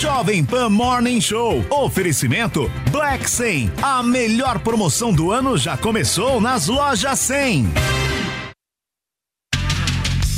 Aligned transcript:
Jovem 0.00 0.46
Pan 0.46 0.70
Morning 0.70 1.20
Show. 1.20 1.62
Oferecimento 1.68 2.72
Black 2.90 3.30
100. 3.30 3.70
A 3.82 4.02
melhor 4.02 4.58
promoção 4.60 5.12
do 5.12 5.30
ano 5.30 5.58
já 5.58 5.76
começou 5.76 6.40
nas 6.40 6.68
lojas 6.68 7.18
100. 7.18 7.68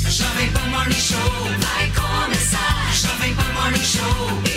Jovem 0.09 0.51
Pan 0.51 0.67
Morning 0.69 0.91
Show 0.91 1.17
vai 1.59 1.89
começar. 1.91 2.91
Jovem 2.93 3.33
Pan 3.35 3.61
Morning 3.61 3.83
Show 3.85 4.52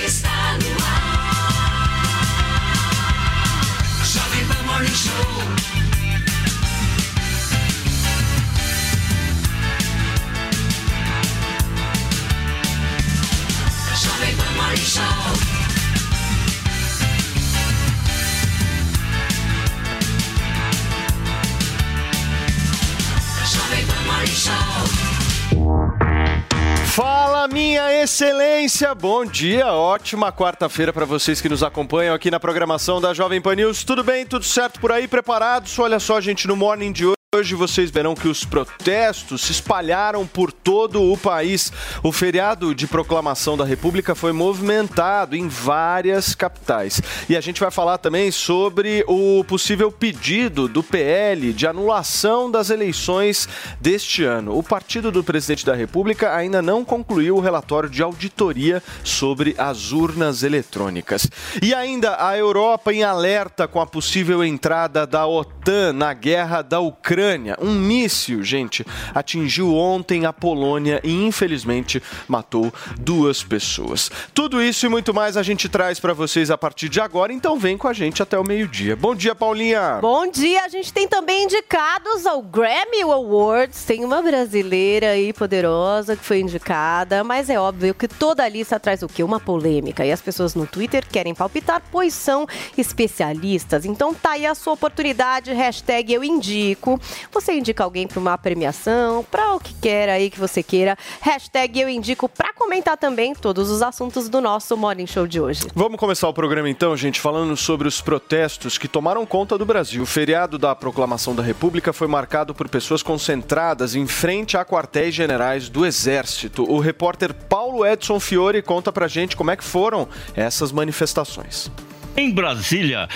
Fala, 26.87 27.47
minha 27.47 28.03
excelência! 28.03 28.95
Bom 28.95 29.25
dia, 29.25 29.67
ótima 29.67 30.33
quarta-feira 30.33 30.93
para 30.93 31.05
vocês 31.05 31.41
que 31.41 31.49
nos 31.49 31.63
acompanham 31.63 32.15
aqui 32.15 32.31
na 32.31 32.41
programação 32.41 33.01
da 33.01 33.13
Jovem 33.13 33.41
Pan 33.41 33.55
News. 33.55 33.85
Tudo 33.85 34.03
bem? 34.03 34.25
Tudo 34.25 34.45
certo 34.45 34.81
por 34.81 34.91
aí? 34.91 35.07
Preparados? 35.07 35.79
Olha 35.79 36.01
só, 36.01 36.21
gente, 36.21 36.49
no 36.49 36.57
morning 36.57 36.93
de 36.93 37.05
hoje. 37.07 37.16
Hoje 37.37 37.55
vocês 37.55 37.91
verão 37.91 38.15
que 38.15 38.29
os 38.29 38.47
protestos 38.47 39.43
se 39.43 39.53
espalharam 39.53 40.27
por 40.27 40.51
todo 40.51 41.03
o 41.03 41.19
país. 41.19 41.71
O 42.03 42.11
feriado 42.11 42.75
de 42.75 42.87
proclamação 42.87 43.59
da 43.59 43.65
República 43.65 44.15
foi 44.15 44.33
movimentado 44.33 45.37
em 45.37 45.47
várias 45.47 46.35
capitais. 46.35 47.03
E 47.29 47.37
a 47.37 47.41
gente 47.43 47.61
vai 47.61 47.71
falar 47.71 47.99
também 47.99 48.31
sobre 48.31 49.05
o 49.07 49.45
possível 49.45 49.93
pedido 49.93 50.67
do 50.67 50.83
PL 50.83 51.53
de 51.53 51.67
anulação 51.67 52.51
das 52.51 52.71
eleições 52.71 53.47
deste 53.79 54.25
ano. 54.25 54.57
O 54.57 54.63
partido 54.63 55.13
do 55.13 55.23
presidente 55.23 55.67
da 55.67 55.75
República 55.75 56.35
ainda 56.35 56.63
não 56.63 56.87
concluiu 56.87 57.37
o 57.37 57.41
relatório 57.41 57.91
de 57.91 58.03
auditoria 58.03 58.83
sobre 59.05 59.55
as 59.59 59.93
urnas 59.93 60.43
eletrônicas. 60.43 61.29
E 61.63 61.75
ainda 61.75 62.17
a 62.19 62.35
Europa 62.39 62.95
em 62.95 63.05
alerta 63.05 63.69
com 63.69 63.79
a 63.79 63.87
possível 63.87 64.43
entrada 64.43 65.07
da 65.07 65.27
OTAN 65.27 65.93
na 65.93 66.15
guerra 66.15 66.63
da 66.63 66.81
Ucrânia. 66.81 67.26
Um 67.61 67.75
míssil, 67.75 68.43
gente, 68.43 68.87
atingiu 69.15 69.75
ontem 69.75 70.27
a 70.27 70.33
Polônia 70.33 71.01
e 71.03 71.13
infelizmente 71.13 72.03
matou 72.29 72.73
duas 72.99 73.43
pessoas. 73.43 74.11
Tudo 74.33 74.63
isso 74.63 74.87
e 74.87 74.89
muito 74.89 75.13
mais 75.13 75.37
a 75.37 75.43
gente 75.43 75.69
traz 75.69 75.99
para 75.99 76.13
vocês 76.13 76.51
a 76.51 76.59
partir 76.59 76.89
de 76.89 77.01
agora, 77.01 77.33
então 77.33 77.59
vem 77.59 77.77
com 77.77 77.89
a 77.89 77.93
gente 77.93 78.23
até 78.23 78.39
o 78.39 78.45
meio-dia. 78.45 78.95
Bom 78.95 79.15
dia, 79.15 79.35
Paulinha. 79.35 79.99
Bom 80.01 80.31
dia, 80.31 80.65
a 80.65 80.69
gente 80.69 80.93
tem 80.93 81.09
também 81.09 81.45
indicados 81.45 82.27
ao 82.27 82.43
Grammy 82.43 83.03
Awards. 83.03 83.85
Tem 83.85 84.05
uma 84.05 84.23
brasileira 84.23 85.11
aí 85.11 85.33
poderosa 85.33 86.17
que 86.17 86.25
foi 86.25 86.41
indicada, 86.41 87.25
mas 87.25 87.51
é 87.51 87.59
óbvio 87.59 87.95
que 87.95 88.07
toda 88.07 88.49
lista 88.49 88.79
traz 88.79 89.03
o 89.03 89.09
quê? 89.09 89.23
Uma 89.23 89.41
polêmica. 89.41 90.05
E 90.05 90.13
as 90.13 90.21
pessoas 90.21 90.55
no 90.55 90.67
Twitter 90.67 91.05
querem 91.07 91.35
palpitar, 91.35 91.83
pois 91.91 92.15
são 92.15 92.47
especialistas. 92.77 93.85
Então 93.85 94.15
tá 94.15 94.33
aí 94.33 94.47
a 94.47 94.55
sua 94.55 94.75
oportunidade, 94.75 95.53
hashtag 95.53 96.13
eu 96.13 96.23
indico. 96.23 97.01
Você 97.33 97.53
indica 97.53 97.85
alguém 97.85 98.07
para 98.07 98.19
uma 98.19 98.37
premiação, 98.39 99.25
para 99.31 99.55
o 99.55 99.61
que 99.61 99.75
quer 99.75 100.09
aí 100.09 100.31
que 100.31 100.39
você 100.39 100.63
queira. 100.63 100.97
Hashtag 101.21 101.81
eu 101.81 101.89
indico 101.89 102.29
para 102.29 102.53
comentar 102.53 102.97
também 102.97 103.35
todos 103.35 103.71
os 103.71 103.83
assuntos 103.83 104.29
do 104.29 104.41
nosso 104.41 104.77
Morning 104.77 105.07
Show 105.07 105.27
de 105.27 105.41
hoje. 105.41 105.63
Vamos 105.75 105.99
começar 105.99 106.29
o 106.29 106.35
programa 106.35 106.69
então, 106.69 106.97
gente, 106.97 107.21
falando 107.21 107.57
sobre 107.57 107.89
os 107.89 108.01
protestos 108.01 108.79
que 108.79 108.89
tomaram 108.89 109.25
conta 109.27 109.59
do 109.59 109.67
Brasil. 109.67 110.03
O 110.03 110.07
feriado 110.07 110.59
da 110.59 110.75
proclamação 110.75 111.35
da 111.35 111.43
República 111.43 111.93
foi 111.93 112.09
marcado 112.09 112.55
por 112.55 112.69
pessoas 112.69 113.03
concentradas 113.03 113.95
em 113.95 114.07
frente 114.07 114.57
a 114.57 114.65
quartéis 114.65 115.15
generais 115.15 115.69
do 115.69 115.85
Exército. 115.85 116.65
O 116.71 116.79
repórter 116.79 117.35
Paulo 117.35 117.85
Edson 117.87 118.19
Fiore 118.21 118.63
conta 118.63 118.93
pra 118.93 119.09
gente 119.09 119.37
como 119.37 119.51
é 119.51 119.57
que 119.57 119.65
foram 119.65 120.09
essas 120.35 120.73
manifestações. 120.73 121.71
Em 122.17 122.33
Brasília, 122.33 123.09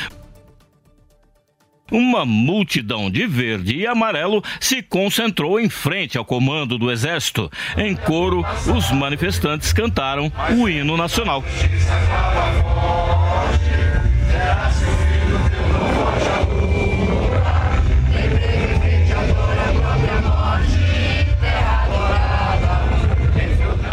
uma 1.91 2.25
multidão 2.25 3.11
de 3.11 3.27
verde 3.27 3.77
e 3.77 3.87
amarelo 3.87 4.43
se 4.59 4.83
concentrou 4.83 5.59
em 5.59 5.69
frente 5.69 6.17
ao 6.17 6.25
comando 6.25 6.79
do 6.79 6.91
Exército. 6.91 7.51
Em 7.77 7.95
coro, 7.95 8.45
os 8.75 8.91
manifestantes 8.91 9.73
cantaram 9.73 10.33
o 10.57 10.69
hino 10.69 10.97
nacional. 10.97 11.43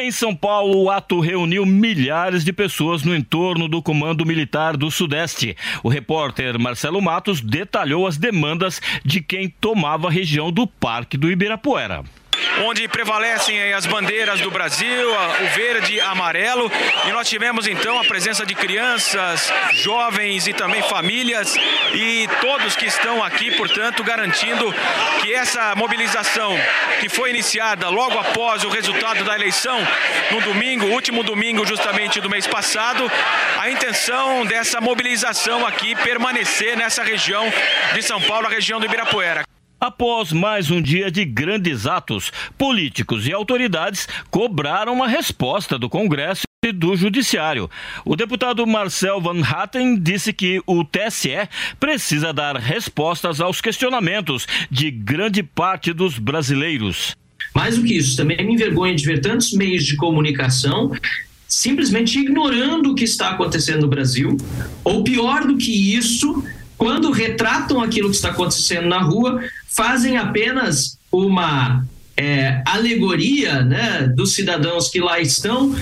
Em 0.07 0.11
São 0.11 0.33
Paulo, 0.33 0.83
o 0.83 0.89
ato 0.89 1.19
reuniu 1.19 1.65
milhares 1.65 2.45
de 2.45 2.53
pessoas 2.53 3.03
no 3.03 3.13
entorno 3.13 3.67
do 3.67 3.83
Comando 3.83 4.25
Militar 4.25 4.77
do 4.77 4.89
Sudeste. 4.89 5.53
O 5.83 5.89
repórter 5.89 6.57
Marcelo 6.57 7.01
Matos 7.01 7.41
detalhou 7.41 8.07
as 8.07 8.15
demandas 8.15 8.81
de 9.03 9.19
quem 9.19 9.49
tomava 9.49 10.07
a 10.07 10.09
região 10.09 10.49
do 10.49 10.65
Parque 10.65 11.17
do 11.17 11.29
Ibirapuera 11.29 12.05
onde 12.63 12.87
prevalecem 12.87 13.73
as 13.73 13.85
bandeiras 13.85 14.41
do 14.41 14.51
Brasil, 14.51 15.11
o 15.11 15.55
verde 15.55 15.95
e 15.95 16.01
amarelo. 16.01 16.71
E 17.07 17.11
nós 17.11 17.27
tivemos 17.27 17.67
então 17.67 17.99
a 17.99 18.03
presença 18.03 18.45
de 18.45 18.55
crianças, 18.55 19.51
jovens 19.73 20.47
e 20.47 20.53
também 20.53 20.81
famílias 20.83 21.55
e 21.93 22.27
todos 22.41 22.75
que 22.75 22.85
estão 22.85 23.23
aqui, 23.23 23.51
portanto, 23.51 24.03
garantindo 24.03 24.73
que 25.21 25.33
essa 25.33 25.75
mobilização 25.75 26.57
que 26.99 27.09
foi 27.09 27.29
iniciada 27.29 27.89
logo 27.89 28.17
após 28.17 28.63
o 28.63 28.69
resultado 28.69 29.23
da 29.23 29.35
eleição, 29.35 29.79
no 30.31 30.41
domingo, 30.41 30.87
último 30.87 31.23
domingo 31.23 31.65
justamente 31.65 32.19
do 32.19 32.29
mês 32.29 32.47
passado, 32.47 33.09
a 33.57 33.69
intenção 33.69 34.45
dessa 34.45 34.81
mobilização 34.81 35.65
aqui 35.65 35.95
permanecer 35.95 36.77
nessa 36.77 37.03
região 37.03 37.51
de 37.93 38.01
São 38.01 38.21
Paulo, 38.21 38.47
a 38.47 38.49
região 38.49 38.79
do 38.79 38.85
Ibirapuera. 38.85 39.56
Após 39.79 40.31
mais 40.31 40.71
um 40.71 40.81
dia 40.81 41.11
de 41.11 41.23
grandes 41.23 41.85
atos, 41.85 42.31
políticos 42.57 43.27
e 43.27 43.31
autoridades 43.31 44.07
cobraram 44.31 44.91
uma 44.91 45.07
resposta 45.07 45.77
do 45.77 45.87
Congresso 45.87 46.41
e 46.65 46.71
do 46.71 46.95
Judiciário. 46.95 47.69
O 48.03 48.15
deputado 48.15 48.65
Marcel 48.65 49.21
Van 49.21 49.39
Hatten 49.43 49.95
disse 49.99 50.33
que 50.33 50.59
o 50.65 50.83
TSE 50.83 51.47
precisa 51.79 52.33
dar 52.33 52.55
respostas 52.55 53.39
aos 53.39 53.61
questionamentos 53.61 54.47
de 54.71 54.89
grande 54.89 55.43
parte 55.43 55.93
dos 55.93 56.17
brasileiros. 56.17 57.15
Mais 57.53 57.77
do 57.77 57.83
que 57.83 57.97
isso, 57.97 58.17
também 58.17 58.43
me 58.43 58.55
envergonha 58.55 58.95
de 58.95 59.05
ver 59.05 59.21
tantos 59.21 59.53
meios 59.53 59.85
de 59.85 59.95
comunicação 59.95 60.91
simplesmente 61.47 62.19
ignorando 62.19 62.91
o 62.91 62.95
que 62.95 63.03
está 63.05 63.29
acontecendo 63.29 63.81
no 63.81 63.87
Brasil, 63.87 64.35
ou 64.83 65.03
pior 65.03 65.45
do 65.47 65.55
que 65.55 65.95
isso, 65.95 66.43
quando 66.77 67.11
retratam 67.11 67.81
aquilo 67.81 68.09
que 68.09 68.15
está 68.15 68.29
acontecendo 68.29 68.87
na 68.87 68.99
rua, 68.99 69.41
fazem 69.67 70.17
apenas 70.17 70.97
uma 71.11 71.85
é, 72.15 72.61
alegoria 72.65 73.63
né, 73.63 74.07
dos 74.15 74.33
cidadãos 74.33 74.89
que 74.89 74.99
lá 74.99 75.19
estão. 75.19 75.75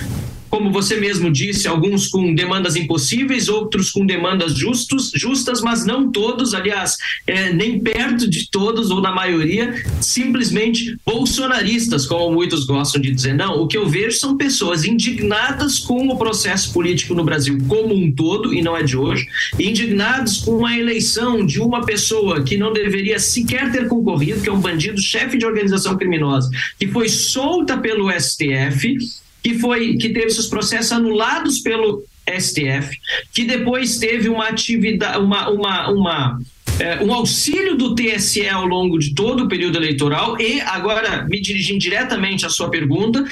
Como 0.55 0.71
você 0.71 0.95
mesmo 0.95 1.29
disse, 1.29 1.67
alguns 1.67 2.07
com 2.07 2.33
demandas 2.33 2.77
impossíveis, 2.77 3.49
outros 3.49 3.91
com 3.91 4.05
demandas 4.05 4.53
justos, 4.57 5.11
justas, 5.13 5.59
mas 5.59 5.85
não 5.85 6.09
todos, 6.09 6.53
aliás, 6.53 6.95
é, 7.27 7.51
nem 7.51 7.77
perto 7.77 8.25
de 8.25 8.49
todos 8.49 8.89
ou 8.89 9.01
da 9.01 9.11
maioria, 9.11 9.83
simplesmente 9.99 10.95
bolsonaristas, 11.05 12.05
como 12.05 12.33
muitos 12.33 12.63
gostam 12.65 13.01
de 13.01 13.11
dizer. 13.11 13.33
Não, 13.33 13.61
o 13.61 13.67
que 13.67 13.77
eu 13.77 13.85
vejo 13.85 14.17
são 14.17 14.37
pessoas 14.37 14.85
indignadas 14.85 15.77
com 15.77 16.07
o 16.07 16.17
processo 16.17 16.71
político 16.71 17.13
no 17.13 17.25
Brasil 17.25 17.57
como 17.67 17.93
um 17.93 18.09
todo, 18.09 18.53
e 18.53 18.61
não 18.61 18.77
é 18.77 18.81
de 18.81 18.95
hoje, 18.95 19.27
indignados 19.59 20.37
com 20.37 20.65
a 20.65 20.79
eleição 20.79 21.45
de 21.45 21.59
uma 21.59 21.85
pessoa 21.85 22.43
que 22.43 22.55
não 22.55 22.71
deveria 22.71 23.19
sequer 23.19 23.73
ter 23.73 23.89
concorrido, 23.89 24.39
que 24.39 24.47
é 24.47 24.53
um 24.53 24.61
bandido, 24.61 25.01
chefe 25.01 25.37
de 25.37 25.45
organização 25.45 25.97
criminosa, 25.97 26.49
que 26.79 26.87
foi 26.87 27.09
solta 27.09 27.77
pelo 27.77 28.09
STF 28.09 28.95
que 29.45 29.59
foi 29.59 29.95
que 29.97 30.09
teve 30.09 30.31
seus 30.31 30.47
processos 30.47 30.91
anulados 30.91 31.59
pelo 31.59 32.03
STF, 32.27 32.97
que 33.31 33.43
depois 33.43 33.99
teve 33.99 34.27
uma 34.27 34.47
atividade, 34.47 35.19
uma, 35.19 35.49
uma, 35.51 35.91
uma 35.91 36.39
é, 36.79 37.03
um 37.03 37.13
auxílio 37.13 37.77
do 37.77 37.93
TSE 37.93 38.49
ao 38.49 38.65
longo 38.65 38.97
de 38.97 39.13
todo 39.13 39.43
o 39.43 39.47
período 39.47 39.77
eleitoral. 39.77 40.41
E 40.41 40.59
agora 40.61 41.27
me 41.29 41.39
dirigindo 41.39 41.77
diretamente 41.77 42.43
à 42.43 42.49
sua 42.49 42.71
pergunta 42.71 43.23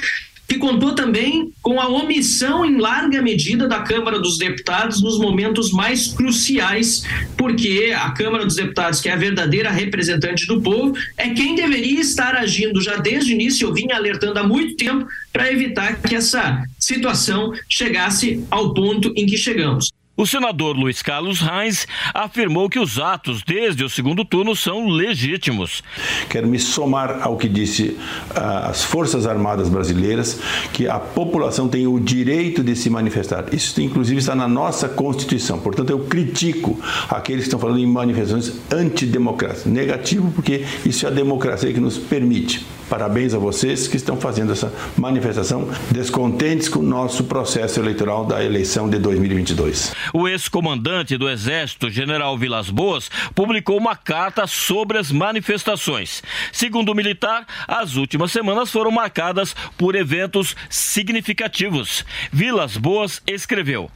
que 0.46 0.58
contou 0.58 0.94
também 0.94 1.52
com 1.62 1.80
a 1.80 1.88
omissão 1.88 2.64
em 2.64 2.78
larga 2.78 3.22
medida 3.22 3.66
da 3.66 3.80
Câmara 3.80 4.18
dos 4.18 4.38
Deputados 4.38 5.02
nos 5.02 5.18
momentos 5.18 5.72
mais 5.72 6.08
cruciais, 6.08 7.04
porque 7.36 7.92
a 7.96 8.10
Câmara 8.10 8.44
dos 8.44 8.56
Deputados, 8.56 9.00
que 9.00 9.08
é 9.08 9.12
a 9.12 9.16
verdadeira 9.16 9.70
representante 9.70 10.46
do 10.46 10.60
povo, 10.60 10.94
é 11.16 11.30
quem 11.30 11.54
deveria 11.54 12.00
estar 12.00 12.34
agindo 12.34 12.80
já 12.80 12.96
desde 12.96 13.32
o 13.32 13.34
início, 13.34 13.68
eu 13.68 13.74
vinha 13.74 13.96
alertando 13.96 14.38
há 14.38 14.42
muito 14.42 14.76
tempo, 14.76 15.06
para 15.32 15.50
evitar 15.50 16.00
que 16.00 16.14
essa 16.14 16.62
situação 16.78 17.52
chegasse 17.68 18.44
ao 18.50 18.72
ponto 18.72 19.12
em 19.16 19.26
que 19.26 19.36
chegamos. 19.36 19.93
O 20.16 20.28
senador 20.28 20.76
Luiz 20.76 21.02
Carlos 21.02 21.40
Reis 21.40 21.88
afirmou 22.14 22.70
que 22.70 22.78
os 22.78 23.00
atos 23.00 23.42
desde 23.42 23.82
o 23.82 23.90
segundo 23.90 24.24
turno 24.24 24.54
são 24.54 24.88
legítimos. 24.88 25.82
Quero 26.30 26.46
me 26.46 26.56
somar 26.56 27.18
ao 27.20 27.36
que 27.36 27.48
disse 27.48 27.98
uh, 28.30 28.68
as 28.70 28.84
Forças 28.84 29.26
Armadas 29.26 29.68
Brasileiras, 29.68 30.38
que 30.72 30.86
a 30.86 31.00
população 31.00 31.66
tem 31.66 31.88
o 31.88 31.98
direito 31.98 32.62
de 32.62 32.76
se 32.76 32.88
manifestar. 32.88 33.52
Isso, 33.52 33.82
inclusive, 33.82 34.20
está 34.20 34.36
na 34.36 34.46
nossa 34.46 34.88
Constituição. 34.88 35.58
Portanto, 35.58 35.90
eu 35.90 35.98
critico 36.04 36.78
aqueles 37.08 37.42
que 37.42 37.48
estão 37.48 37.58
falando 37.58 37.80
em 37.80 37.86
manifestações 37.86 38.52
antidemocráticas. 38.70 39.64
Negativo, 39.66 40.30
porque 40.30 40.64
isso 40.86 41.06
é 41.06 41.08
a 41.08 41.12
democracia 41.12 41.72
que 41.72 41.80
nos 41.80 41.98
permite. 41.98 42.64
Parabéns 42.88 43.34
a 43.34 43.38
vocês 43.38 43.88
que 43.88 43.96
estão 43.96 44.16
fazendo 44.16 44.52
essa 44.52 44.72
manifestação, 44.96 45.68
descontentes 45.90 46.68
com 46.68 46.80
o 46.80 46.82
nosso 46.82 47.24
processo 47.24 47.80
eleitoral 47.80 48.24
da 48.24 48.44
eleição 48.44 48.88
de 48.88 48.98
2022. 48.98 49.92
O 50.12 50.28
ex-comandante 50.28 51.16
do 51.16 51.28
Exército, 51.28 51.90
general 51.90 52.36
Vilas 52.36 52.70
Boas, 52.70 53.10
publicou 53.34 53.78
uma 53.78 53.96
carta 53.96 54.46
sobre 54.46 54.98
as 54.98 55.10
manifestações. 55.10 56.22
Segundo 56.52 56.90
o 56.90 56.94
militar, 56.94 57.46
as 57.66 57.96
últimas 57.96 58.32
semanas 58.32 58.70
foram 58.70 58.90
marcadas 58.90 59.54
por 59.78 59.94
eventos 59.94 60.56
significativos. 60.68 62.04
Vilas 62.32 62.76
Boas 62.76 63.22
escreveu: 63.26 63.90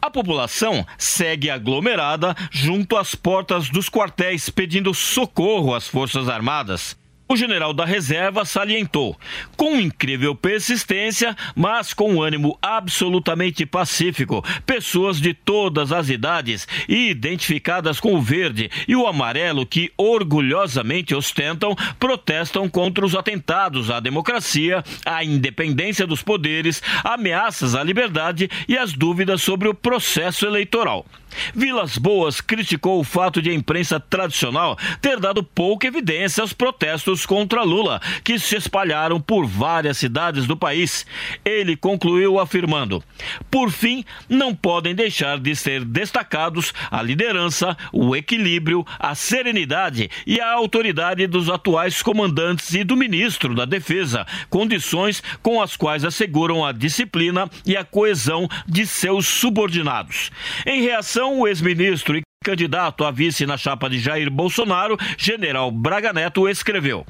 A 0.00 0.10
população 0.10 0.86
segue 0.98 1.50
aglomerada 1.50 2.34
junto 2.50 2.96
às 2.96 3.14
portas 3.14 3.68
dos 3.68 3.88
quartéis 3.88 4.48
pedindo 4.48 4.94
socorro 4.94 5.74
às 5.74 5.86
Forças 5.86 6.28
Armadas. 6.28 7.01
O 7.32 7.36
general 7.36 7.72
da 7.72 7.86
reserva 7.86 8.44
salientou, 8.44 9.18
com 9.56 9.80
incrível 9.80 10.34
persistência, 10.34 11.34
mas 11.56 11.94
com 11.94 12.20
ânimo 12.20 12.58
absolutamente 12.60 13.64
pacífico, 13.64 14.44
pessoas 14.66 15.18
de 15.18 15.32
todas 15.32 15.92
as 15.92 16.10
idades 16.10 16.68
e 16.86 17.08
identificadas 17.08 17.98
com 17.98 18.14
o 18.14 18.20
verde 18.20 18.70
e 18.86 18.94
o 18.94 19.06
amarelo 19.06 19.64
que 19.64 19.90
orgulhosamente 19.96 21.14
ostentam, 21.14 21.74
protestam 21.98 22.68
contra 22.68 23.02
os 23.02 23.14
atentados 23.14 23.90
à 23.90 23.98
democracia, 23.98 24.84
à 25.06 25.24
independência 25.24 26.06
dos 26.06 26.20
poderes, 26.20 26.82
ameaças 27.02 27.74
à 27.74 27.82
liberdade 27.82 28.50
e 28.68 28.76
as 28.76 28.92
dúvidas 28.92 29.40
sobre 29.40 29.68
o 29.68 29.74
processo 29.74 30.44
eleitoral. 30.44 31.06
Vilas 31.54 31.98
Boas 31.98 32.40
criticou 32.40 33.00
o 33.00 33.04
fato 33.04 33.40
de 33.40 33.50
a 33.50 33.54
imprensa 33.54 34.00
tradicional 34.00 34.76
ter 35.00 35.18
dado 35.20 35.42
pouca 35.42 35.86
evidência 35.86 36.42
aos 36.42 36.52
protestos 36.52 37.26
contra 37.26 37.62
Lula, 37.62 38.00
que 38.24 38.38
se 38.38 38.56
espalharam 38.56 39.20
por 39.20 39.46
várias 39.46 39.98
cidades 39.98 40.46
do 40.46 40.56
país. 40.56 41.06
Ele 41.44 41.76
concluiu 41.76 42.38
afirmando: 42.38 43.02
por 43.50 43.70
fim, 43.70 44.04
não 44.28 44.54
podem 44.54 44.94
deixar 44.94 45.38
de 45.38 45.54
ser 45.54 45.84
destacados 45.84 46.72
a 46.90 47.02
liderança, 47.02 47.76
o 47.92 48.16
equilíbrio, 48.16 48.84
a 48.98 49.14
serenidade 49.14 50.10
e 50.26 50.40
a 50.40 50.52
autoridade 50.52 51.26
dos 51.26 51.48
atuais 51.48 52.02
comandantes 52.02 52.72
e 52.74 52.84
do 52.84 52.96
ministro 52.96 53.54
da 53.54 53.64
Defesa, 53.64 54.26
condições 54.48 55.22
com 55.42 55.60
as 55.60 55.76
quais 55.76 56.04
asseguram 56.04 56.64
a 56.64 56.72
disciplina 56.72 57.48
e 57.64 57.76
a 57.76 57.84
coesão 57.84 58.48
de 58.66 58.86
seus 58.86 59.26
subordinados. 59.26 60.30
Em 60.66 60.82
reação, 60.82 61.21
o 61.40 61.48
ex-ministro 61.48 62.16
e 62.16 62.22
candidato 62.42 63.04
a 63.04 63.10
vice 63.10 63.46
na 63.46 63.56
chapa 63.56 63.88
de 63.88 63.98
Jair 63.98 64.30
Bolsonaro, 64.30 64.98
general 65.16 65.70
Braga 65.70 66.12
Neto 66.12 66.48
escreveu: 66.48 67.06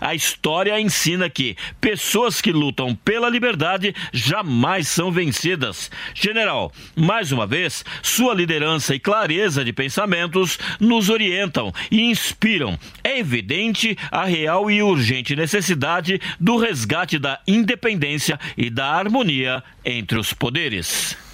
A 0.00 0.14
história 0.14 0.80
ensina 0.80 1.28
que 1.28 1.56
pessoas 1.80 2.40
que 2.40 2.52
lutam 2.52 2.94
pela 2.94 3.28
liberdade 3.28 3.94
jamais 4.12 4.88
são 4.88 5.10
vencidas. 5.10 5.90
General, 6.14 6.72
mais 6.94 7.32
uma 7.32 7.46
vez, 7.46 7.84
sua 8.02 8.32
liderança 8.32 8.94
e 8.94 9.00
clareza 9.00 9.64
de 9.64 9.72
pensamentos 9.72 10.58
nos 10.80 11.10
orientam 11.10 11.72
e 11.90 12.02
inspiram. 12.02 12.78
É 13.02 13.18
evidente 13.18 13.98
a 14.10 14.24
real 14.24 14.70
e 14.70 14.82
urgente 14.82 15.34
necessidade 15.34 16.20
do 16.38 16.56
resgate 16.56 17.18
da 17.18 17.40
independência 17.46 18.38
e 18.56 18.70
da 18.70 18.86
harmonia 18.86 19.62
entre 19.84 20.18
os 20.18 20.32
poderes. 20.32 21.25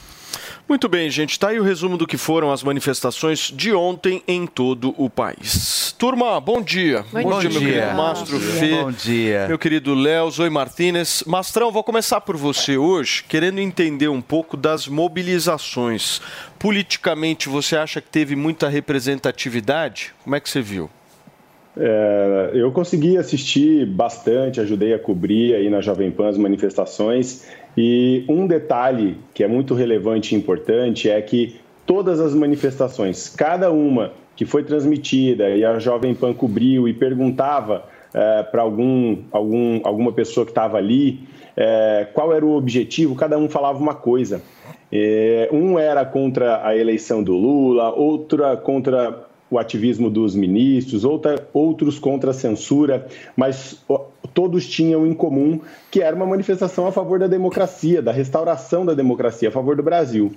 Muito 0.73 0.89
bem, 0.89 1.11
gente. 1.11 1.39
Tá 1.39 1.51
aí 1.51 1.61
o 1.61 1.63
resumo 1.63 1.99
do 1.99 2.07
que 2.07 2.17
foram 2.17 2.51
as 2.51 2.63
manifestações 2.63 3.53
de 3.55 3.75
ontem 3.75 4.23
em 4.27 4.47
todo 4.47 4.95
o 4.97 5.11
país. 5.11 5.95
Turma, 5.99 6.41
bom 6.41 6.63
dia. 6.63 7.05
Bom 7.13 7.25
Bom, 7.25 7.41
dia. 7.41 7.51
dia, 7.51 7.61
meu 7.61 7.69
querido 7.69 7.95
Mastro 7.95 8.41
Fê. 8.41 8.71
Bom 8.83 8.91
dia. 8.91 9.49
Meu 9.49 9.59
querido 9.59 9.95
Léo, 9.95 10.31
Zoe 10.31 10.49
Martinez. 10.49 11.25
Mastrão, 11.27 11.71
vou 11.71 11.85
começar 11.85 12.23
por 12.23 12.39
você 12.39 12.79
hoje, 12.79 13.23
querendo 13.29 13.59
entender 13.59 14.09
um 14.09 14.23
pouco 14.23 14.57
das 14.57 14.89
mobilizações. 14.89 16.23
Politicamente, 16.59 17.51
você 17.51 17.77
acha 17.77 18.01
que 18.01 18.09
teve 18.09 18.35
muita 18.35 18.67
representatividade? 18.71 20.15
Como 20.25 20.35
é 20.35 20.41
que 20.41 20.49
você 20.49 20.63
viu? 20.63 20.89
É, 21.77 22.51
eu 22.55 22.73
consegui 22.73 23.19
assistir 23.19 23.87
bastante, 23.87 24.59
ajudei 24.59 24.95
a 24.95 24.99
cobrir 24.99 25.55
aí 25.55 25.69
na 25.69 25.83
Jovem 25.83 26.11
Pan 26.11 26.31
as 26.31 26.39
manifestações. 26.39 27.47
E 27.77 28.25
um 28.29 28.47
detalhe 28.47 29.17
que 29.33 29.43
é 29.43 29.49
muito 29.49 29.75
relevante 29.75 30.35
e 30.35 30.39
importante 30.39 31.09
é 31.09 31.21
que 31.23 31.57
todas 31.87 32.21
as 32.21 32.35
manifestações, 32.35 33.29
cada 33.29 33.71
uma 33.71 34.13
que 34.37 34.45
foi 34.45 34.63
transmitida 34.63 35.51
e 35.51 35.65
a 35.65 35.79
Jovem 35.79 36.15
Pan 36.15 36.33
cobriu 36.33 36.89
e 36.89 36.93
perguntava 36.93 37.85
é, 38.15 38.43
para 38.43 38.63
algum, 38.63 39.19
algum, 39.31 39.81
alguma 39.85 40.13
pessoa 40.13 40.45
que 40.45 40.53
estava 40.53 40.77
ali 40.77 41.21
é, 41.57 42.09
qual 42.13 42.33
era 42.33 42.45
o 42.45 42.57
objetivo, 42.57 43.15
cada 43.15 43.39
um 43.39 43.49
falava 43.49 43.79
uma 43.79 43.95
coisa. 43.95 44.43
É, 44.91 45.49
um 45.53 45.79
era 45.79 46.05
contra 46.05 46.67
a 46.67 46.77
eleição 46.77 47.23
do 47.23 47.35
Lula, 47.35 47.95
outra 47.95 48.57
contra 48.57 49.27
o 49.52 49.58
ativismo 49.58 50.08
dos 50.08 50.34
ministros, 50.34 51.04
outra, 51.04 51.46
outros 51.52 51.99
contra 51.99 52.31
a 52.31 52.34
censura, 52.34 53.06
mas 53.37 53.78
todos 54.32 54.66
tinham 54.66 55.06
em 55.06 55.12
comum 55.12 55.60
que 55.90 56.00
era 56.00 56.16
uma 56.16 56.25
manifestação 56.25 56.87
a 56.87 56.93
favor 56.93 57.19
da 57.19 57.26
democracia, 57.26 58.00
da 58.00 58.10
restauração 58.10 58.87
da 58.87 58.94
democracia, 58.94 59.50
a 59.50 59.52
favor 59.52 59.76
do 59.76 59.82
Brasil. 59.82 60.32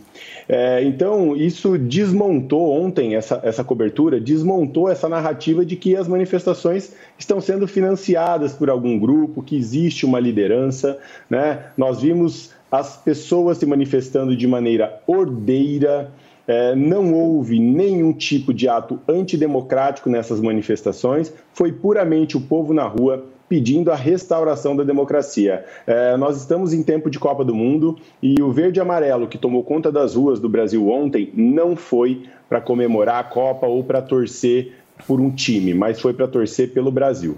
É, 0.50 0.84
então, 0.84 1.34
isso 1.34 1.78
desmontou 1.78 2.74
ontem, 2.74 3.16
essa, 3.16 3.40
essa 3.42 3.64
cobertura, 3.64 4.20
desmontou 4.20 4.90
essa 4.90 5.08
narrativa 5.08 5.66
de 5.66 5.78
que 5.78 5.96
as 5.96 6.10
manifestações 6.10 6.94
estão 7.18 7.40
sendo 7.40 7.70
financiadas 7.70 8.52
por 8.52 8.70
algum 8.70 9.00
grupo, 9.00 9.42
que 9.42 9.56
existe 9.56 10.06
uma 10.06 10.20
liderança. 10.20 10.98
Né? 11.30 11.68
Nós 11.78 12.02
vimos 12.02 12.52
as 12.70 12.98
pessoas 12.98 13.60
se 13.60 13.66
manifestando 13.66 14.36
de 14.36 14.46
maneira 14.46 15.02
ordeira, 15.08 16.12
é, 16.48 16.76
não 16.76 17.14
houve 17.14 17.60
nenhum 17.60 18.14
tipo 18.14 18.54
de 18.54 18.68
ato 18.68 19.00
antidemocrático 19.08 20.10
nessas 20.10 20.40
manifestações, 20.40 21.34
foi 21.54 21.72
puramente 21.72 22.38
o 22.38 22.42
povo 22.42 22.74
na 22.74 22.84
rua 22.84 23.26
pedindo 23.48 23.92
a 23.92 23.96
restauração 23.96 24.76
da 24.76 24.84
democracia. 24.84 25.66
É, 25.86 26.18
nós 26.18 26.38
estamos 26.38 26.74
em 26.74 26.82
tempo 26.82 27.10
de 27.10 27.20
Copa 27.20 27.46
do 27.46 27.54
Mundo 27.54 27.98
e 28.22 28.42
o 28.42 28.52
verde 28.52 28.80
e 28.80 28.82
amarelo 28.82 29.28
que 29.28 29.38
tomou 29.38 29.64
conta 29.64 29.92
das 29.92 30.16
ruas 30.16 30.40
do 30.40 30.50
Brasil 30.50 30.90
ontem 30.90 31.32
não 31.34 31.76
foi 31.76 32.24
para 32.50 32.60
comemorar 32.60 33.20
a 33.20 33.24
Copa 33.24 33.68
ou 33.68 33.84
para 33.84 34.02
torcer 34.02 34.74
por 35.08 35.20
um 35.20 35.30
time, 35.30 35.74
mas 35.74 36.00
foi 36.00 36.14
para 36.14 36.28
torcer 36.28 36.72
pelo 36.72 36.92
Brasil. 36.92 37.38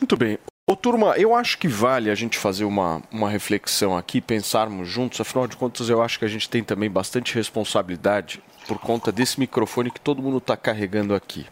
Muito 0.00 0.16
bem. 0.16 0.38
Ô, 0.66 0.74
turma, 0.74 1.14
eu 1.18 1.34
acho 1.34 1.58
que 1.58 1.68
vale 1.68 2.10
a 2.10 2.14
gente 2.14 2.38
fazer 2.38 2.64
uma, 2.64 3.02
uma 3.12 3.28
reflexão 3.28 3.94
aqui, 3.94 4.18
pensarmos 4.18 4.88
juntos. 4.88 5.20
Afinal 5.20 5.46
de 5.46 5.58
contas, 5.58 5.90
eu 5.90 6.00
acho 6.00 6.18
que 6.18 6.24
a 6.24 6.28
gente 6.28 6.48
tem 6.48 6.64
também 6.64 6.90
bastante 6.90 7.34
responsabilidade 7.34 8.42
por 8.66 8.78
conta 8.78 9.12
desse 9.12 9.38
microfone 9.38 9.90
que 9.90 10.00
todo 10.00 10.22
mundo 10.22 10.38
está 10.38 10.56
carregando 10.56 11.14
aqui. 11.14 11.46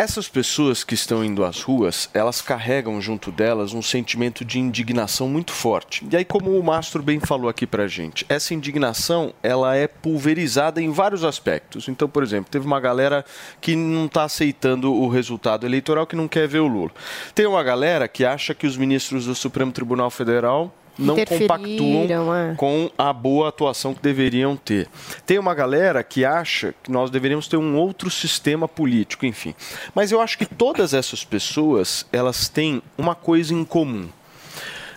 Essas 0.00 0.28
pessoas 0.28 0.84
que 0.84 0.94
estão 0.94 1.24
indo 1.24 1.44
às 1.44 1.60
ruas, 1.60 2.08
elas 2.14 2.40
carregam 2.40 3.00
junto 3.00 3.32
delas 3.32 3.72
um 3.74 3.82
sentimento 3.82 4.44
de 4.44 4.60
indignação 4.60 5.28
muito 5.28 5.50
forte. 5.50 6.06
E 6.08 6.16
aí, 6.16 6.24
como 6.24 6.56
o 6.56 6.62
Mastro 6.62 7.02
bem 7.02 7.18
falou 7.18 7.50
aqui 7.50 7.66
pra 7.66 7.88
gente, 7.88 8.24
essa 8.28 8.54
indignação, 8.54 9.34
ela 9.42 9.74
é 9.74 9.88
pulverizada 9.88 10.80
em 10.80 10.92
vários 10.92 11.24
aspectos. 11.24 11.88
Então, 11.88 12.08
por 12.08 12.22
exemplo, 12.22 12.48
teve 12.48 12.64
uma 12.64 12.78
galera 12.78 13.24
que 13.60 13.74
não 13.74 14.06
está 14.06 14.22
aceitando 14.22 14.94
o 14.94 15.08
resultado 15.08 15.66
eleitoral, 15.66 16.06
que 16.06 16.14
não 16.14 16.28
quer 16.28 16.46
ver 16.46 16.60
o 16.60 16.68
Lula. 16.68 16.92
Tem 17.34 17.46
uma 17.46 17.64
galera 17.64 18.06
que 18.06 18.24
acha 18.24 18.54
que 18.54 18.68
os 18.68 18.76
ministros 18.76 19.26
do 19.26 19.34
Supremo 19.34 19.72
Tribunal 19.72 20.10
Federal 20.10 20.72
não 20.98 21.16
compactuam 21.24 22.34
é. 22.34 22.54
com 22.56 22.90
a 22.98 23.12
boa 23.12 23.48
atuação 23.48 23.94
que 23.94 24.02
deveriam 24.02 24.56
ter. 24.56 24.88
Tem 25.24 25.38
uma 25.38 25.54
galera 25.54 26.02
que 26.02 26.24
acha 26.24 26.74
que 26.82 26.90
nós 26.90 27.10
deveríamos 27.10 27.46
ter 27.46 27.56
um 27.56 27.76
outro 27.76 28.10
sistema 28.10 28.66
político, 28.66 29.24
enfim. 29.24 29.54
Mas 29.94 30.10
eu 30.10 30.20
acho 30.20 30.36
que 30.36 30.46
todas 30.46 30.92
essas 30.92 31.24
pessoas, 31.24 32.06
elas 32.12 32.48
têm 32.48 32.82
uma 32.96 33.14
coisa 33.14 33.54
em 33.54 33.64
comum. 33.64 34.08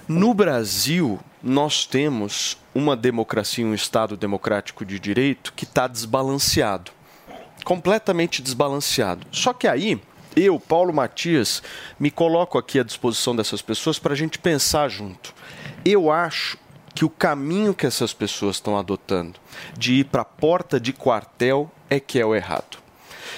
No 0.07 0.33
Brasil, 0.33 1.19
nós 1.43 1.85
temos 1.85 2.57
uma 2.73 2.95
democracia, 2.95 3.65
um 3.65 3.73
Estado 3.73 4.17
democrático 4.17 4.83
de 4.83 4.99
direito 4.99 5.53
que 5.53 5.63
está 5.63 5.87
desbalanceado 5.87 6.91
completamente 7.63 8.41
desbalanceado. 8.41 9.25
Só 9.31 9.53
que 9.53 9.67
aí, 9.67 9.99
eu, 10.35 10.59
Paulo 10.59 10.93
Matias, 10.93 11.61
me 11.99 12.11
coloco 12.11 12.57
aqui 12.57 12.79
à 12.79 12.83
disposição 12.83 13.35
dessas 13.35 13.61
pessoas 13.61 13.99
para 13.99 14.13
a 14.13 14.17
gente 14.17 14.39
pensar 14.39 14.89
junto. 14.89 15.33
Eu 15.83 16.11
acho 16.11 16.57
que 16.93 17.05
o 17.05 17.09
caminho 17.09 17.73
que 17.73 17.85
essas 17.85 18.13
pessoas 18.13 18.57
estão 18.57 18.77
adotando 18.77 19.39
de 19.77 19.93
ir 19.93 20.05
para 20.05 20.21
a 20.21 20.25
porta 20.25 20.79
de 20.79 20.93
quartel 20.93 21.71
é 21.89 21.99
que 21.99 22.19
é 22.19 22.25
o 22.25 22.35
errado. 22.35 22.81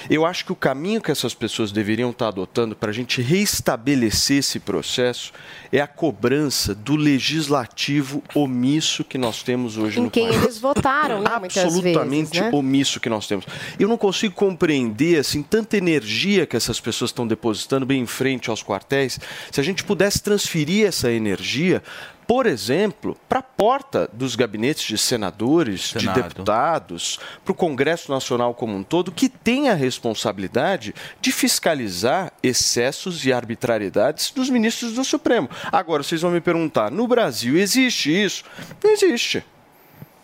Eu 0.08 0.26
acho 0.26 0.44
que 0.44 0.52
o 0.52 0.56
caminho 0.56 1.00
que 1.00 1.10
essas 1.10 1.34
pessoas 1.34 1.72
deveriam 1.72 2.10
estar 2.10 2.28
adotando 2.28 2.76
para 2.76 2.90
a 2.90 2.92
gente 2.92 3.22
reestabelecer 3.22 4.38
esse 4.38 4.60
processo 4.60 5.32
é 5.72 5.80
a 5.80 5.86
cobrança 5.86 6.74
do 6.74 6.94
legislativo 6.94 8.22
omisso 8.34 9.02
que 9.02 9.16
nós 9.16 9.42
temos 9.42 9.76
hoje 9.76 9.98
Em 9.98 10.04
no 10.04 10.10
quem 10.10 10.28
país 10.28 10.42
eles 10.42 10.58
votaram, 10.58 11.22
né? 11.22 11.30
Absolutamente 11.32 12.32
vezes, 12.32 12.40
né? 12.40 12.50
omisso 12.52 13.00
que 13.00 13.08
nós 13.08 13.26
temos. 13.26 13.46
Eu 13.78 13.88
não 13.88 13.96
consigo 13.96 14.34
compreender 14.34 15.18
assim 15.18 15.42
tanta 15.42 15.76
energia 15.76 16.46
que 16.46 16.56
essas 16.56 16.80
pessoas 16.80 17.10
estão 17.10 17.26
depositando 17.26 17.86
bem 17.86 18.02
em 18.02 18.06
frente 18.06 18.50
aos 18.50 18.62
quartéis. 18.62 19.18
Se 19.50 19.60
a 19.60 19.64
gente 19.64 19.84
pudesse 19.84 20.22
transferir 20.22 20.86
essa 20.86 21.10
energia 21.10 21.82
por 22.26 22.46
exemplo, 22.46 23.16
para 23.28 23.40
a 23.40 23.42
porta 23.42 24.08
dos 24.12 24.34
gabinetes 24.34 24.84
de 24.84 24.96
senadores, 24.96 25.80
de 25.80 26.00
Senado. 26.00 26.22
deputados, 26.22 27.20
para 27.44 27.52
o 27.52 27.54
Congresso 27.54 28.10
Nacional 28.10 28.54
como 28.54 28.74
um 28.74 28.82
todo, 28.82 29.12
que 29.12 29.28
tem 29.28 29.68
a 29.68 29.74
responsabilidade 29.74 30.94
de 31.20 31.32
fiscalizar 31.32 32.32
excessos 32.42 33.24
e 33.26 33.32
arbitrariedades 33.32 34.30
dos 34.30 34.48
ministros 34.48 34.94
do 34.94 35.04
Supremo. 35.04 35.48
Agora, 35.70 36.02
vocês 36.02 36.22
vão 36.22 36.30
me 36.30 36.40
perguntar: 36.40 36.90
no 36.90 37.06
Brasil 37.06 37.56
existe 37.56 38.10
isso? 38.10 38.44
Não 38.82 38.90
existe. 38.90 39.44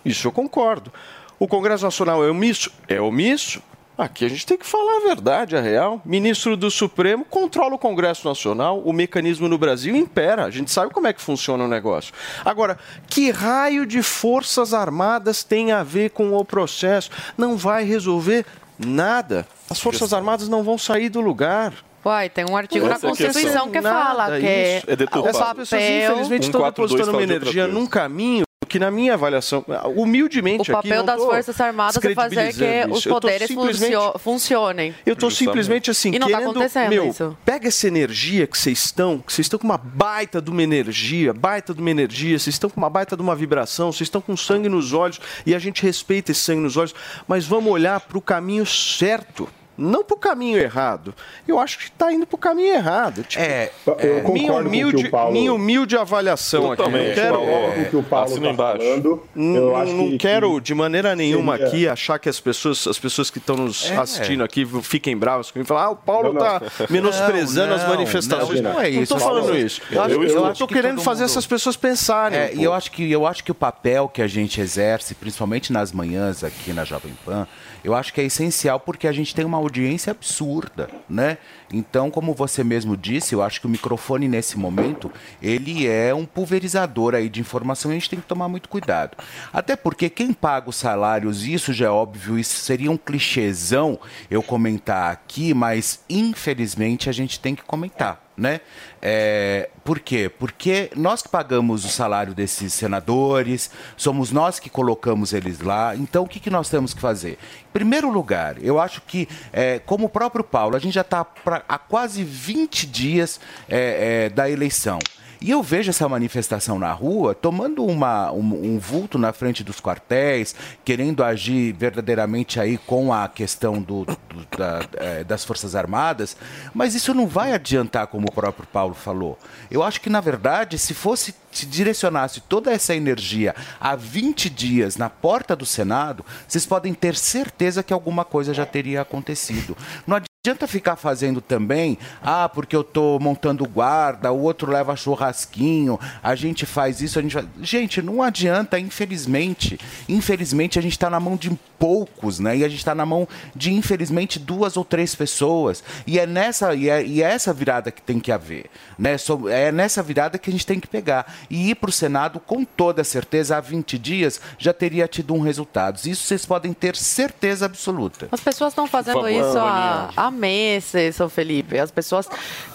Isso 0.04 0.26
eu 0.26 0.32
concordo. 0.32 0.92
O 1.38 1.46
Congresso 1.46 1.84
Nacional 1.84 2.24
é 2.24 2.30
omisso? 2.30 2.70
É 2.88 3.00
omisso. 3.00 3.62
Aqui 4.00 4.24
a 4.24 4.28
gente 4.30 4.46
tem 4.46 4.56
que 4.56 4.64
falar 4.64 4.96
a 4.96 5.00
verdade, 5.00 5.54
a 5.54 5.60
real. 5.60 6.00
Ministro 6.06 6.56
do 6.56 6.70
Supremo 6.70 7.22
controla 7.22 7.74
o 7.74 7.78
Congresso 7.78 8.26
Nacional, 8.26 8.80
o 8.80 8.94
mecanismo 8.94 9.46
no 9.46 9.58
Brasil 9.58 9.94
impera. 9.94 10.46
A 10.46 10.50
gente 10.50 10.70
sabe 10.70 10.90
como 10.90 11.06
é 11.06 11.12
que 11.12 11.20
funciona 11.20 11.64
o 11.64 11.68
negócio. 11.68 12.14
Agora, 12.42 12.78
que 13.10 13.30
raio 13.30 13.84
de 13.84 14.02
forças 14.02 14.72
armadas 14.72 15.44
tem 15.44 15.70
a 15.70 15.82
ver 15.82 16.12
com 16.12 16.32
o 16.34 16.42
processo? 16.42 17.10
Não 17.36 17.58
vai 17.58 17.84
resolver 17.84 18.46
nada. 18.78 19.46
As 19.68 19.78
Forças 19.78 20.14
Armadas 20.14 20.48
não 20.48 20.62
vão 20.62 20.78
sair 20.78 21.10
do 21.10 21.20
lugar. 21.20 21.74
Uai, 22.02 22.30
tem 22.30 22.46
um 22.48 22.56
artigo 22.56 22.86
na 22.86 22.94
Essa 22.94 23.08
é 23.08 23.10
a 23.10 23.12
questão. 23.12 23.32
Constituição 23.32 23.70
que 23.70 23.80
Nada 23.82 24.04
fala 24.04 24.40
que 24.40 24.46
é 24.46 24.78
isso. 24.78 24.90
É 24.90 24.96
deturpado. 24.96 25.36
o 25.36 25.40
As 25.40 25.54
pessoas, 25.56 25.82
papel... 25.82 26.04
infelizmente, 26.04 26.42
estão 26.44 26.60
142 26.62 26.90
depositando 26.90 27.16
uma 27.18 27.22
energia 27.22 27.66
num 27.66 27.86
caminho 27.86 28.44
que, 28.70 28.78
na 28.78 28.88
minha 28.90 29.14
avaliação, 29.14 29.64
humildemente 29.96 30.70
O 30.70 30.76
aqui, 30.76 30.88
papel 30.88 30.98
não 30.98 31.04
das 31.04 31.20
Forças 31.20 31.60
Armadas 31.60 32.04
é 32.04 32.14
fazer 32.14 32.54
que 32.54 32.90
os 32.92 33.04
poderes 33.04 33.50
funcio- 33.50 34.18
funcionem. 34.18 34.94
Eu 35.04 35.14
estou 35.14 35.28
simplesmente 35.28 35.90
assim, 35.90 36.14
E 36.14 36.18
não 36.20 36.28
tá 36.28 36.38
querendo... 36.38 36.50
acontecendo 36.50 36.88
meu, 36.88 37.08
isso. 37.08 37.36
pega 37.44 37.66
essa 37.66 37.88
energia 37.88 38.46
que 38.46 38.56
vocês 38.56 38.78
estão, 38.84 39.18
que 39.18 39.32
vocês 39.32 39.46
estão 39.46 39.58
com 39.58 39.66
uma 39.66 39.76
baita 39.76 40.40
de 40.40 40.50
uma 40.50 40.62
energia, 40.62 41.34
baita 41.34 41.74
de 41.74 41.80
uma 41.80 41.90
energia, 41.90 42.38
vocês 42.38 42.54
estão 42.54 42.70
com 42.70 42.80
uma 42.80 42.88
baita 42.88 43.16
de 43.16 43.22
uma 43.22 43.34
vibração, 43.34 43.90
vocês 43.90 44.06
estão 44.06 44.20
com 44.20 44.36
sangue 44.36 44.68
nos 44.68 44.92
olhos, 44.92 45.20
e 45.44 45.52
a 45.52 45.58
gente 45.58 45.82
respeita 45.82 46.30
esse 46.30 46.40
sangue 46.40 46.60
nos 46.60 46.76
olhos, 46.76 46.94
mas 47.26 47.44
vamos 47.44 47.72
olhar 47.72 47.98
para 47.98 48.16
o 48.18 48.22
caminho 48.22 48.64
certo. 48.64 49.48
Não 49.80 50.04
para 50.04 50.14
o 50.14 50.18
caminho 50.18 50.58
errado. 50.58 51.14
Eu 51.48 51.58
acho 51.58 51.78
que 51.78 51.84
está 51.84 52.12
indo 52.12 52.26
para 52.26 52.34
o 52.34 52.38
caminho 52.38 52.74
errado. 52.74 53.22
Tipo, 53.24 53.42
É, 53.42 53.70
Eu 53.98 54.22
concordo 54.22 54.32
minha, 54.32 54.52
com 54.52 54.58
o 54.58 54.62
que 54.62 54.68
humilde, 54.68 55.06
o 55.06 55.10
Paulo... 55.10 55.32
minha 55.32 55.52
humilde 55.54 55.96
avaliação 55.96 56.72
aqui. 56.72 56.82
Não 56.82 56.90
Totalmente, 56.90 57.14
quero, 57.14 57.40
o 57.40 57.84
que 57.90 57.96
o 57.96 58.02
Paulo 58.02 58.34
está 58.34 58.48
embaixo. 58.50 58.82
falando. 58.84 59.22
Não, 59.34 59.56
Eu 59.56 59.76
acho 59.76 59.92
não 59.92 60.08
que- 60.10 60.18
quero 60.18 60.60
de 60.60 60.74
maneira 60.74 61.16
nenhuma 61.16 61.52
seria- 61.56 61.68
aqui 61.68 61.88
achar 61.88 62.18
que 62.18 62.28
as 62.28 62.38
pessoas, 62.38 62.86
as 62.86 62.98
pessoas 62.98 63.30
que 63.30 63.38
estão 63.38 63.56
nos 63.56 63.90
É. 63.90 63.96
assistindo 63.96 64.44
aqui 64.44 64.66
fiquem 64.82 65.16
bravas 65.16 65.50
comigo 65.50 65.66
e 65.66 65.68
falar, 65.68 65.84
ah, 65.84 65.90
o 65.90 65.96
Paulo 65.96 66.32
Não, 66.32 66.40
não. 66.40 66.56
está 66.66 66.86
menosprezando 66.90 67.68
Não, 67.68 67.76
as 67.76 67.82
não, 67.82 67.88
manifestações. 67.90 68.60
não, 68.60 68.72
não 68.74 68.80
é 68.80 68.84
Não 68.84 68.90
isso, 68.90 69.02
estou 69.14 69.18
falando 69.18 69.44
Paulo. 69.44 69.56
isso. 69.58 69.80
Eu 69.90 70.02
Eu, 70.02 70.24
eu 70.24 70.52
estou 70.52 70.68
que 70.68 70.74
querendo 70.74 71.00
fazer 71.00 71.22
mundo- 71.22 71.30
essas 71.30 71.46
pessoas 71.46 71.76
pensarem. 71.76 72.38
É, 72.38 72.52
um 72.54 72.60
e 72.60 72.64
eu 72.64 72.72
acho 72.74 72.90
que 72.90 73.10
eu 73.10 73.26
acho 73.26 73.42
que 73.42 73.50
o 73.50 73.54
papel 73.54 74.08
que 74.08 74.20
a 74.20 74.26
gente 74.26 74.60
exerce, 74.60 75.14
principalmente 75.14 75.72
nas 75.72 75.92
manhãs 75.92 76.44
aqui 76.44 76.72
na 76.72 76.84
Jovem 76.84 77.12
Pan, 77.24 77.46
eu 77.84 77.94
acho 77.94 78.12
que 78.12 78.20
é 78.20 78.24
essencial 78.24 78.80
porque 78.80 79.06
a 79.06 79.12
gente 79.12 79.34
tem 79.34 79.44
uma 79.44 79.58
audiência 79.58 80.10
absurda, 80.10 80.88
né? 81.08 81.38
Então, 81.72 82.10
como 82.10 82.34
você 82.34 82.64
mesmo 82.64 82.96
disse, 82.96 83.34
eu 83.34 83.42
acho 83.42 83.60
que 83.60 83.66
o 83.66 83.70
microfone 83.70 84.26
nesse 84.26 84.58
momento, 84.58 85.10
ele 85.40 85.86
é 85.86 86.14
um 86.14 86.26
pulverizador 86.26 87.14
aí 87.14 87.28
de 87.28 87.40
informação 87.40 87.90
e 87.90 87.94
a 87.94 87.98
gente 87.98 88.10
tem 88.10 88.20
que 88.20 88.26
tomar 88.26 88.48
muito 88.48 88.68
cuidado. 88.68 89.16
Até 89.52 89.76
porque 89.76 90.10
quem 90.10 90.32
paga 90.32 90.68
os 90.68 90.76
salários, 90.76 91.46
isso 91.46 91.72
já 91.72 91.86
é 91.86 91.90
óbvio, 91.90 92.38
isso 92.38 92.56
seria 92.56 92.90
um 92.90 92.96
clichêzão 92.96 93.98
eu 94.30 94.42
comentar 94.42 95.12
aqui, 95.12 95.54
mas 95.54 96.04
infelizmente 96.08 97.08
a 97.08 97.12
gente 97.12 97.38
tem 97.38 97.54
que 97.54 97.62
comentar 97.62 98.29
né? 98.40 98.62
É, 99.02 99.68
por 99.84 100.00
quê? 100.00 100.30
Porque 100.30 100.90
nós 100.96 101.22
que 101.22 101.28
pagamos 101.28 101.84
o 101.84 101.88
salário 101.88 102.34
desses 102.34 102.72
senadores, 102.72 103.70
somos 103.96 104.32
nós 104.32 104.58
que 104.58 104.70
colocamos 104.70 105.34
eles 105.34 105.60
lá. 105.60 105.94
Então, 105.94 106.24
o 106.24 106.26
que, 106.26 106.40
que 106.40 106.48
nós 106.48 106.70
temos 106.70 106.94
que 106.94 107.00
fazer? 107.00 107.32
Em 107.32 107.72
primeiro 107.72 108.10
lugar, 108.10 108.56
eu 108.62 108.80
acho 108.80 109.02
que, 109.02 109.28
é, 109.52 109.78
como 109.80 110.06
o 110.06 110.08
próprio 110.08 110.42
Paulo, 110.42 110.74
a 110.74 110.78
gente 110.78 110.94
já 110.94 111.02
está 111.02 111.26
há 111.68 111.78
quase 111.78 112.24
20 112.24 112.86
dias 112.86 113.38
é, 113.68 114.24
é, 114.24 114.28
da 114.30 114.48
eleição. 114.48 114.98
E 115.40 115.50
eu 115.50 115.62
vejo 115.62 115.88
essa 115.88 116.06
manifestação 116.08 116.78
na 116.78 116.92
rua 116.92 117.34
tomando 117.34 117.84
uma, 117.84 118.30
um, 118.30 118.74
um 118.74 118.78
vulto 118.78 119.16
na 119.16 119.32
frente 119.32 119.64
dos 119.64 119.80
quartéis, 119.80 120.54
querendo 120.84 121.24
agir 121.24 121.72
verdadeiramente 121.72 122.60
aí 122.60 122.76
com 122.76 123.10
a 123.10 123.26
questão 123.26 123.80
do, 123.80 124.04
do- 124.04 124.18
da- 124.58 124.80
eh, 124.98 125.24
das 125.24 125.42
Forças 125.44 125.74
Armadas, 125.74 126.36
mas 126.74 126.94
isso 126.94 127.14
não 127.14 127.26
vai 127.26 127.52
adiantar, 127.52 128.06
como 128.08 128.26
o 128.28 128.32
próprio 128.32 128.66
Paulo 128.70 128.94
falou. 128.94 129.38
Eu 129.70 129.82
acho 129.82 130.00
que, 130.02 130.10
na 130.10 130.20
verdade, 130.20 130.78
se 130.78 130.92
fosse 130.92 131.34
se 131.50 131.66
direcionasse 131.66 132.40
toda 132.42 132.70
essa 132.70 132.94
energia 132.94 133.56
há 133.80 133.96
20 133.96 134.48
dias 134.48 134.96
na 134.96 135.10
porta 135.10 135.56
do 135.56 135.66
Senado, 135.66 136.24
vocês 136.46 136.64
podem 136.64 136.94
ter 136.94 137.16
certeza 137.16 137.82
que 137.82 137.92
alguma 137.92 138.24
coisa 138.24 138.54
já 138.54 138.64
teria 138.64 139.00
acontecido. 139.00 139.76
Não 140.06 140.16
adianta 140.42 140.66
ficar 140.66 140.96
fazendo 140.96 141.42
também, 141.42 141.98
ah, 142.22 142.48
porque 142.48 142.74
eu 142.74 142.82
tô 142.82 143.18
montando 143.18 143.68
guarda, 143.68 144.32
o 144.32 144.40
outro 144.40 144.72
leva 144.72 144.96
churrasquinho, 144.96 146.00
a 146.22 146.34
gente 146.34 146.64
faz 146.64 147.02
isso, 147.02 147.18
a 147.18 147.22
gente 147.22 147.34
faz... 147.34 147.46
Gente, 147.60 148.00
não 148.00 148.22
adianta, 148.22 148.78
infelizmente. 148.78 149.78
Infelizmente 150.08 150.78
a 150.78 150.82
gente 150.82 150.92
está 150.92 151.10
na 151.10 151.20
mão 151.20 151.36
de 151.36 151.50
poucos, 151.78 152.38
né? 152.38 152.56
E 152.56 152.64
a 152.64 152.68
gente 152.68 152.78
está 152.78 152.94
na 152.94 153.04
mão 153.04 153.28
de, 153.54 153.72
infelizmente, 153.72 154.38
duas 154.38 154.78
ou 154.78 154.84
três 154.84 155.14
pessoas. 155.14 155.84
E 156.06 156.18
é 156.18 156.26
nessa, 156.26 156.74
e 156.74 156.88
é, 156.88 157.04
e 157.04 157.22
é 157.22 157.26
essa 157.26 157.52
virada 157.52 157.90
que 157.90 158.00
tem 158.00 158.18
que 158.18 158.32
haver. 158.32 158.66
Né? 158.98 159.16
É 159.50 159.70
nessa 159.70 160.02
virada 160.02 160.38
que 160.38 160.48
a 160.48 160.52
gente 160.52 160.66
tem 160.66 160.80
que 160.80 160.86
pegar. 160.86 161.30
E 161.50 161.70
ir 161.70 161.74
para 161.74 161.90
o 161.90 161.92
Senado, 161.92 162.40
com 162.40 162.64
toda 162.64 163.04
certeza, 163.04 163.58
há 163.58 163.60
20 163.60 163.98
dias, 163.98 164.40
já 164.58 164.72
teria 164.72 165.06
tido 165.06 165.34
um 165.34 165.40
resultado. 165.40 165.96
Isso 166.06 166.22
vocês 166.26 166.46
podem 166.46 166.72
ter 166.72 166.96
certeza 166.96 167.66
absoluta. 167.66 168.28
As 168.32 168.40
pessoas 168.40 168.72
estão 168.72 168.86
fazendo 168.86 169.28
isso 169.28 169.58
há. 169.58 170.29
Há 170.30 170.32
meses, 170.32 171.16
seu 171.16 171.28
Felipe. 171.28 171.78
As 171.78 171.90
pessoas 171.90 172.28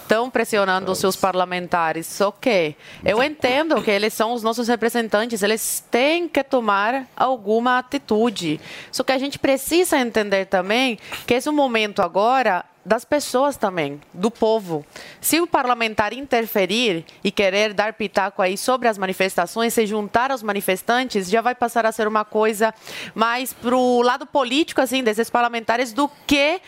estão 0.04 0.30
pressionando 0.30 0.92
os 0.92 1.00
seus 1.00 1.16
parlamentares. 1.16 2.06
Só 2.06 2.32
que 2.32 2.76
eu 3.04 3.24
entendo 3.24 3.82
que 3.82 3.90
eles 3.90 4.14
são 4.14 4.34
os 4.34 4.44
nossos 4.44 4.68
representantes, 4.68 5.42
eles 5.42 5.84
têm 5.90 6.28
que 6.28 6.44
tomar 6.44 7.08
alguma 7.16 7.80
atitude. 7.80 8.60
Só 8.92 9.04
que 9.04 9.12
a 9.12 9.18
gente 9.18 9.40
precisa 9.40 9.98
entender 9.98 10.46
também 10.46 11.00
que 11.26 11.34
esse 11.34 11.50
é 11.50 11.52
momento 11.52 12.02
agora 12.02 12.64
das 12.86 13.04
pessoas 13.04 13.58
também, 13.58 14.00
do 14.14 14.30
povo. 14.30 14.86
Se 15.20 15.42
o 15.42 15.48
parlamentar 15.48 16.14
interferir 16.14 17.04
e 17.24 17.32
querer 17.32 17.74
dar 17.74 17.94
pitaco 17.94 18.44
aí 18.44 18.56
sobre 18.56 18.88
as 18.88 18.96
manifestações, 18.96 19.74
se 19.74 19.88
juntar 19.88 20.30
aos 20.30 20.44
manifestantes, 20.44 21.28
já 21.28 21.42
vai 21.42 21.56
passar 21.56 21.86
a 21.88 21.92
ser 21.92 22.08
uma 22.08 22.24
coisa 22.24 22.72
mais 23.16 23.52
pro 23.52 24.02
lado 24.02 24.28
político 24.28 24.82
assim 24.82 25.04
desses 25.04 25.32
parlamentares 25.32 25.94
do 25.94 26.08
que 26.28 26.62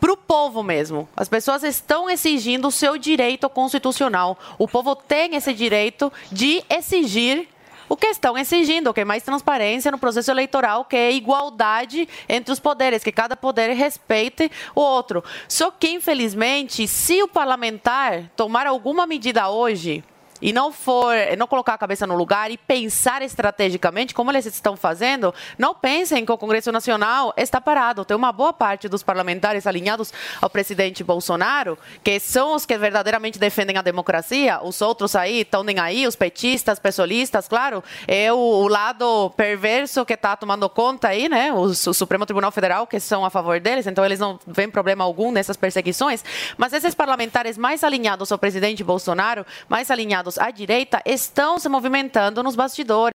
para 0.00 0.12
o 0.12 0.16
povo 0.16 0.62
mesmo. 0.62 1.08
As 1.14 1.28
pessoas 1.28 1.62
estão 1.62 2.08
exigindo 2.08 2.68
o 2.68 2.72
seu 2.72 2.96
direito 2.96 3.48
constitucional. 3.50 4.38
O 4.58 4.66
povo 4.66 4.96
tem 4.96 5.36
esse 5.36 5.52
direito 5.52 6.10
de 6.32 6.64
exigir 6.70 7.46
o 7.90 7.96
que 7.96 8.06
estão 8.06 8.38
exigindo, 8.38 8.94
que 8.94 9.00
é 9.00 9.04
mais 9.04 9.24
transparência 9.24 9.90
no 9.90 9.98
processo 9.98 10.30
eleitoral, 10.30 10.84
que 10.84 10.96
é 10.96 11.12
igualdade 11.12 12.08
entre 12.28 12.52
os 12.52 12.60
poderes, 12.60 13.02
que 13.02 13.10
cada 13.10 13.36
poder 13.36 13.72
respeite 13.72 14.48
o 14.76 14.80
outro. 14.80 15.24
Só 15.48 15.72
que, 15.72 15.88
infelizmente, 15.88 16.86
se 16.86 17.20
o 17.20 17.26
parlamentar 17.26 18.30
tomar 18.36 18.64
alguma 18.64 19.08
medida 19.08 19.50
hoje, 19.50 20.04
e 20.40 20.52
não 20.52 20.72
for, 20.72 21.14
não 21.36 21.46
colocar 21.46 21.74
a 21.74 21.78
cabeça 21.78 22.06
no 22.06 22.14
lugar 22.14 22.50
e 22.50 22.56
pensar 22.56 23.22
estrategicamente 23.22 24.14
como 24.14 24.30
eles 24.30 24.46
estão 24.46 24.76
fazendo, 24.76 25.34
não 25.58 25.74
pensem 25.74 26.24
que 26.24 26.32
o 26.32 26.38
Congresso 26.38 26.72
Nacional 26.72 27.32
está 27.36 27.60
parado. 27.60 28.04
Tem 28.04 28.16
uma 28.16 28.32
boa 28.32 28.52
parte 28.52 28.88
dos 28.88 29.02
parlamentares 29.02 29.66
alinhados 29.66 30.12
ao 30.40 30.48
presidente 30.48 31.04
Bolsonaro, 31.04 31.78
que 32.02 32.18
são 32.20 32.54
os 32.54 32.64
que 32.64 32.76
verdadeiramente 32.78 33.38
defendem 33.38 33.76
a 33.76 33.82
democracia. 33.82 34.60
Os 34.62 34.80
outros 34.80 35.14
aí 35.16 35.40
estão 35.40 35.62
nem 35.62 35.78
aí, 35.78 36.06
os 36.06 36.16
petistas, 36.16 36.78
pessoalistas, 36.78 37.48
claro. 37.48 37.82
É 38.06 38.32
o, 38.32 38.36
o 38.36 38.68
lado 38.68 39.30
perverso 39.36 40.04
que 40.04 40.14
está 40.14 40.36
tomando 40.36 40.68
conta 40.68 41.08
aí, 41.08 41.28
né? 41.28 41.52
O, 41.52 41.74
Su- 41.74 41.94
Supremo 41.94 42.24
Tribunal 42.24 42.50
Federal, 42.50 42.86
que 42.86 42.98
são 43.00 43.24
a 43.24 43.30
favor 43.30 43.60
deles, 43.60 43.86
então 43.86 44.04
eles 44.04 44.18
não 44.18 44.38
veem 44.46 44.70
problema 44.70 45.04
algum 45.04 45.30
nessas 45.32 45.56
perseguições. 45.56 46.24
Mas 46.56 46.72
esses 46.72 46.94
parlamentares 46.94 47.58
mais 47.58 47.84
alinhados 47.84 48.32
ao 48.32 48.38
presidente 48.38 48.82
Bolsonaro, 48.82 49.44
mais 49.68 49.90
alinhados 49.90 50.29
à 50.38 50.50
direita, 50.50 51.02
estão 51.04 51.58
se 51.58 51.68
movimentando 51.68 52.42
nos 52.42 52.54
bastidores. 52.56 53.14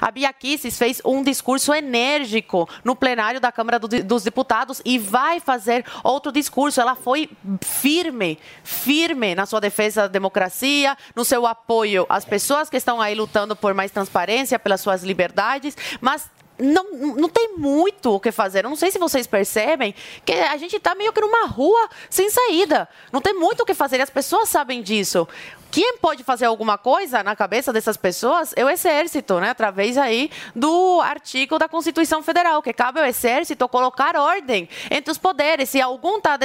A 0.00 0.10
Bia 0.10 0.32
Kicis 0.32 0.78
fez 0.78 1.02
um 1.04 1.22
discurso 1.22 1.74
enérgico 1.74 2.66
no 2.82 2.96
plenário 2.96 3.38
da 3.40 3.52
Câmara 3.52 3.78
do- 3.78 3.88
dos 4.02 4.22
Deputados 4.24 4.80
e 4.84 4.98
vai 4.98 5.38
fazer 5.38 5.84
outro 6.02 6.32
discurso. 6.32 6.80
Ela 6.80 6.94
foi 6.94 7.28
firme, 7.62 8.38
firme 8.64 9.34
na 9.34 9.44
sua 9.46 9.60
defesa 9.60 10.02
da 10.02 10.08
democracia, 10.08 10.96
no 11.14 11.24
seu 11.24 11.46
apoio 11.46 12.06
às 12.08 12.24
pessoas 12.24 12.70
que 12.70 12.76
estão 12.76 13.00
aí 13.00 13.14
lutando 13.14 13.54
por 13.54 13.74
mais 13.74 13.90
transparência, 13.90 14.58
pelas 14.58 14.80
suas 14.80 15.02
liberdades, 15.02 15.76
mas 16.00 16.30
não, 16.58 16.92
não 17.16 17.28
tem 17.28 17.56
muito 17.56 18.14
o 18.14 18.20
que 18.20 18.30
fazer. 18.30 18.64
Eu 18.64 18.68
não 18.68 18.76
sei 18.76 18.90
se 18.90 18.98
vocês 18.98 19.26
percebem 19.26 19.94
que 20.26 20.32
a 20.32 20.56
gente 20.58 20.76
está 20.76 20.94
meio 20.94 21.10
que 21.12 21.20
numa 21.20 21.46
rua 21.46 21.88
sem 22.10 22.28
saída. 22.30 22.86
Não 23.10 23.20
tem 23.20 23.32
muito 23.34 23.62
o 23.62 23.66
que 23.66 23.72
fazer 23.72 23.96
e 23.98 24.02
as 24.02 24.10
pessoas 24.10 24.48
sabem 24.50 24.82
disso. 24.82 25.26
Quem 25.70 25.98
pode 25.98 26.24
fazer 26.24 26.46
alguma 26.46 26.76
coisa 26.76 27.22
na 27.22 27.36
cabeça 27.36 27.72
dessas 27.72 27.96
pessoas 27.96 28.52
é 28.56 28.64
o 28.64 28.68
Exército, 28.68 29.38
né? 29.38 29.50
através 29.50 29.96
aí 29.96 30.28
do 30.54 31.00
artigo 31.00 31.58
da 31.60 31.68
Constituição 31.68 32.22
Federal, 32.24 32.60
que 32.60 32.72
cabe 32.72 32.98
ao 32.98 33.06
Exército 33.06 33.68
colocar 33.68 34.16
ordem 34.16 34.68
entre 34.90 35.12
os 35.12 35.18
poderes. 35.18 35.68
Se 35.68 35.80
algum 35.80 36.16
está 36.18 36.36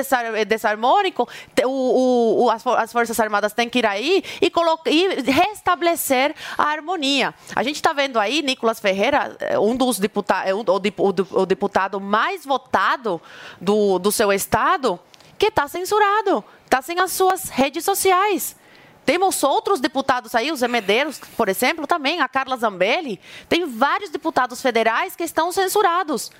desarmônico, 0.48 1.28
o, 1.66 2.44
o- 2.46 2.50
as, 2.52 2.66
as 2.68 2.92
Forças 2.92 3.20
Armadas 3.20 3.52
têm 3.52 3.68
que 3.68 3.80
ir 3.80 3.86
aí 3.88 4.24
e, 4.40 4.52
e 4.92 5.32
restabelecer 5.32 6.36
a 6.56 6.66
harmonia. 6.66 7.34
A 7.56 7.64
gente 7.64 7.78
está 7.78 7.94
vendo 7.94 8.20
aí 8.20 8.44
Nicolas 8.44 8.80
Ferreira, 8.80 9.36
eh, 9.40 9.58
um 9.58 9.76
dos 9.76 9.98
deputados, 9.98 10.52
o, 10.68 10.80
dip- 10.80 11.00
o 11.00 11.14
o 11.42 11.46
deputado 11.48 12.00
mais 12.00 12.46
votado 12.46 13.20
do, 13.60 13.98
do 13.98 14.12
seu 14.12 14.32
estado, 14.32 15.00
que 15.38 15.48
está 15.48 15.68
censurado, 15.68 16.44
está 16.64 16.82
sem 16.82 17.00
as 17.00 17.12
suas 17.12 17.50
redes 17.50 17.84
sociais. 17.84 18.56
Temos 19.06 19.44
outros 19.44 19.80
deputados 19.80 20.34
aí, 20.34 20.52
os 20.52 20.62
Medeiros, 20.62 21.20
por 21.38 21.48
exemplo, 21.48 21.86
também, 21.86 22.22
a 22.22 22.28
Carla 22.28 22.58
Zambelli. 22.58 23.20
Tem 23.48 23.66
vários 23.66 24.10
deputados 24.10 24.62
federais 24.62 25.16
que 25.16 25.24
estão 25.24 25.52
censurados. 25.52 26.32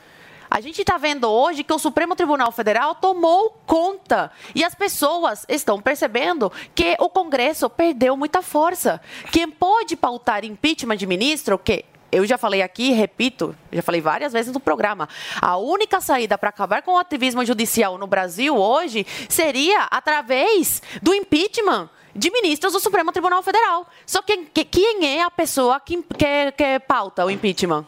A 0.50 0.62
gente 0.62 0.82
está 0.82 0.98
vendo 0.98 1.30
hoje 1.30 1.64
que 1.64 1.74
o 1.74 1.80
Supremo 1.80 2.16
Tribunal 2.16 2.52
Federal 2.52 2.96
tomou 2.96 3.60
conta 3.66 4.32
e 4.54 4.64
as 4.64 4.76
pessoas 4.76 5.46
estão 5.50 5.82
percebendo 5.82 6.52
que 6.74 6.96
o 7.00 7.10
Congresso 7.10 7.70
perdeu 7.70 8.16
muita 8.16 8.42
força. 8.42 9.02
Quem 9.32 9.50
pode 9.50 9.96
pautar 9.96 10.46
impeachment 10.46 10.98
de 10.98 11.08
ministro, 11.08 11.58
que 11.58 11.84
eu 12.12 12.26
já 12.26 12.38
falei 12.38 12.62
aqui, 12.62 12.92
repito, 12.92 13.56
já 13.72 13.82
falei 13.82 14.00
várias 14.00 14.32
vezes 14.32 14.54
no 14.54 14.60
programa. 14.60 15.10
A 15.42 15.58
única 15.58 16.00
saída 16.00 16.38
para 16.38 16.50
acabar 16.50 16.82
com 16.82 16.94
o 16.94 16.98
ativismo 16.98 17.44
judicial 17.44 17.98
no 17.98 18.08
Brasil 18.08 18.56
hoje 18.56 19.06
seria 19.28 19.88
através 19.92 20.82
do 21.02 21.14
impeachment 21.14 21.90
de 22.16 22.32
ministros 22.32 22.72
do 22.74 22.80
Supremo 22.80 23.12
Tribunal 23.12 23.44
Federal. 23.44 23.88
Só 24.06 24.22
que, 24.22 24.38
que- 24.46 24.64
quem 24.66 25.06
é 25.20 25.24
a 25.24 25.30
pessoa 25.32 25.80
que, 25.80 26.02
que, 26.02 26.52
que 26.54 26.80
pauta 26.88 27.26
o 27.26 27.30
impeachment? 27.30 27.86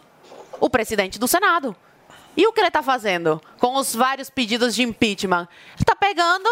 O 0.59 0.69
presidente 0.69 1.17
do 1.17 1.27
Senado. 1.27 1.75
E 2.35 2.45
o 2.45 2.51
que 2.53 2.59
ele 2.59 2.67
está 2.67 2.83
fazendo 2.83 3.41
com 3.57 3.75
os 3.77 3.95
vários 3.95 4.29
pedidos 4.29 4.75
de 4.75 4.83
impeachment? 4.83 5.47
Ele 5.73 5.79
está 5.81 5.95
pegando, 5.95 6.47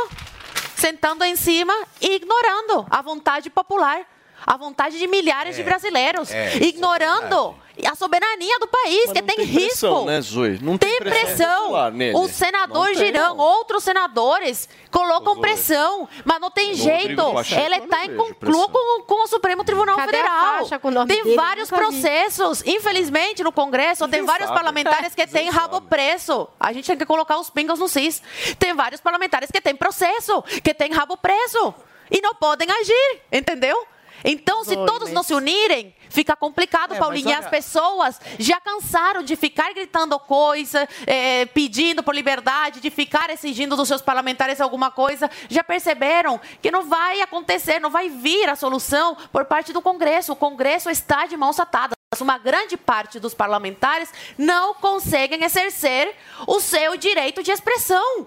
sentando 0.75 1.23
em 1.23 1.35
cima 1.35 1.73
e 2.01 2.15
ignorando 2.15 2.87
a 2.89 3.01
vontade 3.01 3.49
popular, 3.49 4.01
a 4.45 4.57
vontade 4.57 4.97
de 4.99 5.07
milhares 5.07 5.55
de 5.55 5.63
brasileiros, 5.63 6.31
é, 6.31 6.53
é 6.53 6.57
ignorando 6.63 7.55
a 7.85 7.93
soberania 7.95 8.57
do 8.59 8.67
país, 8.67 9.11
que 9.11 9.21
tem, 9.21 9.43
risco. 9.43 10.05
Pressão, 10.05 10.05
né? 10.05 10.59
Não 10.61 10.77
tem, 10.77 10.89
Tem 10.91 10.97
pressão. 10.99 11.91
nele. 11.91 12.15
O 12.17 12.27
senador 12.29 12.77
Não 12.77 12.85
tem, 12.85 12.95
Girão, 12.95 13.37
outros 13.37 13.83
senadores 13.83 14.69
colocam 14.89 15.41
pressão, 15.41 16.07
mas 16.23 16.39
não 16.39 16.49
tem 16.49 16.73
jeito. 16.73 17.33
Pacheco, 17.33 17.61
Ele 17.61 17.75
eu 17.75 17.79
não 17.79 17.85
está 17.85 18.05
em 18.05 18.33
pressão. 18.35 18.69
com, 18.69 19.01
com 19.03 19.23
o 19.23 19.27
Supremo 19.27 19.63
Tribunal 19.65 19.97
Cadê 19.97 20.11
Federal. 20.13 20.57
faixa 20.59 20.79
com 20.79 20.87
o 20.87 20.91
nome 20.91 21.13
tem 21.13 21.23
dele? 21.23 21.35
vários 21.35 21.69
Nunca 21.69 21.83
vi. 21.89 21.91
processos. 21.91 22.63
Infelizmente, 22.65 23.43
no 23.43 23.51
Congresso, 23.51 24.07
tem 24.07 24.23
vários 24.23 24.47
sabe. 24.47 24.57
parlamentares 24.57 25.13
que 25.13 25.27
têm 25.27 25.49
rabo 25.49 25.81
preso. 25.81 26.47
A 26.57 26.71
gente 26.71 26.87
tem 26.87 26.97
que 26.97 27.05
colocar 27.05 27.37
os 27.39 27.49
pingos 27.49 27.79
no 27.79 27.89
cis. 27.89 28.21
Tem 28.57 28.73
vários 28.73 29.01
parlamentares 29.01 29.51
que 29.51 29.59
têm 29.59 29.75
processo, 29.75 30.41
que 30.63 30.73
têm 30.73 30.93
rabo 30.93 31.17
preso. 31.17 31.73
E 32.09 32.21
não 32.21 32.35
podem 32.35 32.69
agir, 32.71 33.21
entendeu? 33.31 33.85
Então, 34.27 34.63
se 34.63 34.75
todos 34.75 35.11
não 35.11 35.21
se 35.21 35.33
unirem, 35.35 35.95
fica 36.09 36.35
complicado, 36.35 36.91
É, 36.93 36.95
mas 36.95 36.99
Paulinha. 36.99 37.27
olha- 37.37 37.39
As 37.39 37.47
pessoas 37.47 38.19
já 38.39 38.59
cansaram 38.59 39.21
de 39.21 39.35
ficar 39.35 39.71
gritando 39.73 40.17
coisa, 40.19 40.89
eh, 41.05 41.45
pedindo 41.53 42.01
por 42.01 42.15
liberdade, 42.15 42.79
de 42.81 42.89
ficar 42.89 43.29
exigindo 43.29 43.75
dos 43.75 43.87
seus 43.87 44.01
parlamentares 44.01 44.59
alguma 44.59 44.89
coisa. 44.89 45.29
Já 45.47 45.63
perceberam 45.63 46.41
que 46.61 46.71
não 46.71 46.83
vai 46.89 47.21
acontecer, 47.21 47.79
não 47.79 47.91
vai 47.91 48.09
vir 48.09 48.49
a 48.49 48.55
solução 48.55 49.15
por 49.31 49.45
parte 49.45 49.71
do 49.71 49.81
Congresso. 49.81 50.31
O 50.31 50.35
Congresso 50.35 50.89
está 50.89 51.27
de 51.27 51.37
mãos 51.37 51.59
atadas. 51.59 51.93
Uma 52.19 52.37
grande 52.39 52.77
parte 52.77 53.19
dos 53.19 53.33
parlamentares 53.33 54.09
não 54.37 54.73
conseguem 54.73 55.43
exercer 55.43 56.15
o 56.47 56.59
seu 56.59 56.95
direito 56.97 57.43
de 57.43 57.51
expressão, 57.51 58.25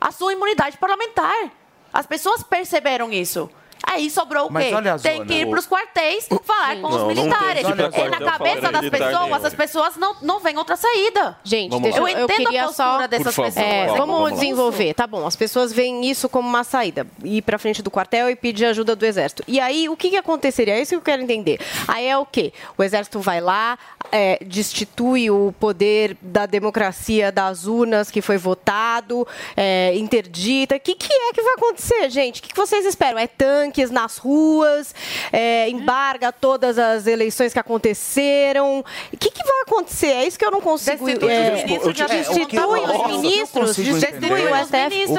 a 0.00 0.10
sua 0.12 0.32
imunidade 0.32 0.78
parlamentar. 0.78 1.50
As 1.92 2.06
pessoas 2.06 2.42
perceberam 2.42 3.12
isso. 3.12 3.50
Aí 3.86 4.10
sobrou 4.10 4.46
o 4.46 4.48
quê? 4.52 4.70
Tem 5.02 5.16
zona. 5.18 5.26
que 5.26 5.34
ir 5.34 5.48
para 5.48 5.58
os 5.58 5.66
quartéis 5.66 6.28
falar 6.44 6.76
com 6.80 6.88
os 6.88 6.94
Não, 6.96 7.06
tem 7.08 7.16
militares. 7.16 7.64
que 7.66 7.72
ir 7.72 7.76
pra 7.76 8.04
E 8.04 8.08
na 8.08 8.20
cabeça 8.20 8.72
das 8.72 8.88
pessoas, 8.90 9.22
nenhum. 9.30 9.34
as 9.46 9.54
pessoas 9.54 9.96
não, 9.96 10.16
não 10.22 10.40
vem 10.40 10.56
outra 10.58 10.76
saída. 10.76 11.36
Gente, 11.44 11.78
deixa 11.80 11.98
Eu 11.98 12.08
eu, 12.08 12.18
eu 12.18 12.24
entendo 12.24 12.36
queria 12.44 12.62
a 12.62 12.66
postura 12.66 12.88
só... 13.02 13.06
dessas 13.06 13.34
favor. 13.34 13.52
pessoas. 13.52 13.64
É, 13.66 13.84
Vamos, 13.86 13.98
vamos, 13.98 14.14
vamos 14.16 14.30
lá. 14.32 14.36
desenvolver. 14.38 14.94
Tá 14.94 15.06
bom, 15.06 15.26
as 15.26 15.36
pessoas 15.36 15.72
veem 15.72 16.08
isso 16.08 16.28
como 16.28 16.48
uma 16.48 16.64
saída. 16.64 17.06
Ir 17.22 17.42
pra 17.42 17.58
frente 17.58 17.82
do 17.82 17.90
quartel 17.90 18.30
e 18.30 18.36
pedir 18.36 18.66
ajuda 18.66 18.96
do 18.96 19.04
exército. 19.04 19.42
E 19.46 19.60
aí, 19.60 19.88
o 19.88 19.96
que, 19.96 20.10
que 20.10 20.16
aconteceria? 20.16 20.74
É 20.74 20.80
isso 20.80 20.90
que 20.90 20.96
eu 20.96 21.00
quero 21.02 21.22
entender. 21.22 21.60
Aí 21.86 22.06
é 22.06 22.16
o 22.16 22.24
quê? 22.26 22.52
O 22.76 22.82
exército 22.82 23.20
vai 23.20 23.40
lá, 23.40 23.78
é, 24.10 24.38
destitui 24.44 25.30
o 25.30 25.54
poder 25.58 26.16
da 26.20 26.46
democracia 26.46 27.30
das 27.30 27.66
urnas 27.66 28.10
que 28.10 28.20
foi 28.22 28.36
votado, 28.38 29.26
é, 29.56 29.92
interdita. 29.96 30.76
O 30.76 30.80
que, 30.80 30.94
que 30.94 31.12
é 31.12 31.32
que 31.32 31.42
vai 31.42 31.54
acontecer, 31.54 32.10
gente? 32.10 32.40
O 32.40 32.42
que, 32.42 32.48
que 32.50 32.56
vocês 32.56 32.84
esperam? 32.86 33.18
É 33.18 33.26
tanques 33.74 33.90
nas 33.90 34.16
ruas? 34.18 34.94
É, 35.32 35.68
embarga 35.68 36.30
todas 36.32 36.78
as 36.78 37.06
eleições 37.06 37.52
que 37.52 37.58
aconteceram? 37.58 38.80
O 39.12 39.16
que, 39.16 39.30
que 39.30 39.42
vai 39.44 39.62
acontecer? 39.66 40.06
É 40.12 40.26
isso 40.26 40.38
que 40.38 40.44
eu 40.44 40.50
não 40.50 40.60
consigo... 40.60 41.04
Destitui 41.04 41.30
é, 41.32 41.54
os 41.54 41.64
ministros 41.64 41.96
de 41.96 42.02
É, 42.02 42.04
o 42.04 42.08
que- 42.08 42.16
destitui 42.16 42.80
os 42.80 42.90
eu 42.90 43.08
ministros, 43.08 43.76
destitui 43.76 43.98
entender. 44.04 44.32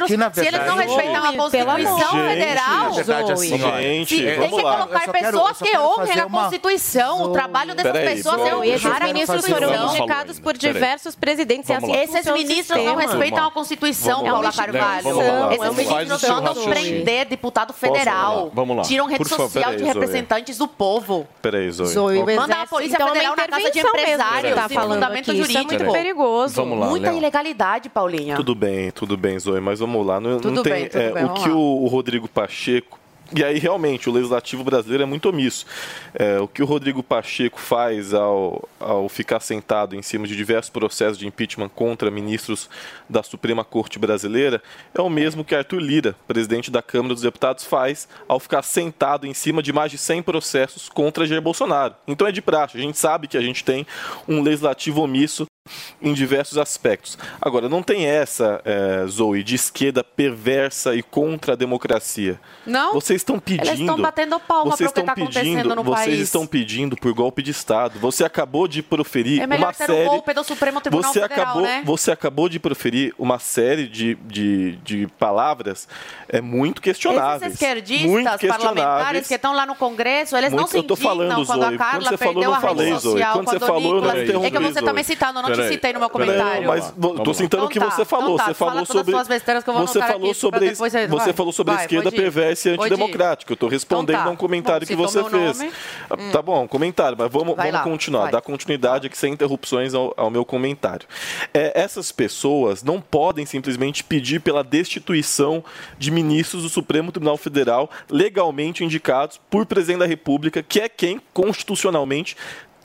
O 0.04 0.06
que, 0.06 0.18
na 0.18 0.34
Se 0.34 0.40
eles 0.48 0.66
não 0.66 0.76
respeitam 0.78 1.24
a 1.24 1.28
Gente, 1.28 1.38
Constituição 1.38 2.10
amor. 2.10 2.30
Federal, 2.30 2.94
verdade, 2.94 3.32
assim, 3.34 3.58
Gente, 3.58 4.16
Sim, 4.16 4.40
tem 4.40 4.50
que 4.50 4.62
lá. 4.62 4.78
colocar 4.78 5.00
quero- 5.12 5.12
pessoas 5.14 5.58
que 5.58 5.78
honrem 5.78 6.20
a 6.20 6.26
uma- 6.26 6.42
Constituição. 6.46 7.22
O 7.24 7.30
trabalho 7.30 7.76
dessas 7.76 7.92
Peraí, 7.92 8.16
pessoas 8.16 8.40
é 8.42 8.68
esses 8.70 8.86
honrar 8.86 9.04
a 9.04 9.06
ministros 9.08 9.48
foram 9.48 9.70
uma- 9.70 9.98
indicados 9.98 10.40
por 10.40 10.58
diversos 10.58 11.16
presidentes. 11.16 11.70
É 11.70 11.76
assim 11.76 11.96
Esses 11.96 12.26
ministros 12.32 12.84
não 12.84 12.96
respeitam 12.96 13.46
a 13.46 13.52
Constituição, 13.52 14.24
Paula. 14.24 14.52
Carvalho. 14.52 15.08
Esses 15.52 15.76
ministros 15.76 16.24
mandam 16.30 16.54
prender 16.66 17.26
deputado 17.26 17.74
Posso 17.74 18.45
federal. 18.50 18.52
Vamos 18.54 18.78
lá. 18.78 18.84
Tiram 18.84 19.06
rede 19.06 19.18
Por 19.18 19.28
favor, 19.28 19.44
social 19.50 19.72
de 19.72 19.78
peraí, 19.78 19.94
Zoe. 19.94 20.02
representantes 20.02 20.58
do 20.58 20.68
povo. 20.68 21.28
Peraí, 21.42 21.72
Zoe. 21.72 21.88
Zoe, 21.88 22.18
o 22.18 22.26
Manda 22.26 22.62
a 22.62 22.68
Polícia 22.68 22.96
então, 22.96 23.08
é 23.08 23.12
uma 23.12 23.16
Federal 23.16 23.36
na 23.36 23.48
casa 23.48 23.72
de 23.72 23.80
empresários 23.80 24.56
tá 24.56 24.70
falando 24.70 24.94
fundamento 24.94 25.32
aqui. 25.32 25.40
Isso 25.40 25.50
é 25.52 25.54
jurídico. 25.54 25.84
muito 25.84 25.94
perigoso. 25.94 26.56
Vamos 26.56 26.80
lá, 26.80 26.88
Muita 26.88 27.10
Léo. 27.10 27.18
ilegalidade, 27.18 27.90
Paulinha. 27.90 28.36
Tudo 28.36 28.56
bem, 28.56 28.92
tudo 28.92 29.18
bem, 29.18 29.38
Zoe, 29.40 29.60
mas 29.62 29.80
vamos 29.80 30.06
lá. 30.06 30.20
Não, 30.20 30.32
não 30.32 30.40
Tudo 30.40 30.64
tem, 30.64 30.74
bem, 30.74 30.90
tudo 30.90 31.02
é, 31.02 31.12
bem, 31.12 31.24
o 31.24 31.28
vamos 31.28 31.44
que 31.44 31.50
lá. 31.50 31.56
o, 31.56 31.84
o 31.84 31.88
Rodrigo 31.88 32.28
Pacheco. 32.28 33.00
E 33.34 33.44
aí, 33.44 33.58
realmente, 33.58 34.08
o 34.08 34.14
legislativo 34.14 34.64
brasileiro 34.64 35.04
é 35.04 35.06
muito 35.06 35.30
omisso. 35.30 35.66
É, 36.14 36.40
o 36.40 36.48
que 36.48 36.62
o 36.62 36.66
Rodrigo 36.66 37.02
Pacheco 37.02 37.60
faz 37.60 38.14
ao, 38.14 38.68
ao 38.80 39.10
ficar 39.10 39.40
sentado 39.40 39.96
em 39.96 40.02
cima 40.02 40.28
de 40.28 40.36
diversos 40.36 40.70
processos 40.70 41.18
de 41.18 41.26
impeachment 41.26 41.70
contra 41.70 42.12
ministros 42.12 42.70
da 43.10 43.24
Suprema 43.24 43.64
Corte 43.64 43.98
Brasileira 43.98 44.62
é 44.94 45.02
o 45.02 45.10
mesmo 45.10 45.44
que 45.44 45.56
Arthur 45.56 45.80
Lira, 45.80 46.16
presidente 46.28 46.70
da 46.70 46.84
Câmara 46.84 47.16
dos 47.16 47.24
Deputados, 47.24 47.64
faz 47.64 48.08
ao 48.28 48.40
ficar 48.40 48.62
sentado 48.62 49.26
em 49.26 49.34
cima 49.34 49.64
de 49.64 49.74
mais 49.74 49.92
de 49.92 49.98
100 49.98 50.22
processos 50.22 50.88
contra 50.88 51.26
Jair 51.26 51.42
Bolsonaro. 51.42 51.96
Então 52.08 52.28
é 52.28 52.32
de 52.32 52.42
praxe. 52.42 52.78
A 52.78 52.82
gente 52.82 52.98
sabe 52.98 53.28
que 53.28 53.38
a 53.38 53.42
gente 53.42 53.64
tem 53.64 53.88
um 54.28 54.42
legislativo 54.42 55.02
omisso 55.02 55.46
em 56.02 56.14
diversos 56.14 56.58
aspectos. 56.58 57.18
Agora, 57.42 57.68
não 57.68 57.82
tem 57.82 58.06
essa, 58.06 58.62
eh, 58.64 59.06
Zoe, 59.08 59.44
de 59.44 59.56
esquerda 59.56 60.04
perversa 60.04 60.96
e 60.96 61.02
contra 61.02 61.54
a 61.54 61.56
democracia. 61.56 62.40
Não. 62.66 62.94
Vocês 62.94 63.22
estão 63.22 63.40
pedindo. 63.40 63.68
Eles 63.68 63.80
estão 63.80 63.98
batendo 64.00 64.40
palma 64.40 64.76
vocês 64.76 64.92
para 64.92 65.02
o 65.02 65.06
que 65.06 65.12
estão 65.12 65.24
está 65.26 65.40
acontecendo 65.40 65.56
pedindo, 65.64 65.76
no 65.76 65.84
vocês 65.84 66.06
país. 66.08 66.20
estão 66.20 66.46
pedindo 66.46 66.96
por 66.96 67.14
golpe 67.14 67.42
de 67.42 67.50
Estado. 67.52 68.00
Você 68.00 68.24
acabou 68.24 68.68
de 68.68 68.84
proferir 68.84 69.42
É 69.42 69.46
uma 69.46 69.74
ter 69.74 69.86
série. 69.88 70.04
um 70.04 70.10
golpe 70.10 70.34
do 70.34 70.44
Supremo 70.44 70.82
Tribunal 70.82 71.12
você 71.12 71.22
Federal, 71.22 71.44
acabou, 71.46 71.62
né? 71.64 71.82
você 71.84 72.12
acabou 72.12 72.48
de 72.50 72.60
proferir 72.60 73.14
uma 73.18 73.40
série 73.40 73.88
de, 73.88 74.16
de, 74.16 74.74
de 74.78 75.08
palavras 75.18 75.88
é 76.30 76.42
muito 76.42 76.82
questionáveis. 76.82 77.42
Esses 77.42 77.54
esquerdistas 77.62 78.10
muito 78.12 78.26
parlamentares 78.26 78.50
questionáveis. 78.60 79.28
que 79.28 79.34
estão 79.34 79.54
lá 79.54 79.66
no 79.66 79.76
Congresso, 79.76 80.36
eles 80.38 80.52
não 80.52 80.60
Muito- 80.60 80.72
se 80.72 80.78
eu 80.78 80.84
tô 80.84 80.96
falando, 80.96 81.46
quando 81.46 81.64
Zoe. 81.64 81.74
a 81.76 81.78
Carla 81.78 82.00
Quando 82.02 82.10
você 82.10 82.18
falou, 82.18 82.44
não 82.44 82.54
a 82.54 82.58
rede 82.60 82.68
falei, 82.68 82.90
Zoe. 82.92 83.00
social, 83.02 83.34
Quando 83.34 83.50
você 83.50 83.60
falou, 83.60 83.96
eu 83.96 84.02
não. 84.02 84.46
É 84.46 84.52
que 84.52 84.60
você 84.60 84.80
está 84.80 84.94
me 84.94 85.04
citando, 85.04 85.42
eu 85.64 85.68
te 85.68 85.74
citei 85.74 85.94
no 85.94 86.00
meu 86.00 86.10
comentário. 86.10 86.68
Mas 86.68 86.94
tô 87.24 87.34
citando 87.34 87.66
o 87.66 87.70
que 87.70 87.80
tá, 87.80 87.90
você 87.90 88.06
falou. 88.06 88.36
então 88.36 88.38
tá, 88.38 88.46
você 88.46 88.54
falou 88.54 88.86
sobre. 88.86 89.12
as 89.12 89.18
suas 89.18 89.28
besteiras 89.28 89.64
que 89.64 89.70
eu 89.70 89.74
vou 89.74 89.88
você 89.88 90.00
falou 90.00 90.34
sobre 90.34 90.74
você- 90.74 91.34
falou 91.34 91.54
sobre 91.54 91.74
a 91.74 91.78
esquerda 91.82 92.12
perversa 92.12 92.70
e 92.70 92.74
antidemocrática. 92.74 93.52
Eu 93.52 93.56
estou 93.56 93.70
respondendo 93.70 94.16
Então 94.16 94.24
tá. 94.24 94.30
a 94.30 94.34
um 94.34 94.36
comentário 94.36 94.88
que 94.88 94.96
você 94.96 95.24
fez. 95.24 95.62
Ah. 96.10 96.16
Tá 96.32 96.42
bom, 96.42 96.68
comentário, 96.68 97.18
mas 97.18 97.32
vamos, 97.32 97.56
continuar, 97.84 98.32
dar 98.32 98.42
continuidade 98.42 99.08
aqui 99.08 99.18
sem 99.18 99.34
interrupções 99.34 99.94
ao, 99.94 100.14
ao 100.18 100.30
meu 100.30 100.46
comentário. 100.46 101.08
É, 101.54 101.72
essas 101.80 102.12
pessoas 102.12 102.84
não 102.84 103.00
podem 103.02 103.46
simplesmente 103.46 104.04
pedir 104.04 104.40
pela 104.42 104.64
destituição 104.64 105.64
de 105.98 106.12
ministros 106.12 106.64
do 106.64 106.70
Supremo 106.70 107.12
Tribunal 107.12 107.38
Federal 107.38 107.90
legalmente 108.10 108.84
indicados 108.84 109.40
por 109.50 109.66
presidente 109.66 110.00
da 110.00 110.06
República, 110.06 110.64
que 110.64 110.80
é 110.80 110.90
quem 110.90 111.22
constitucionalmente 111.34 112.36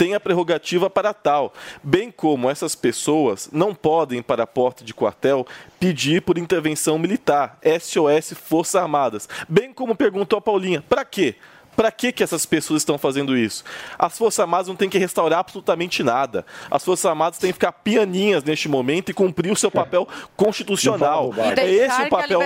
tem 0.00 0.14
a 0.14 0.20
prerrogativa 0.20 0.88
para 0.88 1.12
tal, 1.12 1.52
bem 1.82 2.10
como 2.10 2.48
essas 2.48 2.74
pessoas 2.74 3.50
não 3.52 3.74
podem, 3.74 4.22
para 4.22 4.44
a 4.44 4.46
porta 4.46 4.82
de 4.82 4.94
quartel, 4.94 5.46
pedir 5.78 6.22
por 6.22 6.38
intervenção 6.38 6.98
militar, 6.98 7.58
SOS 7.62 8.32
Forças 8.32 8.76
Armadas, 8.76 9.28
bem 9.46 9.74
como 9.74 9.94
perguntou 9.94 10.38
a 10.38 10.40
Paulinha, 10.40 10.82
para 10.88 11.04
quê? 11.04 11.34
Para 11.80 11.90
que, 11.90 12.12
que 12.12 12.22
essas 12.22 12.44
pessoas 12.44 12.82
estão 12.82 12.98
fazendo 12.98 13.34
isso? 13.34 13.64
As 13.98 14.18
Forças 14.18 14.40
Armadas 14.40 14.68
não 14.68 14.76
têm 14.76 14.88
que 14.90 14.98
restaurar 14.98 15.38
absolutamente 15.38 16.02
nada. 16.02 16.44
As 16.70 16.84
Forças 16.84 17.06
Armadas 17.06 17.38
têm 17.38 17.48
que 17.48 17.54
ficar 17.54 17.72
pianinhas 17.72 18.44
neste 18.44 18.68
momento 18.68 19.10
e 19.10 19.14
cumprir 19.14 19.50
o 19.50 19.56
seu 19.56 19.70
papel 19.70 20.06
constitucional. 20.36 21.32
E 21.36 21.40
É 21.40 21.54
deixar 21.54 21.84
esse 21.84 22.02
o 22.02 22.04
a 22.04 22.08
papel. 22.10 22.38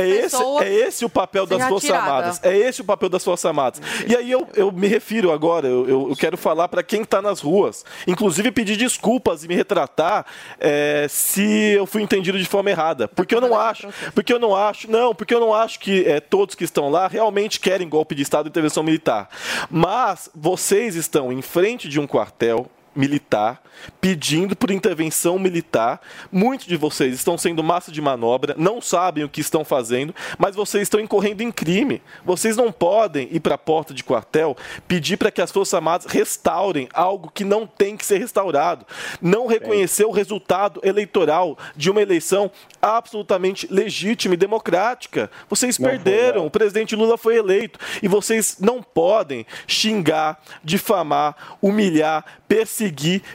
É 0.00 0.08
esse, 0.08 0.36
é 0.62 0.72
esse 0.86 1.04
o 1.04 1.08
papel 1.10 1.44
das 1.46 1.58
Forças. 1.68 1.90
Armadas. 1.90 2.40
É 2.42 2.56
esse 2.56 2.80
o 2.80 2.84
papel 2.84 3.08
das 3.10 3.24
Forças 3.24 3.44
Armadas. 3.44 3.82
E 4.06 4.16
aí 4.16 4.30
eu, 4.30 4.48
eu 4.54 4.72
me 4.72 4.86
refiro 4.86 5.30
agora, 5.32 5.66
eu, 5.66 5.86
eu- 5.88 6.08
eu 6.10 6.16
quero 6.16 6.38
falar 6.38 6.68
para 6.68 6.82
quem 6.82 7.02
está 7.02 7.20
nas 7.20 7.40
ruas, 7.40 7.84
inclusive 8.06 8.50
pedir 8.50 8.76
desculpas 8.78 9.44
e 9.44 9.48
me 9.48 9.54
retratar 9.54 10.24
é, 10.58 11.06
se 11.10 11.72
eu 11.72 11.84
fui 11.86 12.00
entendido 12.02 12.38
de 12.38 12.46
forma 12.46 12.70
errada. 12.70 13.06
Porque 13.08 13.34
eu 13.34 13.40
não 13.40 13.58
acho, 13.58 13.88
porque 14.14 14.32
eu 14.32 14.38
não 14.38 14.54
acho, 14.56 14.90
não, 14.90 15.14
porque 15.14 15.34
eu 15.34 15.40
não 15.40 15.52
acho 15.52 15.78
que 15.78 16.04
é, 16.06 16.20
todos 16.20 16.54
que 16.54 16.64
estão 16.64 16.88
lá 16.90 17.06
realmente 17.06 17.60
querem 17.60 17.88
golpe 17.88 18.14
de 18.14 18.22
Estado 18.22 18.46
e 18.46 18.48
intervenção 18.48 18.77
militar. 18.82 19.28
Mas 19.70 20.30
vocês 20.34 20.94
estão 20.94 21.32
em 21.32 21.42
frente 21.42 21.88
de 21.88 21.98
um 22.00 22.06
quartel 22.06 22.70
militar, 22.98 23.62
pedindo 24.00 24.56
por 24.56 24.72
intervenção 24.72 25.38
militar. 25.38 26.00
Muitos 26.32 26.66
de 26.66 26.76
vocês 26.76 27.14
estão 27.14 27.38
sendo 27.38 27.62
massa 27.62 27.92
de 27.92 28.02
manobra, 28.02 28.56
não 28.58 28.80
sabem 28.80 29.22
o 29.22 29.28
que 29.28 29.40
estão 29.40 29.64
fazendo, 29.64 30.12
mas 30.36 30.56
vocês 30.56 30.82
estão 30.82 30.98
incorrendo 30.98 31.42
em 31.42 31.52
crime. 31.52 32.02
Vocês 32.24 32.56
não 32.56 32.72
podem 32.72 33.28
ir 33.30 33.38
para 33.38 33.54
a 33.54 33.58
porta 33.58 33.94
de 33.94 34.02
quartel 34.02 34.56
pedir 34.88 35.16
para 35.16 35.30
que 35.30 35.40
as 35.40 35.52
Forças 35.52 35.74
Armadas 35.74 36.10
restaurem 36.12 36.88
algo 36.92 37.30
que 37.32 37.44
não 37.44 37.66
tem 37.68 37.96
que 37.96 38.04
ser 38.04 38.18
restaurado. 38.18 38.84
Não 39.22 39.46
reconhecer 39.46 40.04
o 40.04 40.10
resultado 40.10 40.80
eleitoral 40.82 41.56
de 41.76 41.90
uma 41.90 42.02
eleição 42.02 42.50
absolutamente 42.82 43.68
legítima 43.70 44.34
e 44.34 44.36
democrática. 44.36 45.30
Vocês 45.48 45.78
Não 45.78 45.88
perderam. 45.88 46.46
O 46.46 46.50
presidente 46.50 46.96
Lula 46.96 47.16
foi 47.16 47.36
eleito. 47.36 47.78
E 48.02 48.08
vocês 48.08 48.56
não 48.58 48.82
podem 48.82 49.46
xingar, 49.68 50.40
difamar, 50.64 51.58
humilhar, 51.62 52.24
perseguir 52.48 52.87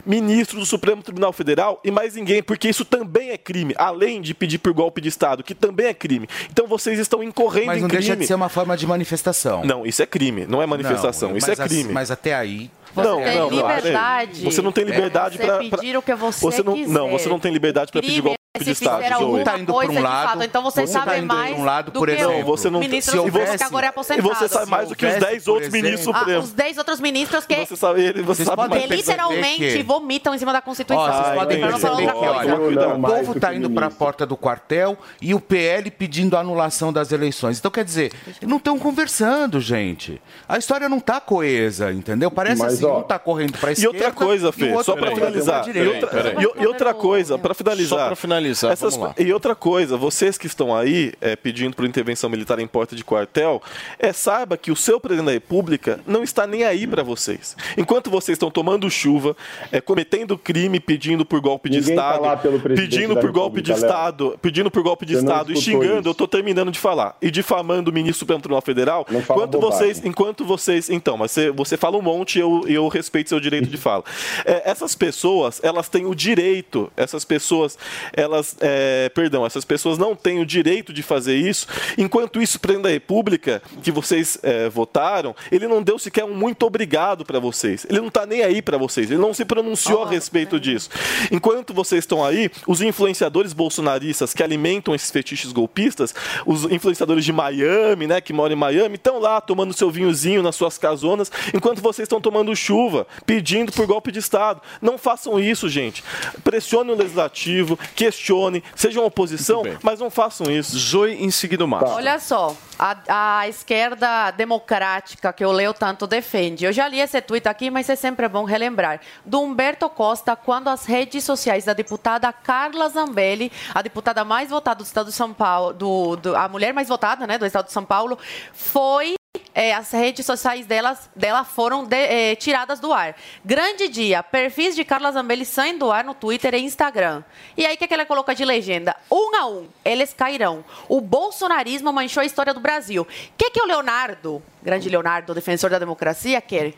ministro 0.05 0.59
do 0.59 0.65
Supremo 0.65 1.01
Tribunal 1.01 1.31
Federal 1.33 1.79
e 1.83 1.91
mais 1.91 2.15
ninguém, 2.15 2.41
porque 2.43 2.67
isso 2.69 2.85
também 2.85 3.29
é 3.31 3.37
crime, 3.37 3.73
além 3.77 4.21
de 4.21 4.33
pedir 4.33 4.57
por 4.57 4.73
golpe 4.73 5.01
de 5.01 5.09
Estado, 5.09 5.43
que 5.43 5.53
também 5.55 5.87
é 5.87 5.93
crime. 5.93 6.27
Então 6.51 6.67
vocês 6.67 6.99
estão 6.99 7.23
incorrendo 7.23 7.67
Mas 7.67 7.77
em 7.77 7.81
não 7.81 7.87
crime. 7.87 8.01
deixa 8.03 8.15
de 8.15 8.25
ser 8.27 8.33
uma 8.35 8.49
forma 8.49 8.75
de 8.77 8.85
manifestação. 8.87 9.63
Não, 9.63 9.85
isso 9.85 10.01
é 10.01 10.05
crime, 10.05 10.45
não 10.47 10.61
é 10.61 10.65
manifestação, 10.65 11.29
Não, 11.29 11.37
isso 11.37 11.47
mas 11.47 11.59
é 11.59 11.63
as- 11.63 11.67
crime. 11.69 11.93
mas 11.93 12.11
até 12.11 12.33
aí. 12.33 12.69
Você 12.95 13.07
não, 13.07 13.23
tem 13.23 13.35
não, 13.35 13.49
não, 13.49 13.57
liberdade. 13.57 14.31
peraí. 14.31 14.43
Você 14.45 14.61
não 14.61 14.71
tem 14.71 14.83
liberdade 14.83 15.37
Você 15.37 15.43
para 15.45 15.57
pedir 15.57 15.97
o 15.97 16.01
que 16.01 16.13
você 16.13 16.61
não, 16.61 16.73
quiser. 16.73 16.91
não, 16.93 17.09
você 17.09 17.27
não 17.27 17.39
tem 17.39 17.51
liberdade 17.51 17.91
para 17.91 18.01
pedir 18.01 18.21
Crime 18.21 18.35
golpe 18.55 18.69
é 18.69 18.71
de 18.71 18.75
se 18.77 18.83
Estado, 18.83 19.01
Zoe. 19.03 19.13
alguma 19.13 19.43
Tá 19.43 19.57
indo 19.59 19.73
coisa 19.73 19.91
pra 19.91 19.99
um 19.99 20.03
de 20.03 20.07
lado, 20.07 20.29
fato. 20.29 20.43
Então 20.43 20.61
vocês 20.61 20.89
você 20.89 20.93
tá 20.99 21.05
sabem 21.05 21.23
indo 21.23 21.27
mais 21.33 21.57
um 21.57 21.63
lado, 21.65 21.91
do 21.91 21.99
por 21.99 22.07
que 22.07 22.13
exemplo. 22.13 22.33
o 22.35 22.37
Não, 22.39 22.45
você 22.45 22.69
não- 22.69 22.79
ministro 22.79 23.11
se 23.13 23.17
houvesse- 23.17 23.57
que 23.57 23.63
agora 23.63 23.85
é 23.85 23.87
E 23.87 23.89
aposentado. 23.89 24.29
você 24.29 24.47
sabe 24.47 24.69
mais 24.69 24.89
do 24.89 24.95
que 24.95 25.05
os 25.05 25.13
houvesse, 25.13 25.31
10 25.31 25.43
por 25.43 25.51
outros 25.53 25.71
ministros 25.71 25.99
exemplo- 26.01 26.15
Ah, 26.15 26.19
supremos. 26.19 26.45
os 26.45 26.51
10 26.53 26.77
outros 26.77 26.99
ministros 26.99 27.45
que, 27.47 27.65
Você 27.65 27.75
sabe, 27.75 28.01
ele, 28.03 28.21
você 28.21 28.45
sabe 28.45 28.67
mais 28.69 28.85
literalmente 28.91 29.57
que- 29.57 29.83
vomitam 29.83 30.35
em 30.35 30.37
cima 30.37 30.53
da 30.53 30.61
Constituição. 30.61 31.03
Ó, 31.03 31.11
vocês 31.11 31.27
Ah, 31.29 31.33
podem 31.33 31.59
Pra 31.59 31.71
não 31.71 31.79
falar 31.79 31.95
perceber 31.97 32.13
outra 32.15 32.29
que, 32.29 32.35
coisa. 32.35 32.53
olha, 32.61 32.87
Não, 32.87 32.99
o 32.99 33.01
povo 33.01 33.31
está 33.33 33.55
indo 33.55 33.69
para 33.71 33.85
a 33.87 33.91
porta 33.91 34.25
do 34.25 34.37
quartel 34.37 34.97
e 35.19 35.33
o 35.33 35.39
PL 35.39 35.89
pedindo 35.89 36.37
a 36.37 36.39
anulação 36.41 36.93
das 36.93 37.11
eleições. 37.11 37.57
Então, 37.57 37.71
quer 37.71 37.83
dizer, 37.83 38.13
não 38.43 38.57
estão 38.57 38.77
conversando, 38.77 39.59
gente. 39.59 40.21
A 40.47 40.59
história 40.59 40.87
não 40.87 40.97
está 40.99 41.19
coesa, 41.19 41.91
entendeu? 41.91 42.29
Parece 42.29 42.61
Mas, 42.61 42.73
assim, 42.75 42.85
ó, 42.85 42.99
um 42.99 43.01
está 43.01 43.17
correndo 43.17 43.57
para 43.57 43.69
a 43.69 43.71
E 43.71 43.73
esquerda 43.73 43.97
outra 43.97 44.11
coisa, 44.11 44.49
e 44.49 44.51
Fê, 44.51 44.83
só 44.83 44.93
tá 44.93 44.99
para 45.01 45.15
finalizar. 45.15 45.67
E 45.67 45.71
e- 45.71 46.61
e 46.63 46.67
outra 46.67 46.93
coisa, 46.93 47.35
para 47.39 47.53
finalizar. 47.55 48.13
Finalizar, 48.43 48.71
essas- 48.71 48.95
vamos 48.95 49.15
lá. 49.17 49.23
E 49.23 49.31
outra 49.33 49.55
coisa, 49.55 49.95
vocês 49.97 50.37
que 50.37 50.47
estão 50.47 50.75
aí 50.75 51.13
é, 51.21 51.35
pedindo 51.35 51.75
por 51.75 51.85
intervenção 51.85 52.29
militar 52.29 52.59
em 52.59 52.67
porta 52.67 52.95
de 52.95 53.03
quartel, 53.03 53.61
é, 53.97 54.11
saiba 54.11 54.57
que 54.57 54.71
o 54.71 54.75
seu 54.75 54.99
presidente 54.99 55.25
da 55.27 55.31
República 55.31 55.99
não 56.05 56.23
está 56.23 56.45
nem 56.45 56.63
aí 56.63 56.85
para 56.85 57.03
vocês. 57.03 57.55
Enquanto 57.77 58.09
vocês 58.09 58.35
estão 58.35 58.51
tomando 58.51 58.89
chuva, 58.89 59.35
é, 59.71 59.79
cometendo 59.79 60.37
crime, 60.37 60.79
pedindo 60.79 61.25
por 61.25 61.39
golpe 61.39 61.69
de 61.69 61.79
Ninguém 61.79 61.95
tá 61.95 62.09
Estado, 62.09 62.21
lá 62.23 62.37
pelo 62.37 62.59
presidente 62.59 62.89
pedindo 62.89 63.19
por 63.19 63.31
golpe 63.31 63.61
de. 63.61 63.71
Estado, 63.71 64.37
pedindo 64.41 64.69
por 64.71 64.83
golpe 64.83 65.05
de 65.05 65.13
Você 65.13 65.19
Estado 65.19 65.51
e 65.51 65.57
xingando, 65.57 65.99
isso. 65.99 66.07
eu 66.07 66.11
estou 66.11 66.27
terminando 66.27 66.71
de 66.71 66.79
falar, 66.79 67.17
e 67.21 67.31
difamando 67.31 67.89
o 67.89 67.93
ministro 67.93 68.17
do 68.17 68.19
Supremo 68.19 68.41
Tribunal 68.41 68.61
Federal, 68.61 69.05
enquanto 69.09 69.59
vocês, 69.59 70.01
enquanto 70.05 70.45
vocês, 70.45 70.89
então, 70.89 71.17
mas 71.17 71.31
você, 71.31 71.51
você 71.51 71.77
fala 71.77 71.97
um 71.97 72.01
monte 72.01 72.37
e 72.37 72.39
eu, 72.41 72.63
eu 72.67 72.87
respeito 72.87 73.29
seu 73.29 73.39
direito 73.39 73.67
de 73.67 73.77
fala. 73.77 74.03
É, 74.45 74.69
essas 74.69 74.95
pessoas, 74.95 75.59
elas 75.63 75.89
têm 75.89 76.05
o 76.05 76.13
direito, 76.15 76.91
essas 76.95 77.25
pessoas, 77.25 77.77
elas, 78.13 78.32
é, 78.59 79.09
perdão, 79.09 79.45
essas 79.45 79.65
pessoas 79.65 79.97
não 79.97 80.15
têm 80.15 80.39
o 80.39 80.45
direito 80.45 80.93
de 80.93 81.03
fazer 81.03 81.35
isso, 81.35 81.67
enquanto 81.97 82.41
isso, 82.41 82.57
o 82.57 82.59
presidente 82.59 82.83
da 82.83 82.89
República, 82.89 83.61
que 83.81 83.91
vocês 83.91 84.37
é, 84.43 84.69
votaram, 84.69 85.35
ele 85.51 85.67
não 85.67 85.81
deu 85.81 85.97
sequer 85.99 86.23
um 86.23 86.33
muito 86.33 86.65
obrigado 86.65 87.25
para 87.25 87.39
vocês. 87.39 87.85
Ele 87.89 87.99
não 87.99 88.07
está 88.07 88.25
nem 88.25 88.41
aí 88.41 88.61
para 88.61 88.77
vocês, 88.77 89.09
ele 89.09 89.19
não 89.19 89.33
se 89.33 89.45
pronunciou 89.45 90.03
a 90.03 90.09
respeito 90.09 90.59
disso. 90.59 90.89
Enquanto 91.31 91.73
vocês 91.73 92.03
estão 92.03 92.23
aí, 92.23 92.49
os 92.67 92.81
influenciadores 92.81 93.53
bolsonaristas 93.53 94.33
que 94.33 94.43
alimentam 94.43 94.93
esses 94.93 95.11
fetiches 95.11 95.51
golpistas, 95.51 96.13
os 96.45 96.65
influenciadores 96.65 97.23
de 97.23 97.31
Miami, 97.31 98.07
né, 98.07 98.21
que 98.21 98.33
moram 98.33 98.53
em 98.53 98.57
Miami, 98.57 98.95
estão 98.95 99.19
lá 99.19 99.39
tomando 99.41 99.73
seu 99.73 99.89
vinhozinho 99.89 100.41
nas 100.41 100.55
suas 100.55 100.77
casonas, 100.77 101.31
enquanto 101.53 101.81
vocês 101.81 102.05
estão 102.05 102.19
tomando 102.19 102.55
chuva, 102.55 103.07
pedindo 103.25 103.71
por 103.71 103.85
golpe 103.85 104.11
de 104.11 104.19
Estado. 104.19 104.61
Não 104.81 104.97
façam 104.97 105.39
isso, 105.39 105.69
gente. 105.69 106.03
Pressionem 106.43 106.93
o 106.93 106.97
legislativo, 106.97 107.77
questionem, 108.23 108.63
sejam 108.75 109.05
oposição, 109.05 109.63
mas 109.81 109.99
não 109.99 110.09
façam 110.09 110.49
isso. 110.49 110.77
Zoe 110.79 111.13
em 111.21 111.29
seguida 111.29 111.65
o 111.65 111.67
Márcio. 111.67 111.89
Olha 111.95 112.17
só, 112.19 112.55
a, 112.79 113.39
a 113.41 113.47
esquerda 113.49 114.31
democrática 114.31 115.33
que 115.33 115.45
o 115.45 115.51
Leo 115.51 115.73
tanto 115.73 116.07
defende. 116.07 116.63
Eu 116.63 116.71
já 116.71 116.87
li 116.87 116.99
esse 117.01 117.21
tweet 117.21 117.47
aqui, 117.49 117.69
mas 117.69 117.89
é 117.89 117.95
sempre 117.95 118.27
bom 118.29 118.45
relembrar. 118.45 119.01
Do 119.25 119.41
Humberto 119.41 119.89
Costa, 119.89 120.35
quando 120.35 120.69
as 120.69 120.85
redes 120.85 121.23
sociais 121.25 121.65
da 121.65 121.73
deputada 121.73 122.31
Carla 122.31 122.87
Zambelli, 122.89 123.51
a 123.73 123.81
deputada 123.81 124.23
mais 124.23 124.49
votada 124.49 124.77
do 124.77 124.85
estado 124.85 125.07
de 125.07 125.13
São 125.13 125.33
Paulo, 125.33 125.73
do, 125.73 126.15
do- 126.15 126.35
a 126.35 126.47
mulher 126.47 126.73
mais 126.73 126.87
votada 126.87 127.27
né, 127.27 127.37
do 127.37 127.45
estado 127.45 127.65
de 127.65 127.73
São 127.73 127.83
Paulo, 127.83 128.17
foi 128.53 129.15
é, 129.55 129.73
as 129.73 129.91
redes 129.91 130.25
sociais 130.25 130.65
delas, 130.65 131.09
dela 131.15 131.43
foram 131.43 131.83
de- 131.83 131.95
é, 131.95 132.35
tiradas 132.35 132.79
do 132.79 132.91
ar. 132.91 133.15
Grande 133.45 133.87
dia, 133.87 134.23
perfis 134.23 134.75
de 134.75 134.83
Carla 134.83 135.11
Zambelli 135.11 135.45
saem 135.45 135.77
do 135.77 135.91
ar 135.91 136.03
no 136.03 136.13
Twitter 136.13 136.53
e 136.55 136.61
Instagram. 136.61 137.23
E 137.55 137.65
aí, 137.65 137.75
o 137.75 137.77
que, 137.77 137.87
que 137.87 137.93
ela 137.93 138.05
coloca 138.05 138.33
de 138.33 138.43
legenda? 138.43 138.95
Um 139.11 139.35
a 139.35 139.45
um, 139.47 139.67
eles 139.85 140.13
cairão. 140.13 140.65
O 140.89 140.99
bolsonarismo 140.99 141.93
manchou 141.93 142.21
a 142.21 142.25
história 142.25 142.53
do 142.53 142.59
Brasil. 142.59 143.03
O 143.03 143.07
que, 143.37 143.51
que 143.51 143.61
o 143.61 143.65
Leonardo, 143.65 144.41
grande 144.61 144.89
Leonardo, 144.89 145.33
defensor 145.33 145.69
da 145.69 145.77
democracia, 145.77 146.41
quer? 146.41 146.73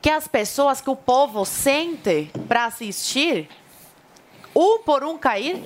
Que 0.00 0.08
as 0.08 0.28
pessoas 0.28 0.80
que 0.80 0.88
o 0.88 0.96
povo 0.96 1.44
sente 1.44 2.30
para 2.48 2.64
assistir, 2.66 3.48
um 4.54 4.78
por 4.78 5.04
um 5.04 5.18
cair, 5.18 5.62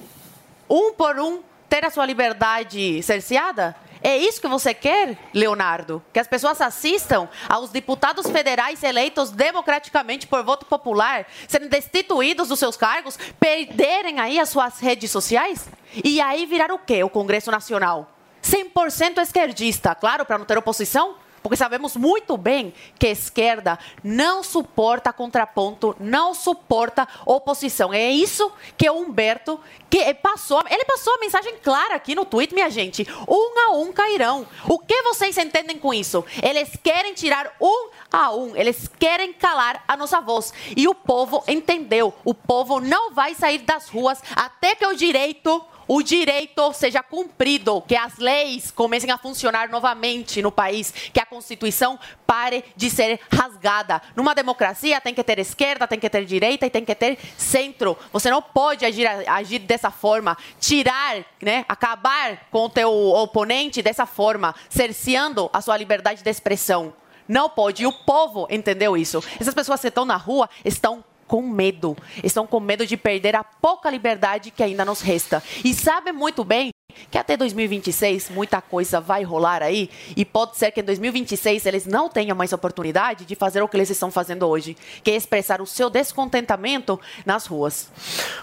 um 0.69 0.93
por 0.95 1.19
um 1.19 1.43
ter 1.69 1.85
a 1.85 1.91
sua 1.91 2.07
liberdade 2.07 3.03
cerceada? 3.03 3.77
É 4.07 4.19
isso 4.19 4.39
que 4.39 4.47
você 4.47 4.75
quer, 4.75 5.17
Leonardo? 5.33 6.05
Que 6.13 6.21
as 6.21 6.29
pessoas 6.29 6.61
assistam 6.61 7.27
aos 7.49 7.71
deputados 7.71 8.31
federais 8.31 8.83
eleitos 8.83 9.31
democraticamente 9.31 10.27
por 10.27 10.45
voto 10.45 10.67
popular 10.67 11.27
serem 11.49 11.71
destituídos 11.71 12.49
dos 12.49 12.59
seus 12.59 12.77
cargos, 12.77 13.19
perderem 13.41 14.21
aí 14.21 14.39
as 14.39 14.51
suas 14.51 14.79
redes 14.79 15.11
sociais? 15.11 15.67
E 16.05 16.21
aí 16.21 16.45
virar 16.45 16.71
o 16.71 16.79
quê? 16.79 17.03
O 17.03 17.09
Congresso 17.09 17.51
Nacional? 17.51 18.11
100% 18.43 19.23
esquerdista, 19.23 19.95
claro, 19.95 20.27
para 20.27 20.37
não 20.37 20.45
ter 20.45 20.59
oposição? 20.59 21.17
Porque 21.45 21.59
sabemos 21.59 21.95
muito 21.95 22.39
bem 22.39 22.73
que 22.99 23.07
a 23.07 23.11
esquerda 23.11 23.79
não 24.03 24.43
suporta 24.43 25.13
contraponto, 25.13 25.95
não 26.01 26.33
suporta 26.33 27.07
oposição. 27.27 27.93
É 27.93 28.11
isso 28.11 28.51
que 28.79 28.89
o 28.89 28.95
Humberto 28.95 29.61
que 29.91 30.15
passou. 30.15 30.65
Ele 30.71 30.87
passou 30.87 31.15
a 31.15 31.19
mensagem 31.19 31.57
clara 31.63 31.97
aqui 31.97 32.15
no 32.15 32.25
tweet, 32.25 32.55
minha 32.55 32.71
gente. 32.71 33.07
Um 33.29 33.59
a 33.61 33.77
um 33.77 33.93
cairão. 33.93 34.47
O 34.67 34.79
que 34.79 35.03
vocês 35.03 35.37
entendem 35.37 35.79
com 35.79 35.93
isso? 35.93 36.25
Eles 36.43 36.71
querem 36.83 37.13
tirar 37.13 37.55
um 37.61 37.91
a 38.11 38.35
um. 38.35 38.57
Eles 38.57 38.89
querem 38.99 39.35
calar 39.35 39.85
a 39.87 39.99
nossa 39.99 40.23
voz. 40.23 40.51
E 40.75 40.89
o 40.89 40.95
povo 40.95 41.45
entendeu. 41.47 42.15
O 42.25 42.33
povo 42.33 42.81
não 42.81 43.13
vai 43.13 43.35
sair 43.35 43.59
das 43.59 43.91
ruas 43.91 44.19
até 44.35 44.75
que 44.75 44.87
o 44.87 44.97
direito 44.97 45.63
o 45.87 46.03
direito 46.03 46.73
seja 46.73 47.03
cumprido, 47.03 47.83
que 47.83 47.97
as 47.97 48.19
leis 48.19 48.71
comecem 48.71 49.11
a 49.11 49.19
funcionar 49.19 49.69
novamente 49.69 50.43
no 50.43 50.53
país, 50.53 50.93
que 51.13 51.21
a 51.21 51.27
Constituição 51.27 51.99
pare 52.27 52.65
de 52.77 52.91
ser 52.91 53.21
rasgada. 53.33 54.03
Numa 54.17 54.35
democracia 54.35 55.01
tem 55.01 55.15
que 55.15 55.23
ter 55.23 55.39
esquerda, 55.39 55.87
tem 55.87 55.99
que 55.99 56.11
ter 56.11 56.25
direita 56.25 56.67
e 56.67 56.71
tem 56.71 56.85
que 56.85 56.95
ter 56.95 57.19
centro. 57.37 57.97
Você 58.13 58.31
não 58.31 58.43
pode 58.43 58.85
agir, 58.85 59.07
agir 59.29 59.61
dessa 59.61 59.91
forma, 59.91 60.37
tirar, 60.59 61.25
né, 61.41 61.65
acabar 61.69 62.49
com 62.51 62.65
o 62.65 62.71
teu 62.71 62.91
oponente 62.91 63.83
dessa 63.83 64.07
forma, 64.07 64.55
cerceando 64.69 65.51
a 65.53 65.61
sua 65.61 65.77
liberdade 65.77 66.23
de 66.23 66.31
expressão. 66.31 66.93
Não 67.27 67.49
pode. 67.49 67.83
E 67.83 67.87
o 67.87 67.93
povo 67.93 68.47
entendeu 68.51 68.97
isso. 68.97 69.23
Essas 69.41 69.55
pessoas 69.55 69.81
que 69.81 69.89
estão 69.89 70.05
na 70.05 70.17
rua 70.17 70.49
estão 70.65 71.03
com 71.27 71.43
medo. 71.43 71.97
Estão 72.23 72.47
com 72.47 72.61
medo 72.61 72.87
de 72.87 72.97
perder 72.97 73.35
a 73.35 73.43
pouca 73.43 73.91
liberdade 73.91 74.51
que 74.51 74.63
ainda 74.63 74.85
nos 74.85 75.01
resta. 75.01 75.43
E 75.65 75.75
sabem 75.75 76.13
muito 76.13 76.45
bem 76.45 76.71
que 77.11 77.19
até 77.19 77.37
2026 77.37 78.31
muita 78.31 78.61
coisa 78.61 79.01
vai 79.01 79.23
rolar 79.23 79.63
aí 79.63 79.91
e 80.17 80.25
pode 80.25 80.57
ser 80.57 80.71
que 80.71 80.81
em 80.81 80.85
2026 80.85 81.67
eles 81.67 81.87
não 81.87 82.09
tenham 82.09 82.37
mais 82.37 82.53
oportunidade 82.53 83.25
de 83.25 83.35
fazer 83.35 83.63
o 83.63 83.69
que 83.69 83.77
eles 83.77 83.91
estão 83.91 84.11
fazendo 84.11 84.47
hoje, 84.47 84.77
que 85.03 85.11
é 85.11 85.17
expressar 85.17 85.61
o 85.61 85.67
seu 85.67 85.89
descontentamento 85.91 87.01
nas 87.25 87.47
ruas. 87.47 87.91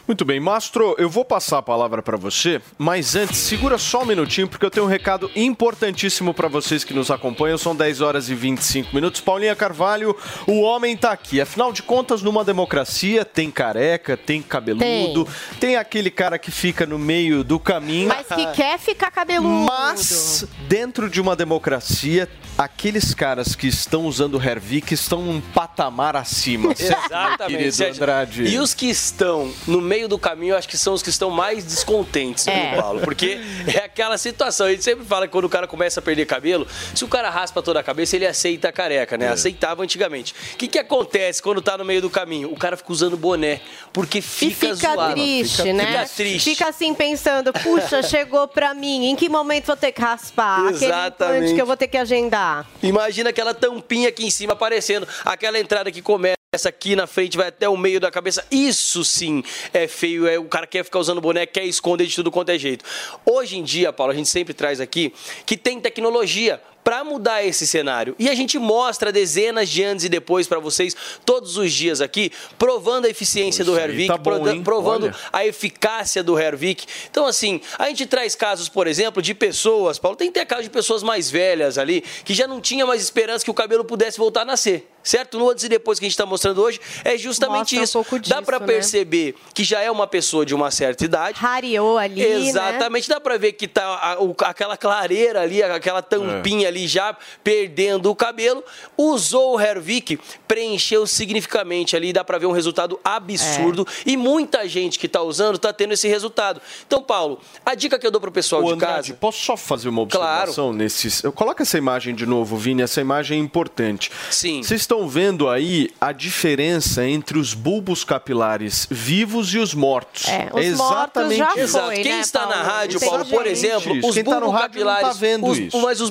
Muito 0.08 0.26
bem, 0.26 0.40
Mastro, 0.40 0.96
eu 0.98 1.10
vou 1.10 1.24
passar 1.24 1.60
a 1.60 1.62
palavra 1.62 2.02
para 2.02 2.18
você, 2.18 2.62
mas 2.78 3.16
antes, 3.16 3.38
segura 3.38 3.78
só 3.78 4.04
um 4.04 4.06
minutinho, 4.06 4.48
porque 4.48 4.66
eu 4.66 4.72
tenho 4.72 4.86
um 4.86 4.90
recado 4.90 5.30
importantíssimo 5.36 6.34
para 6.34 6.48
vocês 6.48 6.84
que 6.84 6.94
nos 6.94 7.12
acompanham. 7.12 7.58
São 7.58 7.76
10 7.76 8.02
horas 8.02 8.30
e 8.30 8.36
25 8.36 8.94
minutos. 8.94 9.22
Paulinha 9.22 9.56
Carvalho, 9.56 10.16
o 10.48 10.62
homem 10.62 10.96
tá 10.98 11.12
aqui. 11.12 11.40
Afinal 11.42 11.72
de 11.72 11.84
contas, 11.84 12.22
numa 12.22 12.44
democracia, 12.44 13.24
tem 13.24 13.50
careca, 13.52 14.18
tem 14.18 14.42
cabeludo, 14.42 15.28
tem, 15.60 15.76
aquele 15.76 16.12
cara 16.12 16.38
que 16.38 16.52
fica 16.52 16.86
no 16.86 17.00
meio 17.00 17.44
do 17.44 17.60
caminho. 17.60 18.10
Mas 18.10 18.28
que 18.28 18.40
quer 18.56 18.77
ficar 18.80 19.12
cabeludo. 19.12 19.49
Mas, 19.71 20.45
dentro 20.67 21.10
de 21.10 21.19
uma 21.21 21.36
democracia, 21.36 22.30
aqueles 22.58 23.13
caras 23.13 23.56
que 23.56 23.67
estão 23.67 24.06
usando 24.06 24.36
o 24.38 24.41
Hervik 24.43 24.93
estão 24.93 25.19
um 25.21 25.41
patamar 25.41 26.15
acima. 26.15 26.73
Exatamente. 26.77 27.71
Querido. 27.77 27.84
Andrade. 28.01 28.43
E 28.43 28.60
os 28.60 28.73
que 28.73 28.88
estão 28.89 29.51
no 29.67 29.82
meio 29.82 30.08
do 30.08 30.17
caminho, 30.19 30.54
eu 30.54 30.58
acho 30.58 30.67
que 30.67 30.77
são 30.77 30.93
os 30.93 31.01
que 31.01 31.10
estão 31.10 31.30
mais 31.30 31.63
descontentes, 31.63 32.47
É. 32.47 32.71
viu, 32.71 32.82
Paulo? 32.82 33.01
Porque 33.01 33.39
é 33.73 33.80
aquela 33.86 34.17
situação. 34.17 34.67
A 34.67 34.71
gente 34.71 34.84
sempre 34.84 35.06
fala 35.06 35.27
que 35.27 35.32
quando 35.32 35.45
o 35.45 35.49
cara 35.49 35.67
começa 35.67 35.99
a 35.99 36.04
perder 36.04 36.25
cabelo, 36.25 36.67
se 36.95 37.04
o 37.04 37.08
cara 37.08 37.30
raspa 37.30 37.62
toda 37.62 37.80
a 37.80 37.84
cabeça, 37.84 38.15
ele 38.15 38.27
aceita 38.27 38.69
a 38.69 38.71
careca, 38.71 39.17
né? 39.17 39.30
Aceitava 39.30 39.84
antigamente. 39.84 40.34
O 40.54 40.58
que, 40.58 40.67
que 40.67 40.80
acontece 40.80 41.41
quando 41.41 41.62
tá 41.62 41.77
no 41.77 41.84
meio 41.86 42.01
do 42.01 42.10
caminho? 42.10 42.51
O 42.51 42.56
cara 42.56 42.77
fica 42.77 42.91
usando 42.91 43.17
boné, 43.17 43.60
porque 43.91 44.19
E 44.19 44.21
fica, 44.21 44.75
fica 44.75 44.93
zoado. 44.93 45.13
triste, 45.13 45.58
fica, 45.58 45.73
né? 45.73 45.86
Fica 45.86 46.06
triste. 46.15 46.49
Fica 46.51 46.69
assim 46.69 46.93
pensando, 46.93 47.51
puxa, 47.54 48.04
chegou 48.04 48.31
pra 48.48 48.74
mim, 48.74 49.06
em 49.06 49.15
que 49.15 49.30
momento 49.30 49.67
vou 49.67 49.78
ter 49.78 49.91
que 49.91 50.02
raspar? 50.02 50.67
Aquele 50.67 50.86
Exatamente. 50.86 51.54
que 51.54 51.62
eu 51.62 51.65
vou 51.65 51.78
ter 51.78 51.88
que 51.88 51.98
agendar. 51.98 52.67
Imagina 52.82 53.30
aquela 53.30 53.54
tampinha 53.54 54.10
aqui 54.10 54.26
em 54.26 54.32
cima 54.32 54.54
aparecendo, 54.54 55.08
aquela 55.26 55.60
entrada 55.60 55.91
que 55.91 56.02
começa 56.02 56.36
aqui 56.65 56.96
na 56.96 57.08
frente, 57.08 57.38
vai 57.38 57.48
até 57.48 57.70
o 57.70 57.78
meio 57.78 58.00
da 58.00 58.12
cabeça. 58.12 58.46
Isso 58.52 59.06
sim 59.06 59.44
é 59.74 59.88
feio. 59.88 60.28
É, 60.28 60.38
o 60.38 60.46
cara 60.46 60.67
quer 60.67 60.84
ficar 60.84 61.00
usando 61.00 61.22
boné, 61.22 61.46
quer 61.46 61.63
esconder 61.63 62.06
de 62.06 62.15
tudo 62.15 62.30
quanto 62.30 62.50
é 62.50 62.58
jeito. 62.58 62.84
Hoje 63.26 63.58
em 63.58 63.63
dia, 63.63 63.94
Paulo, 63.94 64.12
a 64.12 64.15
gente 64.15 64.28
sempre 64.28 64.54
traz 64.54 64.82
aqui 64.82 65.13
que 65.46 65.56
tem 65.56 65.80
tecnologia 65.80 66.62
para 66.84 67.04
mudar 67.04 67.44
esse 67.46 67.67
cenário. 67.67 68.15
E 68.17 68.30
a 68.30 68.36
gente 68.36 68.58
mostra 68.58 69.12
dezenas 69.12 69.70
de 69.70 69.84
antes 69.84 70.06
e 70.06 70.10
depois 70.10 70.48
para 70.48 70.60
vocês 70.60 70.96
todos 71.26 71.58
os 71.58 71.72
dias 71.72 72.02
aqui, 72.02 72.32
provando 72.58 73.06
a 73.06 73.10
eficiência 73.10 73.63
do 73.63 73.76
aí 73.76 73.84
Hervik, 73.84 74.08
tá 74.08 74.17
bom, 74.17 74.63
provando 74.63 75.04
Olha. 75.06 75.15
a 75.32 75.46
eficácia 75.46 76.24
do 76.24 76.39
Hervik. 76.39 76.86
Então, 77.10 77.26
assim, 77.26 77.62
a 77.78 77.88
gente 77.89 78.06
traz 78.06 78.36
casos, 78.36 78.67
por 78.70 78.88
exemplo, 78.88 79.22
de 79.22 79.34
pessoas, 79.34 80.00
Paulo, 80.00 80.17
tem 80.17 80.30
até 80.30 80.44
casos 80.46 80.65
de 80.65 80.70
pessoas 80.72 81.04
mais 81.04 81.30
velhas 81.30 81.78
ali, 81.78 82.02
que 82.24 82.34
já 82.34 82.48
não 82.48 82.60
tinha 82.60 82.86
mais 82.86 83.02
esperança 83.02 83.44
que 83.46 83.52
o 83.52 83.54
cabelo 83.54 83.86
pudesse 83.86 84.17
voltar 84.17 84.41
a 84.41 84.46
nascer. 84.46 84.88
Certo? 85.04 85.39
No 85.39 85.50
antes 85.50 85.63
e 85.63 85.70
depois 85.70 85.98
que 85.98 86.06
a 86.06 86.08
gente 86.08 86.13
está 86.13 86.28
mostrando 86.28 86.62
hoje, 86.62 86.80
é 87.04 87.17
justamente 87.17 87.74
Mostra 87.76 87.80
um 87.80 87.84
isso. 87.84 87.94
pouco 87.94 88.20
Dá 88.20 88.36
disso, 88.36 88.44
para 88.44 88.60
né? 88.60 88.67
perceber 88.67 89.34
que 89.52 89.63
já 89.63 89.82
é 89.82 89.89
uma 89.89 90.06
pessoa 90.06 90.46
de 90.46 90.54
uma 90.54 90.70
certa 90.70 91.04
idade. 91.04 91.39
Rareou 91.39 91.98
ali, 91.98 92.22
né? 92.22 92.48
Exatamente, 92.48 93.10
dá 93.10 93.20
para 93.20 93.36
ver 93.36 93.54
que 93.54 93.67
tá 93.67 93.84
a- 93.84 94.22
o- 94.22 94.36
aquela 94.41 94.78
clareira 94.78 95.41
ali, 95.41 95.63
aquela 95.63 96.04
tampinha 96.04 96.67
ali 96.71 96.88
já 96.88 97.15
perdendo 97.43 98.10
o 98.10 98.15
cabelo. 98.15 98.63
Usou 98.97 99.55
o 99.55 99.60
Hervik, 99.62 100.19
preencheu 100.47 101.05
significativamente 101.05 101.95
ali, 101.95 102.13
dá 102.13 102.23
para 102.23 102.38
ver 102.38 102.45
um 102.45 102.51
resultado 102.51 102.99
absurdo. 103.03 103.88
É. 104.05 104.12
E 104.12 104.17
muita 104.17 104.67
gente 104.67 104.97
que 104.97 105.07
tá 105.07 105.21
usando 105.21 105.57
tá 105.57 105.71
tendo 105.73 105.93
esse 105.93 106.07
resultado. 106.07 106.62
Então, 106.88 107.01
Paulo, 107.01 107.39
a 107.65 107.75
dica 107.75 107.97
que 107.99 108.05
eu 108.07 108.12
dou 108.12 108.21
pro 108.21 108.31
pessoal 108.31 108.62
Ô, 108.63 108.67
de 108.67 108.73
Andrade, 108.73 109.10
casa. 109.12 109.19
posso 109.19 109.39
só 109.43 109.57
fazer 109.57 109.89
uma 109.89 110.01
observação 110.01 110.73
nesses. 110.73 111.23
Eu 111.23 111.31
coloco 111.31 111.62
essa 111.62 111.77
imagem 111.77 112.15
de 112.15 112.25
novo, 112.25 112.57
Vini. 112.57 112.81
Essa 112.81 113.01
imagem 113.01 113.39
é 113.39 113.41
importante. 113.41 114.12
Sim. 114.29 114.63
Vocês 114.63 114.81
estão 114.81 115.07
vendo 115.07 115.49
aí 115.49 115.89
a 115.99 116.12
diferença 116.12 117.05
entre 117.05 117.38
os 117.38 117.53
bulbos 117.53 118.03
capilares 118.03 118.88
vivos 118.89 119.53
e 119.53 119.57
os 119.60 119.73
mortos. 119.73 120.27
É, 120.27 120.49
os 120.53 120.77
mortos 120.77 121.36
já 121.36 121.51
foi, 121.51 121.62
Exato. 121.62 121.91
Quem 121.91 122.03
né, 122.03 122.19
está 122.19 122.41
na 122.45 122.47
Paulo? 122.53 122.63
rádio, 122.63 122.99
Tem 122.99 123.10
Paulo, 123.10 123.25
por 123.25 123.47
exemplo, 123.47 123.95
Isso. 123.95 124.07
os 124.07 124.15
Quem 124.15 124.23
tá 124.23 124.39
no 124.39 124.49
rádio 124.49 124.84
não 124.86 124.91
bulbocapilares. 124.91 125.07
tá 125.07 125.13
vendo 125.13 125.47
os- 125.47 125.57
isso. 125.57 125.81
Mas 125.81 126.01
os 126.01 126.10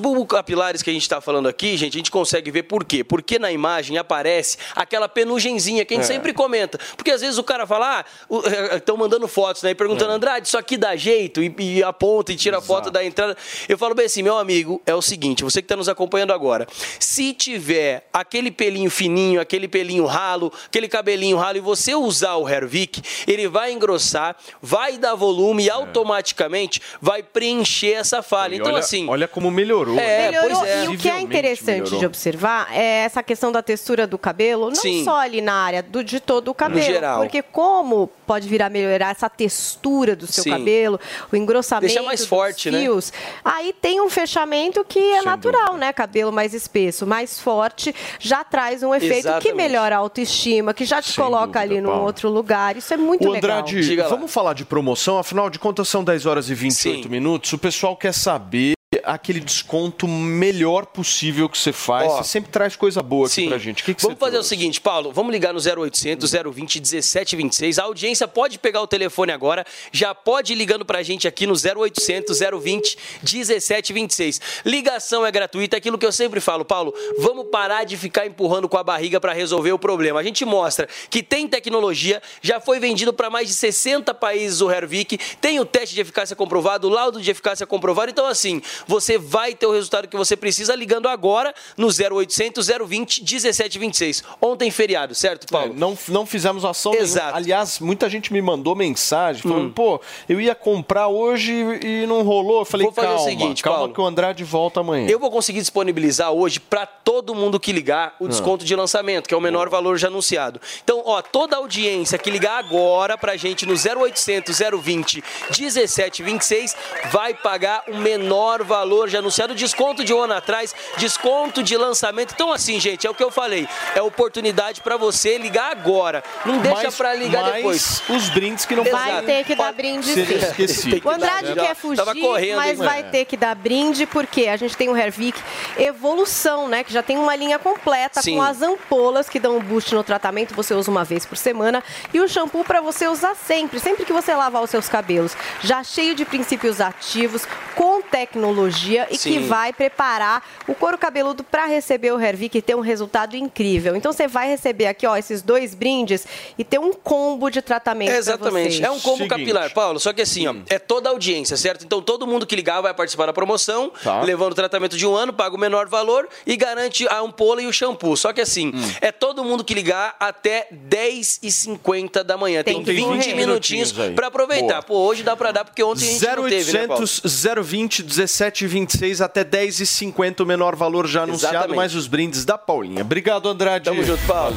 bulbocapilares 0.50 0.82
que 0.82 0.90
a 0.90 0.92
gente 0.92 1.02
está 1.02 1.20
falando 1.20 1.48
aqui, 1.48 1.76
gente, 1.76 1.94
a 1.94 1.98
gente 1.98 2.10
consegue 2.10 2.50
ver 2.50 2.64
por 2.64 2.84
quê? 2.84 3.04
Porque 3.04 3.38
na 3.38 3.50
imagem 3.52 3.96
aparece 3.98 4.58
aquela 4.74 5.08
penugenzinha 5.08 5.84
que 5.84 5.94
a 5.94 5.96
gente 5.96 6.04
É. 6.04 6.06
sempre 6.12 6.32
comenta. 6.32 6.78
Porque 6.96 7.10
às 7.10 7.20
vezes 7.20 7.38
o 7.38 7.44
cara 7.44 7.66
fala, 7.66 8.00
ah, 8.00 8.76
estão 8.76 8.96
mandando 8.96 9.26
fotos, 9.28 9.62
né? 9.62 9.70
E 9.70 9.74
perguntando, 9.74 10.12
É. 10.12 10.14
Andrade, 10.16 10.46
isso 10.48 10.58
aqui 10.58 10.76
dá 10.76 10.96
jeito? 10.96 11.42
E, 11.42 11.54
e 11.58 11.82
aponta 11.82 12.32
e 12.32 12.36
tira 12.36 12.58
a 12.58 12.60
foto 12.60 12.90
da 12.90 13.04
entrada. 13.04 13.36
Eu 13.68 13.78
falo 13.78 13.94
bem 13.94 14.06
assim, 14.06 14.22
meu 14.22 14.36
amigo, 14.38 14.82
é 14.84 14.94
o 14.94 15.02
seguinte, 15.02 15.44
você 15.44 15.60
que 15.62 15.66
está 15.66 15.76
nos 15.76 15.88
acompanhando 15.88 16.32
agora, 16.32 16.66
se 16.98 17.32
tiver 17.32 18.08
aquele 18.12 18.50
pelinho 18.50 18.90
fininho, 18.90 19.40
aquele 19.40 19.68
pelinho 19.68 20.04
ralo, 20.06 20.52
aquele 20.66 20.88
cabelinho 20.88 21.36
ralo, 21.36 21.58
e 21.58 21.60
você 21.60 21.94
usar 21.94 22.34
o 22.36 22.48
Hervik, 22.48 23.02
ele 23.26 23.46
vai 23.48 23.72
engrossar, 23.72 24.36
vai 24.60 24.98
dar 24.98 25.14
volume 25.14 25.64
e 25.64 25.70
automaticamente 25.70 26.80
vai 27.00 27.22
preencher 27.22 27.92
essa 27.92 28.22
falha. 28.22 28.54
E 28.54 28.58
Então, 28.60 28.72
olha, 28.72 28.80
assim. 28.80 29.08
olha 29.08 29.28
como 29.28 29.50
melhorou. 29.50 29.98
É, 29.98 30.30
né? 30.32 30.39
Melhorou. 30.42 30.64
é. 30.66 30.84
E 30.84 30.88
o 30.88 30.98
que 30.98 31.08
é 31.08 31.20
interessante 31.20 31.78
melhorou. 31.82 31.98
de 32.00 32.06
observar 32.06 32.68
é 32.72 33.04
essa 33.04 33.22
questão 33.22 33.50
da 33.52 33.62
textura 33.62 34.06
do 34.06 34.18
cabelo, 34.18 34.66
não 34.68 34.74
Sim. 34.74 35.04
só 35.04 35.16
ali 35.18 35.40
na 35.40 35.54
área 35.54 35.82
do, 35.82 36.02
de 36.04 36.20
todo 36.20 36.48
o 36.50 36.54
cabelo. 36.54 36.82
geral. 36.82 37.20
Porque 37.20 37.42
como 37.42 38.08
pode 38.26 38.48
vir 38.48 38.62
a 38.62 38.68
melhorar 38.68 39.10
essa 39.10 39.28
textura 39.28 40.14
do 40.14 40.26
seu 40.26 40.44
Sim. 40.44 40.50
cabelo, 40.50 41.00
o 41.32 41.36
engrossamento 41.36 41.86
Deixa 41.92 42.02
mais 42.02 42.20
dos 42.20 42.28
forte, 42.28 42.70
né? 42.70 42.80
fios, 42.80 43.12
aí 43.44 43.72
tem 43.80 44.00
um 44.00 44.08
fechamento 44.08 44.84
que 44.84 44.98
é 44.98 45.16
Sem 45.18 45.24
natural, 45.24 45.76
né? 45.76 45.92
Cabelo 45.92 46.32
mais 46.32 46.54
espesso, 46.54 47.06
mais 47.06 47.40
forte, 47.40 47.94
já 48.18 48.44
traz 48.44 48.82
um 48.82 48.94
efeito 48.94 49.10
que 49.12 49.18
Exatamente. 49.28 49.54
melhora 49.54 49.96
a 49.96 49.98
autoestima, 49.98 50.72
que 50.72 50.84
já 50.84 51.02
te 51.02 51.12
Sem 51.12 51.22
coloca 51.24 51.46
dúvida, 51.46 51.60
ali 51.60 51.80
num 51.80 51.90
Paulo. 51.90 52.04
outro 52.06 52.28
lugar. 52.30 52.76
Isso 52.76 52.92
é 52.94 52.96
muito 52.96 53.26
O 53.28 53.32
legal. 53.32 53.58
Andrade, 53.60 53.96
vamos 54.08 54.32
falar 54.32 54.52
de 54.54 54.64
promoção, 54.64 55.18
afinal 55.18 55.50
de 55.50 55.58
contas 55.58 55.88
são 55.88 56.04
10 56.04 56.26
horas 56.26 56.48
e 56.50 56.54
28 56.54 57.02
Sim. 57.04 57.08
minutos. 57.08 57.52
O 57.52 57.58
pessoal 57.58 57.96
quer 57.96 58.12
saber 58.14 58.72
aquele 59.04 59.38
desconto 59.38 60.08
melhor 60.08 60.84
possível 60.84 61.48
que 61.48 61.56
você 61.56 61.72
faz. 61.72 62.10
Ó, 62.10 62.16
você 62.16 62.28
sempre 62.28 62.50
traz 62.50 62.74
coisa 62.74 63.00
boa 63.00 63.26
aqui 63.26 63.36
Sim. 63.36 63.48
pra 63.48 63.56
gente. 63.56 63.82
O 63.82 63.86
que, 63.86 63.94
que 63.94 64.02
vamos 64.02 64.18
fazer 64.18 64.30
o 64.30 64.40
trouxe? 64.40 64.48
seguinte, 64.48 64.80
Paulo, 64.80 65.12
vamos 65.12 65.30
ligar 65.30 65.54
no 65.54 65.60
0800 65.60 66.28
020 66.28 66.80
1726. 66.80 67.78
A 67.78 67.84
audiência 67.84 68.26
pode 68.26 68.58
pegar 68.58 68.82
o 68.82 68.88
telefone 68.88 69.30
agora, 69.30 69.64
já 69.92 70.12
pode 70.12 70.54
ir 70.54 70.56
ligando 70.56 70.84
pra 70.84 71.04
gente 71.04 71.28
aqui 71.28 71.46
no 71.46 71.54
0800 71.54 72.36
020 72.60 72.98
1726. 73.22 74.40
Ligação 74.64 75.24
é 75.24 75.30
gratuita, 75.30 75.76
aquilo 75.76 75.96
que 75.96 76.04
eu 76.04 76.10
sempre 76.10 76.40
falo, 76.40 76.64
Paulo, 76.64 76.92
vamos 77.16 77.46
parar 77.46 77.84
de 77.84 77.96
ficar 77.96 78.26
empurrando 78.26 78.68
com 78.68 78.76
a 78.76 78.82
barriga 78.82 79.20
para 79.20 79.32
resolver 79.32 79.70
o 79.70 79.78
problema. 79.78 80.18
A 80.18 80.24
gente 80.24 80.44
mostra 80.44 80.88
que 81.08 81.22
tem 81.22 81.46
tecnologia, 81.46 82.20
já 82.42 82.58
foi 82.58 82.80
vendido 82.80 83.12
para 83.12 83.30
mais 83.30 83.46
de 83.46 83.54
60 83.54 84.12
países 84.14 84.60
o 84.60 84.68
Hervik, 84.68 85.16
tem 85.40 85.60
o 85.60 85.64
teste 85.64 85.94
de 85.94 86.00
eficácia 86.00 86.34
comprovado, 86.34 86.88
o 86.88 86.90
laudo 86.90 87.20
de 87.22 87.30
eficácia 87.30 87.64
comprovado. 87.64 88.10
Então 88.10 88.26
assim, 88.26 88.60
você 88.86 89.18
vai 89.18 89.54
ter 89.54 89.66
o 89.66 89.72
resultado 89.72 90.08
que 90.08 90.16
você 90.16 90.36
precisa 90.36 90.74
ligando 90.74 91.08
agora 91.08 91.54
no 91.76 91.88
0800 91.88 92.66
020 92.86 93.20
1726. 93.22 94.22
Ontem 94.40 94.70
feriado, 94.70 95.14
certo, 95.14 95.46
Paulo? 95.46 95.72
É, 95.72 95.76
não, 95.76 95.96
não 96.08 96.26
fizemos 96.26 96.64
ação 96.64 96.94
Exato. 96.94 97.26
nenhuma. 97.26 97.36
Aliás, 97.38 97.78
muita 97.80 98.08
gente 98.08 98.32
me 98.32 98.40
mandou 98.42 98.74
mensagem 98.74 99.42
falando, 99.42 99.66
Hum. 99.68 99.72
pô, 99.72 100.00
eu 100.28 100.40
ia 100.40 100.54
comprar 100.54 101.08
hoje 101.08 101.52
e 101.52 102.06
não 102.06 102.22
rolou. 102.22 102.60
Eu 102.60 102.64
falei, 102.64 102.84
Vou 102.86 102.92
fazer 102.94 103.08
o 103.08 103.10
calma, 103.16 103.24
seguinte, 103.30 103.62
calma 103.62 103.78
Paulo. 103.80 103.94
que 103.94 104.00
o 104.00 104.06
Andrade 104.06 104.44
volta 104.44 104.80
amanhã. 104.80 105.08
Eu 105.08 105.18
vou 105.18 105.30
conseguir 105.30 105.60
disponibilizar 105.60 106.30
hoje 106.32 106.58
para 106.60 106.86
todo 106.86 107.34
mundo 107.34 107.58
que 107.60 107.72
ligar 107.72 108.14
o 108.20 108.26
Ah. 108.26 108.28
desconto 108.28 108.64
de 108.64 108.74
lançamento, 108.74 109.28
que 109.28 109.34
é 109.34 109.36
o 109.36 109.40
menor 109.40 109.68
valor 109.68 109.96
já 109.98 110.08
anunciado. 110.08 110.60
Então, 110.82 111.02
ó, 111.04 111.20
toda 111.22 111.56
a 111.56 111.58
audiência 111.58 112.18
que 112.18 112.30
ligar 112.30 112.58
agora 112.58 113.16
pra 113.18 113.36
gente 113.36 113.66
no 113.66 113.74
0800 113.76 114.58
020 114.82 115.22
1726 115.58 116.76
vai 117.10 117.34
pagar 117.34 117.84
o 117.88 117.96
menor 117.96 118.62
valor 118.64 118.69
já 119.08 119.18
anunciado, 119.18 119.54
desconto 119.54 120.04
de 120.04 120.12
um 120.12 120.20
ano 120.20 120.34
atrás, 120.34 120.74
desconto 120.96 121.62
de 121.62 121.76
lançamento. 121.76 122.32
Então, 122.34 122.52
assim, 122.52 122.78
gente, 122.80 123.06
é 123.06 123.10
o 123.10 123.14
que 123.14 123.22
eu 123.22 123.30
falei, 123.30 123.68
é 123.94 124.02
oportunidade 124.02 124.80
para 124.80 124.96
você 124.96 125.38
ligar 125.38 125.70
agora. 125.72 126.22
Não 126.44 126.58
deixa 126.58 126.90
para 126.92 127.14
ligar 127.14 127.42
mas 127.42 127.54
depois. 127.56 128.02
os 128.08 128.28
brindes 128.30 128.64
que 128.64 128.74
não 128.76 128.84
Vai 128.90 129.10
Exato. 129.10 129.26
ter 129.26 129.44
que 129.44 129.54
dar 129.54 129.72
brinde 129.72 130.12
sim. 130.12 130.20
esquecido. 130.22 130.90
Tem 130.90 131.00
que 131.00 131.06
O 131.06 131.10
Andrade 131.10 131.54
quer 131.54 131.74
fugir, 131.76 131.96
Tava 131.96 132.14
correndo, 132.14 132.56
mas 132.56 132.80
hein? 132.80 132.86
vai 132.86 133.00
É. 133.00 133.02
ter 133.04 133.24
que 133.24 133.36
dar 133.36 133.54
brinde, 133.54 134.06
porque 134.06 134.48
a 134.48 134.56
gente 134.56 134.76
tem 134.76 134.88
o 134.88 134.96
Hervik 134.96 135.40
Evolução, 135.76 136.68
né? 136.68 136.82
Que 136.84 136.92
já 136.92 137.02
tem 137.02 137.18
uma 137.18 137.34
linha 137.36 137.58
completa 137.58 138.22
Sim. 138.22 138.36
com 138.36 138.42
as 138.42 138.62
ampolas 138.62 139.28
que 139.28 139.38
dão 139.38 139.56
um 139.56 139.60
boost 139.60 139.94
no 139.94 140.02
tratamento, 140.02 140.54
você 140.54 140.74
usa 140.74 140.90
uma 140.90 141.04
vez 141.04 141.24
por 141.26 141.36
semana. 141.36 141.82
E 142.12 142.20
o 142.20 142.28
shampoo 142.28 142.64
para 142.64 142.80
você 142.80 143.06
usar 143.08 143.34
sempre, 143.34 143.78
sempre 143.80 144.04
que 144.04 144.12
você 144.12 144.34
lavar 144.34 144.62
os 144.62 144.70
seus 144.70 144.88
cabelos. 144.88 145.36
Já 145.62 145.82
cheio 145.84 146.14
de 146.14 146.24
princípios 146.24 146.80
ativos, 146.80 147.46
com 147.74 148.00
tecnologia 148.02 148.59
e 148.68 149.12
que 149.12 149.16
Sim. 149.18 149.46
vai 149.46 149.72
preparar 149.72 150.42
o 150.68 150.74
couro 150.74 150.96
cabeludo 150.98 151.42
para 151.44 151.66
receber 151.66 152.12
o 152.12 152.20
Hervik 152.20 152.58
e 152.58 152.62
ter 152.62 152.74
um 152.74 152.80
resultado 152.80 153.36
incrível. 153.36 153.94
Então 153.96 154.12
você 154.12 154.26
vai 154.28 154.48
receber 154.48 154.86
aqui, 154.86 155.06
ó, 155.06 155.16
esses 155.16 155.42
dois 155.42 155.74
brindes 155.74 156.26
e 156.58 156.64
ter 156.64 156.78
um 156.78 156.92
combo 156.92 157.50
de 157.50 157.62
tratamento. 157.62 158.08
pra 158.08 158.18
Exatamente. 158.18 158.72
vocês. 158.74 158.80
É 158.84 158.90
um 158.90 159.00
combo 159.00 159.18
Seguinte. 159.24 159.28
capilar, 159.38 159.72
Paulo. 159.72 159.98
Só 160.00 160.12
que 160.12 160.22
assim, 160.22 160.46
ó, 160.46 160.54
é 160.68 160.78
toda 160.78 161.08
a 161.08 161.12
audiência, 161.12 161.56
certo? 161.56 161.84
Então 161.84 162.00
todo 162.02 162.26
mundo 162.26 162.46
que 162.46 162.56
ligar 162.56 162.80
vai 162.80 162.92
participar 162.94 163.26
da 163.26 163.32
promoção, 163.32 163.90
Tá. 164.02 164.20
levando 164.22 164.52
o 164.52 164.54
tratamento 164.54 164.96
de 164.96 165.06
um 165.06 165.14
ano, 165.14 165.32
paga 165.32 165.54
o 165.54 165.58
menor 165.58 165.88
valor 165.88 166.28
e 166.46 166.56
garante 166.56 167.06
a 167.08 167.18
ampola 167.20 167.62
e 167.62 167.66
o 167.66 167.72
shampoo. 167.72 168.16
Só 168.16 168.32
que 168.32 168.40
assim, 168.40 168.72
Hum. 168.74 168.92
é 169.00 169.10
todo 169.12 169.44
mundo 169.44 169.64
que 169.64 169.74
ligar 169.74 170.14
até 170.18 170.68
10h50 170.70 172.22
da 172.24 172.36
manhã. 172.36 172.62
Tem, 172.62 172.74
Tem 172.74 172.84
que 172.84 172.92
20 172.92 173.04
correr. 173.04 173.16
minutinhos 173.34 173.50
Minutinhos 173.92 173.98
aí. 173.98 174.14
para 174.14 174.26
aproveitar. 174.28 174.66
Boa. 174.74 174.82
Pô, 174.82 174.94
hoje 175.06 175.22
dá 175.22 175.36
pra 175.36 175.52
dar, 175.52 175.64
porque 175.64 175.82
ontem 175.82 176.04
a 176.06 176.12
gente 176.12 176.26
não 176.36 176.48
teve, 176.48 176.72
né, 176.72 176.86
Paulo? 176.86 177.02
0800 177.04 177.66
020 177.70 178.02
1726 178.50 179.20
até 179.20 179.44
10h50 179.44 180.40
o 180.40 180.46
menor 180.46 180.76
valor 180.76 181.06
já 181.06 181.22
anunciado, 181.22 181.54
Exatamente. 181.54 181.76
mais 181.76 181.94
os 181.94 182.06
brindes 182.06 182.44
da 182.44 182.58
Paulinha. 182.58 183.02
Obrigado, 183.02 183.48
Andrade. 183.48 183.84
Tamo 183.84 184.02
junto, 184.04 184.24
Paulo. 184.26 184.56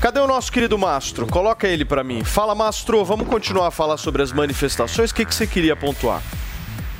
Cadê 0.00 0.18
o 0.18 0.26
nosso 0.26 0.50
querido 0.50 0.76
Mastro? 0.76 1.26
Coloca 1.26 1.68
ele 1.68 1.84
pra 1.84 2.02
mim. 2.02 2.24
Fala, 2.24 2.54
Mastro, 2.54 3.04
vamos 3.04 3.28
continuar 3.28 3.68
a 3.68 3.70
falar 3.70 3.96
sobre 3.96 4.22
as 4.22 4.32
manifestações. 4.32 5.10
O 5.10 5.14
que, 5.14 5.24
que 5.24 5.34
você 5.34 5.46
queria 5.46 5.76
pontuar? 5.76 6.20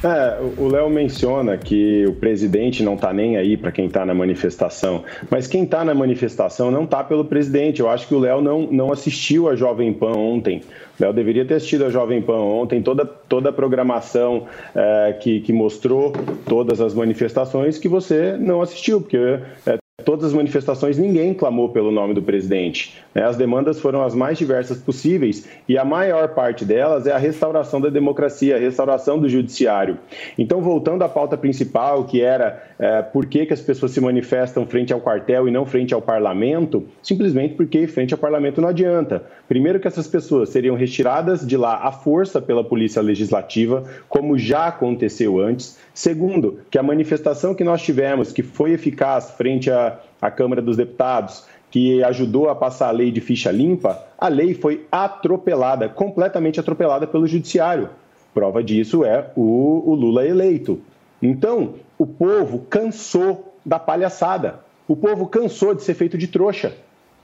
É, 0.04 0.38
o 0.58 0.66
Léo 0.66 0.90
menciona 0.90 1.56
que 1.56 2.04
o 2.06 2.12
presidente 2.14 2.82
não 2.82 2.94
está 2.94 3.12
nem 3.12 3.36
aí 3.36 3.56
para 3.56 3.70
quem 3.70 3.86
está 3.86 4.04
na 4.04 4.12
manifestação, 4.12 5.04
mas 5.30 5.46
quem 5.46 5.62
está 5.62 5.84
na 5.84 5.94
manifestação 5.94 6.72
não 6.72 6.84
está 6.84 7.04
pelo 7.04 7.24
presidente. 7.24 7.80
Eu 7.80 7.88
acho 7.88 8.08
que 8.08 8.14
o 8.14 8.18
Léo 8.18 8.40
não, 8.40 8.62
não 8.62 8.92
assistiu 8.92 9.48
a 9.48 9.54
Jovem 9.54 9.92
Pan 9.92 10.12
ontem. 10.16 10.62
O 10.98 11.02
Léo 11.02 11.12
deveria 11.12 11.44
ter 11.44 11.54
assistido 11.54 11.84
a 11.84 11.90
Jovem 11.90 12.20
Pan 12.20 12.38
ontem, 12.38 12.82
toda, 12.82 13.04
toda 13.04 13.50
a 13.50 13.52
programação 13.52 14.46
é, 14.74 15.16
que, 15.20 15.40
que 15.40 15.52
mostrou 15.52 16.12
todas 16.48 16.80
as 16.80 16.94
manifestações 16.94 17.78
que 17.78 17.88
você 17.88 18.36
não 18.36 18.60
assistiu, 18.60 19.00
porque 19.00 19.38
é, 19.66 19.81
todas 20.02 20.26
as 20.26 20.32
manifestações 20.32 20.98
ninguém 20.98 21.32
clamou 21.32 21.68
pelo 21.68 21.90
nome 21.90 22.14
do 22.14 22.22
presidente. 22.22 22.94
né? 23.14 23.24
As 23.24 23.36
demandas 23.36 23.80
foram 23.80 24.02
as 24.02 24.14
mais 24.14 24.36
diversas 24.36 24.78
possíveis 24.78 25.48
e 25.68 25.78
a 25.78 25.84
maior 25.84 26.28
parte 26.28 26.64
delas 26.64 27.06
é 27.06 27.12
a 27.12 27.18
restauração 27.18 27.80
da 27.80 27.88
democracia, 27.88 28.56
a 28.56 28.58
restauração 28.58 29.18
do 29.18 29.28
judiciário. 29.28 29.98
Então, 30.38 30.60
voltando 30.60 31.02
à 31.02 31.08
pauta 31.08 31.36
principal, 31.36 32.04
que 32.04 32.20
era 32.20 32.62
é, 32.78 33.02
por 33.02 33.26
que, 33.26 33.46
que 33.46 33.52
as 33.52 33.60
pessoas 33.60 33.92
se 33.92 34.00
manifestam 34.00 34.66
frente 34.66 34.92
ao 34.92 35.00
quartel 35.00 35.48
e 35.48 35.50
não 35.50 35.64
frente 35.64 35.94
ao 35.94 36.02
parlamento, 36.02 36.84
simplesmente 37.02 37.54
porque 37.54 37.86
frente 37.86 38.12
ao 38.12 38.18
parlamento 38.18 38.60
não 38.60 38.68
adianta. 38.68 39.24
Primeiro 39.48 39.78
que 39.78 39.88
essas 39.88 40.06
pessoas 40.06 40.48
seriam 40.48 40.74
retiradas 40.76 41.46
de 41.46 41.56
lá 41.56 41.80
à 41.82 41.92
força 41.92 42.40
pela 42.40 42.64
polícia 42.64 43.02
legislativa, 43.02 43.84
como 44.08 44.38
já 44.38 44.66
aconteceu 44.66 45.38
antes. 45.38 45.78
Segundo, 45.94 46.60
que 46.70 46.78
a 46.78 46.82
manifestação 46.82 47.54
que 47.54 47.62
nós 47.62 47.82
tivemos, 47.82 48.32
que 48.32 48.42
foi 48.42 48.72
eficaz 48.72 49.32
frente 49.32 49.70
à, 49.70 49.91
à 50.22 50.30
Câmara 50.30 50.62
dos 50.62 50.76
Deputados, 50.76 51.44
que 51.68 52.04
ajudou 52.04 52.48
a 52.48 52.54
passar 52.54 52.88
a 52.88 52.92
lei 52.92 53.10
de 53.10 53.20
ficha 53.20 53.50
limpa, 53.50 54.00
a 54.16 54.28
lei 54.28 54.54
foi 54.54 54.86
atropelada, 54.92 55.88
completamente 55.88 56.60
atropelada 56.60 57.06
pelo 57.06 57.26
Judiciário. 57.26 57.90
Prova 58.32 58.62
disso 58.62 59.04
é 59.04 59.30
o, 59.34 59.82
o 59.90 59.94
Lula 59.94 60.24
eleito. 60.24 60.80
Então, 61.20 61.74
o 61.98 62.06
povo 62.06 62.60
cansou 62.70 63.56
da 63.66 63.78
palhaçada. 63.78 64.60
O 64.86 64.94
povo 64.94 65.26
cansou 65.26 65.74
de 65.74 65.82
ser 65.82 65.94
feito 65.94 66.16
de 66.16 66.28
trouxa. 66.28 66.72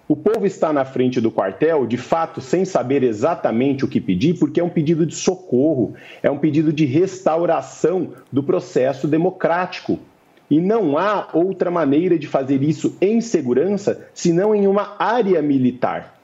O 0.09 0.17
povo 0.17 0.47
está 0.47 0.73
na 0.73 0.87
frente 0.87 1.21
do 1.21 1.31
quartel, 1.31 1.87
de 1.87 1.99
fato, 1.99 2.41
sem 2.41 2.65
saber 2.65 3.03
exatamente 3.03 3.85
o 3.85 3.89
que 3.89 4.01
pedir, 4.01 4.39
porque 4.39 4.59
é 4.59 4.65
um 4.65 4.71
pedido 4.71 5.05
de 5.05 5.15
socorro, 5.15 5.93
é 6.23 6.31
um 6.31 6.39
pedido 6.39 6.73
de 6.73 6.87
restauração 6.87 8.13
do 8.33 8.43
processo 8.43 9.07
democrático. 9.07 9.99
E 10.51 10.61
não 10.61 10.97
há 10.97 11.29
outra 11.33 11.71
maneira 11.71 12.19
de 12.19 12.27
fazer 12.27 12.63
isso 12.63 12.97
em 13.01 13.21
segurança 13.21 14.09
senão 14.15 14.55
em 14.55 14.67
uma 14.67 14.97
área 14.99 15.41
militar. 15.43 16.15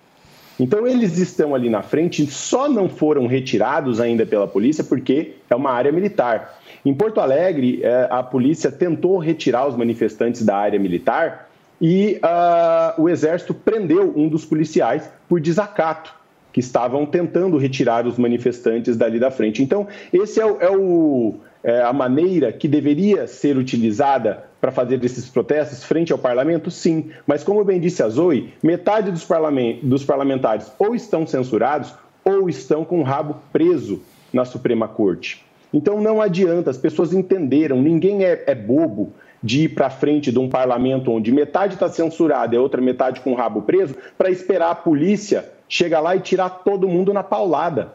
Então, 0.59 0.87
eles 0.87 1.19
estão 1.19 1.55
ali 1.55 1.69
na 1.69 1.83
frente, 1.83 2.25
só 2.27 2.69
não 2.69 2.89
foram 2.89 3.27
retirados 3.27 4.01
ainda 4.01 4.25
pela 4.25 4.47
polícia 4.47 4.85
porque 4.85 5.33
é 5.51 5.55
uma 5.55 5.71
área 5.71 5.91
militar. 5.91 6.61
Em 6.85 6.95
Porto 6.95 7.21
Alegre, 7.21 7.81
eh, 7.83 8.09
a 8.11 8.23
polícia 8.23 8.71
tentou 8.71 9.19
retirar 9.19 9.67
os 9.67 9.77
manifestantes 9.77 10.45
da 10.45 10.57
área 10.57 10.79
militar 10.79 11.49
e 11.81 12.19
ah, 12.23 12.95
o 12.97 13.09
exército 13.09 13.53
prendeu 13.53 14.13
um 14.17 14.29
dos 14.29 14.45
policiais 14.45 15.11
por 15.29 15.41
desacato, 15.41 16.15
que 16.53 16.61
estavam 16.61 17.05
tentando 17.05 17.59
retirar 17.59 18.07
os 18.07 18.17
manifestantes 18.17 18.97
dali 18.97 19.19
da 19.19 19.31
frente. 19.31 19.63
Então, 19.63 19.89
esse 20.13 20.41
é, 20.41 20.47
o, 20.47 20.61
é, 20.61 20.71
o, 20.71 21.35
é 21.64 21.81
a 21.81 21.92
maneira 21.94 22.53
que 22.53 22.68
deveria 22.68 23.27
ser 23.27 23.57
utilizada 23.57 24.44
para 24.61 24.70
fazer 24.70 25.03
esses 25.03 25.29
protestos 25.31 25.83
frente 25.83 26.12
ao 26.12 26.18
parlamento? 26.18 26.70
Sim. 26.70 27.11
Mas, 27.27 27.42
como 27.42 27.64
bem 27.64 27.81
disse 27.81 28.03
a 28.03 28.09
Zoe, 28.09 28.53
metade 28.62 29.11
dos, 29.11 29.24
parlament, 29.24 29.79
dos 29.83 30.05
parlamentares 30.05 30.70
ou 30.79 30.94
estão 30.94 31.27
censurados 31.27 31.94
ou 32.22 32.50
estão 32.50 32.85
com 32.85 33.00
o 33.00 33.03
rabo 33.03 33.37
preso 33.50 34.03
na 34.31 34.44
Suprema 34.44 34.87
Corte. 34.87 35.42
Então, 35.72 36.00
não 36.00 36.20
adianta, 36.20 36.70
as 36.70 36.77
pessoas 36.79 37.14
entenderam, 37.14 37.81
ninguém 37.81 38.24
é, 38.24 38.44
é 38.46 38.55
bobo 38.55 39.12
de 39.42 39.64
ir 39.64 39.68
para 39.70 39.90
frente 39.90 40.31
de 40.31 40.38
um 40.38 40.48
parlamento 40.48 41.11
onde 41.11 41.33
metade 41.33 41.74
está 41.74 41.88
censurada 41.88 42.55
e 42.55 42.59
a 42.59 42.61
outra 42.61 42.81
metade 42.81 43.20
com 43.20 43.33
o 43.33 43.35
rabo 43.35 43.62
preso, 43.62 43.96
para 44.16 44.31
esperar 44.31 44.70
a 44.70 44.74
polícia 44.74 45.50
chegar 45.68 46.00
lá 46.00 46.14
e 46.14 46.20
tirar 46.20 46.48
todo 46.48 46.88
mundo 46.88 47.12
na 47.12 47.22
paulada. 47.22 47.92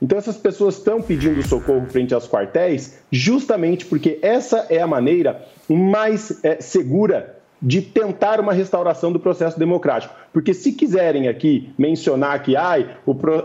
Então 0.00 0.16
essas 0.16 0.36
pessoas 0.36 0.76
estão 0.76 1.02
pedindo 1.02 1.42
socorro 1.46 1.86
frente 1.88 2.14
aos 2.14 2.28
quartéis 2.28 2.98
justamente 3.10 3.84
porque 3.84 4.18
essa 4.22 4.66
é 4.70 4.80
a 4.80 4.86
maneira 4.86 5.44
mais 5.68 6.42
é, 6.44 6.60
segura 6.60 7.36
de 7.60 7.82
tentar 7.82 8.40
uma 8.40 8.52
restauração 8.52 9.12
do 9.12 9.18
processo 9.18 9.58
democrático. 9.58 10.14
Porque 10.32 10.54
se 10.54 10.72
quiserem 10.72 11.28
aqui 11.28 11.72
mencionar 11.76 12.40
que 12.42 12.54
ai, 12.54 12.96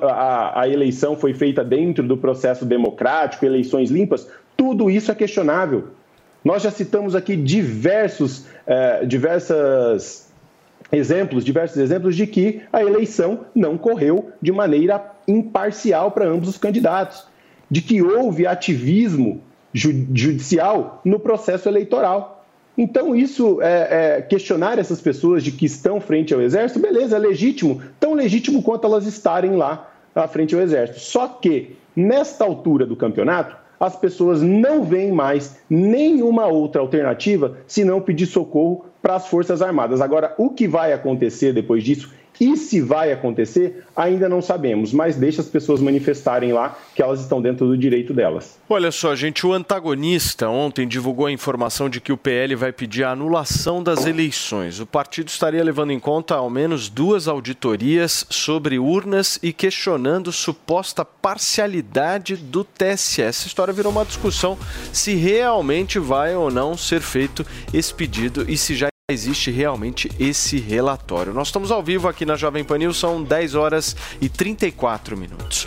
a, 0.03 0.61
a 0.61 0.69
eleição 0.69 1.15
foi 1.15 1.33
feita 1.33 1.63
dentro 1.63 2.07
do 2.07 2.15
processo 2.15 2.63
democrático, 2.63 3.45
eleições 3.45 3.89
limpas, 3.89 4.27
tudo 4.55 4.89
isso 4.89 5.11
é 5.11 5.15
questionável. 5.15 5.87
Nós 6.43 6.61
já 6.61 6.69
citamos 6.69 7.15
aqui 7.15 7.35
diversos, 7.35 8.45
eh, 8.67 9.05
diversas 9.05 10.22
exemplos, 10.93 11.43
diversos 11.43 11.77
exemplos 11.77 12.15
de 12.15 12.27
que 12.27 12.61
a 12.71 12.81
eleição 12.81 13.45
não 13.53 13.77
correu 13.77 14.31
de 14.41 14.51
maneira 14.51 15.03
imparcial 15.27 16.11
para 16.11 16.27
ambos 16.27 16.47
os 16.47 16.57
candidatos, 16.57 17.25
de 17.69 17.81
que 17.81 18.01
houve 18.01 18.45
ativismo 18.45 19.41
judicial 19.73 21.01
no 21.03 21.19
processo 21.19 21.67
eleitoral. 21.67 22.45
Então, 22.77 23.15
isso 23.15 23.59
é, 23.61 24.17
é, 24.17 24.21
questionar 24.21 24.77
essas 24.77 25.01
pessoas 25.01 25.43
de 25.43 25.51
que 25.51 25.65
estão 25.65 25.99
frente 25.99 26.33
ao 26.33 26.41
exército, 26.41 26.79
beleza, 26.79 27.15
é 27.15 27.19
legítimo, 27.19 27.81
tão 27.99 28.13
legítimo 28.13 28.61
quanto 28.61 28.85
elas 28.85 29.05
estarem 29.07 29.55
lá 29.55 29.91
à 30.13 30.27
frente 30.27 30.53
ao 30.53 30.61
exército. 30.61 30.99
Só 30.99 31.27
que, 31.27 31.75
nesta 31.95 32.43
altura 32.43 32.85
do 32.85 32.95
campeonato, 32.95 33.55
as 33.79 33.95
pessoas 33.95 34.41
não 34.41 34.83
veem 34.83 35.11
mais 35.11 35.57
nenhuma 35.69 36.45
outra 36.47 36.81
alternativa 36.81 37.57
senão 37.67 37.99
pedir 37.99 38.27
socorro 38.27 38.85
para 39.03 39.15
as 39.15 39.27
Forças 39.27 39.61
Armadas. 39.61 39.99
Agora, 39.99 40.33
o 40.37 40.49
que 40.49 40.65
vai 40.65 40.93
acontecer 40.93 41.51
depois 41.51 41.83
disso, 41.83 42.09
E 42.39 42.57
se 42.57 42.81
vai 42.81 43.11
acontecer, 43.11 43.83
ainda 43.95 44.27
não 44.27 44.41
sabemos, 44.41 44.91
mas 44.91 45.15
deixa 45.15 45.41
as 45.41 45.47
pessoas 45.47 45.79
manifestarem 45.79 46.51
lá 46.51 46.77
que 46.95 47.01
elas 47.01 47.21
estão 47.21 47.41
dentro 47.41 47.67
do 47.67 47.77
direito 47.77 48.13
delas. 48.13 48.57
Olha 48.67 48.91
só, 48.91 49.15
gente, 49.15 49.45
o 49.45 49.53
antagonista 49.53 50.49
ontem 50.49 50.87
divulgou 50.87 51.27
a 51.27 51.31
informação 51.31 51.89
de 51.89 52.01
que 52.01 52.11
o 52.11 52.17
PL 52.17 52.55
vai 52.55 52.71
pedir 52.71 53.03
a 53.03 53.11
anulação 53.11 53.83
das 53.83 54.05
eleições. 54.05 54.79
O 54.79 54.85
partido 54.85 55.27
estaria 55.27 55.63
levando 55.63 55.91
em 55.91 55.99
conta 55.99 56.33
ao 56.35 56.49
menos 56.49 56.89
duas 56.89 57.27
auditorias 57.27 58.25
sobre 58.29 58.79
urnas 58.79 59.39
e 59.43 59.53
questionando 59.53 60.31
suposta 60.31 61.05
parcialidade 61.05 62.35
do 62.35 62.63
TSE. 62.63 63.21
Essa 63.21 63.47
história 63.47 63.73
virou 63.73 63.91
uma 63.91 64.05
discussão 64.05 64.57
se 64.91 65.13
realmente 65.13 65.99
vai 65.99 66.35
ou 66.35 66.49
não 66.49 66.75
ser 66.75 67.01
feito 67.01 67.45
esse 67.71 67.93
pedido 67.93 68.49
e 68.49 68.57
se 68.57 68.73
já 68.73 68.87
existe 69.11 69.51
realmente 69.51 70.09
esse 70.17 70.57
relatório. 70.57 71.33
Nós 71.33 71.49
estamos 71.49 71.71
ao 71.71 71.83
vivo 71.83 72.07
aqui 72.07 72.25
na 72.25 72.37
Jovem 72.37 72.63
Pan 72.63 72.77
News, 72.77 72.97
são 72.97 73.21
10 73.21 73.53
horas 73.53 73.97
e 74.21 74.29
34 74.29 75.17
minutos. 75.17 75.65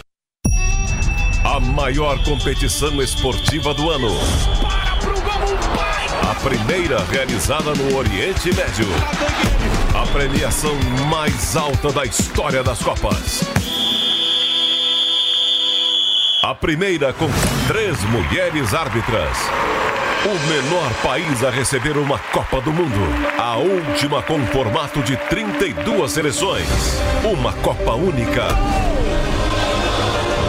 A 1.44 1.60
maior 1.60 2.22
competição 2.24 3.00
esportiva 3.02 3.74
do 3.74 3.90
ano. 3.90 4.08
A 6.30 6.34
primeira 6.36 6.98
realizada 7.04 7.74
no 7.74 7.96
Oriente 7.96 8.48
Médio. 8.54 8.88
A 9.94 10.06
premiação 10.12 10.74
mais 11.10 11.56
alta 11.56 11.92
da 11.92 12.06
história 12.06 12.62
das 12.62 12.82
Copas. 12.82 13.42
A 16.42 16.54
primeira 16.54 17.12
com 17.12 17.28
três 17.68 18.02
mulheres 18.04 18.72
árbitras. 18.72 19.36
O 20.24 20.48
menor 20.48 20.92
país 21.02 21.44
a 21.44 21.50
receber 21.50 21.96
uma 21.96 22.18
Copa 22.18 22.60
do 22.60 22.72
Mundo. 22.72 23.00
A 23.38 23.56
última 23.56 24.22
com 24.22 24.44
formato 24.46 25.02
de 25.02 25.16
32 25.16 26.10
seleções. 26.10 26.66
Uma 27.22 27.52
Copa 27.52 27.92
única. 27.92 28.42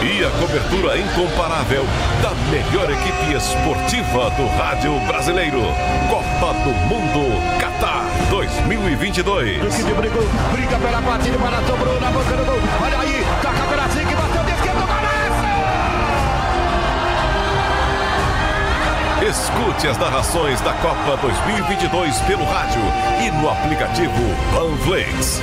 E 0.02 0.24
a 0.24 0.30
cobertura 0.30 0.98
incomparável 0.98 1.84
da 2.22 2.30
melhor 2.50 2.90
equipe 2.90 3.36
esportiva 3.36 4.30
do 4.30 4.46
rádio 4.56 4.98
brasileiro. 5.06 5.60
Copa 6.08 6.54
do 6.54 6.70
Mundo 6.88 7.60
Qatar 7.60 8.04
2022. 8.30 9.60
Duque 9.60 9.82
de 9.82 9.94
Brigo, 9.94 10.20
briga 10.52 10.78
pela 10.78 11.02
partida 11.02 11.38
para 11.38 11.62
sobrou 11.66 12.00
na 12.00 12.10
boca 12.10 12.36
do 12.36 12.44
gol. 12.44 12.58
Olha 12.82 12.98
aí, 13.00 13.24
Escute 19.28 19.86
as 19.86 19.98
narrações 19.98 20.58
da 20.62 20.72
Copa 20.72 21.18
2022 21.18 22.18
pelo 22.22 22.46
rádio 22.46 22.80
e 23.20 23.30
no 23.30 23.50
aplicativo 23.50 24.14
Panflix. 24.54 25.42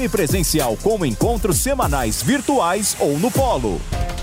semipresencial 0.00 0.78
com 0.82 1.04
encontros 1.04 1.58
semanais 1.58 2.22
virtuais 2.22 2.96
ou 2.98 3.18
no 3.18 3.30
polo. 3.30 3.78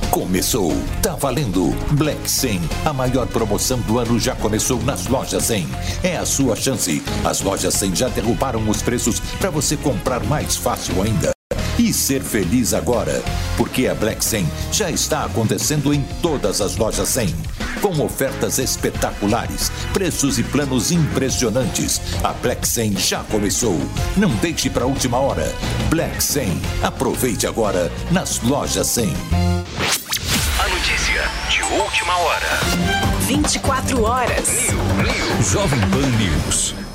Começou, 0.10 0.74
tá 1.04 1.16
valendo. 1.16 1.70
Black 1.92 2.30
100, 2.30 2.62
a 2.84 2.94
maior 2.94 3.28
promoção 3.28 3.80
do 3.82 4.00
ano 4.00 4.20
já 4.20 4.36
começou 4.36 4.82
nas 4.82 5.06
lojas 5.06 5.44
100. 5.44 5.68
É 6.04 6.18
a 6.18 6.26
sua 6.26 6.56
chance. 6.56 7.04
As 7.24 7.42
lojas 7.42 7.76
100 7.76 7.96
já 7.96 8.08
derrubaram 8.08 8.68
os 8.68 8.82
preços 8.82 9.20
para 9.40 9.52
você 9.52 9.78
comprar 9.78 10.24
mais 10.24 10.56
fácil 10.56 11.00
ainda. 11.04 11.37
E 11.78 11.94
ser 11.94 12.22
feliz 12.24 12.74
agora, 12.74 13.24
porque 13.56 13.88
a 13.88 13.94
Black 13.94 14.26
100 14.26 14.50
já 14.72 14.90
está 14.90 15.26
acontecendo 15.26 15.94
em 15.94 16.02
todas 16.24 16.60
as 16.60 16.76
lojas 16.76 17.08
100. 17.10 17.36
Com 17.82 18.04
ofertas 18.04 18.58
espetaculares, 18.58 19.72
preços 19.94 20.40
e 20.40 20.44
planos 20.44 20.92
impressionantes. 20.92 22.02
A 22.24 22.34
Black 22.34 22.68
100 22.68 22.98
já 22.98 23.24
começou. 23.26 23.80
Não 24.16 24.30
deixe 24.38 24.72
para 24.72 24.86
a 24.86 24.88
última 24.88 25.20
hora. 25.20 25.54
Black 25.90 26.24
100. 26.24 26.60
Aproveite 26.82 27.46
agora 27.46 27.92
nas 28.10 28.42
lojas 28.42 28.88
100. 28.88 29.14
A 30.60 30.68
notícia 30.70 31.30
de 31.52 31.62
última 31.80 32.18
hora. 32.18 32.60
24 33.28 34.04
horas. 34.04 34.50
Jovem 35.52 35.80
Pan 35.92 36.08
News. 36.18 36.87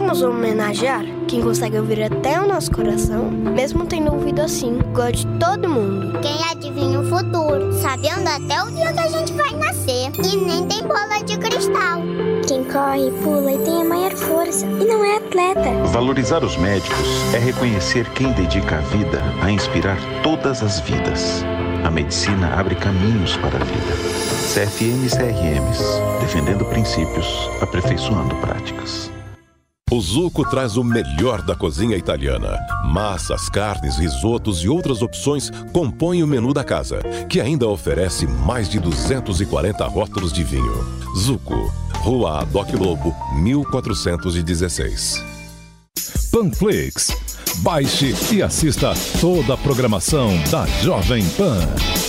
Vamos 0.00 0.22
homenagear 0.22 1.04
quem 1.28 1.42
consegue 1.42 1.78
ouvir 1.78 2.02
até 2.02 2.40
o 2.40 2.48
nosso 2.48 2.70
coração, 2.70 3.30
mesmo 3.30 3.84
tendo 3.84 4.10
ouvido 4.10 4.40
assim, 4.40 4.78
igual 4.78 5.12
de 5.12 5.26
todo 5.38 5.68
mundo. 5.68 6.18
Quem 6.20 6.42
adivinha 6.50 7.00
o 7.00 7.04
futuro, 7.04 7.70
sabendo 7.74 8.26
até 8.26 8.62
o 8.64 8.70
dia 8.70 8.94
que 8.94 8.98
a 8.98 9.08
gente 9.08 9.32
vai 9.34 9.52
nascer. 9.52 10.10
E 10.24 10.36
nem 10.38 10.66
tem 10.66 10.82
bola 10.84 11.22
de 11.22 11.36
cristal. 11.36 12.00
Quem 12.48 12.64
corre, 12.64 13.10
pula 13.22 13.52
e 13.52 13.58
tem 13.58 13.82
a 13.82 13.84
maior 13.84 14.12
força, 14.12 14.64
e 14.64 14.84
não 14.86 15.04
é 15.04 15.18
atleta. 15.18 15.70
Valorizar 15.92 16.42
os 16.42 16.56
médicos 16.56 17.34
é 17.34 17.38
reconhecer 17.38 18.08
quem 18.14 18.32
dedica 18.32 18.78
a 18.78 18.80
vida 18.80 19.22
a 19.42 19.50
inspirar 19.50 19.98
todas 20.22 20.62
as 20.62 20.80
vidas. 20.80 21.44
A 21.84 21.90
medicina 21.90 22.58
abre 22.58 22.74
caminhos 22.74 23.36
para 23.36 23.58
a 23.60 23.64
vida. 23.64 23.94
CFM 24.54 25.04
e 25.04 25.10
CRMs, 25.10 25.84
defendendo 26.20 26.64
princípios, 26.64 27.50
aperfeiçoando 27.60 28.34
práticas. 28.36 29.10
O 29.90 30.00
Zuco 30.00 30.48
traz 30.48 30.76
o 30.76 30.84
melhor 30.84 31.42
da 31.42 31.56
cozinha 31.56 31.96
italiana. 31.96 32.56
Massas, 32.84 33.48
carnes, 33.48 33.96
risotos 33.96 34.62
e 34.62 34.68
outras 34.68 35.02
opções 35.02 35.50
compõem 35.72 36.22
o 36.22 36.28
menu 36.28 36.54
da 36.54 36.62
casa, 36.62 37.00
que 37.28 37.40
ainda 37.40 37.66
oferece 37.66 38.24
mais 38.24 38.68
de 38.68 38.78
240 38.78 39.84
rótulos 39.88 40.32
de 40.32 40.44
vinho. 40.44 40.86
Zuco, 41.18 41.74
Rua 42.02 42.44
Doc 42.44 42.72
Lobo, 42.72 43.12
1416. 43.34 45.24
Panflix. 46.30 47.08
Baixe 47.56 48.14
e 48.32 48.42
assista 48.44 48.94
toda 49.20 49.54
a 49.54 49.56
programação 49.56 50.30
da 50.52 50.66
Jovem 50.82 51.28
Pan. 51.30 51.58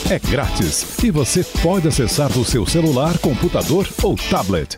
É 0.08 0.20
grátis 0.20 0.86
e 1.04 1.10
você 1.10 1.44
pode 1.64 1.88
acessar 1.88 2.32
do 2.32 2.46
seu 2.46 2.64
celular, 2.68 3.18
computador 3.18 3.88
ou 4.04 4.16
tablet. 4.30 4.78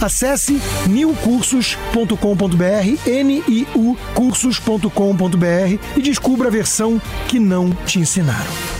Acesse 0.00 0.60
niucursos.com.br, 0.88 3.06
N-I-U 3.06 3.96
cursos.com.br 4.14 5.96
e 5.96 6.02
descubra 6.02 6.48
a 6.48 6.50
versão 6.50 7.00
que 7.28 7.38
não 7.38 7.70
te 7.70 7.98
ensinaram. 7.98 8.79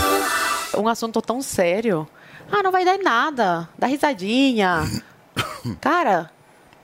Um 0.77 0.87
assunto 0.87 1.21
tão 1.21 1.41
sério. 1.41 2.07
Ah, 2.51 2.63
não 2.63 2.71
vai 2.71 2.85
dar 2.85 2.95
em 2.95 3.03
nada. 3.03 3.69
Dá 3.77 3.87
risadinha. 3.87 4.83
Cara, 5.79 6.31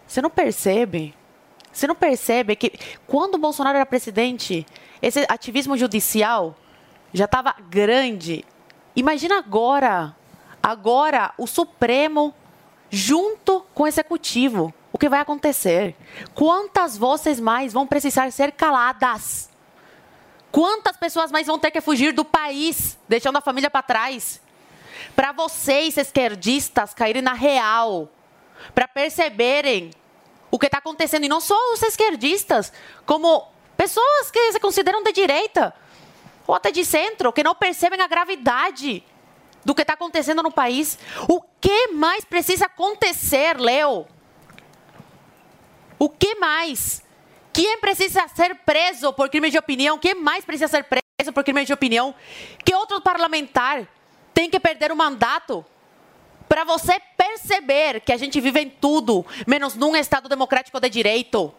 você 0.06 0.22
não 0.22 0.30
percebe? 0.30 1.16
Você 1.72 1.88
não 1.88 1.96
percebe 1.96 2.56
que 2.56 2.74
quando 3.06 3.36
o 3.36 3.40
Bolsonaro 3.40 3.76
era 3.78 3.86
presidente, 3.86 4.66
esse 5.02 5.26
ativismo 5.30 5.78
judicial 5.78 6.56
já 7.14 7.26
estava 7.26 7.56
grande 7.70 8.44
Imagina 8.98 9.38
agora, 9.38 10.16
agora 10.62 11.32
o 11.38 11.46
Supremo 11.46 12.34
junto 12.90 13.64
com 13.76 13.84
o 13.84 13.88
Executivo. 13.88 14.74
O 14.92 14.98
que 14.98 15.08
vai 15.08 15.20
acontecer? 15.20 15.96
Quantas 16.34 16.98
vozes 16.98 17.40
mais 17.40 17.72
vão 17.72 17.86
precisar 17.86 18.32
ser 18.32 18.54
caladas? 18.54 19.52
Quantas 20.52 20.98
pessoas 20.98 21.32
mais 21.32 21.48
vão 21.48 21.60
ter 21.60 21.72
que 21.72 21.82
fugir 21.82 22.14
do 22.14 22.26
país, 22.26 22.98
deixando 23.08 23.38
a 23.38 23.42
família 23.42 23.70
para 23.70 23.82
trás? 23.84 24.42
Para 25.16 25.32
vocês, 25.32 25.98
esquerdistas, 25.98 26.94
caírem 26.94 27.22
na 27.22 27.34
real, 27.34 28.10
para 28.74 28.88
perceberem 28.88 29.92
o 30.50 30.58
que 30.58 30.66
está 30.68 30.78
acontecendo, 30.80 31.26
e 31.26 31.30
não 31.30 31.42
só 31.42 31.56
os 31.74 31.82
esquerdistas, 31.84 32.72
como 33.06 33.48
pessoas 33.76 34.32
que 34.32 34.52
se 34.52 34.60
consideram 34.60 35.04
de 35.04 35.12
direita 35.12 35.74
ou 36.48 36.56
até 36.56 36.72
de 36.72 36.86
centro, 36.86 37.34
que 37.34 37.44
não 37.44 37.54
percebem 37.54 38.02
a 38.02 38.08
gravidade 38.08 39.04
do 39.66 39.76
que 39.76 39.82
está 39.82 39.94
acontecendo 39.94 40.42
no 40.42 40.52
país. 40.52 40.98
O 41.28 41.42
que 41.60 41.90
mais 41.90 42.24
precisa 42.24 42.68
acontecer, 42.68 43.60
Leo? 43.60 44.08
O 46.00 46.10
que 46.10 46.36
mais? 46.36 47.04
Quem 47.58 47.80
precisa 47.80 48.28
ser 48.28 48.54
preso 48.58 49.12
por 49.14 49.30
crime 49.30 49.50
de 49.50 49.58
opinião? 49.58 49.98
Quem 49.98 50.14
mais 50.14 50.46
precisa 50.46 50.68
ser 50.68 50.84
preso 50.84 51.34
por 51.34 51.44
crime 51.44 51.66
de 51.66 51.74
opinião? 51.74 52.14
Que 52.64 52.76
outro 52.76 53.02
parlamentar 53.02 53.88
tem 54.32 54.48
que 54.48 54.60
perder 54.60 54.92
o 54.92 54.96
mandato 54.96 55.66
para 56.48 56.64
você 56.64 57.00
perceber 57.18 58.02
que 58.02 58.14
a 58.14 58.18
gente 58.18 58.40
vive 58.40 58.60
em 58.60 58.70
tudo, 58.70 59.26
menos 59.48 59.74
num 59.74 59.96
Estado 59.96 60.30
democrático 60.30 60.80
de 60.80 60.88
direito? 60.88 61.52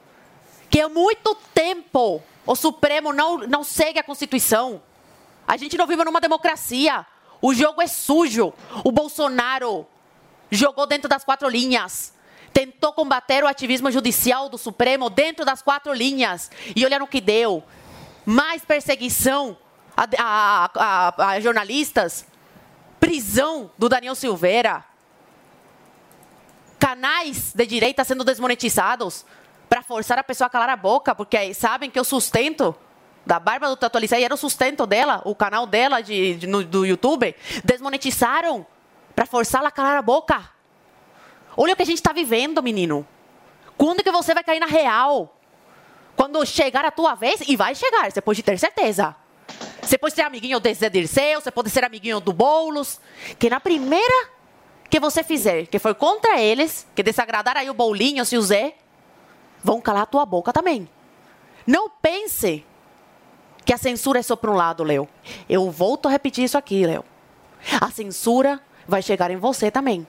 Que 0.71 0.83
há 0.83 0.89
muito 0.89 1.35
tempo 1.53 2.23
o 2.47 2.55
Supremo 2.55 3.13
não, 3.13 3.39
não 3.39 3.65
segue 3.65 3.99
a 3.99 4.05
Constituição. 4.05 4.81
A 5.49 5.57
gente 5.57 5.77
não 5.77 5.89
vive 5.89 6.05
numa 6.05 6.21
democracia. 6.21 7.05
O 7.43 7.53
jogo 7.53 7.83
é 7.83 7.89
sujo. 7.89 8.55
O 8.85 8.93
Bolsonaro 8.93 9.85
jogou 10.49 10.87
dentro 10.87 11.09
das 11.09 11.25
quatro 11.25 11.49
linhas. 11.49 12.17
Tentou 12.53 12.93
combater 12.93 13.45
o 13.45 13.47
ativismo 13.47 13.91
judicial 13.91 14.49
do 14.49 14.59
Supremo 14.59 15.11
dentro 15.11 15.45
das 15.45 15.63
quatro 15.63 15.93
linhas. 15.93 16.51
E 16.75 16.85
olha 16.85 16.99
no 16.99 17.07
que 17.07 17.21
deu. 17.21 17.63
Mais 18.25 18.65
perseguição 18.65 19.57
a, 19.97 20.07
a, 20.19 20.71
a, 20.75 21.27
a 21.31 21.41
jornalistas. 21.41 22.27
Prisão 23.01 23.71
do 23.79 23.89
Daniel 23.89 24.15
Silveira. 24.15 24.85
Canais 26.79 27.53
de 27.55 27.67
direita 27.67 28.05
sendo 28.05 28.25
desmonetizados 28.25 29.25
para 29.69 29.83
forçar 29.83 30.19
a 30.19 30.25
pessoa 30.25 30.47
a 30.47 30.51
calar 30.51 30.71
a 30.71 30.77
boca, 30.77 31.15
porque 31.15 31.53
sabem 31.53 31.91
que 31.91 32.01
o 32.01 32.05
sustento 32.05 32.75
da 33.27 33.39
Bárbara 33.39 33.71
do 33.71 33.77
Tatualizei 33.77 34.25
era 34.25 34.33
o 34.33 34.39
sustento 34.39 34.87
dela, 34.87 35.21
o 35.25 35.35
canal 35.35 35.67
dela 35.67 36.01
de, 36.01 36.37
de 36.37 36.47
no, 36.47 36.65
do 36.65 36.87
YouTube. 36.87 37.35
Desmonetizaram 37.63 38.67
para 39.15 39.27
forçá-la 39.27 39.69
a 39.69 39.73
calar 39.73 39.99
a 39.99 40.03
boca. 40.03 40.49
Olha 41.61 41.73
o 41.73 41.77
que 41.77 41.83
a 41.83 41.87
gente 41.87 41.99
está 41.99 42.13
vivendo, 42.13 42.63
menino. 42.63 43.05
Quando 43.77 44.01
que 44.05 44.13
você 44.13 44.33
vai 44.33 44.45
cair 44.45 44.61
na 44.61 44.67
real? 44.67 45.37
Quando 46.15 46.47
chegar 46.47 46.85
a 46.85 46.91
tua 46.93 47.17
vez, 47.17 47.41
e 47.49 47.57
vai 47.57 47.75
chegar, 47.75 48.09
você 48.13 48.21
pode 48.21 48.45
ter 48.45 48.57
certeza. 48.61 49.17
Você 49.83 49.99
pode 49.99 50.15
ser 50.15 50.23
amiguinho 50.23 50.61
do 50.61 50.73
Zé 50.73 50.89
Dirceu, 50.89 51.41
você 51.41 51.51
pode 51.51 51.69
ser 51.71 51.85
amiguinho 51.85 52.21
do 52.21 52.33
Boulos. 52.33 53.01
Que 53.41 53.51
na 53.51 53.59
primeira 53.59 54.31
que 54.89 55.01
você 55.01 55.25
fizer, 55.25 55.67
que 55.67 55.81
foi 55.81 55.95
contra 55.95 56.41
eles, 56.41 56.87
que 56.95 57.03
desagradar 57.03 57.57
aí 57.57 57.69
o 57.69 57.75
Boulinho 57.75 58.23
e 58.31 58.37
o 58.37 58.43
Zé, 58.43 58.77
vão 59.61 59.81
calar 59.81 60.03
a 60.03 60.07
tua 60.07 60.25
boca 60.25 60.53
também. 60.53 60.89
Não 61.67 61.91
pense 61.91 62.65
que 63.65 63.73
a 63.73 63.79
censura 63.79 64.21
é 64.21 64.23
só 64.23 64.37
para 64.37 64.53
um 64.53 64.55
lado, 64.55 64.85
Léo. 64.85 65.09
Eu 65.49 65.69
volto 65.73 66.07
a 66.07 66.11
repetir 66.11 66.45
isso 66.45 66.57
aqui, 66.57 66.87
Léo. 66.87 67.05
A 67.81 67.91
censura 67.91 68.61
vai 68.87 69.03
chegar 69.03 69.29
em 69.33 69.37
você 69.37 69.73
também. 69.73 70.07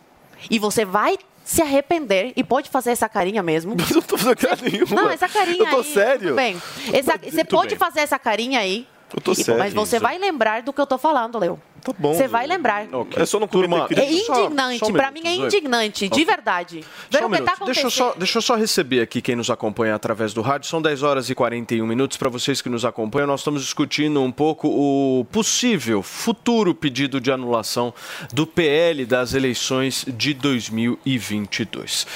E 0.49 0.59
você 0.59 0.85
vai 0.85 1.17
se 1.49 1.63
arrepender 1.63 2.31
e 2.35 2.43
pode 2.43 2.69
fazer 2.69 2.91
essa 2.91 3.09
carinha 3.09 3.41
mesmo. 3.41 3.75
Mas 3.75 3.89
eu 3.89 3.95
não 3.95 4.01
tô 4.03 4.17
fazendo 4.17 4.37
cara 4.37 4.57
nenhuma. 4.61 4.95
Não, 5.01 5.09
essa 5.09 5.27
carinha 5.27 5.63
Eu 5.63 5.69
tô 5.71 5.77
aí. 5.77 5.83
sério. 5.83 6.19
Tudo 6.29 6.35
bem. 6.35 6.61
Essa- 6.93 7.17
você 7.17 7.43
pode 7.43 7.69
bem. 7.69 7.77
fazer 7.79 8.01
essa 8.01 8.19
carinha 8.19 8.59
aí. 8.59 8.87
Eu 9.11 9.19
tô 9.19 9.31
e- 9.31 9.35
sério. 9.35 9.57
Mas 9.59 9.73
você 9.73 9.99
vai 9.99 10.19
lembrar 10.19 10.61
do 10.61 10.71
que 10.71 10.79
eu 10.79 10.85
tô 10.85 10.99
falando, 10.99 11.39
Léo. 11.39 11.59
Tá 11.81 11.93
bom. 11.97 12.13
Você 12.13 12.27
vai 12.27 12.45
lembrar. 12.47 12.87
É 13.15 13.25
só 13.25 13.39
não 13.39 13.47
crime. 13.47 13.75
É 13.95 14.11
indignante, 14.11 14.85
um 14.85 14.93
pra 14.93 15.11
mim 15.11 15.21
é 15.25 15.35
indignante, 15.35 16.07
de 16.07 16.13
Ok. 16.13 16.25
verdade. 16.25 16.85
Ver 17.09 17.19
Só 17.19 17.25
um 17.25 17.27
o 17.27 17.31
que 17.31 17.41
tá. 17.41 17.55
Deixa 17.65 17.81
eu, 17.81 17.89
só, 17.89 18.13
deixa 18.17 18.37
eu 18.37 18.41
só 18.41 18.55
receber 18.55 19.01
aqui 19.01 19.21
quem 19.21 19.35
nos 19.35 19.49
acompanha 19.49 19.95
através 19.95 20.33
do 20.33 20.41
rádio. 20.41 20.67
São 20.69 20.81
10 20.81 21.03
horas 21.03 21.29
e 21.29 21.35
41 21.35 21.85
minutos. 21.85 22.17
Para 22.17 22.29
vocês 22.29 22.61
que 22.61 22.69
nos 22.69 22.85
acompanham, 22.85 23.27
nós 23.27 23.41
estamos 23.41 23.61
discutindo 23.61 24.21
um 24.21 24.31
pouco 24.31 24.67
o 24.67 25.25
possível 25.31 26.01
futuro 26.03 26.73
pedido 26.75 27.19
de 27.21 27.31
anulação 27.31 27.93
do 28.33 28.45
PL 28.45 29.05
das 29.05 29.33
eleições 29.33 30.05
de 30.07 30.33
2022. 30.33 32.07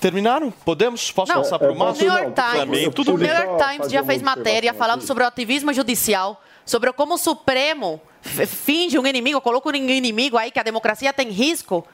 Terminaram? 0.00 0.50
Podemos? 0.50 1.10
Posso 1.10 1.32
Não, 1.32 1.42
passar 1.42 1.58
para 1.58 1.70
o 1.70 1.74
o 1.74 1.78
Márcio? 1.78 2.04
New 2.04 2.12
York 2.12 2.32
Times, 2.34 3.08
o 3.08 3.16
New 3.16 3.26
York 3.26 3.64
Times 3.72 3.90
já 3.90 4.04
fez 4.04 4.20
matéria 4.20 4.74
falando 4.74 5.00
sobre 5.02 5.24
o 5.24 5.26
ativismo 5.26 5.72
judicial, 5.72 6.42
sobre 6.64 6.92
como 6.92 7.14
o 7.14 7.18
Supremo 7.18 8.00
finge 8.22 8.98
um 8.98 9.06
inimigo, 9.06 9.40
coloca 9.40 9.68
um 9.68 9.74
inimigo 9.74 10.36
aí 10.36 10.50
que 10.50 10.58
a 10.58 10.62
democracia 10.62 11.12
tem 11.12 11.28
risco, 11.30 11.86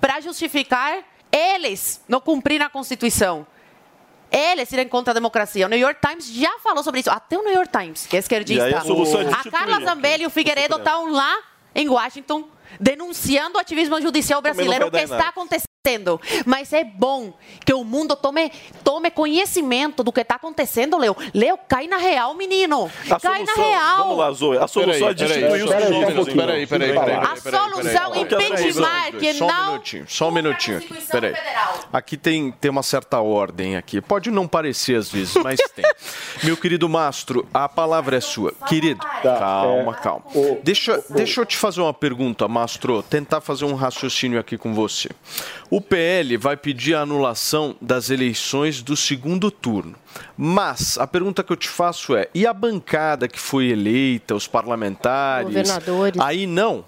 para 0.00 0.20
justificar 0.20 1.04
eles 1.30 2.02
não 2.08 2.20
cumprirem 2.20 2.66
a 2.66 2.70
Constituição. 2.70 3.46
Eles 4.30 4.72
irem 4.72 4.88
contra 4.88 5.12
a 5.12 5.14
democracia. 5.14 5.66
O 5.66 5.68
New 5.68 5.78
York 5.78 6.00
Times 6.06 6.26
já 6.26 6.58
falou 6.58 6.82
sobre 6.82 7.00
isso. 7.00 7.10
Até 7.10 7.36
o 7.36 7.42
New 7.42 7.52
York 7.52 7.70
Times, 7.70 8.06
que 8.06 8.16
é 8.16 8.18
esquerdista. 8.18 8.64
Aí 8.64 8.74
a 8.74 8.80
a 8.80 9.50
Carla. 9.50 9.84
Zambelli 9.84 10.24
e 10.24 10.26
o 10.26 10.30
Figueiredo 10.30 10.76
estão 10.76 11.10
lá 11.10 11.38
em 11.74 11.88
Washington 11.88 12.48
denunciando 12.80 13.58
o 13.58 13.60
ativismo 13.60 14.00
judicial 14.00 14.40
brasileiro 14.40 14.90
vai 14.90 15.00
que 15.00 15.04
está 15.04 15.16
nada. 15.16 15.32
Acontecendo. 15.82 16.20
Mas 16.46 16.72
é 16.72 16.84
bom 16.84 17.32
que 17.66 17.74
o 17.74 17.82
mundo 17.84 18.14
tome, 18.14 18.50
tome 18.84 19.10
conhecimento 19.10 20.04
do 20.04 20.12
que 20.12 20.20
está 20.20 20.36
acontecendo, 20.36 20.96
Leo. 20.96 21.16
Leo, 21.34 21.58
cai 21.68 21.88
na 21.88 21.96
real, 21.96 22.34
menino. 22.34 22.90
A 23.10 23.18
cai 23.20 23.44
solução, 23.44 23.56
na 23.56 23.70
real. 23.70 23.98
vamos 23.98 24.18
lá, 24.18 24.32
Zoe. 24.32 24.58
A 24.58 24.68
solução 24.68 25.08
é 25.08 25.14
destituir 25.14 25.64
os 25.64 25.70
Peraí, 25.70 25.90
nomes. 25.90 26.34
peraí, 26.34 26.66
peraí, 26.66 26.92
peraí, 26.92 27.14
A 27.16 27.36
solução 27.36 28.14
é 28.14 28.20
impedir 28.20 28.74
que 29.18 29.34
Só 29.34 29.44
um 29.44 29.48
não 29.48 29.66
minutinho, 29.72 30.04
só 30.08 30.28
um 30.28 30.30
minutinho 30.30 30.78
aqui. 30.78 30.94
Peraí. 31.10 31.34
Aqui 31.92 32.16
tem, 32.16 32.52
tem 32.52 32.70
uma 32.70 32.82
certa 32.82 33.20
ordem 33.20 33.76
aqui. 33.76 34.00
Pode 34.00 34.30
não 34.30 34.46
parecer 34.46 34.96
às 34.96 35.10
vezes, 35.10 35.34
mas 35.42 35.58
tem. 35.74 35.84
Meu 36.44 36.56
querido 36.56 36.88
Mastro, 36.88 37.46
a 37.52 37.68
palavra 37.68 38.16
é 38.16 38.20
sua. 38.20 38.52
Querido, 38.68 39.04
calma, 39.22 39.94
calma. 39.94 40.24
Deixa, 40.62 41.02
deixa 41.10 41.40
eu 41.40 41.46
te 41.46 41.56
fazer 41.56 41.80
uma 41.80 41.94
pergunta, 41.94 42.46
Mastro. 42.46 43.02
Tentar 43.02 43.40
fazer 43.40 43.64
um 43.64 43.74
raciocínio 43.74 44.38
aqui 44.38 44.56
com 44.56 44.72
você. 44.74 45.08
O 45.72 45.80
PL 45.80 46.36
vai 46.36 46.54
pedir 46.54 46.94
a 46.94 47.00
anulação 47.00 47.74
das 47.80 48.10
eleições 48.10 48.82
do 48.82 48.94
segundo 48.94 49.50
turno. 49.50 49.94
Mas 50.36 50.98
a 50.98 51.06
pergunta 51.06 51.42
que 51.42 51.50
eu 51.50 51.56
te 51.56 51.66
faço 51.66 52.14
é: 52.14 52.28
e 52.34 52.46
a 52.46 52.52
bancada 52.52 53.26
que 53.26 53.40
foi 53.40 53.68
eleita, 53.68 54.34
os 54.34 54.46
parlamentares? 54.46 55.46
Governadores. 55.46 56.20
Aí 56.20 56.46
não. 56.46 56.84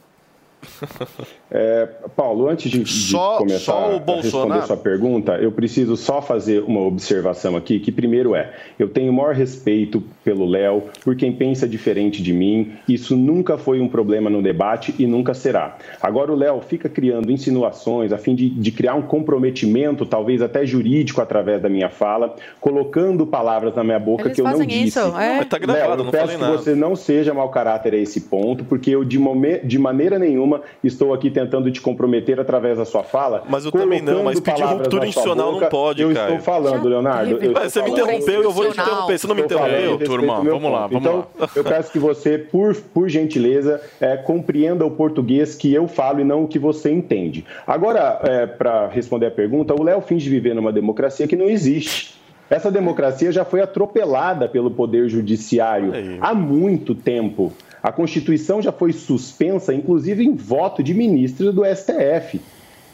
É, 1.57 1.87
Paulo, 2.17 2.49
antes 2.49 2.69
de, 2.69 2.83
de 2.83 2.91
Só- 2.91 3.39
começar 3.39 3.61
só 3.61 3.97
o 3.97 4.11
a 4.11 4.17
responder 4.17 4.63
sua 4.67 4.77
pergunta, 4.77 5.35
eu 5.37 5.53
preciso 5.53 5.97
só 5.97 6.21
fazer 6.21 6.65
uma 6.65 6.81
observação 6.81 7.57
aqui, 7.57 7.79
que 7.79 7.93
primeiro 7.93 8.35
é, 8.35 8.51
eu 8.77 8.89
tenho 8.89 9.13
o 9.13 9.15
maior 9.15 9.37
respeito 9.37 10.03
pelo 10.25 10.47
Léo, 10.47 10.83
por 11.05 11.15
quem 11.15 11.31
pensa 11.33 11.69
diferente 11.69 12.21
de 12.21 12.33
mim, 12.33 12.73
isso 12.89 13.17
nunca 13.17 13.57
foi 13.57 13.81
um 13.81 13.87
problema 13.87 14.29
no 14.29 14.43
debate 14.43 14.93
e 14.99 15.07
nunca 15.07 15.33
será. 15.33 15.77
Agora 16.03 16.33
o 16.33 16.35
Léo 16.35 16.61
fica 16.61 16.89
criando 16.89 17.31
insinuações 17.31 18.13
a 18.13 18.19
fim 18.19 18.35
de, 18.35 18.51
de 18.51 18.73
criar 18.73 18.97
um 18.97 19.03
comprometimento, 19.03 20.05
talvez 20.05 20.43
até 20.43 20.67
jurídico 20.67 21.21
através 21.21 21.63
da 21.63 21.69
minha 21.69 21.89
fala, 21.89 22.35
colocando 22.61 23.25
palavras 23.29 23.77
na 23.77 23.85
minha 23.85 24.01
boca 24.01 24.25
Eles 24.25 24.35
que 24.35 24.41
eu 24.41 24.45
não 24.45 24.59
disse. 24.67 24.85
isso, 24.89 24.99
é. 24.99 25.37
Mas 25.37 25.47
tá 25.47 25.59
gravado, 25.59 25.89
Léo, 25.89 26.01
eu 26.01 26.05
não 26.05 26.11
peço 26.11 26.23
falei 26.25 26.37
que 26.37 26.43
nada. 26.43 26.59
você 26.59 26.75
não 26.75 26.97
seja 26.97 27.33
mau 27.33 27.49
caráter 27.51 27.95
a 27.95 27.97
esse 27.97 28.23
ponto, 28.23 28.65
porque 28.65 28.91
eu 28.91 29.05
de, 29.05 29.21
momen- 29.21 29.61
de 29.63 29.79
maneira 29.79 30.19
nenhuma 30.19 30.61
estou 30.83 31.15
aqui 31.15 31.31
tentando 31.31 31.44
te 31.71 31.81
comprometer 31.81 32.39
através 32.41 32.79
da 32.79 32.85
sua 32.85 33.03
fala. 33.03 33.43
Mas 33.49 33.65
eu 33.65 33.73
também 33.73 34.01
não, 34.01 34.25
mas 34.25 34.41
pedir 34.41 34.63
ruptura 34.63 35.07
institucional 35.07 35.47
não 35.47 35.55
boca. 35.55 35.67
pode, 35.69 36.03
Eu 36.03 36.13
Caio. 36.13 36.37
estou 36.37 36.41
falando, 36.41 36.89
Leonardo. 36.89 37.39
eu 37.43 37.53
você 37.53 37.83
me 37.83 37.91
interrompeu, 37.91 38.43
eu 38.43 38.51
vou 38.51 38.65
te 38.71 38.81
interromper. 38.81 39.19
Você 39.19 39.27
não 39.27 39.35
me 39.35 39.43
interrompeu? 39.43 39.99
turma, 39.99 40.41
vamos 40.43 40.73
lá, 40.73 40.87
vamos 40.87 41.01
então, 41.01 41.27
eu 41.55 41.65
peço 41.65 41.91
que 41.91 41.99
você, 41.99 42.39
por, 42.39 42.75
por 42.77 43.09
gentileza, 43.09 43.81
é, 44.01 44.17
compreenda 44.17 44.85
o 44.85 44.91
português 44.91 45.55
que 45.55 45.73
eu 45.73 45.89
falo 45.89 46.21
e 46.21 46.25
não 46.25 46.45
o 46.45 46.49
que 46.49 46.59
você 46.59 46.91
entende. 46.91 47.45
Agora, 47.67 48.21
para 48.59 48.89
responder 48.89 49.27
a 49.27 49.31
pergunta, 49.31 49.75
o 49.75 49.83
Léo 49.83 50.01
finge 50.01 50.29
viver 50.29 50.55
numa 50.55 50.73
democracia 50.73 51.27
que 51.27 51.37
não 51.37 51.47
existe. 51.47 52.15
Essa 52.51 52.71
democracia 52.71 53.33
já 53.33 53.45
foi 53.45 53.61
atropelada 53.63 54.49
pelo 54.49 54.71
Poder 54.71 55.09
Judiciário 55.09 55.93
há 56.21 56.35
muito 56.35 56.95
tempo. 56.95 57.53
A 57.85 57.93
Constituição 57.93 58.63
já 58.63 58.73
foi 58.73 58.95
suspensa, 58.95 59.75
inclusive 59.75 60.25
em 60.25 60.35
voto 60.35 60.83
de 60.83 60.95
ministros 60.95 61.55
do 61.55 61.67
STF. 61.67 62.41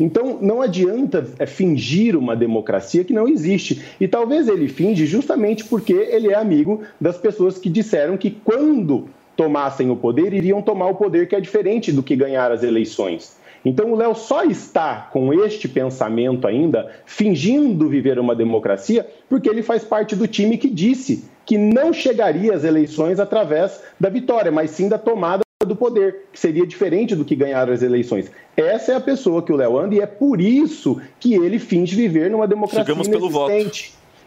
Então, 0.01 0.37
não 0.43 0.61
adianta 0.61 1.29
é, 1.39 1.47
fingir 1.47 2.17
uma 2.17 2.35
democracia 2.35 3.05
que 3.05 3.13
não 3.13 3.29
existe. 3.29 3.81
E 4.01 4.09
talvez 4.09 4.49
ele 4.49 4.67
finge 4.67 5.07
justamente 5.07 5.65
porque 5.65 5.93
ele 5.93 6.33
é 6.33 6.35
amigo 6.35 6.83
das 7.01 7.17
pessoas 7.17 7.57
que 7.57 7.71
disseram 7.71 8.17
que 8.17 8.33
quando 8.33 9.09
tomassem 9.37 9.89
o 9.91 9.97
poder, 9.97 10.33
iriam 10.33 10.61
tomar 10.61 10.89
o 10.89 10.97
poder 10.97 11.29
que 11.29 11.37
é 11.37 11.41
diferente 11.41 11.93
do 11.93 12.03
que 12.03 12.17
ganhar 12.17 12.51
as 12.51 12.65
eleições. 12.65 13.37
Então 13.65 13.93
o 13.93 13.97
Léo 13.97 14.15
só 14.15 14.45
está 14.45 15.09
com 15.13 15.33
este 15.45 15.69
pensamento 15.69 16.47
ainda, 16.47 16.91
fingindo 17.05 17.89
viver 17.89 18.19
uma 18.19 18.35
democracia, 18.35 19.07
porque 19.29 19.49
ele 19.49 19.63
faz 19.63 19.85
parte 19.85 20.17
do 20.17 20.27
time 20.27 20.57
que 20.57 20.69
disse 20.69 21.25
que 21.45 21.59
não 21.59 21.93
chegaria 21.93 22.55
às 22.55 22.65
eleições 22.65 23.19
através 23.19 23.83
da 23.99 24.09
vitória, 24.09 24.51
mas 24.51 24.71
sim 24.71 24.89
da 24.89 24.99
tomada 24.99 25.43
do 25.67 25.77
poder, 25.77 26.27
que 26.33 26.41
seria 26.41 26.67
diferente 26.67 27.15
do 27.15 27.25
que 27.25 27.37
ganhar 27.37 27.69
as 27.69 27.83
eleições. 27.83 28.31
Essa 28.57 28.93
é 28.93 28.95
a 28.97 29.01
pessoa 29.01 29.43
que 29.43 29.53
o 29.53 29.57
Léo 29.57 29.79
anda 29.79 29.95
e 29.95 30.01
é 30.01 30.07
por 30.07 30.41
isso 30.41 31.01
que 31.19 31.35
ele 31.35 31.59
finge 31.59 31.95
viver 31.95 32.31
numa 32.31 32.49
democracia 32.49 32.85
Chegamos 32.85 33.09
pelo 33.09 33.29
voto. 33.29 33.53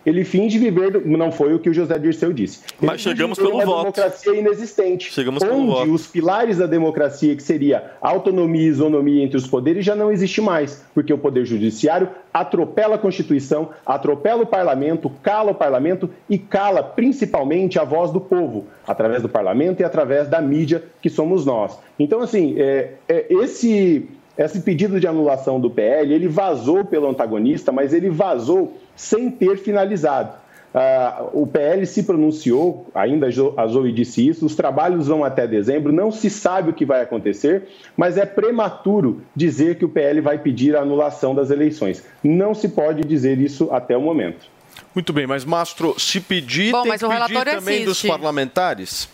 Ele 0.06 0.24
finge 0.24 0.58
viver, 0.60 1.06
não 1.06 1.32
foi 1.32 1.54
o 1.54 1.60
que 1.60 1.70
o 1.70 1.74
José 1.74 1.98
Dirceu 1.98 2.34
disse. 2.34 2.60
Ele 2.82 2.92
Mas 2.92 3.02
chegamos 3.02 3.38
pelo 3.38 3.52
voto. 3.52 3.94
democracia 3.94 4.36
inexistente. 4.36 5.12
Chegamos 5.14 5.44
pelo 5.44 5.56
onde 5.56 5.68
voto. 5.68 5.94
os 5.94 6.08
pilares 6.08 6.58
da 6.58 6.68
democracia, 6.68 7.36
que 7.36 7.44
seria 7.44 7.92
autonomia 8.02 8.64
e 8.64 8.68
isonomia 8.68 9.24
entre 9.24 9.38
os 9.38 9.48
poderes, 9.48 9.86
já 9.86 9.96
não 9.96 10.12
existe 10.12 10.42
mais, 10.42 10.84
porque 10.94 11.14
o 11.14 11.18
poder 11.18 11.46
judiciário 11.46 12.10
atropela 12.34 12.96
a 12.96 12.98
Constituição, 12.98 13.70
atropela 13.86 14.44
o 14.44 14.46
parlamento, 14.46 15.12
cala 15.22 15.52
o 15.52 15.56
parlamento 15.56 16.10
e 16.30 16.38
cala 16.38 16.84
principalmente 16.84 17.80
a 17.80 17.84
voz 17.84 18.12
do 18.12 18.20
povo, 18.20 18.66
através 18.88 19.22
do 19.22 19.30
parlamento 19.30 19.82
e 19.82 19.84
através 19.84 20.28
da 20.28 20.42
mídia, 20.42 20.84
que 21.02 21.10
somos 21.10 21.46
nós. 21.46 21.78
Então, 21.98 22.22
assim, 22.22 22.56
é, 22.58 22.94
é, 23.08 23.28
esse, 23.30 24.08
esse 24.38 24.62
pedido 24.62 25.00
de 25.00 25.08
anulação 25.08 25.60
do 25.60 25.70
PL, 25.70 26.14
ele 26.14 26.28
vazou 26.28 26.84
pelo 26.84 27.08
antagonista, 27.08 27.72
mas 27.72 27.94
ele 27.94 28.10
vazou 28.10 28.74
sem 28.96 29.30
ter 29.30 29.58
finalizado. 29.58 30.44
Ah, 30.76 31.28
o 31.34 31.46
PL 31.46 31.86
se 31.86 32.02
pronunciou, 32.02 32.88
ainda 32.96 33.28
a 33.58 33.68
Zoe 33.68 33.92
disse 33.92 34.28
isso, 34.28 34.44
os 34.44 34.56
trabalhos 34.56 35.08
vão 35.08 35.24
até 35.24 35.46
dezembro, 35.46 35.94
não 35.94 36.12
se 36.12 36.32
sabe 36.32 36.72
o 36.72 36.74
que 36.74 36.84
vai 36.84 37.02
acontecer, 37.02 37.70
mas 37.96 38.18
é 38.18 38.26
prematuro 38.26 39.22
dizer 39.36 39.78
que 39.78 39.86
o 39.86 39.90
PL 39.90 40.20
vai 40.20 40.40
pedir 40.40 40.76
a 40.76 40.82
anulação 40.82 41.36
das 41.36 41.52
eleições. 41.52 42.04
Não 42.24 42.56
se 42.56 42.70
pode 42.70 43.04
dizer 43.04 43.40
isso 43.40 43.70
até 43.72 43.96
o 43.96 44.02
momento. 44.02 44.48
Muito 44.96 45.14
bem, 45.14 45.28
mas 45.28 45.46
Mastro, 45.46 45.96
se 46.00 46.20
pedir, 46.20 46.72
Bom, 46.72 46.82
tem 46.82 46.90
mas 46.92 47.02
que 47.02 47.06
o 47.06 47.10
pedir 47.10 47.46
também 47.46 47.80
dos 47.80 47.98
existe. 47.98 48.08
parlamentares? 48.08 49.08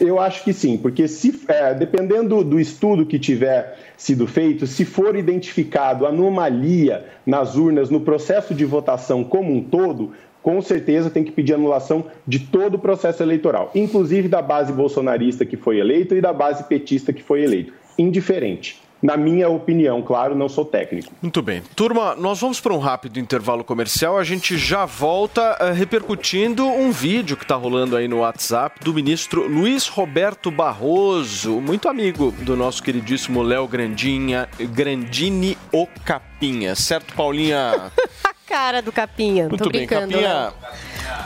Eu 0.00 0.18
acho 0.18 0.44
que 0.44 0.52
sim, 0.52 0.76
porque 0.76 1.06
se, 1.06 1.40
é, 1.48 1.74
dependendo 1.74 2.42
do 2.42 2.58
estudo 2.58 3.06
que 3.06 3.18
tiver 3.18 3.78
sido 3.96 4.26
feito, 4.26 4.66
se 4.66 4.84
for 4.84 5.16
identificado 5.16 6.06
anomalia 6.06 7.04
nas 7.26 7.56
urnas, 7.56 7.90
no 7.90 8.00
processo 8.00 8.54
de 8.54 8.64
votação 8.64 9.22
como 9.22 9.52
um 9.52 9.62
todo, 9.62 10.12
com 10.42 10.60
certeza 10.60 11.10
tem 11.10 11.22
que 11.22 11.30
pedir 11.30 11.54
anulação 11.54 12.06
de 12.26 12.40
todo 12.40 12.74
o 12.74 12.78
processo 12.78 13.22
eleitoral, 13.22 13.70
inclusive 13.74 14.28
da 14.28 14.42
base 14.42 14.72
bolsonarista 14.72 15.46
que 15.46 15.56
foi 15.56 15.78
eleito 15.78 16.14
e 16.14 16.20
da 16.20 16.32
base 16.32 16.64
petista 16.64 17.12
que 17.12 17.22
foi 17.22 17.42
eleito. 17.42 17.72
Indiferente. 17.96 18.82
Na 19.02 19.16
minha 19.16 19.48
opinião, 19.48 20.00
claro, 20.00 20.34
não 20.34 20.48
sou 20.48 20.64
técnico. 20.64 21.12
Muito 21.20 21.42
bem. 21.42 21.60
Turma, 21.74 22.14
nós 22.14 22.40
vamos 22.40 22.60
para 22.60 22.72
um 22.72 22.78
rápido 22.78 23.18
intervalo 23.18 23.64
comercial. 23.64 24.16
A 24.16 24.22
gente 24.22 24.56
já 24.56 24.84
volta 24.84 25.56
eh, 25.58 25.72
repercutindo 25.72 26.64
um 26.64 26.92
vídeo 26.92 27.36
que 27.36 27.42
está 27.42 27.56
rolando 27.56 27.96
aí 27.96 28.06
no 28.06 28.18
WhatsApp 28.18 28.78
do 28.84 28.94
ministro 28.94 29.48
Luiz 29.48 29.88
Roberto 29.88 30.52
Barroso, 30.52 31.60
muito 31.60 31.88
amigo 31.88 32.32
do 32.42 32.56
nosso 32.56 32.80
queridíssimo 32.80 33.42
Léo 33.42 33.66
Grandinha, 33.66 34.48
Grandini 34.72 35.58
o 35.72 35.88
Capinha. 36.04 36.76
Certo, 36.76 37.12
Paulinha? 37.14 37.90
A 38.24 38.34
cara 38.46 38.82
do 38.82 38.92
Capinha. 38.92 39.48
Muito 39.48 39.64
Tô 39.64 39.70
bem, 39.70 39.86
brincando, 39.86 40.12
Capinha. 40.12 40.32
Léo. 40.32 40.52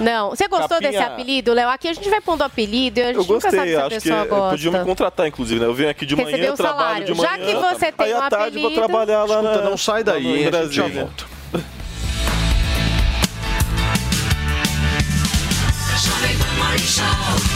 Não, 0.01 0.31
você 0.31 0.47
gostou 0.49 0.69
Capinha- 0.69 0.91
desse 0.93 1.03
apelido, 1.03 1.53
Léo? 1.53 1.69
Aqui 1.69 1.89
a 1.89 1.93
gente 1.93 2.09
vai 2.11 2.21
pondo 2.21 2.43
apelido 2.43 2.99
e 3.01 3.03
a 3.03 3.07
gente 3.13 3.17
Eu 3.17 3.25
nunca 3.25 3.51
sabe 3.51 3.57
gostei, 3.57 3.75
se 3.75 3.77
a 3.77 3.81
acho 3.87 3.89
que 3.89 3.95
pessoa 4.03 4.25
gosta. 4.27 4.51
podiam 4.51 4.73
me 4.73 4.85
contratar, 4.85 5.27
inclusive, 5.27 5.61
né? 5.61 5.67
Eu 5.67 5.75
venho 5.75 5.91
aqui 5.91 6.05
de 6.07 6.15
Receber 6.15 6.39
manhã, 6.39 6.53
um 6.53 6.57
trabalho 6.57 7.05
de 7.07 7.15
manhã. 7.15 7.31
Já 7.31 7.39
que 7.39 7.55
você 7.55 7.93
tem 7.93 8.07
aí 8.07 8.15
um 8.15 8.21
à 8.23 8.31
tarde 8.31 8.59
vou 8.59 8.67
apelido- 8.71 8.75
trabalhar 8.87 9.25
lá 9.25 9.41
Escuta, 9.41 9.63
na, 9.63 9.71
não 9.71 9.77
sai 9.77 10.05
daí, 10.05 10.23
no 10.51 10.63
gente 10.63 10.75
já 10.75 10.87
volta. 10.89 11.25
Jovem 15.97 16.37
Pan 16.59 16.79
Show. 16.79 17.56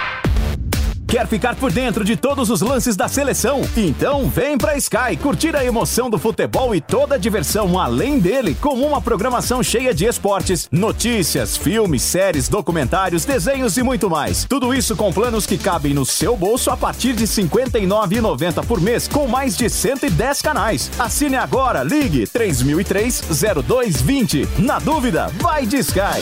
Quer 1.11 1.27
ficar 1.27 1.55
por 1.57 1.71
dentro 1.73 2.05
de 2.05 2.15
todos 2.15 2.49
os 2.49 2.61
lances 2.61 2.95
da 2.95 3.09
seleção? 3.09 3.59
Então 3.75 4.29
vem 4.29 4.57
pra 4.57 4.77
Sky 4.77 5.17
curtir 5.21 5.53
a 5.57 5.65
emoção 5.65 6.09
do 6.09 6.17
futebol 6.17 6.73
e 6.73 6.79
toda 6.79 7.15
a 7.15 7.17
diversão 7.17 7.77
além 7.77 8.17
dele, 8.17 8.55
com 8.55 8.75
uma 8.75 9.01
programação 9.01 9.61
cheia 9.61 9.93
de 9.93 10.05
esportes, 10.05 10.69
notícias, 10.71 11.57
filmes, 11.57 12.01
séries, 12.01 12.47
documentários, 12.47 13.25
desenhos 13.25 13.75
e 13.75 13.83
muito 13.83 14.09
mais. 14.09 14.45
Tudo 14.45 14.73
isso 14.73 14.95
com 14.95 15.11
planos 15.11 15.45
que 15.45 15.57
cabem 15.57 15.93
no 15.93 16.05
seu 16.05 16.37
bolso 16.37 16.71
a 16.71 16.77
partir 16.77 17.11
de 17.11 17.25
R$ 17.25 17.29
59,90 17.29 18.65
por 18.65 18.79
mês, 18.79 19.09
com 19.09 19.27
mais 19.27 19.57
de 19.57 19.69
110 19.69 20.41
canais. 20.41 20.89
Assine 20.97 21.35
agora, 21.35 21.83
ligue 21.83 22.23
3003-0220. 22.23 24.47
Na 24.59 24.79
dúvida, 24.79 25.29
vai 25.41 25.65
de 25.65 25.75
Sky. 25.75 26.21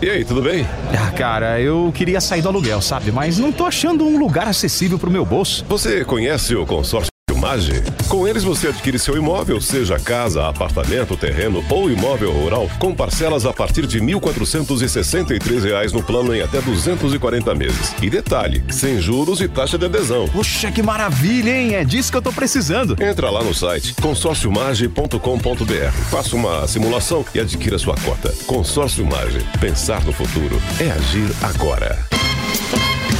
E 0.00 0.08
aí, 0.08 0.24
tudo 0.24 0.40
bem? 0.40 0.64
Ah, 0.96 1.10
cara, 1.10 1.60
eu 1.60 1.92
queria 1.92 2.20
sair 2.20 2.40
do 2.40 2.48
aluguel, 2.48 2.80
sabe? 2.80 3.10
Mas 3.10 3.36
não 3.36 3.50
tô 3.50 3.66
achando 3.66 4.06
um 4.06 4.16
lugar 4.16 4.46
acessível 4.46 4.96
pro 4.96 5.10
meu 5.10 5.24
bolso. 5.24 5.64
Você 5.68 6.04
conhece 6.04 6.54
o 6.54 6.64
consórcio 6.64 7.17
Mage? 7.36 7.82
Com 8.08 8.26
eles 8.26 8.44
você 8.44 8.68
adquire 8.68 8.98
seu 8.98 9.16
imóvel, 9.16 9.60
seja 9.60 9.98
casa, 9.98 10.46
apartamento, 10.46 11.16
terreno 11.16 11.64
ou 11.68 11.90
imóvel 11.90 12.32
rural, 12.32 12.70
com 12.78 12.94
parcelas 12.94 13.46
a 13.46 13.52
partir 13.52 13.86
de 13.86 14.00
1.463 14.00 15.62
reais 15.62 15.92
no 15.92 16.02
plano 16.02 16.34
em 16.34 16.42
até 16.42 16.60
240 16.60 17.54
meses. 17.54 17.94
E 18.02 18.10
detalhe, 18.10 18.64
sem 18.70 19.00
juros 19.00 19.40
e 19.40 19.48
taxa 19.48 19.78
de 19.78 19.86
adesão. 19.86 20.28
Puxa, 20.28 20.70
que 20.70 20.82
maravilha, 20.82 21.50
hein? 21.50 21.74
É 21.74 21.84
disso 21.84 22.10
que 22.10 22.16
eu 22.16 22.22
tô 22.22 22.32
precisando. 22.32 22.96
Entra 23.02 23.30
lá 23.30 23.42
no 23.42 23.54
site 23.54 23.94
consórciomage.com.br, 24.00 25.92
faça 26.10 26.36
uma 26.36 26.66
simulação 26.66 27.24
e 27.34 27.40
adquira 27.40 27.78
sua 27.78 27.94
cota. 27.96 28.34
Consórcio 28.46 29.04
Mage. 29.04 29.44
Pensar 29.60 30.04
no 30.04 30.12
futuro 30.12 30.60
é 30.80 30.90
agir 30.90 31.30
agora. 31.42 32.17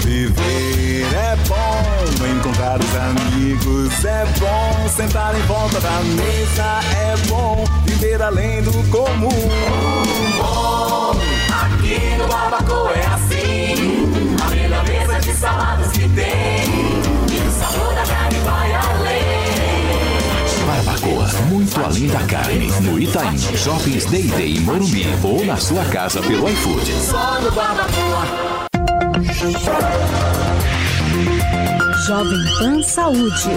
Viver 0.08 0.32
ver. 0.32 1.14
É 1.14 1.36
bom 1.46 2.26
encontrar 2.26 2.80
os 2.80 2.96
amigos, 2.96 4.04
é 4.06 4.24
bom 4.38 4.88
sentar 4.88 5.38
em 5.38 5.42
volta 5.42 5.78
da 5.80 6.00
mesa, 6.00 6.80
é 6.96 7.14
bom 7.28 7.62
viver 7.84 8.22
além 8.22 8.62
do 8.62 8.72
comum. 8.90 9.28
Um 9.28 10.38
bom, 10.38 11.14
aqui 11.50 12.16
no 12.16 12.26
Barbacoa 12.26 12.90
é 12.94 13.06
assim, 13.06 14.08
A 14.40 14.80
a 14.80 14.82
mesa 14.84 15.20
de 15.20 15.32
saladas 15.34 15.92
que 15.92 16.08
tem, 16.08 16.64
e 17.30 17.46
o 17.46 17.50
sabor 17.50 17.94
da 17.94 18.06
carne 18.06 18.38
vai 18.38 18.72
além. 18.72 19.48
Barbacoa, 20.66 21.28
muito 21.50 21.84
além 21.84 22.06
da 22.06 22.20
carne. 22.20 22.72
No 22.80 22.98
Itaim, 22.98 23.36
Shoppings 23.38 24.06
Day 24.06 24.22
Day 24.22 24.56
em 24.56 24.60
Morumbi 24.60 25.06
ou 25.22 25.44
na 25.44 25.58
sua 25.58 25.84
casa 25.84 26.22
pelo 26.22 26.48
iFood. 26.48 26.92
Só 26.94 27.38
no 27.42 27.52
Barbacoa. 27.52 28.57
Jovem 32.08 32.40
Pan 32.58 32.82
Saúde. 32.82 33.50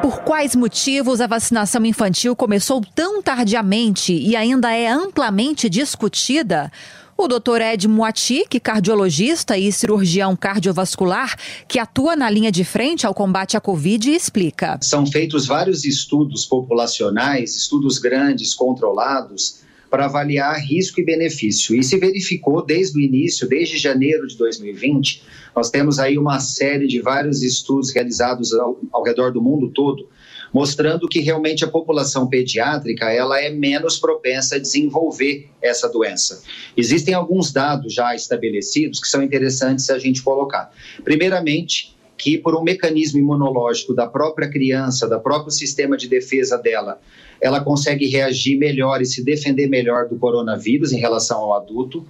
Por 0.00 0.20
quais 0.22 0.56
motivos 0.56 1.20
a 1.20 1.26
vacinação 1.26 1.84
infantil 1.84 2.34
começou 2.34 2.80
tão 2.94 3.20
tardiamente 3.20 4.14
e 4.14 4.34
ainda 4.34 4.72
é 4.72 4.88
amplamente 4.88 5.68
discutida? 5.68 6.72
O 7.14 7.28
Dr. 7.28 7.60
Ed 7.60 7.86
Moati, 7.86 8.46
cardiologista 8.62 9.58
e 9.58 9.70
cirurgião 9.70 10.34
cardiovascular, 10.34 11.36
que 11.68 11.78
atua 11.78 12.16
na 12.16 12.30
linha 12.30 12.50
de 12.50 12.64
frente 12.64 13.06
ao 13.06 13.12
combate 13.12 13.54
à 13.54 13.60
Covid, 13.60 14.10
explica. 14.10 14.78
São 14.80 15.04
feitos 15.06 15.46
vários 15.46 15.84
estudos 15.84 16.46
populacionais, 16.46 17.54
estudos 17.54 17.98
grandes, 17.98 18.54
controlados, 18.54 19.65
para 19.90 20.06
avaliar 20.06 20.58
risco 20.58 21.00
e 21.00 21.04
benefício. 21.04 21.74
E 21.74 21.82
se 21.82 21.98
verificou 21.98 22.64
desde 22.64 22.98
o 22.98 23.00
início, 23.00 23.48
desde 23.48 23.78
janeiro 23.78 24.26
de 24.26 24.36
2020, 24.36 25.22
nós 25.54 25.70
temos 25.70 25.98
aí 25.98 26.18
uma 26.18 26.38
série 26.40 26.86
de 26.86 27.00
vários 27.00 27.42
estudos 27.42 27.92
realizados 27.92 28.52
ao, 28.52 28.78
ao 28.92 29.02
redor 29.02 29.32
do 29.32 29.40
mundo 29.40 29.70
todo, 29.70 30.08
mostrando 30.52 31.08
que 31.08 31.20
realmente 31.20 31.64
a 31.64 31.68
população 31.68 32.28
pediátrica 32.28 33.10
ela 33.10 33.40
é 33.40 33.50
menos 33.50 33.98
propensa 33.98 34.56
a 34.56 34.58
desenvolver 34.58 35.48
essa 35.62 35.88
doença. 35.88 36.42
Existem 36.76 37.14
alguns 37.14 37.52
dados 37.52 37.94
já 37.94 38.14
estabelecidos 38.14 39.00
que 39.00 39.08
são 39.08 39.22
interessantes 39.22 39.88
a 39.90 39.98
gente 39.98 40.22
colocar. 40.22 40.72
Primeiramente, 41.04 41.96
que 42.16 42.38
por 42.38 42.56
um 42.56 42.62
mecanismo 42.62 43.18
imunológico 43.18 43.94
da 43.94 44.06
própria 44.06 44.48
criança, 44.48 45.08
da 45.08 45.18
próprio 45.18 45.50
sistema 45.50 45.96
de 45.96 46.08
defesa 46.08 46.56
dela, 46.56 47.00
ela 47.40 47.60
consegue 47.60 48.06
reagir 48.06 48.56
melhor 48.56 49.00
e 49.00 49.06
se 49.06 49.22
defender 49.24 49.68
melhor 49.68 50.08
do 50.08 50.16
coronavírus 50.16 50.92
em 50.92 50.98
relação 50.98 51.38
ao 51.38 51.54
adulto. 51.54 52.06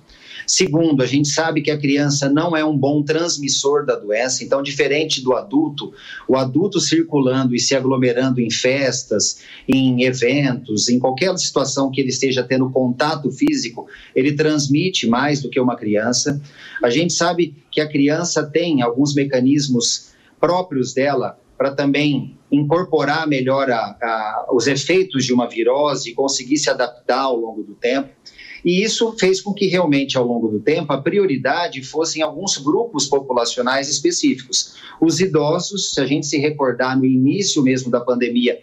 Segundo, 0.47 1.03
a 1.03 1.07
gente 1.07 1.29
sabe 1.29 1.61
que 1.61 1.73
a 1.73 1.79
criança 1.79 2.29
não 2.29 2.57
é 2.57 2.65
um 2.65 2.77
bom 2.77 3.03
transmissor 3.03 3.85
da 3.85 3.97
doença, 3.97 4.45
então, 4.45 4.63
diferente 4.63 5.21
do 5.21 5.35
adulto, 5.35 5.93
o 6.29 6.37
adulto 6.37 6.79
circulando 6.79 7.55
e 7.55 7.59
se 7.59 7.75
aglomerando 7.75 8.41
em 8.41 8.49
festas, 8.49 9.41
em 9.69 10.05
eventos, 10.05 10.89
em 10.89 11.01
qualquer 11.01 11.37
situação 11.37 11.91
que 11.91 12.01
ele 12.01 12.11
esteja 12.11 12.45
tendo 12.45 12.71
contato 12.71 13.29
físico, 13.33 13.89
ele 14.15 14.35
transmite 14.35 15.09
mais 15.09 15.43
do 15.43 15.51
que 15.51 15.59
uma 15.59 15.75
criança. 15.75 16.41
A 16.81 16.91
gente 16.91 17.13
sabe 17.13 17.57
que 17.71 17.81
a 17.81 17.89
criança 17.89 18.45
tem 18.45 18.83
alguns 18.83 19.15
mecanismos 19.15 20.11
próprios 20.39 20.95
dela 20.95 21.37
para 21.57 21.71
também 21.73 22.37
incorporar 22.51 23.27
melhor 23.27 23.71
a, 23.71 23.97
a, 24.01 24.47
os 24.53 24.67
efeitos 24.67 25.25
de 25.25 25.33
uma 25.33 25.49
virose 25.49 26.11
e 26.11 26.15
conseguir 26.15 26.59
se 26.59 26.71
adaptar 26.71 27.23
ao 27.23 27.37
longo 27.37 27.63
do 27.63 27.75
tempo. 27.75 28.11
E 28.65 28.83
isso 28.83 29.15
fez 29.19 29.41
com 29.41 29.55
que 29.55 29.67
realmente, 29.67 30.17
ao 30.17 30.27
longo 30.27 30.49
do 30.49 30.59
tempo, 30.59 30.93
a 30.93 31.01
prioridade 31.01 31.83
fossem 31.83 32.23
alguns 32.23 32.57
grupos 32.57 33.07
populacionais 33.07 33.89
específicos. 33.89 34.75
Os 35.01 35.21
idosos, 35.21 35.95
se 35.95 36.01
a 36.01 36.07
gente 36.07 36.27
se 36.27 36.39
recordar 36.39 36.99
no 36.99 37.05
início 37.05 37.63
mesmo 37.63 37.91
da 37.91 38.01
pandemia, 38.01 38.61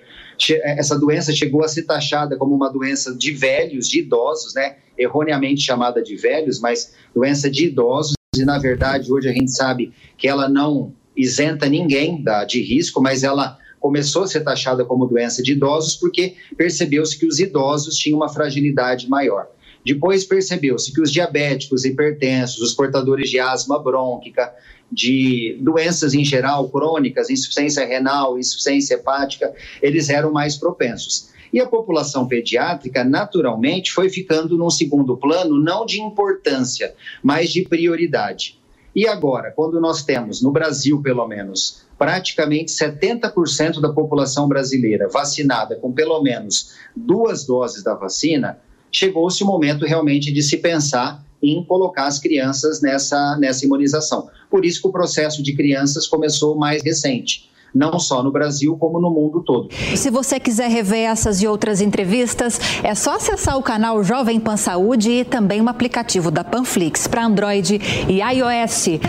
essa 0.63 0.99
doença 0.99 1.31
chegou 1.31 1.63
a 1.63 1.67
ser 1.67 1.83
taxada 1.83 2.35
como 2.37 2.55
uma 2.55 2.69
doença 2.69 3.15
de 3.15 3.31
velhos, 3.31 3.87
de 3.87 3.99
idosos, 3.99 4.53
né? 4.53 4.77
Erroneamente 4.97 5.61
chamada 5.61 6.01
de 6.01 6.15
velhos, 6.15 6.59
mas 6.59 6.93
doença 7.15 7.49
de 7.49 7.67
idosos. 7.67 8.13
E 8.35 8.43
na 8.43 8.57
verdade, 8.57 9.11
hoje 9.11 9.29
a 9.29 9.31
gente 9.31 9.51
sabe 9.51 9.93
que 10.17 10.27
ela 10.27 10.49
não 10.49 10.93
isenta 11.15 11.67
ninguém 11.67 12.21
da, 12.21 12.43
de 12.43 12.61
risco, 12.61 13.01
mas 13.01 13.23
ela 13.23 13.57
começou 13.79 14.23
a 14.23 14.27
ser 14.27 14.41
taxada 14.41 14.85
como 14.85 15.05
doença 15.05 15.43
de 15.43 15.51
idosos 15.51 15.95
porque 15.95 16.35
percebeu-se 16.55 17.17
que 17.19 17.25
os 17.25 17.39
idosos 17.39 17.97
tinham 17.97 18.17
uma 18.17 18.29
fragilidade 18.29 19.09
maior. 19.09 19.47
Depois 19.85 20.23
percebeu-se 20.23 20.93
que 20.93 21.01
os 21.01 21.11
diabéticos, 21.11 21.83
hipertensos, 21.83 22.61
os 22.61 22.73
portadores 22.73 23.29
de 23.29 23.39
asma 23.39 23.77
brônquica, 23.77 24.53
de 24.89 25.57
doenças 25.59 26.13
em 26.13 26.23
geral 26.23 26.69
crônicas, 26.69 27.29
insuficiência 27.29 27.85
renal, 27.85 28.39
insuficiência 28.39 28.95
hepática, 28.95 29.53
eles 29.81 30.09
eram 30.09 30.31
mais 30.31 30.55
propensos. 30.55 31.33
E 31.51 31.59
a 31.59 31.67
população 31.67 32.27
pediátrica, 32.27 33.03
naturalmente, 33.03 33.91
foi 33.91 34.09
ficando 34.09 34.57
num 34.57 34.69
segundo 34.69 35.17
plano, 35.17 35.59
não 35.61 35.85
de 35.85 35.99
importância, 35.99 36.95
mas 37.21 37.51
de 37.51 37.63
prioridade. 37.63 38.57
E 38.95 39.07
agora, 39.07 39.51
quando 39.51 39.81
nós 39.81 40.03
temos, 40.03 40.41
no 40.41 40.51
Brasil 40.51 41.01
pelo 41.01 41.27
menos, 41.27 41.81
praticamente 41.97 42.71
70% 42.71 43.81
da 43.81 43.91
população 43.91 44.47
brasileira 44.47 45.09
vacinada 45.09 45.75
com 45.75 45.91
pelo 45.91 46.21
menos 46.21 46.73
duas 46.95 47.45
doses 47.45 47.83
da 47.83 47.95
vacina, 47.95 48.59
chegou-se 48.91 49.43
o 49.43 49.47
momento 49.47 49.85
realmente 49.85 50.31
de 50.31 50.43
se 50.43 50.57
pensar 50.57 51.23
em 51.41 51.63
colocar 51.63 52.05
as 52.05 52.19
crianças 52.19 52.81
nessa, 52.81 53.35
nessa 53.37 53.65
imunização. 53.65 54.29
Por 54.49 54.63
isso 54.63 54.81
que 54.81 54.87
o 54.87 54.91
processo 54.91 55.41
de 55.41 55.55
crianças 55.55 56.07
começou 56.07 56.55
mais 56.55 56.83
recente 56.83 57.51
não 57.73 57.97
só 57.99 58.21
no 58.21 58.31
Brasil, 58.31 58.77
como 58.77 58.99
no 58.99 59.09
mundo 59.09 59.41
todo. 59.41 59.69
Se 59.95 60.09
você 60.09 60.39
quiser 60.39 60.69
rever 60.69 61.09
essas 61.09 61.41
e 61.41 61.47
outras 61.47 61.81
entrevistas, 61.81 62.59
é 62.83 62.93
só 62.93 63.15
acessar 63.15 63.57
o 63.57 63.63
canal 63.63 64.03
Jovem 64.03 64.39
Pan 64.39 64.57
Saúde 64.57 65.09
e 65.09 65.25
também 65.25 65.61
o 65.61 65.69
aplicativo 65.69 66.29
da 66.29 66.43
Panflix 66.43 67.07
para 67.07 67.25
Android 67.25 67.81
e 68.07 68.19
iOS. 68.21 68.99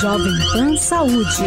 Jovem 0.00 0.32
Pan 0.52 0.76
Saúde. 0.76 1.42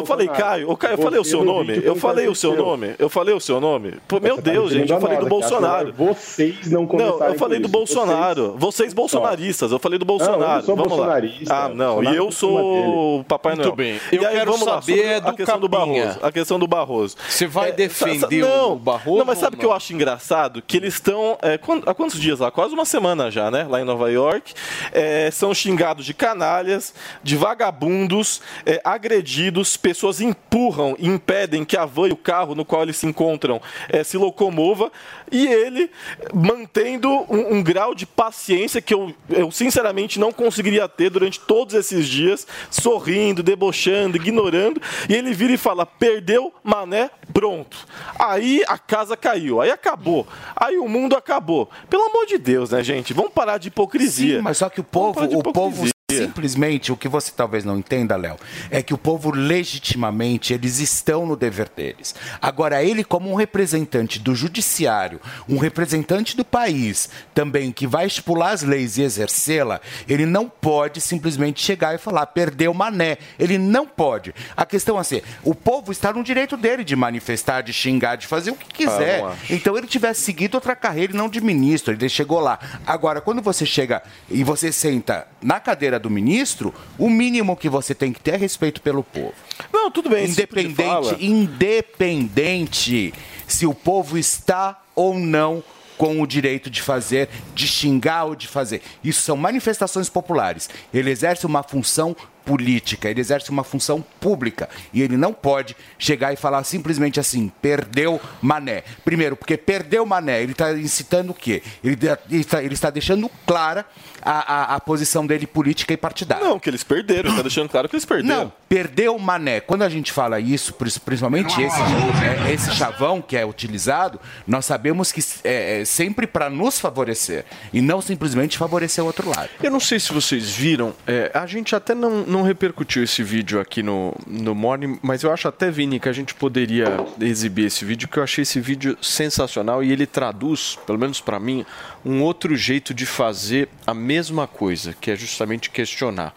Eu 0.00 0.06
falei, 0.06 0.28
Caio, 0.28 0.70
ô 0.70 0.76
Caio, 0.76 0.94
eu 0.94 0.98
falei 0.98 1.20
o 1.20 1.24
seu 1.24 1.44
nome. 1.44 1.80
Eu 1.82 1.96
falei 1.96 2.28
o 2.28 2.34
seu 2.34 2.54
nome. 2.56 2.94
Eu 2.98 3.08
falei 3.08 3.34
o 3.34 3.40
seu 3.40 3.60
nome. 3.60 3.94
Pô, 4.08 4.20
meu 4.20 4.40
Deus, 4.40 4.72
gente, 4.72 4.92
eu 4.92 5.00
falei 5.00 5.18
do 5.18 5.26
Bolsonaro. 5.26 5.92
Vocês 5.92 6.70
não 6.70 6.86
Não, 6.86 7.22
eu 7.24 7.34
falei 7.38 7.58
do 7.60 7.68
Bolsonaro. 7.68 8.54
Vocês 8.58 8.92
bolsonaristas, 8.94 9.72
eu 9.72 9.78
falei 9.78 9.98
do 9.98 10.04
Bolsonaro. 10.04 10.60
eu 10.60 10.62
sou 10.64 10.76
Vamos 10.76 10.92
lá. 10.92 10.96
bolsonarista. 10.98 11.54
Ah, 11.54 11.68
não, 11.68 12.02
e 12.02 12.04
Bolsonaro 12.04 12.16
eu 12.16 12.30
cima 12.32 12.32
sou 12.32 13.20
o 13.20 13.24
Papai 13.24 13.54
Muito 13.54 13.64
Noel. 13.64 13.76
bem. 13.76 14.00
E 14.12 14.16
Eu 14.16 14.26
aí, 14.26 14.36
quero 14.36 14.58
saber 14.58 15.14
a 15.14 15.20
do 15.20 15.36
questão 15.36 15.58
do. 15.60 15.68
Barroso. 15.68 16.18
A 16.22 16.32
questão 16.32 16.58
do 16.58 16.66
Barroso. 16.66 17.16
Você 17.28 17.46
vai 17.46 17.70
É, 17.70 17.72
defender 17.72 18.44
o 18.44 18.76
Barroso? 18.76 19.18
Não, 19.18 19.24
mas 19.24 19.38
sabe 19.38 19.56
o 19.56 19.58
que 19.58 19.64
eu 19.66 19.72
acho 19.72 19.92
engraçado? 19.92 20.62
Que 20.62 20.76
eles 20.76 20.94
estão. 20.94 21.38
é, 21.42 21.54
há 21.86 21.94
quantos 21.94 22.20
dias 22.20 22.40
lá? 22.40 22.50
Quase 22.50 22.74
uma 22.74 22.84
semana 22.84 23.30
já, 23.30 23.50
né? 23.50 23.66
Lá 23.68 23.80
em 23.80 23.84
Nova 23.84 24.10
York. 24.10 24.52
É, 24.92 25.30
são 25.30 25.52
xingados 25.54 26.04
de 26.04 26.14
canalhas, 26.14 26.94
de 27.22 27.36
vagabundos, 27.36 28.40
é, 28.64 28.80
agredidos, 28.84 29.76
pessoas 29.86 30.20
empurram 30.20 30.96
e 30.98 31.06
impedem 31.06 31.64
que 31.64 31.76
a 31.76 31.84
van 31.84 32.08
e 32.08 32.12
o 32.12 32.16
carro 32.16 32.56
no 32.56 32.64
qual 32.64 32.82
eles 32.82 32.96
se 32.96 33.06
encontram 33.06 33.62
é, 33.88 34.02
se 34.02 34.16
locomova. 34.16 34.90
E 35.30 35.46
ele 35.46 35.88
mantendo 36.34 37.08
um, 37.08 37.54
um 37.54 37.62
grau 37.62 37.94
de 37.94 38.04
paciência 38.04 38.82
que 38.82 38.92
eu, 38.92 39.14
eu 39.30 39.48
sinceramente 39.52 40.18
não 40.18 40.32
conseguiria 40.32 40.88
ter 40.88 41.08
durante 41.08 41.38
todos 41.38 41.72
esses 41.72 42.08
dias, 42.08 42.48
sorrindo, 42.68 43.44
debochando, 43.44 44.16
ignorando. 44.16 44.82
E 45.08 45.14
ele 45.14 45.32
vira 45.32 45.52
e 45.52 45.56
fala: 45.56 45.86
perdeu, 45.86 46.52
mané, 46.64 47.08
pronto. 47.32 47.86
Aí 48.18 48.64
a 48.66 48.78
casa 48.78 49.16
caiu, 49.16 49.60
aí 49.60 49.70
acabou. 49.70 50.26
Aí 50.56 50.78
o 50.78 50.88
mundo 50.88 51.14
acabou. 51.14 51.70
Pelo 51.88 52.06
amor 52.06 52.26
de 52.26 52.38
Deus, 52.38 52.70
né, 52.70 52.82
gente? 52.82 53.14
Vamos 53.14 53.32
parar 53.32 53.58
de 53.58 53.68
hipocrisia. 53.68 54.38
Sim, 54.38 54.42
mas 54.42 54.58
só 54.58 54.68
que 54.68 54.80
o 54.80 54.84
povo, 54.84 55.22
o 55.22 55.52
povo. 55.52 55.95
Simplesmente, 56.12 56.92
o 56.92 56.96
que 56.96 57.08
você 57.08 57.32
talvez 57.34 57.64
não 57.64 57.78
entenda, 57.78 58.14
Léo, 58.14 58.36
é 58.70 58.80
que 58.80 58.94
o 58.94 58.98
povo 58.98 59.32
legitimamente, 59.32 60.54
eles 60.54 60.78
estão 60.78 61.26
no 61.26 61.34
dever 61.34 61.68
deles. 61.68 62.14
Agora, 62.40 62.80
ele 62.80 63.02
como 63.02 63.28
um 63.28 63.34
representante 63.34 64.20
do 64.20 64.32
judiciário, 64.32 65.20
um 65.48 65.58
representante 65.58 66.36
do 66.36 66.44
país, 66.44 67.10
também 67.34 67.72
que 67.72 67.88
vai 67.88 68.06
estipular 68.06 68.52
as 68.52 68.62
leis 68.62 68.96
e 68.96 69.02
exercê-la, 69.02 69.80
ele 70.08 70.24
não 70.24 70.48
pode 70.48 71.00
simplesmente 71.00 71.60
chegar 71.60 71.96
e 71.96 71.98
falar, 71.98 72.26
perdeu 72.26 72.72
mané. 72.72 73.18
Ele 73.36 73.58
não 73.58 73.84
pode. 73.84 74.32
A 74.56 74.64
questão 74.64 74.98
é 74.98 75.00
assim, 75.00 75.20
o 75.42 75.56
povo 75.56 75.90
está 75.90 76.12
no 76.12 76.22
direito 76.22 76.56
dele 76.56 76.84
de 76.84 76.94
manifestar, 76.94 77.62
de 77.62 77.72
xingar, 77.72 78.14
de 78.14 78.28
fazer 78.28 78.52
o 78.52 78.56
que 78.56 78.72
quiser. 78.72 79.24
Ah. 79.24 79.34
Então 79.50 79.76
ele 79.76 79.88
tivesse 79.88 80.22
seguido 80.22 80.56
outra 80.56 80.76
carreira 80.76 81.12
e 81.12 81.16
não 81.16 81.28
de 81.28 81.40
ministro, 81.40 81.92
ele 81.92 82.08
chegou 82.08 82.38
lá. 82.38 82.60
Agora, 82.86 83.20
quando 83.20 83.42
você 83.42 83.66
chega 83.66 84.04
e 84.30 84.44
você 84.44 84.70
senta 84.70 85.26
na 85.42 85.58
cadeira 85.58 85.95
do 85.98 86.10
ministro, 86.10 86.74
o 86.98 87.08
mínimo 87.10 87.56
que 87.56 87.68
você 87.68 87.94
tem 87.94 88.12
que 88.12 88.20
ter 88.20 88.34
é 88.34 88.36
respeito 88.36 88.80
pelo 88.80 89.02
povo. 89.02 89.34
Não, 89.72 89.90
tudo 89.90 90.08
bem. 90.10 90.26
tipo 90.32 90.54
de 90.54 90.60
Independente, 90.66 90.86
fala- 90.88 91.16
independente 91.20 93.12
se 93.46 93.66
o 93.66 93.74
povo 93.74 94.18
está 94.18 94.82
ou 94.94 95.14
não 95.18 95.62
com 95.96 96.20
o 96.20 96.26
direito 96.26 96.68
de 96.68 96.82
fazer, 96.82 97.28
de 97.54 97.66
xingar 97.66 98.24
ou 98.24 98.34
de 98.36 98.46
fazer. 98.46 98.82
Isso 99.02 99.22
são 99.22 99.36
manifestações 99.36 100.08
populares. 100.10 100.68
Ele 100.92 101.10
exerce 101.10 101.46
uma 101.46 101.62
função 101.62 102.14
política, 102.46 103.10
ele 103.10 103.20
exerce 103.20 103.50
uma 103.50 103.64
função 103.64 104.00
pública 104.20 104.68
e 104.94 105.02
ele 105.02 105.16
não 105.16 105.32
pode 105.32 105.76
chegar 105.98 106.32
e 106.32 106.36
falar 106.36 106.62
simplesmente 106.62 107.18
assim, 107.18 107.50
perdeu 107.60 108.20
Mané. 108.40 108.84
Primeiro, 109.04 109.36
porque 109.36 109.56
perdeu 109.56 110.06
Mané, 110.06 110.42
ele 110.42 110.52
está 110.52 110.72
incitando 110.72 111.30
o 111.30 111.34
quê? 111.34 111.60
Ele, 111.82 111.98
ele 112.30 112.40
está, 112.40 112.62
ele 112.62 112.74
está 112.74 112.88
deixando 112.88 113.28
clara 113.44 113.84
a, 114.22 114.54
a, 114.54 114.74
a 114.76 114.80
posição 114.80 115.26
dele 115.26 115.46
política 115.46 115.92
e 115.92 115.96
partidária. 115.96 116.44
Não, 116.44 116.58
que 116.58 116.70
eles 116.70 116.84
perderam, 116.84 117.30
está 117.30 117.42
deixando 117.42 117.68
claro 117.68 117.88
que 117.88 117.96
eles 117.96 118.04
perderam. 118.04 118.44
Não, 118.44 118.52
perdeu 118.68 119.16
o 119.16 119.20
Mané. 119.20 119.60
Quando 119.60 119.82
a 119.82 119.88
gente 119.88 120.12
fala 120.12 120.38
isso, 120.38 120.72
principalmente 120.74 121.60
esse, 121.60 121.80
é, 121.80 122.52
esse 122.52 122.72
chavão 122.72 123.20
que 123.20 123.36
é 123.36 123.44
utilizado, 123.44 124.20
nós 124.46 124.64
sabemos 124.64 125.10
que 125.10 125.20
é, 125.42 125.80
é 125.80 125.84
sempre 125.84 126.26
para 126.26 126.48
nos 126.48 126.78
favorecer 126.78 127.44
e 127.72 127.80
não 127.80 128.00
simplesmente 128.00 128.56
favorecer 128.56 129.02
o 129.02 129.06
outro 129.06 129.28
lado. 129.28 129.48
Eu 129.62 129.70
não 129.70 129.80
sei 129.80 129.98
se 129.98 130.12
vocês 130.12 130.54
viram, 130.54 130.94
é, 131.06 131.30
a 131.34 131.46
gente 131.46 131.74
até 131.74 131.94
não, 131.94 132.22
não 132.22 132.35
repercutiu 132.42 133.02
esse 133.02 133.22
vídeo 133.22 133.60
aqui 133.60 133.82
no, 133.82 134.14
no 134.26 134.54
Morning, 134.54 134.98
mas 135.02 135.22
eu 135.22 135.32
acho 135.32 135.48
até, 135.48 135.70
Vini, 135.70 136.00
que 136.00 136.08
a 136.08 136.12
gente 136.12 136.34
poderia 136.34 136.86
exibir 137.20 137.66
esse 137.66 137.84
vídeo, 137.84 138.08
que 138.08 138.18
eu 138.18 138.22
achei 138.22 138.42
esse 138.42 138.60
vídeo 138.60 138.96
sensacional 139.00 139.82
e 139.82 139.92
ele 139.92 140.06
traduz, 140.06 140.78
pelo 140.86 140.98
menos 140.98 141.20
para 141.20 141.38
mim, 141.38 141.64
um 142.04 142.22
outro 142.22 142.56
jeito 142.56 142.94
de 142.94 143.04
fazer 143.04 143.68
a 143.86 143.92
mesma 143.92 144.46
coisa, 144.46 144.94
que 145.00 145.10
é 145.10 145.16
justamente 145.16 145.70
questionar. 145.70 146.34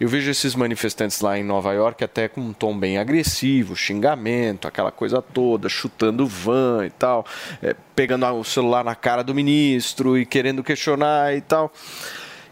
Eu 0.00 0.08
vejo 0.08 0.30
esses 0.30 0.54
manifestantes 0.54 1.20
lá 1.20 1.38
em 1.38 1.44
Nova 1.44 1.72
York 1.72 2.02
até 2.02 2.28
com 2.28 2.40
um 2.40 2.52
tom 2.52 2.78
bem 2.78 2.98
agressivo, 2.98 3.76
xingamento, 3.76 4.66
aquela 4.66 4.90
coisa 4.90 5.22
toda, 5.22 5.68
chutando 5.68 6.26
van 6.26 6.86
e 6.86 6.90
tal, 6.90 7.24
é, 7.62 7.74
pegando 7.94 8.26
o 8.26 8.44
celular 8.44 8.84
na 8.84 8.94
cara 8.94 9.22
do 9.22 9.34
ministro 9.34 10.18
e 10.18 10.26
querendo 10.26 10.62
questionar 10.62 11.34
e 11.36 11.40
tal. 11.40 11.72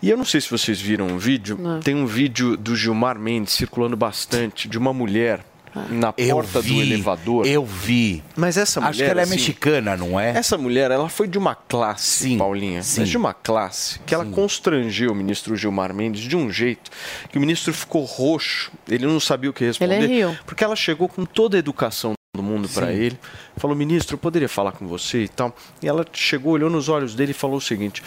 E 0.02 0.08
eu 0.08 0.16
não 0.16 0.24
sei 0.24 0.40
se 0.40 0.50
vocês 0.50 0.80
viram 0.80 1.06
um 1.06 1.18
vídeo, 1.18 1.58
tem 1.84 1.94
um 1.94 2.06
vídeo 2.06 2.56
do 2.56 2.74
Gilmar 2.74 3.18
Mendes 3.18 3.52
circulando 3.52 3.96
bastante, 3.96 4.66
de 4.66 4.78
uma 4.78 4.92
mulher 4.94 5.44
na 5.88 6.12
Eu 6.16 6.36
porta 6.36 6.60
vi, 6.60 6.74
do 6.74 6.80
elevador. 6.80 7.46
Eu 7.46 7.64
vi. 7.64 8.22
Mas 8.36 8.56
essa 8.56 8.80
mulher. 8.80 8.90
Acho 8.90 8.98
que 8.98 9.10
ela 9.10 9.20
é 9.20 9.24
assim, 9.24 9.34
mexicana, 9.34 9.96
não 9.96 10.18
é? 10.18 10.30
Essa 10.30 10.58
mulher, 10.58 10.90
ela 10.90 11.08
foi 11.08 11.28
de 11.28 11.38
uma 11.38 11.54
classe, 11.54 12.36
Paulinha, 12.36 12.82
sim. 12.82 13.00
mas 13.00 13.08
de 13.08 13.16
uma 13.16 13.32
classe 13.32 14.00
que 14.00 14.14
ela 14.14 14.24
constrangeu 14.24 15.12
o 15.12 15.14
ministro 15.14 15.54
Gilmar 15.54 15.94
Mendes 15.94 16.22
de 16.22 16.36
um 16.36 16.50
jeito 16.50 16.90
que 17.30 17.38
o 17.38 17.40
ministro 17.40 17.72
ficou 17.72 18.04
roxo, 18.04 18.72
ele 18.88 19.06
não 19.06 19.20
sabia 19.20 19.50
o 19.50 19.52
que 19.52 19.64
responder. 19.64 20.02
Ele 20.02 20.06
riu. 20.06 20.36
Porque 20.44 20.64
ela 20.64 20.76
chegou 20.76 21.08
com 21.08 21.24
toda 21.24 21.56
a 21.56 21.60
educação 21.60 22.14
do 22.34 22.42
mundo 22.42 22.68
para 22.68 22.86
Sim. 22.86 22.92
ele, 22.94 23.18
falou: 23.56 23.76
ministro, 23.76 24.14
eu 24.14 24.18
poderia 24.18 24.48
falar 24.48 24.72
com 24.72 24.86
você 24.86 25.24
e 25.24 25.28
tal. 25.28 25.54
E 25.82 25.86
ela 25.86 26.04
chegou, 26.12 26.54
olhou 26.54 26.70
nos 26.70 26.88
olhos 26.88 27.14
dele 27.14 27.30
e 27.30 27.34
falou 27.34 27.58
o 27.58 27.60
seguinte: 27.60 28.02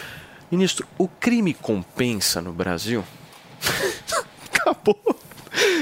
ministro, 0.52 0.88
o 0.98 1.08
crime 1.08 1.54
compensa 1.54 2.42
no 2.42 2.52
Brasil? 2.54 3.04
Acabou. 4.54 4.98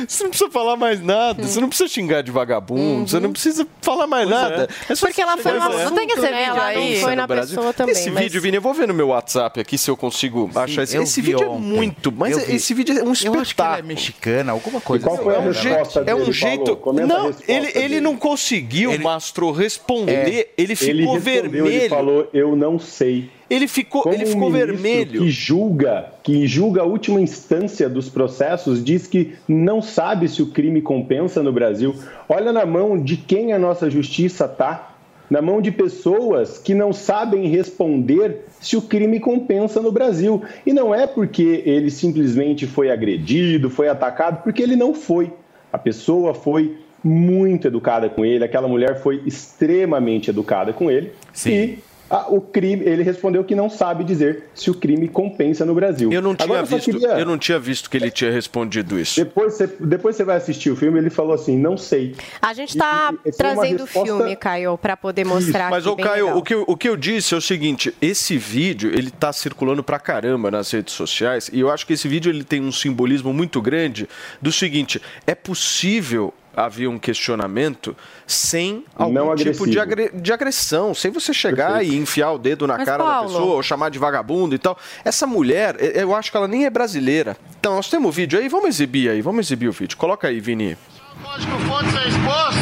Você 0.06 0.24
não 0.24 0.32
precisa 0.32 0.52
falar 0.52 0.76
mais 0.76 1.00
nada, 1.02 1.42
você 1.48 1.62
não 1.62 1.70
precisa 1.70 1.88
xingar 1.88 2.22
de 2.22 2.30
vagabundo, 2.30 3.10
você 3.10 3.22
não 3.22 3.32
precisa 3.32 3.66
falar 3.82 4.06
mais 4.06 4.28
Pois 4.28 4.42
nada. 4.42 4.70
é. 4.90 4.96
só 4.96 5.06
Porque 5.08 5.22
ela 5.22 5.38
foi 5.38 5.54
no 5.54 5.62
assunto, 5.64 5.96
Tem 5.96 6.08
esse 6.12 6.20
né? 6.20 6.28
vídeo 6.28 6.44
Ela 6.44 6.56
não 6.74 6.82
aí. 6.82 7.00
foi 7.02 7.16
na 7.16 7.26
Brasil. 7.26 7.56
pessoa 7.56 7.74
também, 7.74 7.94
Esse 7.94 8.12
mas- 8.12 8.24
vídeo, 8.26 8.42
Vini, 8.42 8.58
eu 8.58 8.62
vou 8.62 8.74
ver 8.74 8.86
no 8.90 8.94
meu 8.94 9.08
WhatsApp 9.08 9.62
aqui 9.62 9.78
se 9.78 9.90
eu 9.90 9.96
consigo 9.96 10.50
achar 10.54 10.84
esse. 10.84 10.98
eu 10.98 11.04
Esse 11.04 11.22
vídeo 11.22 11.42
é 11.54 11.58
muito, 11.58 12.12
mas 12.12 12.34
Eu 12.38 12.46
vi. 12.46 12.56
esse 12.56 12.74
vídeo 12.74 12.98
é 12.98 13.02
um 13.02 13.08
Eu 13.08 13.14
espetáculo. 13.14 13.42
acho 13.42 13.56
que 13.56 13.62
ela 13.62 13.78
é 13.78 13.82
mexicana, 13.82 14.52
alguma 14.52 14.82
coisa 14.82 15.06
E 15.06 15.08
qual 15.08 15.24
foi 15.24 15.36
a 15.36 15.40
assim. 15.40 15.70
resposta 15.70 16.04
É 16.06 16.16
um 16.16 16.32
jeito. 16.34 16.64
Paulo? 16.66 16.78
Comenta 16.82 17.16
a 17.16 17.18
Não, 17.20 17.36
ele, 17.48 17.72
ele 17.74 18.02
não 18.02 18.18
conseguiu, 18.18 19.00
Mastro, 19.00 19.52
responder. 19.52 20.12
É. 20.12 20.50
Ele 20.58 20.76
ficou 20.76 21.14
respondeu, 21.14 21.22
vermelho. 21.22 21.68
Ele 21.68 21.88
falou, 21.90 22.28
eu 22.34 22.58
não 22.58 22.78
sei. 22.78 23.32
Ele 23.52 23.68
ficou, 23.68 24.04
Como 24.04 24.16
ele 24.16 24.24
um 24.24 24.28
ficou 24.28 24.50
ministro 24.50 24.78
vermelho. 24.78 25.22
Que 25.24 25.30
julga, 25.30 26.06
que 26.24 26.48
julga 26.48 26.84
a 26.84 26.86
última 26.86 27.20
instância 27.20 27.90
dos 27.90 28.08
processos, 28.08 28.82
diz 28.82 29.08
que 29.08 29.34
não 29.46 29.82
sabe 29.82 30.30
se 30.30 30.42
o 30.42 30.48
crime 30.48 30.82
compensa 30.82 31.44
no 31.44 31.52
Brasil. 31.52 31.94
Olha 32.30 32.54
na 32.54 32.66
mão 32.66 32.98
de 32.98 33.18
quem 33.18 33.52
a 33.52 33.60
nossa 33.60 33.90
justiça 33.90 34.48
tá. 34.48 34.96
Na 35.30 35.42
mão 35.42 35.62
de 35.62 35.70
pessoas 35.70 36.58
que 36.58 36.74
não 36.74 36.94
sabem 36.94 37.48
responder 37.48 38.46
se 38.58 38.78
o 38.78 38.82
crime 38.82 39.20
compensa 39.20 39.82
no 39.82 39.92
Brasil. 39.92 40.42
E 40.66 40.72
não 40.72 40.96
é 40.96 41.06
porque 41.06 41.62
ele 41.66 41.92
simplesmente 41.92 42.66
foi 42.66 42.90
agredido, 42.90 43.70
foi 43.70 43.90
atacado, 43.90 44.44
porque 44.44 44.62
ele 44.62 44.78
não 44.78 44.94
foi. 44.94 45.30
A 45.74 45.78
pessoa 45.78 46.34
foi 46.34 46.78
muito 47.04 47.68
educada 47.68 48.08
com 48.08 48.24
ele, 48.24 48.46
aquela 48.46 48.68
mulher 48.68 49.02
foi 49.02 49.22
extremamente 49.26 50.30
educada 50.30 50.72
com 50.72 50.90
ele. 50.90 51.12
E 51.46 51.80
ah, 52.12 52.26
o 52.30 52.42
crime, 52.42 52.84
ele 52.86 53.04
respondeu 53.04 53.44
que 53.44 53.56
não 53.56 53.70
sabe 53.70 54.04
dizer 54.04 54.44
se 54.54 54.70
o 54.70 54.74
crime 54.74 55.08
compensa 55.08 55.66
no 55.66 55.74
Brasil. 55.74 56.12
Eu 56.12 56.22
não 56.22 56.36
tinha 56.36 56.46
Agora, 56.46 56.62
eu 56.62 56.66
visto, 56.66 56.92
queria- 56.92 57.20
eu 57.20 57.26
não 57.26 57.38
tinha 57.38 57.58
visto 57.58 57.90
que 57.90 57.96
ele 57.98 58.12
tinha 58.12 58.30
respondido 58.32 59.00
isso. 59.00 59.20
Depois 59.24 59.54
você, 59.54 59.68
depois 59.80 60.16
você 60.16 60.24
vai 60.24 60.36
assistir 60.38 60.70
o 60.70 60.76
filme, 60.76 61.00
ele 61.00 61.10
falou 61.10 61.34
assim, 61.34 61.58
não 61.58 61.78
sei. 61.78 62.16
A 62.42 62.54
gente 62.54 62.78
tá 62.78 63.12
E- 63.26 63.30
e 63.30 63.30
uma 63.30 63.38
trazendo 63.38 63.82
o 63.82 63.86
resposta- 63.86 64.06
filme, 64.18 64.36
Caio, 64.36 64.78
pra 64.78 64.98
poder 64.98 65.26
mostrar 65.26 65.70
Mas, 65.70 65.86
ô 65.86 65.96
bem 65.96 66.06
Caio, 66.06 66.26
legal. 66.26 66.38
o 66.40 66.44
que, 66.44 66.54
eu, 66.54 66.64
o 66.68 66.76
que 66.78 66.90
eu 66.90 66.98
disse 66.98 67.34
é 67.34 67.38
o 67.38 67.42
seguinte: 67.42 67.94
esse 68.02 68.38
vídeo 68.38 68.92
ele 68.94 69.10
tá 69.10 69.32
circulando 69.32 69.82
pra 69.84 69.98
caramba 70.00 70.52
nas 70.52 70.70
redes 70.72 70.94
sociais 70.94 71.50
e 71.54 71.60
eu 71.60 71.72
acho 71.72 71.88
que 71.88 71.94
esse 71.94 72.08
vídeo 72.08 72.30
ele 72.32 72.44
tem 72.44 72.62
um 72.62 72.72
simbolismo 72.72 73.32
muito 73.34 73.62
grande 73.62 74.08
do 74.42 74.52
seguinte: 74.52 75.02
é 75.26 75.34
possível 75.36 76.34
haver 76.56 76.88
um 76.88 77.00
questionamento 77.00 77.96
sem 78.28 78.84
algum 78.96 79.14
Não 79.14 79.36
tipo 79.36 79.66
de, 79.70 79.80
agre- 79.80 80.12
de 80.14 80.34
agressão, 80.34 80.94
sem 80.94 81.10
você 81.12 81.34
chegar 81.34 81.84
e 81.86 81.96
enfiar 81.96 82.32
o 82.32 82.38
dedo 82.38 82.68
na 82.68 82.78
Mas, 82.78 82.86
cara 82.86 83.04
da 83.04 83.10
Paulo- 83.10 83.28
pessoa 83.30 83.56
ou 83.56 83.64
chamar 83.64 83.90
de 83.90 83.98
vagabundo 84.00 84.54
e 84.56 84.58
tal. 84.60 84.78
Essa 85.06 85.26
mulher, 85.26 85.76
eu 85.80 86.14
acho 86.16 86.30
que 86.32 86.38
ela 86.38 86.48
nem 86.48 86.66
é 86.66 86.70
brasileira. 86.70 87.38
Então, 87.60 87.76
nós 87.76 87.90
temos 87.90 88.10
o 88.10 88.12
vídeo 88.12 88.38
aí, 88.40 88.50
vamos 88.50 88.68
exibir 88.70 89.10
aí, 89.10 89.22
vamos 89.22 89.46
exibir 89.48 89.68
o 89.70 89.72
vídeo. 89.72 89.96
Coloca 89.98 90.28
aí, 90.28 90.40
Vini. 90.40 90.78
Lógico 91.24 91.58
que 91.58 91.68
pode 91.68 91.92
ser 91.92 92.08
exposto. 92.08 92.62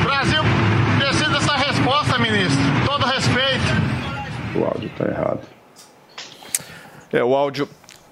O 0.00 0.04
Brasil 0.04 0.42
precisa 0.98 1.30
dessa 1.30 1.56
resposta, 1.56 2.18
ministro. 2.18 2.58
Todo 2.86 3.06
respeito. 3.06 4.58
O 4.58 4.64
áudio 4.64 4.90
tá 4.98 5.04
errado. 5.06 5.40
É, 7.12 7.22
o 7.24 7.34
áudio. 7.34 7.68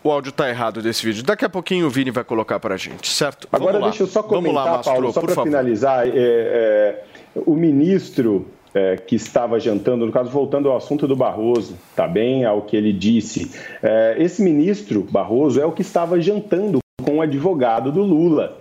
O 0.06 0.10
áudio 0.12 0.30
tá 0.30 0.48
errado 0.48 0.80
desse 0.80 1.04
vídeo. 1.04 1.24
Daqui 1.24 1.44
a 1.44 1.48
pouquinho 1.48 1.86
o 1.86 1.90
Vini 1.90 2.10
vai 2.12 2.22
colocar 2.22 2.60
pra 2.60 2.76
gente, 2.76 3.08
certo? 3.10 3.48
Agora 3.50 3.72
Vamos 3.72 3.84
lá. 3.86 3.90
deixa 3.90 4.04
eu 4.04 4.06
só 4.06 4.22
comentar, 4.22 4.52
Vamos 4.52 4.54
lá, 4.54 4.76
Mastro, 4.76 4.92
Paulo, 4.92 5.12
só 5.12 5.20
para 5.20 5.42
finalizar. 5.42 6.06
é, 6.06 6.12
é, 6.14 7.04
o 7.44 7.54
ministro 7.56 8.46
é, 8.72 8.96
que 8.96 9.16
estava 9.16 9.58
jantando, 9.58 10.06
no 10.06 10.12
caso, 10.12 10.30
voltando 10.30 10.70
ao 10.70 10.76
assunto 10.76 11.08
do 11.08 11.16
Barroso, 11.16 11.76
tá 11.96 12.06
bem, 12.06 12.44
ao 12.44 12.62
que 12.62 12.76
ele 12.76 12.92
disse. 12.92 13.50
é, 13.82 14.14
esse 14.18 14.42
ministro, 14.42 15.02
Barroso, 15.10 15.60
é 15.60 15.66
o 15.66 15.72
que 15.72 15.82
estava 15.82 16.20
jantando 16.20 16.78
com 17.02 17.16
o 17.16 17.20
advogado 17.22 17.90
do 17.90 18.02
Lula. 18.02 18.58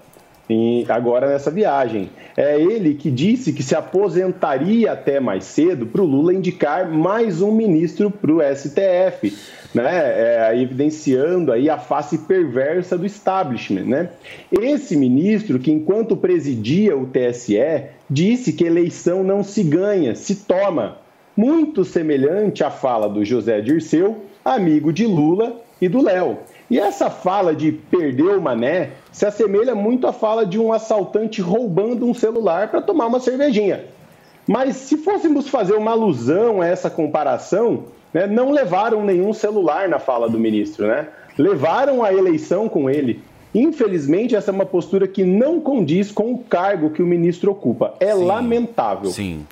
em- 0.47 0.85
agora 0.89 1.27
nessa 1.27 1.49
viagem. 1.49 2.09
É 2.37 2.59
ele 2.61 2.93
que 2.93 3.09
disse 3.09 3.51
que 3.51 3.63
se 3.63 3.75
aposentaria 3.75 4.91
até 4.91 5.19
mais 5.19 5.43
cedo 5.45 5.87
para 5.87 6.01
o 6.01 6.05
Lula 6.05 6.33
indicar 6.35 6.87
mais 6.87 7.41
um 7.41 7.51
ministro 7.51 8.11
para 8.11 8.31
o 8.31 8.39
STF, 8.43 9.35
né? 9.75 10.51
É, 10.51 10.59
evidenciando 10.59 11.51
aí 11.51 11.69
a 11.69 11.77
face 11.77 12.19
perversa 12.19 12.97
do 12.97 13.05
establishment. 13.05 13.83
Né? 13.83 14.09
Esse 14.51 14.95
ministro, 14.95 15.59
que 15.59 15.71
enquanto 15.71 16.15
presidia 16.15 16.97
o 16.97 17.05
TSE, 17.05 17.83
disse 18.09 18.53
que 18.53 18.63
eleição 18.63 19.23
não 19.23 19.43
se 19.43 19.63
ganha, 19.63 20.15
se 20.15 20.35
toma. 20.37 20.99
Muito 21.35 21.83
semelhante 21.83 22.63
à 22.63 22.71
fala 22.71 23.09
do 23.09 23.25
José 23.25 23.59
Dirceu, 23.59 24.23
amigo 24.43 24.93
de 24.93 25.05
Lula 25.05 25.61
e 25.81 25.89
do 25.89 26.01
Léo. 26.01 26.37
E 26.71 26.79
essa 26.79 27.09
fala 27.09 27.53
de 27.53 27.73
perder 27.73 28.37
o 28.37 28.41
mané 28.41 28.91
se 29.11 29.25
assemelha 29.25 29.75
muito 29.75 30.07
à 30.07 30.13
fala 30.13 30.45
de 30.45 30.57
um 30.57 30.71
assaltante 30.71 31.41
roubando 31.41 32.07
um 32.07 32.13
celular 32.13 32.71
para 32.71 32.81
tomar 32.81 33.07
uma 33.07 33.19
cervejinha. 33.19 33.83
Mas 34.47 34.77
se 34.77 34.95
fôssemos 34.95 35.49
fazer 35.49 35.73
uma 35.73 35.91
alusão 35.91 36.61
a 36.61 36.67
essa 36.67 36.89
comparação, 36.89 37.85
né, 38.15 38.25
não 38.25 38.49
levaram 38.49 39.03
nenhum 39.03 39.33
celular 39.33 39.89
na 39.89 39.99
fala 39.99 40.29
do 40.29 40.39
ministro, 40.39 40.87
né? 40.87 41.09
Levaram 41.37 42.01
a 42.01 42.13
eleição 42.13 42.69
com 42.69 42.89
ele. 42.89 43.21
Infelizmente, 43.53 44.37
essa 44.37 44.51
é 44.51 44.53
uma 44.53 44.65
postura 44.65 45.05
que 45.05 45.25
não 45.25 45.59
condiz 45.59 46.13
com 46.13 46.31
o 46.31 46.37
cargo 46.37 46.91
que 46.91 47.03
o 47.03 47.05
ministro 47.05 47.51
ocupa. 47.51 47.93
É 47.99 48.13
lamentável. 48.13 49.11
Sim. 49.11 49.45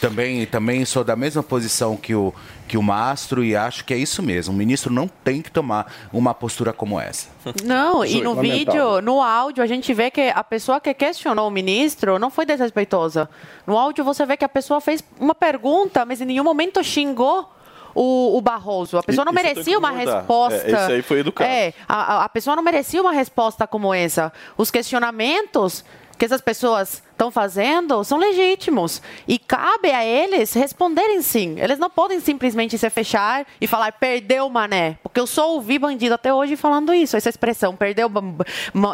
Também, 0.00 0.46
também 0.46 0.82
sou 0.86 1.04
da 1.04 1.14
mesma 1.14 1.42
posição 1.42 1.94
que 1.94 2.14
o, 2.14 2.32
que 2.66 2.78
o 2.78 2.82
Mastro 2.82 3.44
e 3.44 3.54
acho 3.54 3.84
que 3.84 3.92
é 3.92 3.98
isso 3.98 4.22
mesmo. 4.22 4.54
O 4.54 4.56
ministro 4.56 4.90
não 4.90 5.06
tem 5.06 5.42
que 5.42 5.50
tomar 5.50 5.92
uma 6.10 6.32
postura 6.32 6.72
como 6.72 6.98
essa. 6.98 7.28
Não, 7.64 8.02
e 8.02 8.22
no 8.22 8.34
vídeo, 8.34 9.02
no 9.02 9.20
áudio, 9.20 9.62
a 9.62 9.66
gente 9.66 9.92
vê 9.92 10.10
que 10.10 10.32
a 10.34 10.42
pessoa 10.42 10.80
que 10.80 10.94
questionou 10.94 11.48
o 11.48 11.50
ministro 11.50 12.18
não 12.18 12.30
foi 12.30 12.46
desrespeitosa. 12.46 13.28
No 13.66 13.76
áudio 13.76 14.04
você 14.04 14.24
vê 14.24 14.38
que 14.38 14.44
a 14.44 14.48
pessoa 14.48 14.80
fez 14.80 15.04
uma 15.20 15.34
pergunta, 15.34 16.06
mas 16.06 16.22
em 16.22 16.24
nenhum 16.24 16.44
momento 16.44 16.82
xingou 16.82 17.52
o, 17.94 18.36
o 18.36 18.40
Barroso. 18.40 18.98
A 18.98 19.02
pessoa 19.02 19.24
não 19.24 19.32
Isso 19.32 19.42
merecia 19.42 19.78
uma 19.78 19.90
resposta. 19.90 20.66
É, 20.66 20.70
esse 20.72 20.92
aí 20.92 21.02
foi 21.02 21.20
educado. 21.20 21.48
É, 21.50 21.72
a, 21.88 22.24
a- 22.24 22.28
pessoa 22.28 22.56
não 22.56 22.62
merecia 22.62 23.00
uma 23.00 23.12
resposta 23.12 23.66
como 23.66 23.94
essa. 23.94 24.32
Os 24.56 24.70
questionamentos 24.70 25.84
que 26.18 26.24
essas 26.24 26.40
pessoas 26.40 27.02
estão 27.10 27.30
fazendo 27.30 28.02
são 28.04 28.18
legítimos 28.18 29.02
e 29.26 29.36
cabe 29.38 29.90
a 29.90 30.04
eles 30.04 30.52
responderem 30.52 31.20
sim. 31.22 31.56
Eles 31.58 31.78
não 31.78 31.90
podem 31.90 32.20
simplesmente 32.20 32.78
se 32.78 32.88
fechar 32.90 33.44
e 33.60 33.66
falar 33.66 33.90
perdeu 33.92 34.48
mané, 34.48 34.96
porque 35.02 35.18
eu 35.18 35.26
só 35.26 35.52
ouvi 35.52 35.78
bandido 35.78 36.14
até 36.14 36.32
hoje 36.32 36.54
falando 36.56 36.94
isso, 36.94 37.16
essa 37.16 37.28
expressão 37.28 37.74
perdeu 37.74 38.08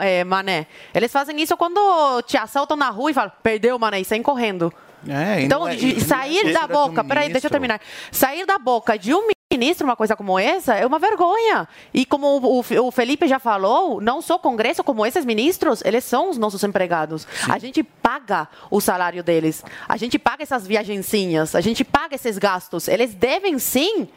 é, 0.00 0.24
mané. 0.24 0.66
Eles 0.94 1.12
fazem 1.12 1.40
isso 1.40 1.56
quando 1.58 2.22
te 2.22 2.36
assaltam 2.38 2.76
na 2.76 2.88
rua 2.90 3.10
e 3.10 3.14
falam 3.14 3.32
perdeu 3.42 3.78
mané 3.78 4.00
e 4.00 4.04
saem 4.04 4.22
correndo. 4.22 4.72
É, 5.08 5.42
Então, 5.42 5.66
é- 5.66 5.74
de 5.76 6.00
sair 6.00 6.52
da 6.52 6.66
boca, 6.66 7.02
peraí, 7.04 7.30
deixa 7.30 7.46
eu 7.46 7.50
terminar. 7.50 7.80
Sair 8.12 8.44
da 8.46 8.58
boca 8.58 8.98
de 8.98 9.14
um 9.14 9.28
ministro 9.52 9.84
uma 9.84 9.96
coisa 9.96 10.14
como 10.14 10.38
essa 10.38 10.74
é 10.74 10.86
uma 10.86 10.98
vergonha. 10.98 11.66
E 11.92 12.04
como 12.06 12.26
o, 12.38 12.60
o- 12.60 12.90
Felipe 12.92 13.26
já 13.26 13.38
falou, 13.38 14.00
não 14.00 14.22
só 14.22 14.36
o 14.36 14.38
Congresso, 14.38 14.84
como 14.84 15.04
esses 15.04 15.24
ministros, 15.24 15.82
eles 15.84 16.04
são 16.04 16.30
os 16.30 16.38
nossos 16.38 16.62
empregados. 16.62 17.26
A 17.48 17.58
gente 17.58 17.82
paga 17.82 18.46
o 18.70 18.80
salário 18.80 19.22
deles. 19.24 19.64
A 19.88 19.96
gente 19.96 20.18
paga 20.18 20.42
essas 20.44 20.66
viagencinhas. 20.66 21.54
A 21.54 21.60
gente 21.60 21.82
paga 21.84 22.14
esses 22.14 22.38
gastos. 22.38 22.86
Eles 22.86 23.14
devem 23.14 23.58
sim 23.58 24.08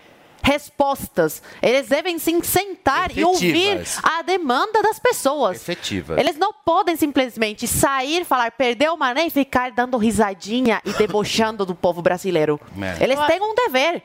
respostas. 0.44 1.42
Eles 1.62 1.88
devem 1.88 2.20
sim 2.20 2.44
sentar 2.44 3.18
e 3.18 3.24
ouvir 3.24 3.78
Efetivas. 3.78 4.00
a 4.04 4.22
demanda 4.22 4.82
das 4.82 5.00
pessoas. 5.00 5.58
Efetivas. 5.62 6.20
Eles 6.20 6.38
não 6.38 6.54
podem 6.54 6.96
simplesmente 6.96 7.66
sair, 7.66 8.26
falar, 8.26 8.52
perdeu 8.52 8.94
o 8.94 8.98
mané 8.98 9.28
e 9.28 9.30
ficar 9.30 9.72
dando 9.72 9.98
risadinha 9.98 10.82
e 10.86 10.92
debochando 10.94 11.66
do 11.66 11.74
povo 11.74 12.02
brasileiro. 12.02 12.60
É. 13.00 13.04
Eles 13.04 13.20
têm 13.26 13.42
um 13.42 13.56
dever. 13.56 14.04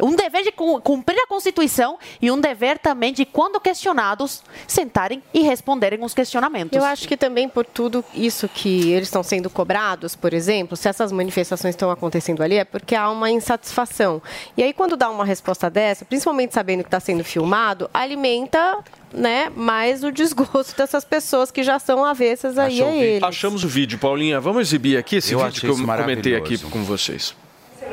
Um 0.00 0.14
dever 0.14 0.42
de 0.42 0.52
cu- 0.52 0.80
cumprir 0.80 1.18
a 1.18 1.26
Constituição 1.26 1.98
e 2.20 2.30
um 2.30 2.40
dever 2.40 2.78
também 2.78 3.12
de, 3.12 3.24
quando 3.24 3.58
questionados, 3.60 4.42
sentarem 4.66 5.22
e 5.32 5.40
responderem 5.42 6.02
os 6.04 6.12
questionamentos. 6.14 6.76
Eu 6.76 6.84
acho 6.84 7.08
que 7.08 7.16
também 7.16 7.48
por 7.48 7.64
tudo 7.64 8.04
isso 8.14 8.48
que 8.48 8.90
eles 8.92 9.08
estão 9.08 9.22
sendo 9.22 9.48
cobrados, 9.48 10.14
por 10.14 10.34
exemplo, 10.34 10.76
se 10.76 10.88
essas 10.88 11.10
manifestações 11.12 11.72
estão 11.74 11.90
acontecendo 11.90 12.42
ali, 12.42 12.56
é 12.56 12.64
porque 12.64 12.94
há 12.94 13.08
uma 13.10 13.30
insatisfação. 13.30 14.20
E 14.56 14.62
aí, 14.62 14.72
quando 14.72 14.96
dá 14.96 15.08
uma 15.10 15.24
resposta 15.24 15.70
dessa, 15.70 16.04
principalmente 16.04 16.52
sabendo 16.54 16.82
que 16.82 16.88
está 16.88 17.00
sendo 17.00 17.24
filmado, 17.24 17.88
alimenta 17.92 18.78
né, 19.12 19.50
mais 19.54 20.04
o 20.04 20.10
desgosto 20.12 20.76
dessas 20.76 21.04
pessoas 21.04 21.50
que 21.50 21.62
já 21.62 21.78
são 21.78 22.04
avessas 22.04 22.58
aí 22.58 22.82
a 22.82 22.90
ele. 22.90 23.24
Achamos 23.24 23.64
o 23.64 23.68
vídeo, 23.68 23.98
Paulinha. 23.98 24.40
Vamos 24.40 24.62
exibir 24.62 24.98
aqui 24.98 25.16
esse 25.16 25.32
Eu 25.32 25.38
vídeo 25.38 25.60
que 25.60 25.66
eu 25.66 25.76
comentei 25.76 26.36
aqui 26.36 26.58
com 26.58 26.82
vocês. 26.84 27.34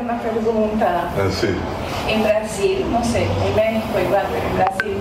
Segunda 0.03 0.15
pergunta. 0.15 1.09
Em 2.09 2.21
Brasil, 2.21 2.85
não 2.87 3.01
sei, 3.01 3.23
em 3.23 3.53
México 3.55 3.99
igual, 3.99 4.23
em 4.25 4.55
Brasil, 4.57 4.97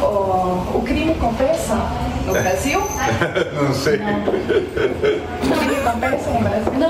o, 0.00 0.78
o 0.78 0.82
crime 0.86 1.14
compensa 1.16 1.74
no 2.24 2.32
Brasil? 2.32 2.80
Não 3.52 3.74
sei. 3.74 3.96
O 3.96 5.58
crime 5.58 5.80
compensa 5.82 6.30
no 6.30 6.38
Brasil? 6.38 6.72
Não. 6.74 6.88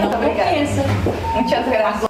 Não 0.00 0.10
compensa. 0.12 0.84
Muitas 1.34 1.66
graças. 1.66 2.08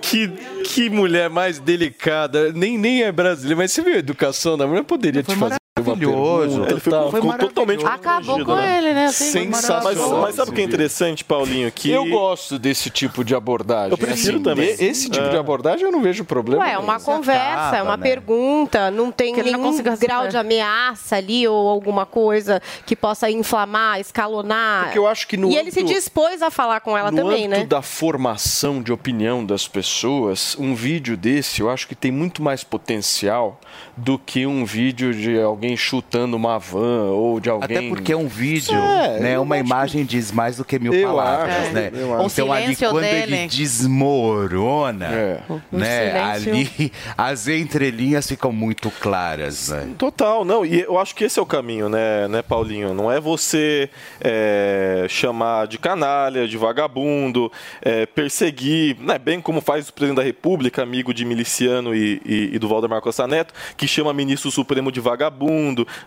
Que, 0.00 0.28
que 0.64 0.90
mulher 0.90 1.28
mais 1.28 1.58
delicada. 1.58 2.52
Nem, 2.52 2.78
nem 2.78 3.02
é 3.02 3.10
brasileira, 3.10 3.56
mas 3.56 3.72
você 3.72 3.82
viu 3.82 3.94
a 3.94 3.98
educação 3.98 4.56
da 4.56 4.64
mulher? 4.64 4.84
Poderia 4.84 5.24
te 5.24 5.34
fazer 5.34 5.54
uma 5.54 5.59
maravilhoso. 5.78 6.64
Ele 6.64 6.80
ficou- 6.80 6.98
tal. 7.00 7.12
ficou 7.12 7.38
totalmente 7.38 7.84
Acabou 7.86 8.44
com 8.44 8.56
né? 8.56 8.78
ele, 8.78 8.94
né? 8.94 9.06
Assim, 9.06 9.30
Sensacional. 9.30 9.82
Mas, 9.84 9.98
mas 10.22 10.34
sabe 10.34 10.50
o 10.50 10.54
que 10.54 10.60
é 10.60 10.64
interessante, 10.64 11.24
Paulinho? 11.24 11.70
Que 11.70 11.90
Eu 11.90 12.06
gosto 12.06 12.58
desse 12.58 12.90
tipo 12.90 13.24
de 13.24 13.34
abordagem. 13.34 13.90
Eu 13.92 13.98
prefiro 13.98 14.34
Assim, 14.36 14.42
também. 14.42 14.68
Esse 14.78 15.08
tipo 15.08 15.24
É. 15.26 15.30
de 15.30 15.36
abordagem 15.36 15.84
eu 15.86 15.92
não 15.92 16.02
vejo 16.02 16.24
problema. 16.24 16.62
Ué, 16.64 16.72
é 16.72 16.78
uma 16.78 16.98
conversa, 17.00 17.76
é 17.76 17.82
uma 17.82 17.96
né? 17.96 18.02
pergunta, 18.02 18.90
não 18.90 19.10
tem 19.10 19.32
Que 19.34 19.40
ele 19.40 19.50
não 19.52 19.58
nenhum 19.60 19.70
consiga 19.72 19.96
grau 19.96 20.28
de 20.28 20.36
ameaça 20.36 21.16
ali 21.16 21.46
ou 21.46 21.68
alguma 21.68 22.04
coisa 22.04 22.60
que 22.84 22.94
possa 22.96 23.30
inflamar, 23.30 24.00
escalonar. 24.00 24.84
Porque 24.84 24.98
eu 24.98 25.06
acho 25.06 25.26
que 25.26 25.36
no 25.36 25.50
E 25.50 25.56
ele 25.56 25.70
se 25.70 25.80
âmbito- 25.80 25.94
dispôs 25.94 26.42
a 26.42 26.50
falar 26.50 26.80
com 26.80 26.96
ela 26.96 27.10
no 27.10 27.16
também, 27.16 27.46
âmbito 27.46 27.60
né? 27.60 27.66
da 27.66 27.82
formação 27.82 28.82
de 28.82 28.92
opinião 28.92 29.44
das 29.44 29.66
pessoas, 29.68 30.56
um 30.58 30.74
vídeo 30.74 31.16
desse 31.16 31.60
eu 31.60 31.70
acho 31.70 31.86
que 31.86 31.94
tem 31.94 32.10
muito 32.10 32.42
mais 32.42 32.64
potencial 32.64 33.58
do 33.96 34.18
que 34.18 34.46
um 34.46 34.64
vídeo 34.64 35.12
de 35.14 35.40
alguém 35.40 35.59
chutando 35.76 36.36
uma 36.36 36.58
van 36.58 37.10
ou 37.10 37.40
de 37.40 37.50
alguém. 37.50 37.78
Até 37.78 37.88
porque 37.88 38.14
um 38.14 38.28
vídeo, 38.28 38.74
É, 38.74 39.20
né, 39.20 39.38
uma 39.38 39.58
imagem 39.58 40.04
diz 40.04 40.32
mais 40.32 40.56
do 40.56 40.64
que 40.64 40.78
mil 40.78 40.92
Eu 40.92 41.08
palavras, 41.08 41.54
acho, 41.56 41.72
né? 41.72 41.90
eu 41.94 42.14
acho. 42.14 42.24
O 42.24 42.30
Então 42.30 42.52
ali 42.52 42.76
quando 42.76 43.00
dele. 43.00 43.36
ele 43.36 43.46
desmorona, 43.48 45.08
né, 45.70 46.34
silêncio. 46.40 46.52
ali 46.52 46.92
as 47.16 47.48
entrelinhas 47.48 48.26
ficam 48.26 48.52
muito 48.52 48.90
claras, 48.90 49.68
né? 49.68 49.88
Total, 49.98 50.44
não, 50.44 50.64
e 50.64 50.80
eu 50.80 50.98
acho 50.98 51.14
que 51.14 51.24
esse 51.24 51.38
é 51.38 51.42
o 51.42 51.46
caminho, 51.46 51.88
né, 51.88 52.28
né 52.28 52.42
Paulinho? 52.42 52.94
Não 52.94 53.10
é 53.10 53.20
você 53.20 53.88
é, 54.20 55.06
chamar 55.08 55.66
de 55.66 55.78
canalha, 55.78 56.46
de 56.46 56.56
vagabundo, 56.56 57.50
é, 57.82 58.06
perseguir, 58.06 58.96
né, 59.00 59.18
bem 59.18 59.40
como 59.40 59.60
faz 59.60 59.88
o 59.88 59.92
presidente 59.92 60.16
da 60.16 60.22
República, 60.22 60.82
amigo 60.82 61.12
de 61.12 61.24
miliciano 61.24 61.94
e, 61.94 62.20
e, 62.24 62.50
e 62.54 62.58
do 62.58 62.68
Valdemar 62.68 63.00
Costa 63.00 63.26
Neto, 63.26 63.52
que 63.76 63.86
chama 63.86 64.12
ministro 64.12 64.50
supremo 64.50 64.90
de 64.90 65.00
vagabundo, 65.00 65.49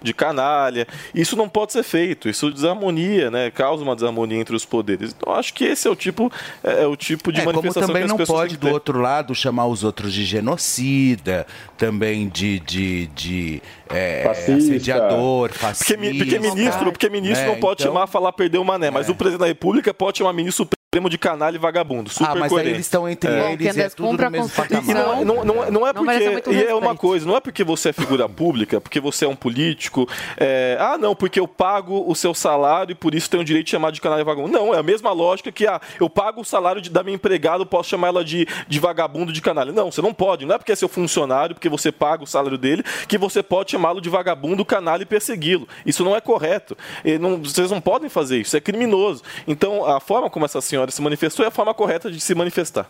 de 0.01 0.13
canalha. 0.13 0.87
Isso 1.13 1.35
não 1.35 1.47
pode 1.49 1.73
ser 1.73 1.83
feito, 1.83 2.29
isso 2.29 2.51
desarmonia, 2.51 3.29
né, 3.31 3.51
causa 3.51 3.83
uma 3.83 3.95
desarmonia 3.95 4.39
entre 4.39 4.55
os 4.55 4.65
poderes. 4.65 5.13
Então, 5.17 5.33
acho 5.33 5.53
que 5.53 5.63
esse 5.63 5.87
é 5.87 5.91
o 5.91 5.95
tipo, 5.95 6.31
é, 6.63 6.83
é 6.83 6.87
o 6.87 6.95
tipo 6.95 7.31
de 7.31 7.41
É, 7.41 7.43
como 7.43 7.55
manifestação 7.55 7.87
também 7.87 8.01
que 8.01 8.05
as 8.05 8.09
não 8.11 8.17
pessoas 8.17 8.39
pode, 8.41 8.57
do 8.57 8.69
outro 8.69 8.99
lado, 8.99 9.33
chamar 9.35 9.67
os 9.67 9.83
outros 9.83 10.13
de 10.13 10.23
genocida, 10.25 11.45
também 11.77 12.29
de, 12.29 12.59
de, 12.59 13.07
de 13.07 13.61
é, 13.89 14.23
Fascista. 14.23 14.53
assediador, 14.53 15.51
fascista. 15.51 15.93
Porque, 15.97 16.13
porque 16.17 16.39
ministro, 16.39 16.91
porque 16.91 17.09
ministro 17.09 17.45
né? 17.45 17.51
não 17.53 17.59
pode 17.59 17.81
Então- 17.81 17.93
chamar 17.93 18.07
falar 18.07 18.31
perder 18.33 18.57
o 18.57 18.63
mané, 18.65 18.89
mas 18.89 19.09
o 19.09 19.15
presidente 19.15 19.41
da 19.41 19.47
República 19.47 19.93
pode 19.93 20.17
chamar 20.19 20.33
ministro 20.33 20.67
supremo 20.93 21.09
de 21.09 21.17
canalha 21.17 21.55
e 21.55 21.59
vagabundo. 21.59 22.09
Super 22.11 22.29
Ah, 22.29 22.35
mas 22.35 22.43
aí 22.43 22.49
coerente. 22.49 22.75
eles 22.75 22.85
estão 22.85 23.09
entre 23.09 23.31
É. 23.31 23.53
eles 23.53 23.75
e 23.75 23.81
é 23.81 23.89
tudo 23.89 24.11
no 24.13 24.29
mesmo 24.29 24.47
E 24.47 24.51
patamar. 24.51 24.83
não, 24.85 25.13
é- 25.21 25.25
não, 25.25 25.43
não, 25.43 25.71
não 25.71 25.87
é 25.87 25.93
Não 25.93 26.03
merece 26.03 26.41
porque. 26.41 26.49
E 26.51 26.63
é 26.65 26.75
uma 26.75 26.95
coisa, 26.95 27.25
não 27.25 27.35
é 27.35 27.39
porque 27.39 27.63
você 27.63 27.89
é 27.89 27.93
figura 27.93 28.29
pública, 28.29 28.79
porque 28.79 28.99
você 28.99 29.25
é 29.25 29.27
um 29.27 29.35
político. 29.35 30.07
é, 30.37 30.77
ah, 30.79 30.97
não, 30.97 31.15
porque 31.15 31.39
eu 31.39 31.47
pago 31.47 32.03
o 32.07 32.13
seu 32.15 32.33
salário 32.35 32.91
e 32.91 32.95
por 32.95 33.15
isso 33.15 33.27
tenho 33.29 33.41
o 33.41 33.45
direito 33.45 33.65
de 33.65 33.71
chamar 33.71 33.91
de 33.91 33.99
canalha 33.99 34.21
e 34.21 34.23
vagabundo. 34.23 34.51
Não, 34.53 34.73
é 34.73 34.77
a 34.77 34.83
mesma 34.83 35.11
lógica 35.11 35.51
que 35.51 35.65
ah, 35.65 35.81
eu 35.99 36.09
pago 36.09 36.41
o 36.41 36.45
salário 36.45 36.79
de- 36.81 36.89
da 36.91 37.01
minha 37.03 37.15
empregada, 37.15 37.61
eu 37.63 37.65
posso 37.65 37.89
chamar 37.89 38.09
ela 38.09 38.23
de, 38.23 38.45
de 38.67 38.79
vagabundo 38.79 39.33
de 39.33 39.41
canalha. 39.41 39.71
Não, 39.71 39.91
você 39.91 40.01
não 40.01 40.13
pode. 40.13 40.45
Não 40.45 40.53
é 40.53 40.57
porque 40.59 40.71
é 40.71 40.75
seu 40.75 40.87
funcionário, 40.89 41.55
porque 41.55 41.69
você 41.69 41.91
paga 41.91 42.23
o 42.23 42.27
salário 42.27 42.57
dele, 42.57 42.83
que 43.07 43.17
você 43.17 43.41
pode 43.41 43.71
chamá-lo 43.71 43.99
de 43.99 44.09
vagabundo, 44.09 44.63
canalha 44.63 45.01
e 45.01 45.05
persegui-lo. 45.05 45.67
Isso 45.85 46.03
não 46.03 46.15
é 46.15 46.21
correto. 46.21 46.77
E 47.03 47.17
não- 47.17 47.41
vocês 47.43 47.71
não 47.71 47.81
podem 47.81 48.09
fazer 48.09 48.39
isso, 48.39 48.55
é 48.55 48.61
criminoso. 48.61 49.23
Então, 49.47 49.85
a 49.85 49.99
forma 49.99 50.29
como 50.29 50.45
essa 50.45 50.61
senhora 50.61 50.82
se 50.91 51.01
manifestou 51.01 51.45
é 51.45 51.47
a 51.47 51.51
forma 51.51 51.73
correta 51.73 52.11
de 52.11 52.19
se 52.19 52.33
manifestar. 52.35 52.89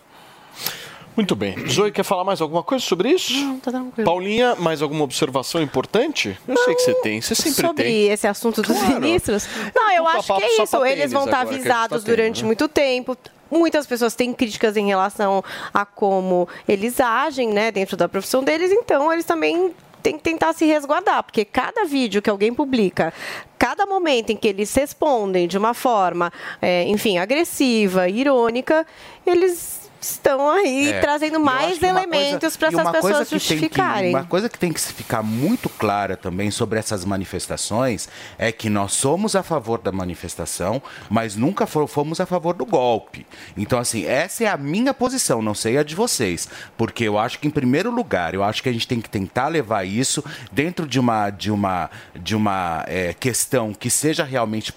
Muito 1.15 1.35
bem. 1.35 1.55
Zoe, 1.69 1.91
quer 1.91 2.03
falar 2.03 2.23
mais 2.23 2.41
alguma 2.41 2.63
coisa 2.63 2.83
sobre 2.83 3.09
isso? 3.11 3.33
Não, 3.33 3.59
tá 3.59 3.71
tranquilo. 3.71 4.03
Paulinha, 4.05 4.55
mais 4.55 4.81
alguma 4.81 5.03
observação 5.03 5.61
importante? 5.61 6.37
Eu 6.47 6.57
sei 6.57 6.73
que 6.73 6.81
você 6.81 6.93
tem, 6.95 7.21
você 7.21 7.35
sempre 7.35 7.67
Sobre 7.67 7.83
tem. 7.83 8.07
esse 8.09 8.25
assunto 8.25 8.63
dos 8.63 8.75
Claro. 8.75 8.99
ministros? 8.99 9.47
Não, 9.75 9.91
eu 9.91 10.03
Puta 10.05 10.17
acho 10.17 10.35
que 10.35 10.43
é 10.43 10.63
isso. 10.63 10.85
Eles 10.85 11.11
vão 11.11 11.25
estar 11.25 11.37
tá 11.37 11.41
avisados 11.43 12.03
tendo, 12.03 12.15
durante 12.15 12.41
né? 12.41 12.47
muito 12.47 12.67
tempo. 12.67 13.15
Muitas 13.51 13.85
pessoas 13.85 14.15
têm 14.15 14.33
críticas 14.33 14.75
em 14.75 14.87
relação 14.87 15.43
a 15.71 15.85
como 15.85 16.47
eles 16.67 16.99
agem, 16.99 17.49
né, 17.49 17.71
dentro 17.71 17.95
da 17.95 18.09
profissão 18.09 18.43
deles, 18.43 18.71
então 18.71 19.13
eles 19.13 19.25
também 19.25 19.71
têm 20.03 20.17
que 20.17 20.23
tentar 20.23 20.53
se 20.53 20.65
resguardar, 20.65 21.23
porque 21.23 21.45
cada 21.45 21.85
vídeo 21.85 22.21
que 22.21 22.29
alguém 22.29 22.53
publica, 22.53 23.13
cada 23.57 23.85
momento 23.85 24.31
em 24.31 24.35
que 24.35 24.49
eles 24.49 24.73
respondem 24.75 25.47
de 25.47 25.57
uma 25.57 25.73
forma, 25.73 26.31
é, 26.61 26.83
enfim, 26.83 27.17
agressiva, 27.17 28.09
irônica, 28.09 28.85
eles 29.25 29.82
estão 30.05 30.49
aí 30.49 30.89
É. 30.91 30.99
trazendo 30.99 31.39
mais 31.39 31.81
elementos 31.81 32.55
para 32.57 32.67
essas 32.69 32.91
pessoas 32.91 33.13
que 33.29 33.29
tem 33.29 33.39
que- 33.39 33.47
justificarem. 33.47 34.09
uma 34.09 34.23
coisa 34.25 34.49
que 34.49 34.57
tem 34.59 34.71
que 34.71 34.79
ficar 34.79 35.21
muito 35.23 35.69
clara 35.69 36.15
também 36.17 36.51
sobre 36.51 36.79
essas 36.79 37.05
manifestações 37.05 38.07
é 38.37 38.51
que 38.51 38.69
nós 38.69 38.93
somos 38.93 39.35
a 39.35 39.43
favor 39.43 39.79
da 39.79 39.91
manifestação, 39.91 40.81
mas 41.09 41.35
nunca 41.35 41.65
fo- 41.65 41.87
fomos 41.87 42.19
a 42.19 42.25
favor 42.25 42.53
do 42.53 42.65
golpe. 42.65 43.25
Então, 43.57 43.79
assim, 43.79 44.05
essa 44.05 44.43
é 44.43 44.47
a 44.47 44.57
minha 44.57 44.93
posição, 44.93 45.41
não 45.41 45.53
sei 45.53 45.77
a 45.77 45.83
de 45.83 45.95
vocês. 45.95 46.47
Porque 46.77 47.03
eu 47.03 47.17
acho 47.17 47.39
que, 47.39 47.47
em 47.47 47.51
primeiro 47.51 47.91
lugar, 47.91 48.33
eu 48.33 48.43
acho 48.43 48.61
que 48.63 48.69
a 48.69 48.73
gente 48.73 48.87
tem 48.87 49.01
que 49.01 49.09
tentar 49.09 49.47
levar 49.47 49.83
isso 49.85 50.23
dentro 50.51 50.85
de 50.87 50.99
uma, 50.99 51.29
de 51.29 51.51
uma, 51.51 51.89
de 52.15 52.35
uma 52.35 52.83
é, 52.87 53.13
questão 53.13 53.73
que 53.73 53.89
seja 53.89 54.23
realmente 54.23 54.73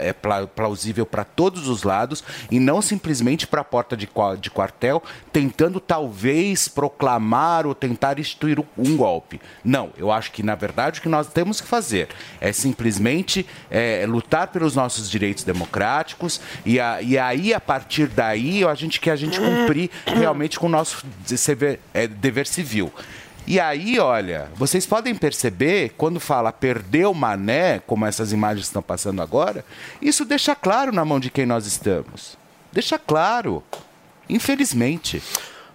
é, 0.00 0.12
pla- 0.12 0.46
plausível 0.46 1.06
para 1.06 1.24
todos 1.24 1.68
os 1.68 1.82
lados 1.82 2.22
e 2.50 2.58
não 2.58 2.80
simplesmente 2.82 3.46
para 3.46 3.60
a 3.60 3.64
porta 3.64 3.96
de, 3.96 4.08
de 4.40 4.50
quartel, 4.70 5.02
tentando 5.32 5.80
talvez 5.80 6.68
proclamar 6.68 7.66
ou 7.66 7.74
tentar 7.74 8.18
instituir 8.18 8.58
um- 8.78 8.96
golpe. 8.96 9.40
Não, 9.64 9.90
eu 9.96 10.10
acho 10.12 10.30
que 10.32 10.42
na 10.42 10.54
verdade 10.54 10.98
o 11.00 11.02
que 11.02 11.08
nós 11.08 11.28
temos 11.28 11.60
que 11.60 11.66
fazer 11.66 12.08
é 12.40 12.52
simplesmente 12.52 13.46
é, 13.70 14.04
lutar 14.06 14.48
pelos 14.48 14.74
nossos 14.76 15.10
direitos 15.10 15.42
democráticos 15.44 16.40
e, 16.66 16.78
a- 16.78 17.00
e 17.02 17.18
aí 17.18 17.54
a 17.54 17.60
partir 17.60 18.06
daí 18.08 18.64
a 18.64 18.74
gente 18.74 19.00
que 19.00 19.08
a 19.10 19.16
gente 19.16 19.38
cumprir 19.38 19.90
realmente 20.06 20.58
com 20.58 20.66
o 20.66 20.70
nosso 20.70 21.04
dever, 21.26 21.80
é, 21.94 22.06
dever 22.06 22.46
civil. 22.46 22.92
E 23.46 23.58
aí, 23.58 23.98
olha, 23.98 24.48
vocês 24.54 24.86
podem 24.86 25.14
perceber, 25.14 25.94
quando 25.96 26.20
fala 26.20 26.52
perdeu 26.52 27.12
Mané, 27.14 27.80
como 27.86 28.04
essas 28.06 28.32
imagens 28.32 28.66
estão 28.66 28.82
passando 28.82 29.22
agora, 29.22 29.64
isso 30.00 30.24
deixa 30.24 30.54
claro 30.54 30.92
na 30.92 31.04
mão 31.04 31.18
de 31.18 31.30
quem 31.30 31.46
nós 31.46 31.66
estamos. 31.66 32.36
Deixa 32.72 32.98
claro. 32.98 33.64
Infelizmente. 34.34 35.22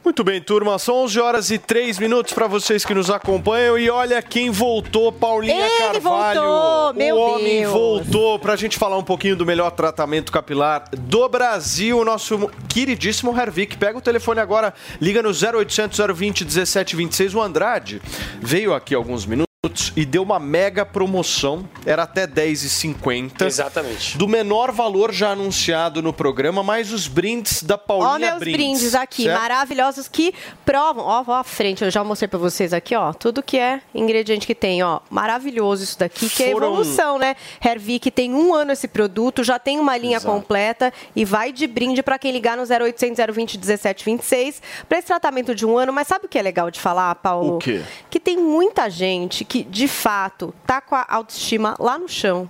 Muito 0.04 0.24
bem, 0.24 0.40
turma. 0.40 0.78
São 0.78 0.98
11 0.98 1.20
horas 1.20 1.50
e 1.50 1.58
3 1.58 1.98
minutos 1.98 2.32
para 2.32 2.46
vocês 2.46 2.86
que 2.86 2.94
nos 2.94 3.10
acompanham. 3.10 3.76
E 3.76 3.90
olha 3.90 4.22
quem 4.22 4.52
voltou, 4.52 5.12
Paulinha 5.12 5.66
Ele 5.66 5.78
Carvalho. 5.80 6.42
voltou, 6.42 6.94
meu 6.94 7.16
o 7.16 7.20
homem 7.20 7.62
Deus. 7.62 7.72
voltou 7.74 8.38
para 8.38 8.54
a 8.54 8.56
gente 8.56 8.78
falar 8.78 9.00
um 9.00 9.04
pouquinho 9.04 9.36
do 9.36 9.48
melhor 9.48 9.72
tratamento 9.72 10.32
capilar 10.32 10.84
do 10.96 11.28
Brasil. 11.28 11.98
O 11.98 12.06
nosso 12.06 12.52
queridíssimo 12.70 13.36
Hervik. 13.36 13.78
Pega 13.78 13.98
o 13.98 14.02
telefone 14.02 14.40
agora, 14.40 14.76
liga 15.02 15.24
no 15.24 15.30
0800 15.30 15.98
020 16.16 16.44
1726. 16.44 17.34
O 17.34 17.42
Andrade 17.42 18.00
veio 18.40 18.76
aqui 18.76 18.94
alguns 18.94 19.26
minutos. 19.26 19.55
E 19.96 20.06
deu 20.06 20.24
uma 20.24 20.40
mega 20.40 20.86
promoção, 20.86 21.68
era 21.86 22.04
até 22.04 22.28
10,50. 22.28 23.46
Exatamente. 23.46 24.18
Do 24.18 24.28
menor 24.28 24.72
valor 24.72 25.12
já 25.14 25.32
anunciado 25.32 26.02
no 26.02 26.12
programa, 26.14 26.64
mais 26.64 26.92
os 26.92 27.08
brindes 27.08 27.64
da 27.64 27.78
Paulinha 27.78 28.10
Ó, 28.10 28.18
meus 28.20 28.40
Brindes. 28.40 28.58
brindes 28.58 28.96
aqui, 28.96 29.24
certo? 29.24 29.40
maravilhosos, 29.40 30.08
que 30.08 30.34
provam. 30.66 31.06
Ó, 31.06 31.24
ó, 31.28 31.34
à 31.36 31.44
frente, 31.44 31.84
eu 31.84 31.92
já 31.92 32.04
mostrei 32.04 32.28
pra 32.28 32.40
vocês 32.40 32.74
aqui, 32.74 32.96
ó. 32.96 33.14
Tudo 33.14 33.42
que 33.44 33.58
é 33.58 33.82
ingrediente 33.94 34.46
que 34.48 34.56
tem, 34.56 34.84
ó. 34.84 35.00
Maravilhoso 35.10 35.84
isso 35.84 35.98
daqui, 36.00 36.30
que 36.30 36.44
é 36.44 36.52
Foram- 36.52 36.68
evolução, 36.68 37.18
né? 37.18 37.36
Hervik 37.64 38.12
tem 38.12 38.34
um 38.34 38.54
ano 38.54 38.72
esse 38.72 38.88
produto, 38.88 39.44
já 39.44 39.58
tem 39.60 39.80
uma 39.80 39.98
linha 39.98 40.18
Exato. 40.18 40.34
completa 40.34 40.94
e 41.16 41.24
vai 41.26 41.52
de 41.52 41.68
brinde 41.68 42.02
pra 42.04 42.18
quem 42.20 42.32
ligar 42.32 42.58
no 42.58 42.64
0800 42.64 43.18
020 43.36 43.58
1726 43.58 44.62
pra 44.88 44.98
esse 44.98 45.08
tratamento 45.08 45.54
de 45.56 45.66
um 45.66 45.78
ano. 45.78 45.92
Mas 45.94 46.08
sabe 46.08 46.26
o 46.26 46.30
que 46.30 46.38
é 46.38 46.42
legal 46.42 46.70
de 46.70 46.80
falar, 46.80 47.14
Paulo? 47.16 47.56
O 47.56 47.60
quê? 47.60 47.82
Que 48.10 48.20
tem 48.20 48.38
muita 48.38 48.90
gente 48.90 49.44
que, 49.46 49.55
de 49.64 49.88
fato, 49.88 50.54
tá 50.66 50.82
com 50.82 50.96
a 50.96 51.06
autoestima 51.08 51.76
lá 51.80 51.98
no 51.98 52.08
chão. 52.10 52.50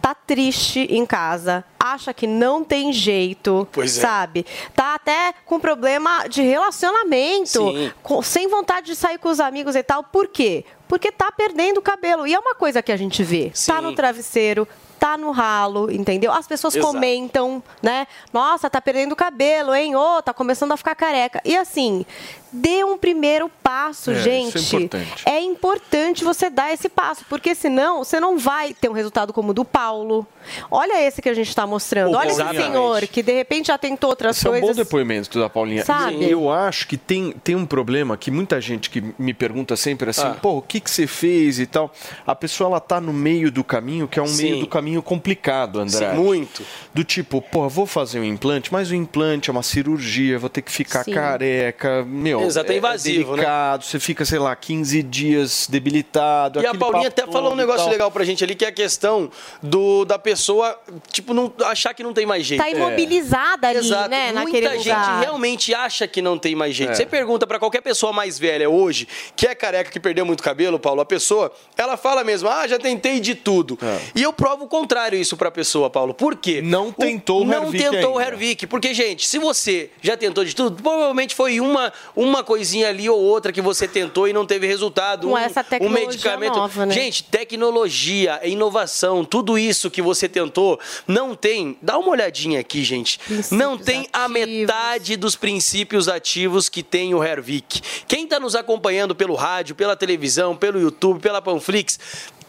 Tá 0.00 0.14
triste 0.14 0.80
em 0.90 1.04
casa, 1.04 1.62
acha 1.78 2.14
que 2.14 2.26
não 2.26 2.64
tem 2.64 2.90
jeito, 2.90 3.68
Pois 3.70 3.98
é. 3.98 4.00
sabe? 4.00 4.46
Tá 4.74 4.94
até 4.94 5.34
com 5.44 5.60
problema 5.60 6.26
de 6.26 6.40
relacionamento, 6.40 7.60
com- 8.02 8.22
sem 8.22 8.48
vontade 8.48 8.86
de 8.86 8.96
sair 8.96 9.18
com 9.18 9.28
os 9.28 9.40
amigos 9.40 9.76
e 9.76 9.82
tal. 9.82 10.02
Por 10.02 10.28
quê? 10.28 10.64
Porque 10.86 11.12
tá 11.12 11.30
perdendo 11.30 11.78
o 11.78 11.82
cabelo. 11.82 12.26
E 12.26 12.32
é 12.34 12.38
uma 12.38 12.54
coisa 12.54 12.82
que 12.82 12.90
a 12.90 12.96
gente 12.96 13.22
vê. 13.22 13.50
Tá 13.50 13.76
Sim. 13.76 13.80
no 13.82 13.94
travesseiro, 13.94 14.66
tá 14.98 15.18
no 15.18 15.30
ralo, 15.32 15.90
entendeu? 15.92 16.32
As 16.32 16.46
pessoas 16.46 16.74
Exato. 16.74 16.90
comentam, 16.92 17.62
né? 17.82 18.06
Nossa, 18.32 18.70
tá 18.70 18.80
perdendo 18.80 19.12
o 19.12 19.16
cabelo, 19.16 19.74
hein? 19.74 19.94
Ô, 19.94 20.22
tá 20.22 20.32
começando 20.32 20.72
a 20.72 20.76
ficar 20.78 20.94
careca. 20.94 21.42
E 21.44 21.54
assim, 21.54 22.06
dê 22.52 22.82
um 22.84 22.96
primeiro 22.98 23.50
passo, 23.62 24.10
É, 24.10 24.14
isso 24.14 24.28
é 24.28 24.60
gente. 24.60 24.76
importante. 24.76 25.22
É 25.26 25.40
importante 25.40 26.24
você 26.24 26.48
dar 26.50 26.72
esse 26.72 26.88
passo, 26.88 27.24
porque 27.28 27.54
senão 27.54 28.04
você 28.04 28.18
não 28.20 28.38
vai 28.38 28.72
ter 28.74 28.88
um 28.88 28.92
resultado 28.92 29.32
como 29.32 29.50
o 29.50 29.54
do 29.54 29.64
Paulo. 29.64 30.26
Olha 30.70 31.02
esse 31.06 31.20
que 31.20 31.28
a 31.28 31.34
gente 31.34 31.48
está 31.48 31.66
mostrando. 31.66 32.14
Olha 32.16 32.28
esse 32.28 32.40
Exatamente. 32.40 32.64
senhor 32.66 33.06
que 33.06 33.22
de 33.22 33.32
repente 33.32 33.66
já 33.66 33.76
tentou 33.78 34.10
outras 34.10 34.36
Esse 34.36 34.46
é 34.46 34.50
um 34.50 34.54
bom 34.54 34.60
coisas. 34.60 34.76
depoimento 34.76 35.38
da 35.38 35.48
Paulinha. 35.50 35.84
Sabe? 35.84 36.16
E 36.24 36.30
Eu 36.30 36.50
acho 36.50 36.86
que 36.88 36.96
tem, 36.96 37.32
tem 37.44 37.54
um 37.54 37.66
problema 37.66 38.16
que 38.16 38.30
muita 38.30 38.60
gente 38.60 38.88
que 38.90 39.02
me 39.18 39.34
pergunta 39.34 39.76
sempre 39.76 40.10
assim, 40.10 40.22
Ah. 40.22 40.36
pô, 40.40 40.56
o 40.58 40.62
que, 40.62 40.80
que 40.80 40.90
você 40.90 41.06
fez 41.06 41.58
e 41.60 41.66
tal. 41.66 41.92
A 42.26 42.34
pessoa 42.34 42.68
ela 42.70 42.80
tá 42.80 43.00
no 43.00 43.12
meio 43.12 43.50
do 43.50 43.62
caminho, 43.62 44.08
que 44.08 44.18
é 44.18 44.22
um 44.22 44.26
Sim. 44.26 44.42
meio 44.44 44.60
do 44.60 44.66
caminho 44.66 45.02
complicado, 45.02 45.80
André. 45.80 46.10
Sim, 46.10 46.16
muito. 46.16 46.62
Do 46.94 47.04
tipo, 47.04 47.42
pô, 47.42 47.68
vou 47.68 47.86
fazer 47.86 48.20
um 48.20 48.24
implante, 48.24 48.72
mas 48.72 48.90
o 48.90 48.94
implante 48.94 49.50
é 49.50 49.52
uma 49.52 49.62
cirurgia, 49.62 50.38
vou 50.38 50.48
ter 50.48 50.62
que 50.62 50.72
ficar 50.72 51.04
Sim. 51.04 51.12
careca, 51.12 52.04
meu. 52.06 52.37
Exato, 52.44 52.70
é 52.70 52.74
é 52.74 52.78
invasivo, 52.78 53.30
né? 53.32 53.42
delicado, 53.42 53.84
Você 53.84 53.98
fica, 54.00 54.24
sei 54.24 54.38
lá, 54.38 54.54
15 54.54 55.02
dias 55.02 55.66
debilitado. 55.68 56.60
E 56.62 56.66
a 56.66 56.74
Paulinha 56.74 57.08
até 57.08 57.26
falou 57.26 57.52
um 57.52 57.56
negócio 57.56 57.82
tal. 57.82 57.90
legal 57.92 58.10
pra 58.10 58.24
gente 58.24 58.42
ali, 58.44 58.54
que 58.54 58.64
é 58.64 58.68
a 58.68 58.72
questão 58.72 59.30
do, 59.62 60.04
da 60.04 60.18
pessoa, 60.18 60.78
tipo, 61.10 61.32
não, 61.34 61.52
achar 61.64 61.94
que 61.94 62.02
não 62.02 62.12
tem 62.12 62.26
mais 62.26 62.44
jeito. 62.44 62.60
Tá 62.62 62.68
imobilizada 62.70 63.68
ali, 63.68 63.78
Exato. 63.78 64.08
né? 64.10 64.32
Muita 64.32 64.44
naquele 64.44 64.68
gente 64.78 64.88
lugar. 64.88 65.20
realmente 65.20 65.74
acha 65.74 66.06
que 66.06 66.20
não 66.22 66.38
tem 66.38 66.54
mais 66.54 66.74
jeito. 66.74 66.90
É. 66.92 66.94
Você 66.94 67.06
pergunta 67.06 67.46
pra 67.46 67.58
qualquer 67.58 67.80
pessoa 67.80 68.12
mais 68.12 68.38
velha 68.38 68.68
hoje, 68.68 69.08
que 69.36 69.46
é 69.46 69.54
careca, 69.54 69.90
que 69.90 70.00
perdeu 70.00 70.24
muito 70.24 70.42
cabelo, 70.42 70.78
Paulo, 70.78 71.00
a 71.00 71.04
pessoa, 71.06 71.52
ela 71.76 71.96
fala 71.96 72.22
mesmo, 72.24 72.48
ah, 72.48 72.66
já 72.66 72.78
tentei 72.78 73.20
de 73.20 73.34
tudo. 73.34 73.78
E 74.14 74.22
eu 74.22 74.32
provo 74.32 74.64
o 74.64 74.68
contrário 74.68 75.18
isso 75.18 75.36
pra 75.36 75.50
pessoa, 75.50 75.88
Paulo. 75.90 76.14
Por 76.14 76.36
quê? 76.36 76.60
Não 76.62 76.92
tentou 76.92 77.42
o 77.42 77.44
Não 77.44 77.64
Hervik 77.64 77.84
tentou 77.90 78.14
o 78.14 78.18
ainda. 78.18 78.30
Hervik. 78.32 78.66
Porque, 78.66 78.92
gente, 78.94 79.26
se 79.26 79.38
você 79.38 79.90
já 80.02 80.16
tentou 80.16 80.44
de 80.44 80.54
tudo, 80.54 80.82
provavelmente 80.82 81.34
foi 81.34 81.60
uma, 81.60 81.92
uma 82.14 82.27
coisinha 82.44 82.88
ali 82.88 83.08
ou 83.08 83.20
outra 83.20 83.52
que 83.52 83.60
você 83.60 83.88
tentou 83.88 84.28
e 84.28 84.32
não 84.32 84.46
teve 84.46 84.66
resultado. 84.66 85.26
Com 85.28 85.34
um, 85.34 85.38
essa 85.38 85.60
um 85.60 85.64
tecnologia 85.64 86.06
medicamento. 86.06 86.56
nova, 86.56 86.86
né? 86.86 86.94
Gente, 86.94 87.24
tecnologia, 87.24 88.40
inovação, 88.44 89.24
tudo 89.24 89.58
isso 89.58 89.90
que 89.90 90.02
você 90.02 90.28
tentou, 90.28 90.78
não 91.06 91.34
tem. 91.34 91.76
Dá 91.82 91.98
uma 91.98 92.10
olhadinha 92.10 92.60
aqui, 92.60 92.84
gente. 92.84 93.18
não 93.50 93.76
tem 93.78 94.08
a 94.12 94.28
metade 94.28 95.16
dos 95.16 95.36
princípios 95.36 96.08
ativos 96.08 96.68
que 96.68 96.82
tem 96.82 97.14
o 97.14 97.22
Hervik. 97.22 97.80
Quem 98.06 98.24
está 98.24 98.38
nos 98.38 98.54
acompanhando 98.54 99.14
pelo 99.14 99.34
rádio, 99.34 99.74
pela 99.74 99.96
televisão, 99.96 100.56
pelo 100.56 100.80
YouTube, 100.80 101.20
pela 101.20 101.42
Panflix, 101.42 101.98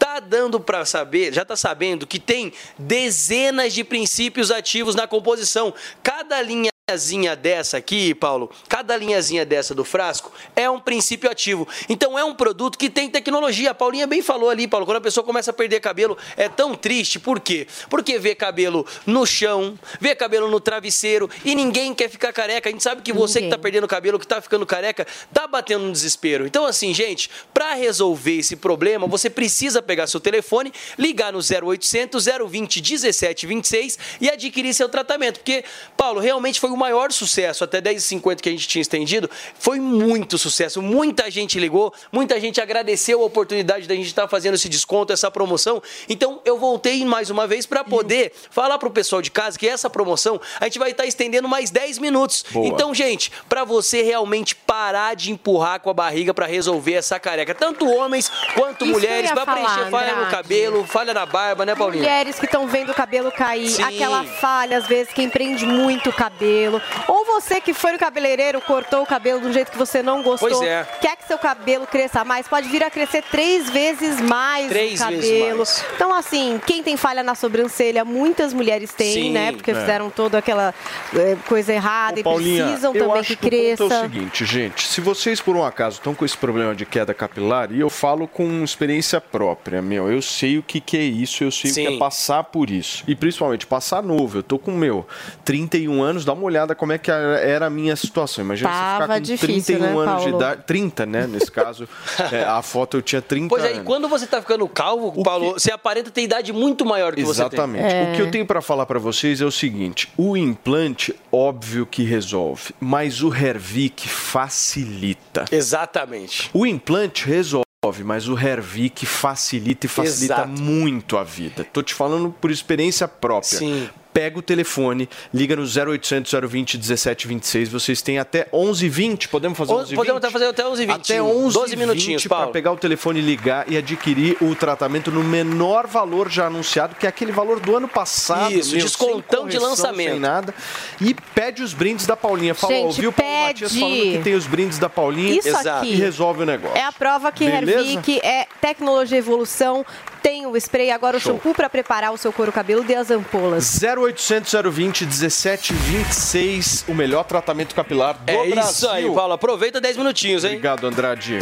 tá 0.00 0.18
dando 0.18 0.58
para 0.58 0.86
saber, 0.86 1.32
já 1.32 1.44
tá 1.44 1.54
sabendo 1.54 2.06
que 2.06 2.18
tem 2.18 2.54
dezenas 2.78 3.74
de 3.74 3.84
princípios 3.84 4.50
ativos 4.50 4.94
na 4.94 5.06
composição. 5.06 5.74
Cada 6.02 6.40
linha 6.40 6.70
linhazinha 6.90 7.36
dessa 7.36 7.76
aqui, 7.76 8.14
Paulo, 8.14 8.50
cada 8.68 8.96
linhazinha 8.96 9.46
dessa 9.46 9.74
do 9.74 9.84
frasco 9.84 10.32
é 10.56 10.68
um 10.68 10.80
princípio 10.80 11.30
ativo. 11.30 11.66
Então 11.88 12.18
é 12.18 12.24
um 12.24 12.34
produto 12.34 12.76
que 12.76 12.90
tem 12.90 13.08
tecnologia. 13.08 13.70
A 13.70 13.74
Paulinha 13.74 14.06
bem 14.06 14.22
falou 14.22 14.50
ali, 14.50 14.66
Paulo, 14.66 14.84
quando 14.84 14.96
a 14.96 15.00
pessoa 15.00 15.24
começa 15.24 15.52
a 15.52 15.54
perder 15.54 15.80
cabelo, 15.80 16.18
é 16.36 16.48
tão 16.48 16.74
triste. 16.74 17.20
Por 17.20 17.38
quê? 17.38 17.66
Porque 17.88 18.18
vê 18.18 18.34
cabelo 18.34 18.84
no 19.06 19.24
chão, 19.24 19.78
vê 20.00 20.16
cabelo 20.16 20.50
no 20.50 20.58
travesseiro 20.58 21.30
e 21.44 21.54
ninguém 21.54 21.94
quer 21.94 22.08
ficar 22.08 22.32
careca. 22.32 22.68
A 22.68 22.72
gente 22.72 22.82
sabe 22.82 23.02
que 23.02 23.12
você 23.12 23.40
que 23.40 23.48
tá 23.48 23.58
perdendo 23.58 23.86
cabelo, 23.86 24.18
que 24.18 24.26
tá 24.26 24.40
ficando 24.40 24.66
careca, 24.66 25.06
tá 25.32 25.46
batendo 25.46 25.84
no 25.84 25.92
desespero. 25.92 26.44
Então 26.46 26.66
assim, 26.66 26.92
gente, 26.92 27.30
para 27.54 27.74
resolver 27.74 28.38
esse 28.38 28.56
problema, 28.56 29.06
você 29.06 29.30
precisa 29.30 29.80
pegar 29.90 30.06
seu 30.06 30.20
telefone, 30.20 30.72
ligar 30.96 31.32
no 31.32 31.40
0800 31.40 32.24
020 32.48 32.80
1726 32.80 33.98
e 34.20 34.30
adquirir 34.30 34.72
seu 34.72 34.88
tratamento. 34.88 35.40
Porque, 35.40 35.64
Paulo, 35.96 36.20
realmente 36.20 36.60
foi 36.60 36.70
o 36.70 36.76
maior 36.76 37.10
sucesso, 37.10 37.64
até 37.64 37.80
10h50 37.80 38.40
que 38.40 38.48
a 38.48 38.52
gente 38.52 38.68
tinha 38.68 38.80
estendido, 38.80 39.28
foi 39.58 39.80
muito 39.80 40.38
sucesso. 40.38 40.80
Muita 40.80 41.28
gente 41.28 41.58
ligou, 41.58 41.92
muita 42.12 42.38
gente 42.38 42.60
agradeceu 42.60 43.20
a 43.20 43.24
oportunidade 43.24 43.88
da 43.88 43.94
gente 43.96 44.06
estar 44.06 44.28
fazendo 44.28 44.54
esse 44.54 44.68
desconto, 44.68 45.12
essa 45.12 45.28
promoção. 45.28 45.82
Então, 46.08 46.40
eu 46.44 46.56
voltei 46.56 47.04
mais 47.04 47.30
uma 47.30 47.48
vez 47.48 47.66
para 47.66 47.82
poder 47.82 48.32
falar 48.48 48.78
pro 48.78 48.92
pessoal 48.92 49.20
de 49.20 49.30
casa 49.32 49.58
que 49.58 49.66
essa 49.66 49.90
promoção 49.90 50.40
a 50.60 50.66
gente 50.66 50.78
vai 50.78 50.92
estar 50.92 51.04
estendendo 51.04 51.48
mais 51.48 51.70
10 51.70 51.98
minutos. 51.98 52.44
Boa. 52.52 52.66
Então, 52.68 52.94
gente, 52.94 53.32
para 53.48 53.64
você 53.64 54.02
realmente 54.02 54.54
parar 54.54 55.16
de 55.16 55.32
empurrar 55.32 55.80
com 55.80 55.90
a 55.90 55.94
barriga 55.94 56.32
para 56.32 56.46
resolver 56.46 56.94
essa 56.94 57.18
careca, 57.18 57.54
tanto 57.54 57.86
homens 57.88 58.30
quanto 58.54 58.84
Isso 58.84 58.92
mulheres, 58.92 59.30
para 59.32 59.46
preencher 59.46 59.79
falar, 59.88 59.90
falha 59.90 60.16
no 60.16 60.30
cabelo, 60.30 60.84
falha 60.84 61.14
na 61.14 61.24
barba, 61.24 61.64
né, 61.64 61.74
Paulinha? 61.74 62.02
Mulheres 62.02 62.38
que 62.38 62.46
estão 62.46 62.66
vendo 62.66 62.90
o 62.90 62.94
cabelo 62.94 63.30
cair, 63.30 63.68
Sim. 63.68 63.82
aquela 63.82 64.24
falha, 64.24 64.78
às 64.78 64.86
vezes, 64.86 65.12
quem 65.12 65.28
prende 65.28 65.64
muito 65.64 66.10
o 66.10 66.12
cabelo. 66.12 66.80
Ou 67.06 67.19
você 67.34 67.60
que 67.60 67.72
foi 67.74 67.92
no 67.92 67.98
cabeleireiro, 67.98 68.60
cortou 68.60 69.02
o 69.02 69.06
cabelo 69.06 69.40
de 69.40 69.46
um 69.48 69.52
jeito 69.52 69.70
que 69.70 69.78
você 69.78 70.02
não 70.02 70.22
gostou, 70.22 70.48
Pois 70.50 70.62
é. 70.62 70.86
quer 71.00 71.16
que 71.16 71.26
seu 71.26 71.38
cabelo 71.38 71.86
cresça 71.86 72.24
mais, 72.24 72.46
pode 72.48 72.68
vir 72.68 72.82
a 72.82 72.90
crescer 72.90 73.22
três 73.30 73.68
vezes 73.70 74.20
mais 74.20 74.68
Três 74.68 75.00
o 75.00 75.08
vezes 75.08 75.30
cabelo. 75.30 75.58
mais. 75.58 75.84
Então, 75.94 76.14
assim, 76.14 76.60
quem 76.66 76.82
tem 76.82 76.96
falha 76.96 77.22
na 77.22 77.34
sobrancelha, 77.34 78.04
muitas 78.04 78.52
mulheres 78.52 78.92
têm, 78.92 79.12
Sim, 79.12 79.32
né? 79.32 79.52
Porque 79.52 79.70
é. 79.70 79.74
fizeram 79.74 80.10
toda 80.10 80.38
aquela 80.38 80.74
eh, 81.14 81.36
coisa 81.46 81.72
errada 81.72 82.20
e 82.20 82.22
Paulinha, 82.22 82.64
precisam 82.64 82.94
eu 82.94 83.04
também 83.06 83.20
acho 83.20 83.36
que 83.36 83.36
que 83.36 83.46
o 83.46 83.50
ponto 83.50 83.76
cresça. 83.78 83.94
é 83.94 83.98
o 83.98 84.02
seguinte, 84.02 84.44
gente, 84.44 84.86
se 84.86 85.00
vocês 85.00 85.40
por 85.40 85.56
um 85.56 85.64
acaso 85.64 85.96
estão 85.98 86.14
com 86.14 86.24
esse 86.24 86.36
problema 86.36 86.74
de 86.74 86.84
queda 86.86 87.14
capilar, 87.14 87.72
e 87.72 87.80
eu 87.80 87.90
falo 87.90 88.26
com 88.26 88.62
experiência 88.64 89.20
própria, 89.20 89.80
meu, 89.80 90.10
eu 90.10 90.20
sei 90.22 90.58
o 90.58 90.62
que, 90.62 90.80
que 90.80 90.96
é 90.96 91.02
isso, 91.02 91.44
eu 91.44 91.50
sei 91.50 91.70
o 91.70 91.74
que 91.74 91.80
Sim. 91.86 91.94
é 91.96 91.98
passar 91.98 92.44
por 92.44 92.70
isso. 92.70 93.04
E 93.06 93.14
principalmente 93.14 93.66
passar 93.66 94.02
novo, 94.02 94.38
eu 94.38 94.42
tô 94.42 94.58
com, 94.58 94.72
meu, 94.72 95.06
31 95.44 96.02
anos, 96.02 96.24
dá 96.24 96.32
uma 96.32 96.44
olhada 96.44 96.74
como 96.74 96.92
é 96.92 96.98
que 96.98 97.10
era 97.42 97.66
a 97.66 97.70
minha 97.70 97.94
situação. 97.96 98.44
Imagina 98.44 98.70
você 98.70 98.76
Tava 98.76 99.02
ficar 99.02 99.14
com 99.14 99.20
difícil, 99.20 99.78
31 99.78 99.80
né, 99.80 99.88
anos 99.88 100.24
de 100.24 100.30
Paulo? 100.30 100.36
idade, 100.36 100.62
30, 100.66 101.06
né, 101.06 101.26
nesse 101.26 101.50
caso, 101.50 101.88
é, 102.32 102.44
a 102.44 102.62
foto 102.62 102.96
eu 102.96 103.02
tinha 103.02 103.22
30 103.22 103.48
Pois 103.48 103.64
é, 103.64 103.76
e 103.76 103.80
quando 103.80 104.08
você 104.08 104.26
tá 104.26 104.40
ficando 104.40 104.66
calvo, 104.68 105.22
Paulo, 105.22 105.52
você 105.52 105.72
aparenta 105.72 106.10
ter 106.10 106.22
idade 106.22 106.52
muito 106.52 106.84
maior 106.84 107.14
que 107.14 107.22
você 107.22 107.40
tem. 107.40 107.46
Exatamente. 107.46 107.84
É. 107.84 108.12
O 108.12 108.16
que 108.16 108.22
eu 108.22 108.30
tenho 108.30 108.46
para 108.46 108.60
falar 108.60 108.86
para 108.86 108.98
vocês 108.98 109.40
é 109.40 109.44
o 109.44 109.50
seguinte: 109.50 110.08
o 110.16 110.36
implante, 110.36 111.14
óbvio 111.32 111.86
que 111.86 112.02
resolve, 112.02 112.74
mas 112.80 113.22
o 113.22 113.34
Hervik 113.34 114.08
facilita. 114.08 115.44
Exatamente. 115.50 116.50
O 116.52 116.66
implante 116.66 117.26
resolve. 117.26 117.64
Mas 118.04 118.28
o 118.28 118.38
Hervik 118.38 119.06
facilita 119.06 119.86
e 119.86 119.88
facilita 119.88 120.34
Exato. 120.34 120.48
muito 120.60 121.16
a 121.16 121.24
vida. 121.24 121.64
Tô 121.72 121.82
te 121.82 121.94
falando 121.94 122.30
por 122.38 122.50
experiência 122.50 123.08
própria. 123.08 123.58
Sim. 123.58 123.88
Pega 124.12 124.38
o 124.38 124.42
telefone, 124.42 125.08
liga 125.32 125.56
no 125.56 125.62
0800 125.62 126.32
020 126.32 126.78
1726. 126.78 127.68
Vocês 127.68 128.02
têm 128.02 128.18
até 128.18 128.46
11h20. 128.52 129.28
Podemos 129.28 129.56
fazer 129.56 129.72
11h20? 129.72 129.96
Podemos 129.96 130.16
até 130.18 130.30
fazer 130.30 130.46
até 130.46 130.62
11h20. 130.64 130.90
Até 130.90 131.22
11 131.22 131.54
12 131.54 131.76
minutinhos, 131.76 132.26
para 132.26 132.48
pegar 132.48 132.72
o 132.72 132.76
telefone, 132.76 133.20
ligar 133.20 133.70
e 133.70 133.76
adquirir 133.76 134.36
o 134.40 134.54
tratamento 134.54 135.10
no 135.10 135.22
menor 135.22 135.86
valor 135.86 136.30
já 136.30 136.46
anunciado, 136.46 136.94
que 136.94 137.06
é 137.06 137.08
aquele 137.08 137.32
valor 137.32 137.60
do 137.60 137.76
ano 137.76 137.88
passado. 137.88 138.52
Isso, 138.52 138.72
meu, 138.72 138.82
descontão 138.82 139.42
sem 139.42 139.50
de 139.50 139.58
correção, 139.58 139.68
lançamento. 139.68 140.10
Sem 140.10 140.20
nada. 140.20 140.54
E 141.00 141.14
pede 141.34 141.62
os 141.62 141.72
brindes 141.72 142.06
da 142.06 142.16
Paulinha. 142.16 142.54
Fala, 142.54 142.74
Gente, 142.74 142.86
ouviu 142.86 143.10
o 143.10 143.12
Paulo 143.12 143.30
Matias 143.46 143.72
pede. 143.72 143.80
falando 143.80 144.00
que 144.00 144.18
tem 144.22 144.34
os 144.34 144.46
brindes 144.46 144.78
da 144.78 144.88
Paulinha 144.88 145.38
Isso 145.38 145.56
aqui 145.56 145.92
e 145.92 145.94
resolve 145.94 146.42
o 146.42 146.46
negócio. 146.46 146.76
É 146.76 146.84
a 146.84 146.92
prova 146.92 147.32
que 147.32 147.44
Beleza? 147.44 147.80
Hervik 147.80 148.20
é 148.22 148.46
tecnologia 148.60 149.16
e 149.16 149.20
evolução. 149.20 149.84
Tem 150.22 150.46
o 150.46 150.56
spray, 150.56 150.90
agora 150.90 151.16
o 151.16 151.20
Show. 151.20 151.34
shampoo 151.34 151.54
para 151.54 151.68
preparar 151.70 152.12
o 152.12 152.16
seu 152.16 152.32
couro 152.32 152.52
cabeludo 152.52 152.90
e 152.90 152.94
as 152.94 153.10
ampolas. 153.10 153.80
0800 153.82 154.52
020 154.70 155.06
1726, 155.06 156.84
o 156.88 156.94
melhor 156.94 157.24
tratamento 157.24 157.74
capilar 157.74 158.14
do 158.14 158.30
É 158.30 158.48
Brasil. 158.50 158.70
isso 158.70 158.88
aí, 158.88 159.10
Paulo. 159.14 159.32
Aproveita 159.32 159.80
10 159.80 159.96
minutinhos, 159.96 160.44
hein? 160.44 160.50
Obrigado, 160.50 160.86
Andrade. 160.86 161.38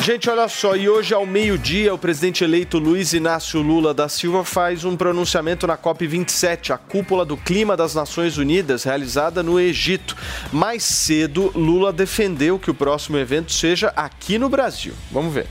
Gente, 0.00 0.28
olha 0.30 0.48
só, 0.48 0.74
e 0.76 0.88
hoje 0.88 1.14
ao 1.14 1.26
meio-dia, 1.26 1.92
o 1.94 1.98
presidente 1.98 2.42
eleito 2.42 2.78
Luiz 2.78 3.12
Inácio 3.12 3.60
Lula 3.60 3.92
da 3.94 4.08
Silva 4.08 4.44
faz 4.44 4.84
um 4.84 4.96
pronunciamento 4.96 5.66
na 5.66 5.76
COP27, 5.76 6.70
a 6.74 6.78
cúpula 6.78 7.24
do 7.24 7.36
clima 7.36 7.76
das 7.76 7.94
Nações 7.94 8.38
Unidas, 8.38 8.84
realizada 8.84 9.42
no 9.42 9.60
Egito. 9.60 10.16
Mais 10.52 10.82
cedo, 10.84 11.52
Lula 11.54 11.92
defendeu 11.92 12.58
que 12.58 12.70
o 12.70 12.74
próximo 12.74 13.18
evento 13.18 13.52
seja 13.52 13.92
aqui 13.96 14.38
no 14.38 14.48
Brasil. 14.48 14.94
Vamos 15.10 15.32
ver. 15.34 15.46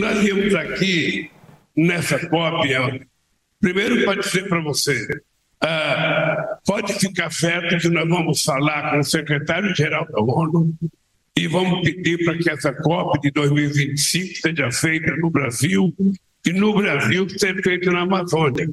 Nós 0.00 0.18
viemos 0.18 0.54
aqui 0.54 1.30
nessa 1.76 2.18
COP. 2.28 2.68
Primeiro, 3.60 4.04
pode 4.04 4.22
dizer 4.22 4.48
para 4.48 4.60
você, 4.60 5.06
ah, 5.60 6.58
pode 6.66 6.92
ficar 6.94 7.30
certo 7.30 7.78
que 7.78 7.88
nós 7.88 8.08
vamos 8.08 8.42
falar 8.42 8.90
com 8.90 8.98
o 8.98 9.04
secretário-geral 9.04 10.06
da 10.10 10.20
ONU 10.20 10.74
e 11.36 11.46
vamos 11.46 11.82
pedir 11.82 12.24
para 12.24 12.36
que 12.36 12.50
essa 12.50 12.72
COP 12.72 13.20
de 13.20 13.30
2025 13.30 14.34
seja 14.42 14.70
feita 14.72 15.16
no 15.16 15.30
Brasil 15.30 15.94
e 16.44 16.52
no 16.52 16.74
Brasil 16.74 17.28
seja 17.28 17.62
feita 17.62 17.90
na 17.92 18.00
Amazônia. 18.00 18.68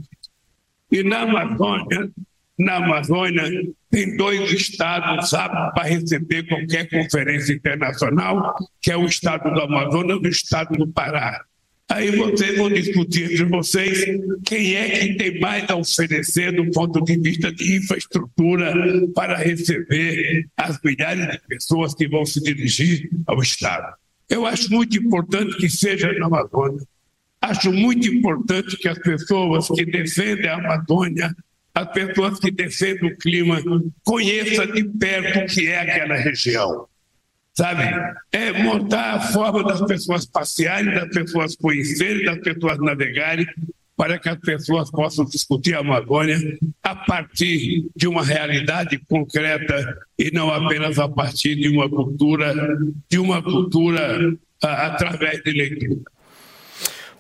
E 0.92 1.04
na 1.04 1.22
Amazônia, 1.22 2.10
na 2.58 2.76
Amazônia 2.78 3.44
tem 3.92 4.18
dois 4.18 4.52
estados 4.52 5.34
aptos 5.34 5.74
para 5.74 5.88
receber 5.88 6.48
qualquer 6.48 6.90
conferência 6.90 7.54
internacional, 7.54 8.56
que 8.82 8.92
é 8.92 8.98
o 8.98 9.06
estado 9.06 9.54
do 9.54 9.62
Amazonas 9.62 10.20
e 10.24 10.28
o 10.28 10.30
estado 10.30 10.76
do 10.76 10.88
Pará. 10.88 11.46
Aí 11.90 12.12
vocês 12.12 12.56
vão 12.56 12.70
discutir 12.70 13.32
entre 13.32 13.46
vocês 13.46 14.06
quem 14.46 14.76
é 14.76 14.90
que 14.90 15.16
tem 15.16 15.40
mais 15.40 15.68
a 15.70 15.76
oferecer 15.76 16.52
do 16.52 16.70
ponto 16.70 17.04
de 17.04 17.18
vista 17.18 17.52
de 17.52 17.78
infraestrutura 17.78 18.74
para 19.16 19.36
receber 19.36 20.48
as 20.56 20.80
milhares 20.84 21.28
de 21.32 21.40
pessoas 21.48 21.96
que 21.96 22.08
vão 22.08 22.24
se 22.28 22.42
dirigir 22.42 23.10
ao 23.26 23.42
Estado. 23.42 23.96
Eu 24.30 24.46
acho 24.46 24.70
muito 24.72 24.98
importante 25.00 25.58
que 25.58 25.68
seja 25.68 26.14
na 26.14 26.28
Amazônia. 26.28 26.86
Acho 27.42 27.74
muito 27.74 28.08
importante 28.08 28.78
que 28.78 28.88
as 28.88 29.00
pessoas 29.00 29.68
que 29.70 29.84
defendem 29.84 30.48
a 30.48 30.56
Amazônia, 30.56 31.36
as 31.74 31.92
pessoas 31.92 32.40
que 32.40 32.52
defendem 32.52 33.12
o 33.12 33.18
clima, 33.18 33.60
conheçam 34.04 34.68
de 34.68 34.84
perto 34.84 35.40
o 35.40 35.46
que 35.48 35.68
é 35.68 35.80
aquela 35.80 36.16
região 36.16 36.89
sabe? 37.60 37.84
É 38.32 38.54
montar 38.64 39.16
a 39.16 39.20
forma 39.20 39.64
das 39.64 39.82
pessoas 39.82 40.26
passearem, 40.26 40.94
das 40.94 41.10
pessoas 41.10 41.56
conhecerem, 41.58 42.24
das 42.24 42.40
pessoas 42.40 42.80
navegarem, 42.80 43.46
para 43.98 44.18
que 44.18 44.30
as 44.30 44.40
pessoas 44.40 44.90
possam 44.90 45.26
discutir 45.26 45.76
a 45.76 45.80
Amazônia 45.80 46.38
a 46.82 46.96
partir 46.96 47.86
de 47.94 48.08
uma 48.08 48.24
realidade 48.24 48.98
concreta 49.10 49.98
e 50.18 50.32
não 50.32 50.50
apenas 50.50 50.98
a 50.98 51.10
partir 51.10 51.56
de 51.56 51.68
uma 51.68 51.90
cultura, 51.90 52.56
de 53.10 53.20
uma 53.20 53.44
cultura 53.44 54.34
ah, 54.64 54.88
através 54.88 55.44
de 55.44 55.52
leitura. 55.52 56.00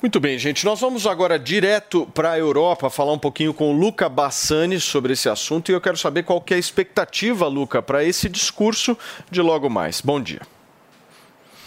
Muito 0.02 0.18
bem, 0.18 0.40
gente. 0.40 0.64
Nós 0.64 0.80
vamos 0.80 1.06
agora 1.06 1.38
direto 1.38 2.06
para 2.14 2.32
a 2.32 2.40
Europa 2.40 2.90
falar 2.90 3.12
um 3.12 3.20
pouquinho 3.20 3.54
com 3.54 3.74
o 3.74 3.78
Luca 3.78 4.08
Bassani 4.08 4.80
sobre 4.80 5.12
esse 5.12 5.28
assunto 5.28 5.70
e 5.70 5.74
eu 5.74 5.82
quero 5.82 5.98
saber 5.98 6.24
qual 6.24 6.40
que 6.40 6.54
é 6.54 6.58
a 6.58 6.60
expectativa, 6.60 7.46
Luca, 7.48 7.82
para 7.82 8.02
esse 8.02 8.30
discurso 8.30 8.98
de 9.30 9.42
logo 9.42 9.70
mais. 9.70 10.00
Bom 10.00 10.22
dia. 10.22 10.40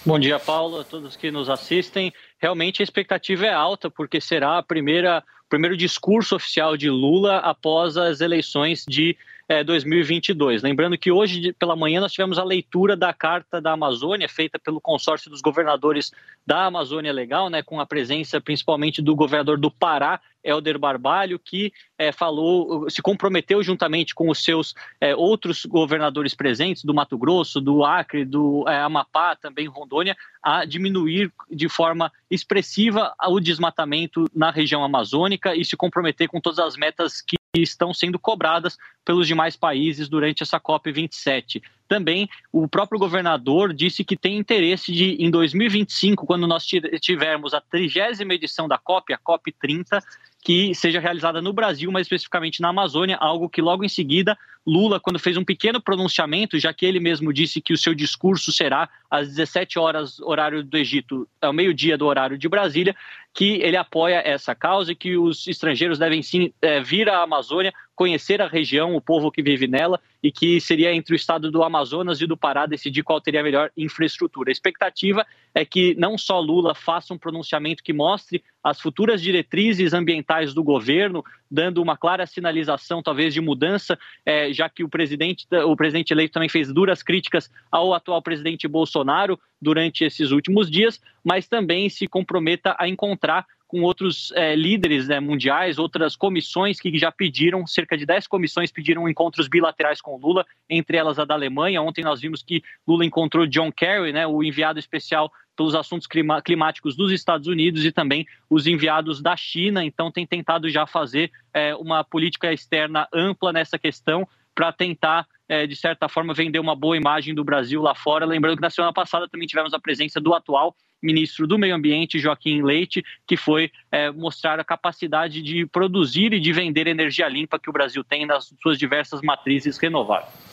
Bom 0.05 0.19
dia, 0.19 0.39
Paulo, 0.39 0.81
a 0.81 0.85
todos 0.85 1.15
que 1.15 1.31
nos 1.31 1.51
assistem. 1.51 2.11
Realmente 2.41 2.81
a 2.81 2.85
expectativa 2.85 3.45
é 3.45 3.53
alta, 3.53 3.91
porque 3.91 4.19
será 4.19 4.57
a 4.57 4.63
primeira, 4.63 5.23
o 5.45 5.49
primeiro 5.51 5.77
discurso 5.77 6.35
oficial 6.35 6.75
de 6.75 6.89
Lula 6.89 7.37
após 7.37 7.99
as 7.99 8.23
eleições 8.23 8.83
de 8.89 9.15
eh, 9.53 9.63
2022. 9.65 10.63
Lembrando 10.63 10.97
que 10.97 11.13
hoje 11.13 11.53
pela 11.53 11.77
manhã 11.77 12.01
nós 12.01 12.13
tivemos 12.13 12.39
a 12.39 12.45
leitura 12.45 12.97
da 12.97 13.13
Carta 13.13 13.61
da 13.61 13.73
Amazônia, 13.73 14.29
feita 14.29 14.59
pelo 14.59 14.81
consórcio 14.81 15.31
dos 15.31 15.43
governadores 15.43 16.11
da 16.47 16.65
Amazônia 16.65 17.13
Legal, 17.13 17.51
né, 17.51 17.63
com 17.63 17.79
a 17.79 17.87
presença 17.87 18.41
principalmente 18.41 19.03
do 19.03 19.15
governador 19.15 19.59
do 19.59 19.71
Pará, 19.71 20.21
Helder 20.43 20.79
Barbalho, 20.79 21.39
que 21.39 21.73
eh, 21.99 22.11
falou, 22.11 22.89
se 22.91 23.01
comprometeu 23.01 23.63
juntamente 23.63 24.15
com 24.15 24.29
os 24.29 24.43
seus 24.43 24.75
eh, 25.01 25.15
outros 25.15 25.65
governadores 25.65 26.35
presentes, 26.35 26.83
do 26.83 26.95
Mato 26.95 27.17
Grosso, 27.17 27.61
do 27.61 27.85
Acre, 27.85 28.25
do 28.25 28.65
eh, 28.67 28.81
Amapá, 28.81 29.37
também 29.37 29.69
Rondônia, 29.69 30.17
a 30.43 30.65
diminuir 30.65 31.31
de 31.51 31.69
forma 31.69 32.11
expressiva 32.31 33.15
o 33.29 33.39
desmatamento 33.39 34.25
na 34.35 34.51
região 34.51 34.83
amazônica 34.83 35.55
e 35.55 35.65
se 35.65 35.77
comprometer 35.77 36.27
com 36.27 36.41
todas 36.41 36.59
as 36.59 36.77
metas 36.77 37.21
que 37.21 37.37
estão 37.61 37.93
sendo 37.93 38.19
cobradas 38.19 38.79
pelos 39.05 39.27
demais 39.27 39.57
países 39.57 40.09
durante 40.09 40.43
essa 40.43 40.59
COP27. 40.59 41.63
Também 41.87 42.29
o 42.51 42.67
próprio 42.67 42.99
governador 42.99 43.75
disse 43.75 44.03
que 44.05 44.17
tem 44.17 44.39
interesse 44.39 44.91
de, 44.91 45.17
em 45.23 45.31
2025, 45.31 46.25
quando 46.25 46.47
nós 46.47 46.65
ti- 46.65 46.81
tivermos 46.99 47.53
a 47.53 47.61
trigésima 47.61 48.33
edição 48.33 48.67
da 48.67 48.79
COP, 48.79 49.13
a 49.13 49.19
COP 49.19 49.53
30, 49.53 50.03
que 50.43 50.75
seja 50.75 50.99
realizada 50.99 51.43
no 51.43 51.53
Brasil, 51.53 51.93
mas 51.93 52.07
especificamente 52.07 52.63
na 52.63 52.69
Amazônia, 52.71 53.17
algo 53.17 53.51
que 53.51 53.61
logo 53.61 53.85
em 53.85 53.89
seguida 53.89 54.37
Lula, 54.67 55.01
quando 55.01 55.19
fez 55.19 55.37
um 55.37 55.45
pequeno 55.45 55.81
pronunciamento, 55.81 56.59
já 56.59 56.73
que 56.73 56.87
ele 56.87 57.01
mesmo 57.01 57.33
disse 57.33 57.61
que 57.61 57.73
o 57.73 57.79
seu 57.79 57.95
discurso 57.95 58.53
será 58.53 58.89
às 59.11 59.29
17 59.29 59.79
horas 59.79 60.21
horário 60.21 60.63
do 60.63 60.77
Egito, 60.77 61.29
ao 61.41 61.53
meio-dia 61.53 61.99
do 61.99 62.07
horário 62.07 62.39
de 62.39 62.49
Brasília, 62.49 62.95
que 63.35 63.61
ele 63.63 63.77
apoia 63.77 64.23
essa 64.25 64.55
causa 64.55 64.93
e 64.93 64.97
que 64.97 65.17
os 65.17 65.47
estrangeiros 65.47 65.99
devem 65.99 66.23
sim 66.23 66.53
eh, 66.61 66.81
vir 66.81 67.09
à 67.09 67.23
Amazônia, 67.23 67.73
conhecer 67.95 68.43
a 68.43 68.49
região, 68.49 68.95
o 68.95 69.01
povo 69.01 69.31
que 69.31 69.43
vive 69.43 69.67
nela, 69.67 70.01
e 70.23 70.31
que 70.31 70.61
seria 70.61 70.95
entre 70.95 71.15
o 71.15 71.17
estado 71.17 71.51
do 71.51 71.63
Amazonas 71.63 72.21
e 72.21 72.27
do 72.27 72.37
Pará 72.37 72.67
decidir 72.67 73.03
qual 73.03 73.21
teria 73.21 73.41
a 73.41 73.45
melhor 73.45 73.71
infraestrutura. 73.77 74.51
A 74.51 74.53
expectativa 74.53 75.27
é 75.55 75.65
que 75.65 75.95
não 75.97 76.17
só 76.17 76.39
Lula 76.41 76.75
faça 76.75 77.13
um 77.13 77.19
pronunciamento 77.19 77.83
que 77.83 77.93
mostre 77.93 78.43
as 78.63 78.81
futuras 78.81 79.21
diretrizes 79.21 79.93
ambientais 79.93 80.55
do 80.55 80.63
governo, 80.63 81.25
dando 81.51 81.83
uma 81.83 81.97
clara 81.97 82.27
sinalização, 82.27 83.03
talvez, 83.03 83.35
de 83.35 83.41
mudança, 83.41 83.99
eh, 84.25 84.52
já 84.53 84.69
que 84.69 84.85
o 84.85 84.89
presidente, 84.89 85.47
o 85.67 85.77
presidente 85.77 86.13
eleito 86.13 86.35
também 86.35 86.49
fez 86.49 86.73
duras 86.73 87.03
críticas 87.03 87.51
ao 87.71 87.95
atual 87.95 88.23
presidente 88.23 88.69
Bolsonaro 88.69 89.39
durante 89.61 90.05
esses 90.05 90.31
últimos 90.31 90.71
dias, 90.71 91.01
mas 91.25 91.49
também 91.49 91.89
se 91.89 92.07
comprometa 92.07 92.77
a 92.79 92.89
encontrar 92.89 93.47
com 93.73 93.81
outros 93.81 94.31
eh, 94.37 94.55
líderes 94.55 95.09
né, 95.09 95.19
mundiais, 95.19 95.79
outras 95.79 96.15
comissões 96.15 96.79
que 96.79 96.99
já 96.99 97.11
pediram, 97.11 97.67
cerca 97.67 97.97
de 97.97 98.05
10 98.05 98.27
comissões 98.27 98.71
pediram 98.71 99.09
encontros 99.09 99.49
bilaterais 99.49 99.99
com 99.99 100.19
Lula, 100.19 100.45
entre 100.69 100.99
elas 100.99 101.19
a 101.19 101.25
da 101.25 101.33
Alemanha. 101.33 101.81
Ontem 101.81 102.05
nós 102.05 102.21
vimos 102.21 102.43
que 102.43 102.63
Lula 102.87 103.03
encontrou 103.03 103.47
John 103.47 103.73
Kerry, 103.73 104.13
né, 104.13 104.27
o 104.27 104.43
enviado 104.43 104.79
especial 104.79 105.33
pelos 105.57 105.75
assuntos 105.75 106.07
climáticos 106.45 106.95
dos 106.95 107.11
Estados 107.11 107.47
Unidos 107.47 107.83
e 107.83 107.91
também 107.91 108.27
os 108.51 108.67
enviados 108.67 109.23
da 109.23 109.35
China. 109.39 109.83
Então 109.83 110.13
tem 110.13 110.27
tentado 110.27 110.69
já 110.69 110.87
fazer 110.87 111.33
eh, 111.55 111.75
uma 111.77 112.05
política 112.05 112.53
externa 112.53 113.09
ampla 113.11 113.55
nessa 113.55 113.79
questão 113.79 114.29
para 114.55 114.73
tentar, 114.73 115.27
eh, 115.49 115.67
de 115.67 115.77
certa 115.77 116.09
forma, 116.09 116.35
vender 116.35 116.59
uma 116.59 116.75
boa 116.75 116.97
imagem 116.97 117.35
do 117.35 117.45
Brasil 117.45 117.81
lá 117.83 117.95
fora. 117.95 118.27
Lembrando 118.27 118.57
que 118.57 118.63
na 118.63 118.71
semana 118.71 118.93
passada 118.93 119.29
também 119.29 119.47
tivemos 119.47 119.73
a 119.73 119.79
presença 119.79 120.21
do 120.21 120.35
atual 120.35 120.75
ministro 121.03 121.47
do 121.47 121.59
Meio 121.59 121.75
Ambiente, 121.75 122.19
Joaquim 122.19 122.63
Leite, 122.63 123.03
que 123.27 123.37
foi 123.37 123.71
eh, 123.91 124.11
mostrar 124.13 124.61
a 124.61 124.65
capacidade 124.65 125.43
de 125.43 125.67
produzir 125.67 126.33
e 126.33 126.39
de 126.39 126.53
vender 126.53 126.87
energia 126.87 127.29
limpa 127.29 127.59
que 127.59 127.69
o 127.69 127.73
Brasil 127.73 128.05
tem 128.05 128.25
nas 128.25 128.55
suas 128.63 128.79
diversas 128.79 129.21
matrizes 129.21 129.79
renováveis. 129.79 130.52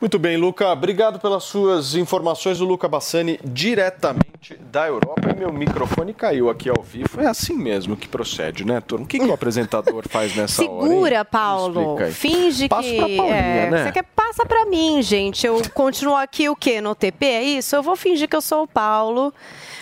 Muito 0.00 0.16
bem, 0.16 0.36
Luca. 0.36 0.68
Obrigado 0.68 1.18
pelas 1.18 1.42
suas 1.42 1.96
informações. 1.96 2.60
O 2.60 2.64
Luca 2.64 2.86
Bassani, 2.86 3.40
diretamente 3.44 4.56
da 4.70 4.86
Europa. 4.86 5.30
E 5.30 5.36
meu 5.36 5.52
microfone 5.52 6.14
caiu 6.14 6.48
aqui 6.48 6.68
ao 6.68 6.80
vivo. 6.82 7.20
É 7.20 7.26
assim 7.26 7.54
mesmo 7.56 7.96
que 7.96 8.06
procede, 8.06 8.64
né, 8.64 8.80
turma? 8.80 9.04
O 9.04 9.08
que, 9.08 9.18
que 9.18 9.24
o 9.24 9.32
apresentador 9.32 10.04
faz 10.08 10.36
nessa 10.36 10.62
hora? 10.62 10.84
hein? 10.84 10.92
Segura, 10.92 11.24
Paulo. 11.24 11.96
Finge 12.12 12.68
Passa 12.68 12.82
que. 12.82 12.96
pra 12.96 13.06
Paulinha, 13.06 13.34
é, 13.34 13.70
né? 13.70 13.84
Você 13.84 13.92
quer 13.92 14.04
passa 14.04 14.46
pra 14.46 14.66
mim, 14.66 15.02
gente. 15.02 15.44
Eu 15.44 15.60
continuo 15.74 16.14
aqui 16.14 16.48
o 16.48 16.54
quê? 16.54 16.80
No 16.80 16.94
TP? 16.94 17.26
É 17.26 17.42
isso? 17.42 17.74
Eu 17.74 17.82
vou 17.82 17.96
fingir 17.96 18.28
que 18.28 18.36
eu 18.36 18.40
sou 18.40 18.62
o 18.62 18.68
Paulo. 18.68 19.34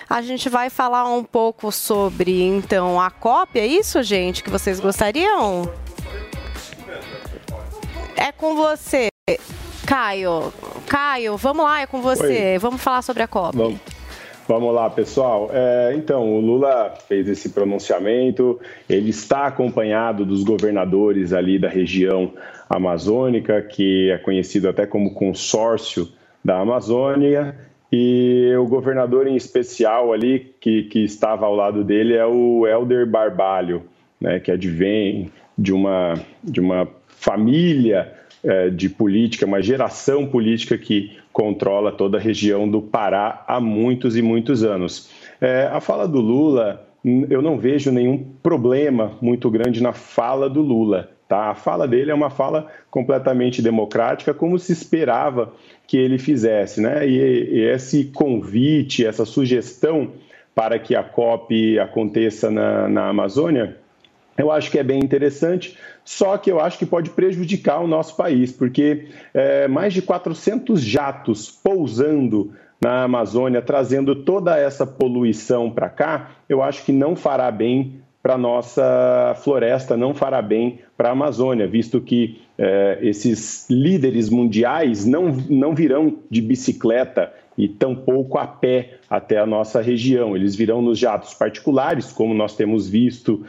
A 0.09 0.23
gente 0.23 0.49
vai 0.49 0.71
falar 0.71 1.05
um 1.05 1.23
pouco 1.25 1.71
sobre, 1.71 2.43
então, 2.43 2.99
a 2.99 3.11
cópia. 3.11 3.61
É 3.61 3.67
isso, 3.67 4.03
gente, 4.03 4.43
que 4.43 4.49
vocês 4.49 4.81
gostariam? 4.81 5.71
é 8.17 8.33
com 8.33 8.57
você. 8.57 9.09
Caio, 9.87 10.53
Caio, 10.89 11.37
vamos 11.37 11.65
lá, 11.65 11.81
é 11.81 11.87
com 11.87 12.03
você. 12.03 12.53
Oi. 12.53 12.59
Vamos 12.59 12.83
falar 12.83 13.03
sobre 13.03 13.23
a 13.23 13.29
COP. 13.29 13.57
Vamos, 13.57 13.79
vamos 14.49 14.75
lá, 14.75 14.91
pessoal. 14.91 15.49
É, 15.53 15.95
então, 15.97 16.29
o 16.35 16.41
Lula 16.41 16.93
fez 17.07 17.29
esse 17.29 17.51
pronunciamento, 17.51 18.61
ele 18.89 19.11
está 19.11 19.47
acompanhado 19.47 20.27
dos 20.27 20.43
governadores 20.43 21.33
ali 21.33 21.57
da 21.57 21.69
região 21.69 22.33
amazônica, 22.69 23.63
que 23.63 24.11
é 24.11 24.19
conhecido 24.19 24.69
até 24.69 24.87
como 24.87 25.15
consórcio 25.15 26.09
da 26.45 26.59
Amazônia, 26.59 27.57
e 27.93 28.53
o 28.59 28.67
governador 28.67 29.29
em 29.29 29.37
especial 29.37 30.13
ali, 30.13 30.53
que, 30.61 30.83
que 30.85 31.05
estava 31.05 31.47
ao 31.47 31.55
lado 31.55 31.85
dele, 31.85 32.15
é 32.15 32.27
o 32.27 32.67
Helder 32.67 33.07
Barbalho, 33.07 33.85
né, 34.21 34.41
que 34.41 34.51
advém 34.51 35.31
de 35.57 35.73
uma, 35.73 36.15
de 36.43 36.61
uma 36.61 36.89
família 37.07 38.16
de 38.71 38.89
política, 38.89 39.47
uma 39.47 39.63
geração 39.63 40.27
política 40.27 40.79
que 40.79 41.17
controla 41.33 41.93
toda 41.93 42.17
a 42.19 42.21
região 42.21 42.69
do 42.69 42.81
Pará 42.81 43.45
há 43.47 43.61
muitos 43.61 44.17
e 44.17 44.23
muitos 44.23 44.63
anos. 44.63 45.11
Eh, 45.41 45.69
a 45.71 45.81
fala 45.81 46.07
do 46.09 46.21
Lula, 46.21 46.87
eu 47.29 47.43
não 47.43 47.59
vejo 47.59 47.91
nenhum 47.91 48.25
problema 48.43 49.13
muito 49.21 49.51
grande 49.51 49.83
na 49.83 49.93
fala 49.93 50.49
do 50.49 50.63
Lula. 50.63 51.11
Tá? 51.29 51.51
A 51.51 51.55
fala 51.55 51.87
dele 51.87 52.11
é 52.11 52.15
uma 52.15 52.31
fala 52.31 52.69
completamente 52.91 53.61
democrática, 53.61 54.33
como 54.33 54.59
se 54.59 54.73
esperava 54.73 55.53
que 55.87 55.97
ele 55.97 56.19
fizesse. 56.19 56.81
Né? 56.81 57.07
E, 57.07 57.57
e 57.57 57.61
esse 57.65 58.05
convite, 58.05 59.05
essa 59.05 59.25
sugestão 59.25 60.13
para 60.55 60.79
que 60.79 60.95
a 60.95 61.03
COP 61.03 61.79
aconteça 61.79 62.51
na, 62.51 62.89
na 62.89 63.09
Amazônia, 63.09 63.77
eu 64.39 64.51
acho 64.51 64.71
que 64.71 64.79
é 64.79 64.83
bem 64.83 64.99
interessante, 64.99 65.77
só 66.07 66.39
que 66.39 66.51
eu 66.51 66.61
acho 66.61 66.79
que 66.79 66.87
pode 66.87 67.11
prejudicar 67.11 67.81
o 67.81 67.89
nosso 67.89 68.17
país, 68.17 68.53
porque 68.53 69.09
é, 69.35 69.67
mais 69.67 69.93
de 69.93 70.01
400 70.01 70.81
jatos 70.81 71.51
pousando 71.51 72.53
na 72.81 73.03
Amazônia, 73.03 73.61
trazendo 73.61 74.15
toda 74.15 74.57
essa 74.57 74.87
poluição 74.87 75.69
para 75.69 75.89
cá, 75.89 76.31
eu 76.49 76.63
acho 76.63 76.85
que 76.85 76.93
não 76.93 77.17
fará 77.17 77.51
bem 77.51 78.01
para 78.23 78.35
a 78.35 78.39
nossa 78.39 79.35
floresta, 79.43 79.97
não 79.97 80.15
fará 80.15 80.41
bem 80.41 80.79
para 80.97 81.09
a 81.09 81.13
Amazônia, 81.13 81.67
visto 81.67 82.01
que 82.01 82.41
eh, 82.57 82.99
esses 83.03 83.69
líderes 83.69 84.31
mundiais 84.31 85.05
não, 85.05 85.33
não 85.49 85.75
virão 85.75 86.19
de 86.31 86.41
bicicleta 86.41 87.33
e 87.57 87.69
tampouco 87.69 88.39
a 88.39 88.47
pé 88.47 88.99
até 89.09 89.39
a 89.39 89.47
nossa 89.47 89.81
região. 89.81 90.37
Eles 90.37 90.55
virão 90.55 90.83
nos 90.83 90.99
jatos 90.99 91.35
particulares, 91.35 92.13
como 92.13 92.35
nós 92.35 92.55
temos 92.57 92.89
visto 92.89 93.45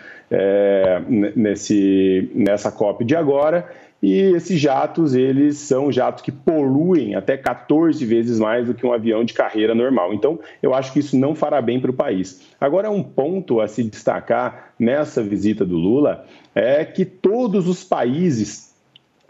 n- 1.09 1.33
nesse, 1.35 2.29
nessa 2.33 2.71
COP 2.71 3.03
de 3.03 3.15
agora, 3.15 3.69
e 4.01 4.13
esses 4.13 4.59
jatos, 4.59 5.15
eles 5.15 5.57
são 5.57 5.91
jatos 5.91 6.21
que 6.21 6.31
poluem 6.31 7.15
até 7.15 7.35
14 7.35 8.05
vezes 8.05 8.37
mais 8.39 8.67
do 8.67 8.75
que 8.75 8.85
um 8.85 8.93
avião 8.93 9.23
de 9.23 9.33
carreira 9.33 9.73
normal. 9.73 10.13
Então, 10.13 10.39
eu 10.61 10.75
acho 10.75 10.93
que 10.93 10.99
isso 10.99 11.17
não 11.17 11.33
fará 11.33 11.59
bem 11.61 11.79
para 11.79 11.89
o 11.89 11.93
país. 11.93 12.47
Agora, 12.61 12.91
um 12.91 13.01
ponto 13.01 13.59
a 13.59 13.67
se 13.67 13.83
destacar 13.83 14.73
nessa 14.77 15.23
visita 15.23 15.65
do 15.65 15.75
Lula 15.77 16.25
é 16.53 16.85
que 16.85 17.05
todos 17.05 17.67
os 17.67 17.83
países 17.83 18.66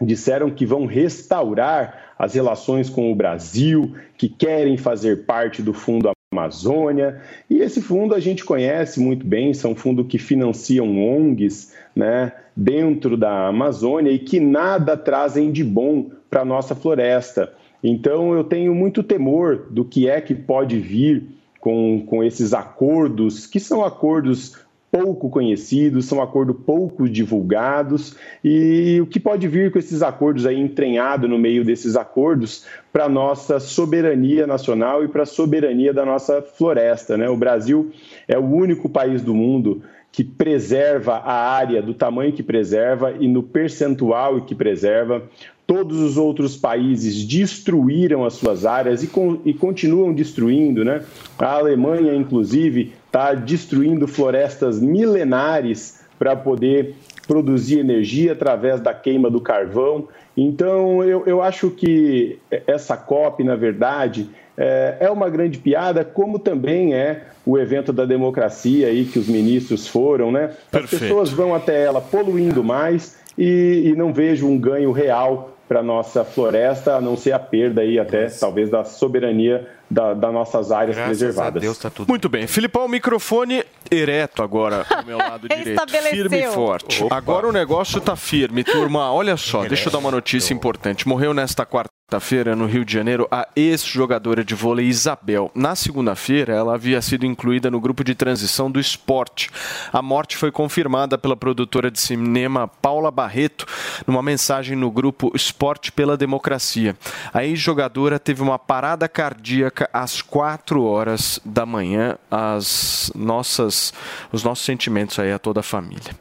disseram 0.00 0.50
que 0.50 0.64
vão 0.64 0.86
restaurar 0.86 2.14
as 2.18 2.34
relações 2.34 2.88
com 2.88 3.12
o 3.12 3.14
Brasil, 3.14 3.94
que 4.16 4.28
querem 4.28 4.76
fazer 4.76 5.24
parte 5.24 5.62
do 5.62 5.72
Fundo 5.72 6.10
Amazônia. 6.32 7.20
E 7.48 7.58
esse 7.58 7.80
fundo 7.80 8.14
a 8.14 8.20
gente 8.20 8.44
conhece 8.44 9.00
muito 9.00 9.26
bem, 9.26 9.54
são 9.54 9.74
fundos 9.74 10.06
que 10.06 10.18
financiam 10.18 10.86
ONGs 10.86 11.72
né, 11.94 12.32
dentro 12.54 13.16
da 13.16 13.48
Amazônia 13.48 14.10
e 14.10 14.18
que 14.18 14.38
nada 14.38 14.96
trazem 14.96 15.50
de 15.50 15.64
bom 15.64 16.10
para 16.28 16.42
a 16.42 16.44
nossa 16.44 16.74
floresta. 16.74 17.52
Então 17.82 18.34
eu 18.34 18.44
tenho 18.44 18.74
muito 18.74 19.02
temor 19.02 19.68
do 19.70 19.84
que 19.84 20.08
é 20.08 20.20
que 20.20 20.34
pode 20.34 20.78
vir 20.78 21.24
com, 21.60 22.04
com 22.06 22.22
esses 22.22 22.52
acordos, 22.52 23.46
que 23.46 23.58
são 23.58 23.84
acordos 23.84 24.56
pouco 24.90 25.28
conhecidos, 25.28 26.06
são 26.06 26.22
acordos 26.22 26.56
pouco 26.64 27.08
divulgados, 27.08 28.16
e 28.42 28.98
o 29.02 29.06
que 29.06 29.20
pode 29.20 29.46
vir 29.46 29.70
com 29.70 29.78
esses 29.78 30.02
acordos 30.02 30.46
aí 30.46 30.58
entranhado 30.58 31.28
no 31.28 31.38
meio 31.38 31.64
desses 31.64 31.96
acordos 31.96 32.64
para 32.92 33.08
nossa 33.08 33.60
soberania 33.60 34.46
nacional 34.46 35.04
e 35.04 35.08
para 35.08 35.22
a 35.22 35.26
soberania 35.26 35.92
da 35.92 36.04
nossa 36.04 36.40
floresta. 36.40 37.16
Né? 37.16 37.28
O 37.28 37.36
Brasil 37.36 37.90
é 38.26 38.38
o 38.38 38.44
único 38.44 38.88
país 38.88 39.22
do 39.22 39.34
mundo 39.34 39.82
que 40.18 40.24
preserva 40.24 41.14
a 41.18 41.48
área 41.52 41.80
do 41.80 41.94
tamanho 41.94 42.32
que 42.32 42.42
preserva 42.42 43.14
e 43.20 43.28
no 43.28 43.40
percentual 43.40 44.40
que 44.40 44.52
preserva. 44.52 45.22
Todos 45.64 46.00
os 46.00 46.16
outros 46.16 46.56
países 46.56 47.24
destruíram 47.24 48.24
as 48.24 48.34
suas 48.34 48.66
áreas 48.66 49.04
e, 49.04 49.10
e 49.44 49.54
continuam 49.54 50.12
destruindo, 50.12 50.84
né? 50.84 51.04
A 51.38 51.52
Alemanha, 51.52 52.16
inclusive, 52.16 52.94
está 53.06 53.32
destruindo 53.32 54.08
florestas 54.08 54.80
milenares 54.80 56.00
para 56.18 56.34
poder 56.34 56.96
produzir 57.24 57.78
energia 57.78 58.32
através 58.32 58.80
da 58.80 58.92
queima 58.92 59.30
do 59.30 59.40
carvão. 59.40 60.08
Então, 60.36 61.04
eu, 61.04 61.22
eu 61.26 61.40
acho 61.40 61.70
que 61.70 62.40
essa 62.66 62.96
COP, 62.96 63.44
na 63.44 63.54
verdade, 63.54 64.28
é, 64.58 64.96
é 65.00 65.10
uma 65.10 65.30
grande 65.30 65.58
piada, 65.58 66.04
como 66.04 66.38
também 66.38 66.92
é 66.92 67.22
o 67.46 67.56
evento 67.56 67.92
da 67.92 68.04
democracia 68.04 68.88
aí 68.88 69.04
que 69.04 69.18
os 69.18 69.28
ministros 69.28 69.86
foram, 69.86 70.32
né? 70.32 70.46
As 70.46 70.80
Perfeito. 70.80 71.02
pessoas 71.02 71.30
vão 71.30 71.54
até 71.54 71.84
ela 71.84 72.00
poluindo 72.00 72.64
mais 72.64 73.16
e, 73.38 73.84
e 73.86 73.94
não 73.94 74.12
vejo 74.12 74.48
um 74.48 74.58
ganho 74.58 74.90
real 74.90 75.54
para 75.68 75.82
nossa 75.82 76.24
floresta, 76.24 76.96
a 76.96 77.00
não 77.00 77.16
ser 77.16 77.32
a 77.32 77.38
perda 77.38 77.82
aí 77.82 77.98
até 77.98 78.26
talvez 78.28 78.70
da 78.70 78.84
soberania 78.84 79.68
da, 79.88 80.14
das 80.14 80.32
nossas 80.32 80.72
áreas 80.72 80.96
preservadas. 80.96 81.78
tá 81.78 81.90
tudo 81.90 82.08
Muito 82.08 82.28
bem. 82.28 82.46
Filipão, 82.46 82.88
microfone 82.88 83.62
ereto 83.90 84.42
agora 84.42 84.84
do 84.84 85.06
meu 85.06 85.18
lado 85.18 85.46
direito. 85.48 85.88
Firme 86.10 86.38
e 86.38 86.46
forte. 86.48 87.04
Agora 87.10 87.46
o 87.46 87.52
negócio 87.52 88.00
tá 88.00 88.16
firme, 88.16 88.64
turma. 88.64 89.12
Olha 89.12 89.36
só, 89.36 89.64
deixa 89.66 89.88
eu 89.88 89.92
dar 89.92 89.98
uma 89.98 90.10
notícia 90.10 90.54
importante. 90.54 91.06
Morreu 91.06 91.32
nesta 91.32 91.64
quarta-feira 92.10 92.56
no 92.56 92.64
Rio 92.64 92.86
de 92.86 92.94
Janeiro 92.94 93.28
a 93.30 93.46
ex-jogadora 93.54 94.42
de 94.42 94.54
vôlei 94.54 94.86
Isabel. 94.86 95.50
Na 95.54 95.76
segunda-feira, 95.76 96.54
ela 96.54 96.74
havia 96.74 97.02
sido 97.02 97.26
incluída 97.26 97.70
no 97.70 97.78
grupo 97.78 98.02
de 98.02 98.14
transição 98.14 98.70
do 98.70 98.80
esporte. 98.80 99.50
A 99.92 100.00
morte 100.00 100.34
foi 100.34 100.50
confirmada 100.50 101.18
pela 101.18 101.36
produtora 101.36 101.90
de 101.90 102.00
cinema 102.00 102.66
Paula 102.66 103.10
Barreto 103.10 103.66
numa 104.06 104.22
mensagem 104.22 104.74
no 104.74 104.90
grupo 104.90 105.30
Esporte 105.34 105.92
pela 105.92 106.16
Democracia. 106.16 106.96
A 107.30 107.44
ex-jogadora 107.44 108.18
teve 108.18 108.40
uma 108.40 108.58
parada 108.58 109.06
cardíaca 109.06 109.90
às 109.92 110.22
4 110.22 110.82
horas 110.82 111.38
da 111.44 111.66
manhã. 111.66 112.16
As 112.30 113.12
nossas, 113.14 113.92
os 114.32 114.42
nossos 114.42 114.64
sentimentos 114.64 115.18
aí 115.18 115.30
a 115.30 115.38
toda 115.38 115.60
a 115.60 115.62
família. 115.62 116.16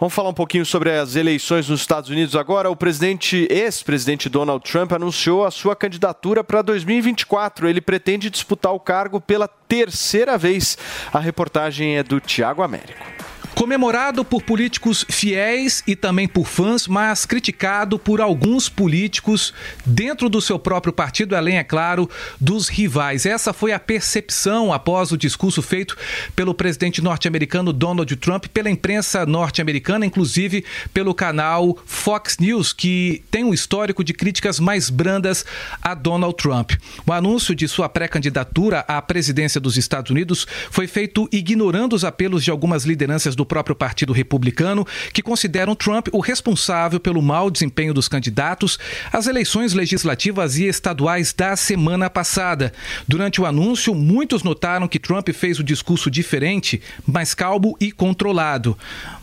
Vamos 0.00 0.14
falar 0.14 0.30
um 0.30 0.34
pouquinho 0.34 0.66
sobre 0.66 0.90
as 0.90 1.14
eleições 1.14 1.68
nos 1.68 1.78
Estados 1.78 2.10
Unidos 2.10 2.34
agora. 2.34 2.68
O 2.68 2.74
presidente, 2.74 3.46
ex-presidente 3.48 4.28
Donald 4.28 4.68
Trump 4.68 4.90
anunciou 4.90 5.11
a 5.46 5.50
sua 5.50 5.76
candidatura 5.76 6.42
para 6.42 6.62
2024. 6.62 7.68
Ele 7.68 7.80
pretende 7.80 8.30
disputar 8.30 8.72
o 8.72 8.80
cargo 8.80 9.20
pela 9.20 9.46
terceira 9.46 10.36
vez. 10.36 10.76
A 11.12 11.18
reportagem 11.18 11.96
é 11.96 12.02
do 12.02 12.18
Tiago 12.20 12.62
Américo. 12.62 13.21
Comemorado 13.54 14.24
por 14.24 14.42
políticos 14.42 15.04
fiéis 15.08 15.82
e 15.86 15.94
também 15.94 16.26
por 16.26 16.46
fãs, 16.46 16.88
mas 16.88 17.26
criticado 17.26 17.98
por 17.98 18.20
alguns 18.20 18.68
políticos 18.68 19.52
dentro 19.84 20.28
do 20.28 20.40
seu 20.40 20.58
próprio 20.58 20.92
partido, 20.92 21.36
além, 21.36 21.58
é 21.58 21.64
claro, 21.64 22.08
dos 22.40 22.68
rivais. 22.68 23.26
Essa 23.26 23.52
foi 23.52 23.72
a 23.72 23.78
percepção 23.78 24.72
após 24.72 25.12
o 25.12 25.18
discurso 25.18 25.60
feito 25.60 25.96
pelo 26.34 26.54
presidente 26.54 27.02
norte-americano 27.02 27.72
Donald 27.72 28.16
Trump 28.16 28.46
pela 28.46 28.70
imprensa 28.70 29.26
norte-americana, 29.26 30.06
inclusive 30.06 30.64
pelo 30.92 31.14
canal 31.14 31.78
Fox 31.84 32.38
News, 32.38 32.72
que 32.72 33.22
tem 33.30 33.44
um 33.44 33.52
histórico 33.52 34.02
de 34.02 34.14
críticas 34.14 34.58
mais 34.58 34.88
brandas 34.88 35.44
a 35.80 35.94
Donald 35.94 36.36
Trump. 36.36 36.72
O 37.06 37.12
anúncio 37.12 37.54
de 37.54 37.68
sua 37.68 37.88
pré-candidatura 37.88 38.80
à 38.88 39.00
presidência 39.02 39.60
dos 39.60 39.76
Estados 39.76 40.10
Unidos 40.10 40.46
foi 40.70 40.86
feito 40.86 41.28
ignorando 41.30 41.94
os 41.94 42.04
apelos 42.04 42.42
de 42.42 42.50
algumas 42.50 42.84
lideranças 42.84 43.36
do 43.36 43.41
próprio 43.46 43.74
Partido 43.74 44.12
Republicano, 44.12 44.86
que 45.12 45.22
consideram 45.22 45.74
Trump 45.74 46.08
o 46.12 46.20
responsável 46.20 47.00
pelo 47.00 47.22
mau 47.22 47.50
desempenho 47.50 47.94
dos 47.94 48.08
candidatos 48.08 48.78
às 49.12 49.26
eleições 49.26 49.72
legislativas 49.72 50.56
e 50.56 50.66
estaduais 50.66 51.32
da 51.32 51.56
semana 51.56 52.08
passada. 52.08 52.72
Durante 53.06 53.40
o 53.40 53.46
anúncio, 53.46 53.94
muitos 53.94 54.42
notaram 54.42 54.88
que 54.88 54.98
Trump 54.98 55.28
fez 55.30 55.58
o 55.58 55.64
discurso 55.64 56.10
diferente, 56.10 56.80
mais 57.06 57.34
calmo 57.34 57.76
e 57.80 57.90
controlado. 57.90 58.76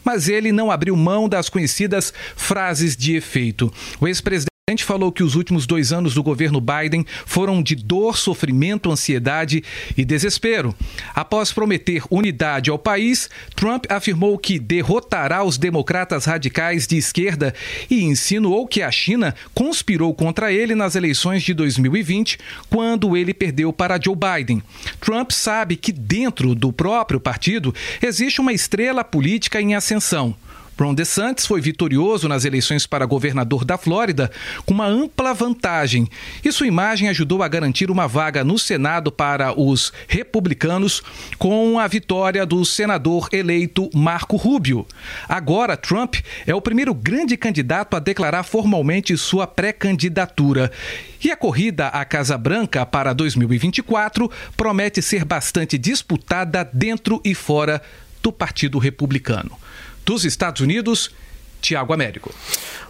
Mas 0.04 0.28
ele 0.28 0.52
não 0.52 0.72
abriu 0.72 0.96
mão 0.96 1.30
das 1.30 1.50
conhecidas 1.50 2.14
frases 2.36 2.96
de 2.96 3.16
efeito. 3.16 3.72
O 4.00 4.08
ex-presidente 4.08 4.49
A 4.70 4.72
gente 4.72 4.84
falou 4.84 5.12
que 5.12 5.24
os 5.24 5.34
últimos 5.34 5.66
dois 5.66 5.91
anos 5.91 6.14
do 6.14 6.22
governo 6.22 6.62
Biden 6.62 7.04
foram 7.26 7.60
de 7.64 7.74
dor, 7.74 8.16
sofrimento, 8.16 8.91
ansiedade 8.91 9.64
e 9.98 10.06
desespero. 10.06 10.76
Após 11.16 11.52
prometer 11.52 12.04
unidade 12.08 12.70
ao 12.70 12.78
país, 12.78 13.32
Trump 13.56 13.86
afirmou 13.90 14.38
que 14.38 14.60
derrotará 14.60 15.44
os 15.44 15.58
democratas 15.58 16.26
radicais 16.26 16.86
de 16.86 16.98
esquerda 16.98 17.52
e 17.90 18.04
insinuou 18.04 18.68
que 18.68 18.84
a 18.84 18.91
China 18.91 19.34
conspirou 19.56 20.14
contra 20.14 20.54
ele 20.54 20.76
nas 20.76 20.96
eleições 20.96 21.41
de 21.41 21.52
2020, 21.56 22.38
quando 22.70 23.18
ele 23.18 23.34
perdeu 23.34 23.74
para 23.74 24.00
Joe 24.00 24.16
Biden. 24.16 24.62
Trump 25.02 25.32
sabe 25.32 25.78
que 25.78 25.91
dentro 25.91 26.54
do 26.54 26.72
próprio 26.72 27.20
partido 27.20 27.74
existe 28.04 28.40
uma 28.40 28.54
estrela 28.54 29.04
política 29.04 29.60
em 29.60 29.74
ascensão. 29.74 30.36
Ron 30.80 30.94
DeSantis 30.94 31.46
foi 31.46 31.60
vitorioso 31.60 32.30
nas 32.30 32.46
eleições 32.46 32.88
para 32.88 33.06
governador 33.06 33.66
da 33.66 33.78
Flórida 33.78 34.32
com 34.66 34.74
uma 34.74 34.88
ampla 34.88 35.34
vantagem 35.34 36.08
e 36.42 36.50
sua 36.54 36.68
imagem 36.68 37.10
ajudou 37.10 37.44
a 37.44 37.50
garantir 37.50 37.92
uma 37.92 38.08
vaga 38.08 38.46
no 38.46 38.58
Senado 38.58 39.12
para 39.12 39.60
os 39.60 39.92
republicanos 40.08 41.04
com 41.38 41.78
a 41.78 41.86
vitória 41.86 42.46
do 42.46 42.64
senador 42.64 43.28
eleito 43.34 43.90
Marco 43.94 44.38
Rubio. 44.38 44.88
Agora, 45.28 45.76
Trump 45.76 46.16
é 46.48 46.56
o 46.56 46.62
primeiro 46.62 46.94
grande 46.94 47.36
candidato 47.36 47.98
a 47.98 48.00
declarar 48.00 48.44
formalmente 48.44 49.18
sua 49.18 49.46
pré-candidatura. 49.46 50.72
E 51.22 51.30
a 51.30 51.36
corrida 51.36 51.88
à 51.88 52.06
Casa 52.06 52.38
Branca 52.38 52.86
para 52.86 53.12
2024 53.12 54.32
promete 54.56 55.02
ser 55.02 55.26
bastante 55.26 55.78
disputada 55.78 56.64
dentro 56.72 57.20
e 57.26 57.36
fora 57.36 57.82
do 58.24 58.32
Partido 58.32 58.80
Republicano 58.80 59.58
dos 60.10 60.26
Estados 60.26 60.60
Unidos, 60.61 61.11
Tiago 61.61 61.94
Américo. 61.94 62.34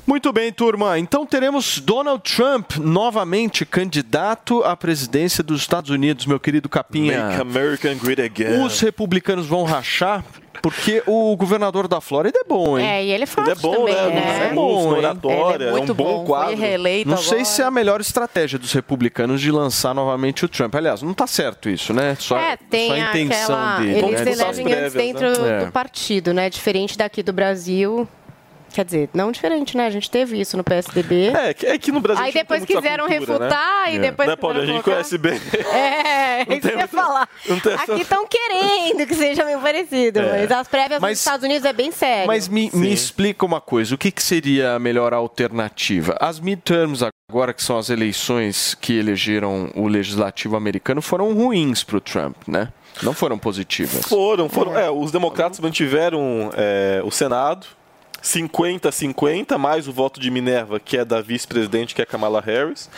Muito 0.08 0.34
bem, 0.34 0.52
turma. 0.52 0.98
Então 0.98 1.26
teremos 1.26 1.80
Donald 1.80 2.24
Trump 2.24 2.78
novamente 2.78 3.66
candidato 3.66 4.64
à 4.64 4.76
presidência 4.76 5.44
dos 5.44 5.62
Estados 5.62 5.92
Unidos, 5.92 6.26
meu 6.26 6.40
querido 6.40 6.68
Capinha. 6.68 7.28
Make 7.28 7.42
America 7.42 7.94
Great 7.94 8.22
Again. 8.22 8.64
Os 8.64 8.80
republicanos 8.80 9.46
vão 9.46 9.64
rachar 9.64 10.24
porque 10.62 11.02
o 11.06 11.36
governador 11.38 11.88
da 11.88 12.02
Flórida 12.02 12.40
é 12.40 12.44
bom, 12.44 12.78
hein? 12.78 12.86
É, 12.86 13.06
e 13.06 13.12
ele 13.12 13.24
é 13.24 13.26
forte 13.28 13.50
Ele 13.52 13.60
é 13.60 13.62
bom, 13.62 13.76
também, 13.76 13.96
né? 13.96 14.10
né? 14.10 14.50
É 14.52 14.54
bom, 14.54 14.88
oratória, 14.90 15.66
é 15.66 15.72
muito 15.72 15.92
um 15.94 15.96
bom, 15.96 16.18
bom, 16.20 16.26
quadro. 16.26 16.58
reeleito 16.58 17.10
Não 17.10 17.18
sei 17.18 17.30
agora. 17.40 17.46
se 17.46 17.62
é 17.62 17.66
a 17.66 17.72
melhor 17.72 18.02
estratégia 18.02 18.60
dos 18.60 18.74
republicanos 18.74 19.40
de 19.40 19.52
lançar 19.52 19.94
novamente 19.94 20.44
o 20.44 20.50
Trump. 20.50 20.76
Aliás, 20.76 21.02
não 21.02 21.14
tá 21.14 21.28
certo 21.28 21.70
isso, 21.70 21.94
né? 21.94 22.18
Só, 22.20 22.38
É, 22.38 22.58
tem 22.58 22.90
só 22.90 22.94
a 22.94 23.00
intenção 23.00 23.56
aquela... 23.56 23.80
dele. 23.80 24.00
Eles 24.08 24.22
né? 24.26 24.32
elegem 24.32 24.74
antes 24.74 24.94
dentro 24.94 25.28
É. 25.28 25.66
do 25.66 25.72
partido, 25.72 26.34
né? 26.34 26.50
Diferente 26.50 26.98
daqui 26.98 27.24
do 27.24 27.32
Brasil. 27.32 28.08
Quer 28.74 28.86
dizer, 28.86 29.10
não 29.14 29.32
diferente, 29.32 29.76
né? 29.76 29.88
A 29.88 29.90
gente 29.90 30.10
teve 30.10 30.40
isso 30.40 30.56
no 30.58 30.64
PSDB. 30.64 31.28
É, 31.30 31.74
é 31.74 31.78
que 31.78 31.92
no 31.92 32.00
Brasil 32.00 32.24
Aí 32.24 32.30
a 32.30 32.32
gente 32.32 32.36
não 32.36 32.42
depois 32.44 32.64
tem 32.66 32.76
muita 32.76 32.82
quiseram 32.90 33.08
cultura, 33.08 33.34
refutar 33.46 33.86
né? 33.88 33.96
e 33.96 34.00
depois 34.00 34.30
Né, 34.30 34.36
Paulo? 34.36 34.58
A 34.58 34.66
gente 34.66 34.70
colocar. 34.84 34.92
conhece 34.92 35.18
bem. 35.18 35.42
É, 35.74 36.46
Não 36.50 36.60
tem 36.60 36.78
ia 36.78 36.88
falar. 36.88 37.28
não 37.48 37.60
tem 37.60 37.74
essa- 37.74 37.92
Aqui 37.94 38.02
estão 38.02 38.26
querendo 38.28 39.06
que 39.08 39.16
seja 39.16 39.44
meio 39.44 39.60
parecido, 39.60 40.20
É. 40.20 40.42
mas 40.48 40.52
as 40.52 40.68
prévias 40.68 41.00
Mas- 41.02 41.12
nos 41.12 41.20
Estados 41.20 41.44
Unidos 41.46 41.66
é 41.66 41.74
bem 41.74 41.92
sério. 41.92 42.28
Mas 42.28 42.48
me, 42.48 42.70
me 42.74 42.92
explica 42.94 43.46
uma 43.46 43.60
coisa, 43.60 43.94
o 43.96 43.98
que, 43.98 44.12
que 44.12 44.24
seria 44.24 44.74
a 44.76 44.80
melhor 44.80 45.14
alternativa? 45.14 46.16
As 46.20 46.40
midterms 46.40 47.04
agora, 47.30 47.54
que 47.54 47.62
são 47.64 47.78
as 47.78 47.90
eleições 47.90 48.76
que 48.80 48.98
elegeram 48.98 49.70
o 49.76 49.88
legislativo 49.88 50.56
americano, 50.56 51.02
foram 51.02 51.34
ruins 51.34 51.84
para 51.84 51.98
o 51.98 52.02
Trump, 52.02 52.36
né? 52.48 52.72
Não 53.04 53.14
foram 53.14 53.38
positivas. 53.38 54.06
Foram, 54.06 54.50
foram. 54.50 54.78
É, 54.78 54.90
os 54.90 55.12
democratas 55.12 55.60
mantiveram 55.60 56.52
é, 56.56 57.02
o 57.04 57.12
Senado. 57.12 57.66
50-50, 58.22 59.58
mais 59.58 59.88
o 59.88 59.92
voto 59.92 60.20
de 60.20 60.30
Minerva, 60.30 60.80
que 60.80 60.98
é 60.98 61.06
da 61.06 61.22
vice-presidente, 61.22 61.96
que 61.96 62.02
é 62.02 62.06
Kamala 62.06 62.42
Harris. 62.42 62.90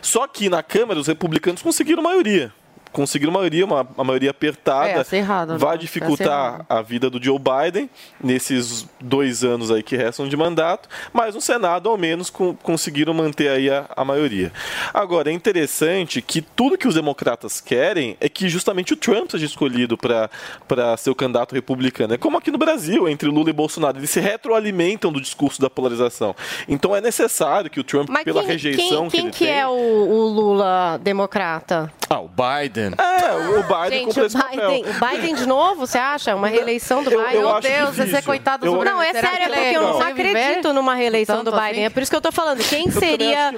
Só 0.00 0.26
que 0.26 0.48
na 0.48 0.62
Câmara 0.62 0.98
os 0.98 1.06
republicanos 1.06 1.62
conseguiram 1.62 2.02
maioria. 2.02 2.52
Conseguiram 2.92 3.32
maioria, 3.32 3.64
uma, 3.64 3.82
uma 3.96 4.04
maioria 4.04 4.30
apertada. 4.30 4.88
É, 4.88 4.98
acirrado, 4.98 5.52
né? 5.52 5.58
vai 5.58 5.74
É 5.74 5.78
dificultar 5.78 6.64
a 6.68 6.82
vida 6.82 7.08
do 7.10 7.22
Joe 7.22 7.38
Biden 7.38 7.88
nesses 8.22 8.86
dois 9.00 9.44
anos 9.44 9.70
aí 9.70 9.82
que 9.82 9.96
restam 9.96 10.28
de 10.28 10.36
mandato, 10.36 10.88
mas 11.12 11.34
no 11.34 11.40
Senado, 11.40 11.88
ao 11.88 11.96
menos, 11.96 12.30
com- 12.30 12.54
conseguiram 12.54 13.12
manter 13.14 13.48
aí 13.48 13.70
a, 13.70 13.86
a 13.96 14.04
maioria. 14.04 14.52
Agora, 14.92 15.30
é 15.30 15.32
interessante 15.32 16.20
que 16.22 16.40
tudo 16.42 16.76
que 16.78 16.88
os 16.88 16.94
democratas 16.94 17.60
querem 17.60 18.16
é 18.20 18.28
que 18.28 18.48
justamente 18.48 18.92
o 18.92 18.96
Trump 18.96 19.30
seja 19.30 19.46
escolhido 19.46 19.96
para 19.96 20.96
ser 20.96 21.10
o 21.10 21.14
candidato 21.14 21.54
republicano. 21.54 22.14
É 22.14 22.18
como 22.18 22.36
aqui 22.38 22.50
no 22.50 22.58
Brasil, 22.58 23.08
entre 23.08 23.28
Lula 23.28 23.50
e 23.50 23.52
Bolsonaro. 23.52 23.98
Eles 23.98 24.10
se 24.10 24.20
retroalimentam 24.20 25.12
do 25.12 25.20
discurso 25.20 25.60
da 25.60 25.68
polarização. 25.70 26.34
Então 26.68 26.94
é 26.94 27.00
necessário 27.00 27.70
que 27.70 27.80
o 27.80 27.84
Trump, 27.84 28.08
Mas 28.08 28.24
pela 28.24 28.40
quem, 28.40 28.50
rejeição 28.50 29.08
quem, 29.08 29.10
que 29.10 29.16
quem 29.16 29.20
ele 29.26 29.30
que 29.32 29.44
tem... 29.44 29.54
é 29.60 29.66
o, 29.66 29.70
o 29.72 30.28
Lula 30.28 30.98
democrata? 31.02 31.92
Ah, 32.08 32.20
o 32.20 32.28
Biden. 32.28 32.77
É, 32.78 33.58
o 33.58 33.62
Biden 33.62 34.04
Gente, 34.06 34.20
o 34.20 34.24
esse 34.26 34.36
papel. 34.38 34.70
Biden, 34.70 34.84
o 34.90 35.06
Biden 35.10 35.34
de 35.34 35.46
novo, 35.46 35.86
você 35.86 35.98
acha? 35.98 36.34
Uma 36.34 36.48
reeleição 36.48 37.02
do 37.02 37.10
Eu- 37.10 37.18
Biden? 37.20 37.34
eu 37.34 37.40
Meu 37.40 37.56
acho 37.56 37.68
Deus, 37.68 37.90
difícil. 37.96 38.18
esse 38.18 38.22
coitado 38.26 38.66
Eu- 38.66 38.72
do 38.78 38.84
Não, 38.84 39.02
é 39.02 39.12
sério, 39.12 39.28
ele 39.44 39.54
porque 39.54 39.76
eu 39.76 39.82
não 39.82 39.98
vai 39.98 40.12
acredito 40.12 40.72
numa 40.72 40.94
reeleição 40.94 41.42
do 41.44 41.50
Biden. 41.50 41.70
assim? 41.70 41.84
É 41.84 41.90
por 41.90 42.02
isso 42.02 42.10
que 42.10 42.16
eu 42.16 42.20
tô 42.20 42.32
falando. 42.32 42.58
Quem 42.68 42.90
seria 42.90 43.52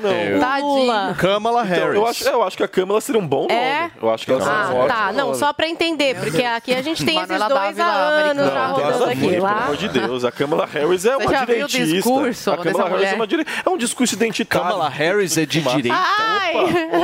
o 0.63 0.75
Lula? 0.77 1.15
Kamala 1.19 1.63
Então, 1.65 1.77
Harris. 1.77 1.95
eu, 1.95 2.07
acho, 2.07 2.25
eu 2.29 2.43
acho 2.43 2.57
que 2.57 2.63
a 2.65 2.69
Câmara 2.69 3.01
seria 3.01 3.21
um 3.21 3.27
bom 3.27 3.43
nome. 3.43 3.55
É? 3.55 3.91
Eu 4.01 4.11
acho 4.11 4.25
que 4.25 4.33
ela 4.33 4.41
seria 4.41 4.59
um 4.81 4.83
Ah, 4.85 4.87
tá. 4.87 5.13
Não, 5.13 5.35
só 5.35 5.53
pra 5.53 5.69
entender, 5.69 6.17
porque 6.17 6.43
aqui 6.43 6.75
a 6.75 6.83
gente 6.83 7.05
tem 7.05 7.15
Manuela 7.17 7.47
esses 7.47 7.59
dois 7.59 7.81
há 7.81 7.85
anos 7.93 8.47
já 8.47 8.69
Não, 8.69 8.75
rodando 8.75 8.99
Deus 8.99 9.11
aqui. 9.11 9.29
pelo 9.29 9.47
amor 9.47 9.77
de 9.77 9.89
Deus, 9.89 10.25
a 10.25 10.33
Kamala 10.33 10.67
Harris 10.67 11.05
é 11.05 11.17
uma 11.17 11.45
direitista. 11.47 11.85
discurso 11.85 12.51
a 12.53 12.57
Kamala 12.59 12.89
Harris 12.91 13.13
é 13.13 13.15
uma 13.15 13.27
dire... 13.27 13.47
é 13.65 13.71
um 13.71 13.77
discurso 13.77 14.15
identitário. 14.15 14.67
Kamala 14.69 14.89
Harris 14.89 15.37
é 15.37 15.47
de 15.47 15.61
direita. 15.61 15.97
Ai! 15.99 16.53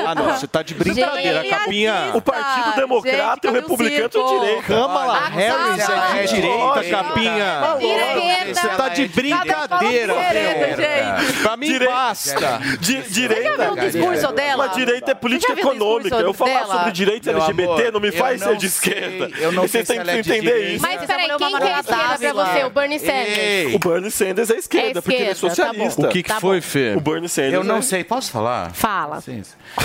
Ah, 0.06 0.14
não, 0.14 0.34
você 0.34 0.46
tá 0.46 0.62
de 0.62 0.74
brincadeira, 0.74 1.44
Capinha. 1.48 2.05
O 2.14 2.20
Partido 2.22 2.76
Democrata 2.76 3.46
e 3.46 3.50
o 3.50 3.52
Republicano 3.52 4.10
são 4.12 4.38
direita. 4.40 4.62
Kamala 4.62 5.16
Ah, 5.16 5.28
Harris 5.28 5.82
Kamala 5.86 6.18
é 6.18 6.22
de 6.24 6.34
é 6.34 6.36
direita, 6.36 6.84
Capinha. 6.90 7.60
Direita. 7.78 8.54
Você 8.60 8.68
tá 8.68 8.88
de 8.88 9.08
brincadeira. 9.08 10.14
Direita, 10.14 10.76
gente. 10.76 11.42
Pra 11.42 11.56
mim 11.56 11.66
Direita. 11.66 11.94
basta. 11.94 12.60
Di- 12.80 13.02
direita. 13.02 13.74
Você 13.74 13.90
discurso 13.90 14.32
dela? 14.32 14.66
Mas 14.66 14.76
direita 14.76 15.10
é 15.10 15.14
política 15.14 15.52
econômica. 15.52 16.16
Eu 16.16 16.32
falar 16.34 16.66
sobre 16.66 16.92
direita 16.92 17.30
LGBT 17.30 17.90
não 17.90 18.00
me 18.00 18.12
faz 18.12 18.40
ser 18.42 18.56
de 18.56 18.66
esquerda. 18.66 19.30
eu 19.38 19.52
não 19.52 19.64
E 19.64 19.68
sei 19.68 19.84
Você 19.84 19.94
tem 19.94 20.02
que 20.04 20.10
é 20.10 20.14
de 20.14 20.20
entender 20.20 20.40
direita. 20.40 20.72
isso. 20.74 20.82
Mas 20.82 21.04
peraí, 21.06 21.30
é 21.30 21.36
quem 21.36 21.48
uma 21.48 21.60
que 21.60 21.66
é 21.66 21.80
esquerda 21.80 22.18
pra 22.34 22.44
você? 22.46 22.64
O 22.64 22.70
Bernie 22.70 22.98
Sanders? 22.98 23.74
O 23.74 23.78
Bernie 23.78 24.10
Sanders 24.10 24.50
é 24.50 24.56
esquerda, 24.56 24.98
É 24.98 25.02
porque 25.02 25.14
ele 25.16 25.24
é 25.24 25.28
tá 25.28 25.34
socialista. 25.34 26.06
O 26.06 26.08
que, 26.08 26.22
Tá 26.22 26.40
foi. 26.40 26.60
Fê? 26.60 26.94
O 26.96 27.00
Bernie 27.00 27.28
Sanders 27.28 27.54
eu 27.54 27.64
não 27.64 27.78
é- 27.78 27.82
sei, 27.82 28.02
posso 28.04 28.30
falar? 28.30 28.72
Fala. 28.72 29.22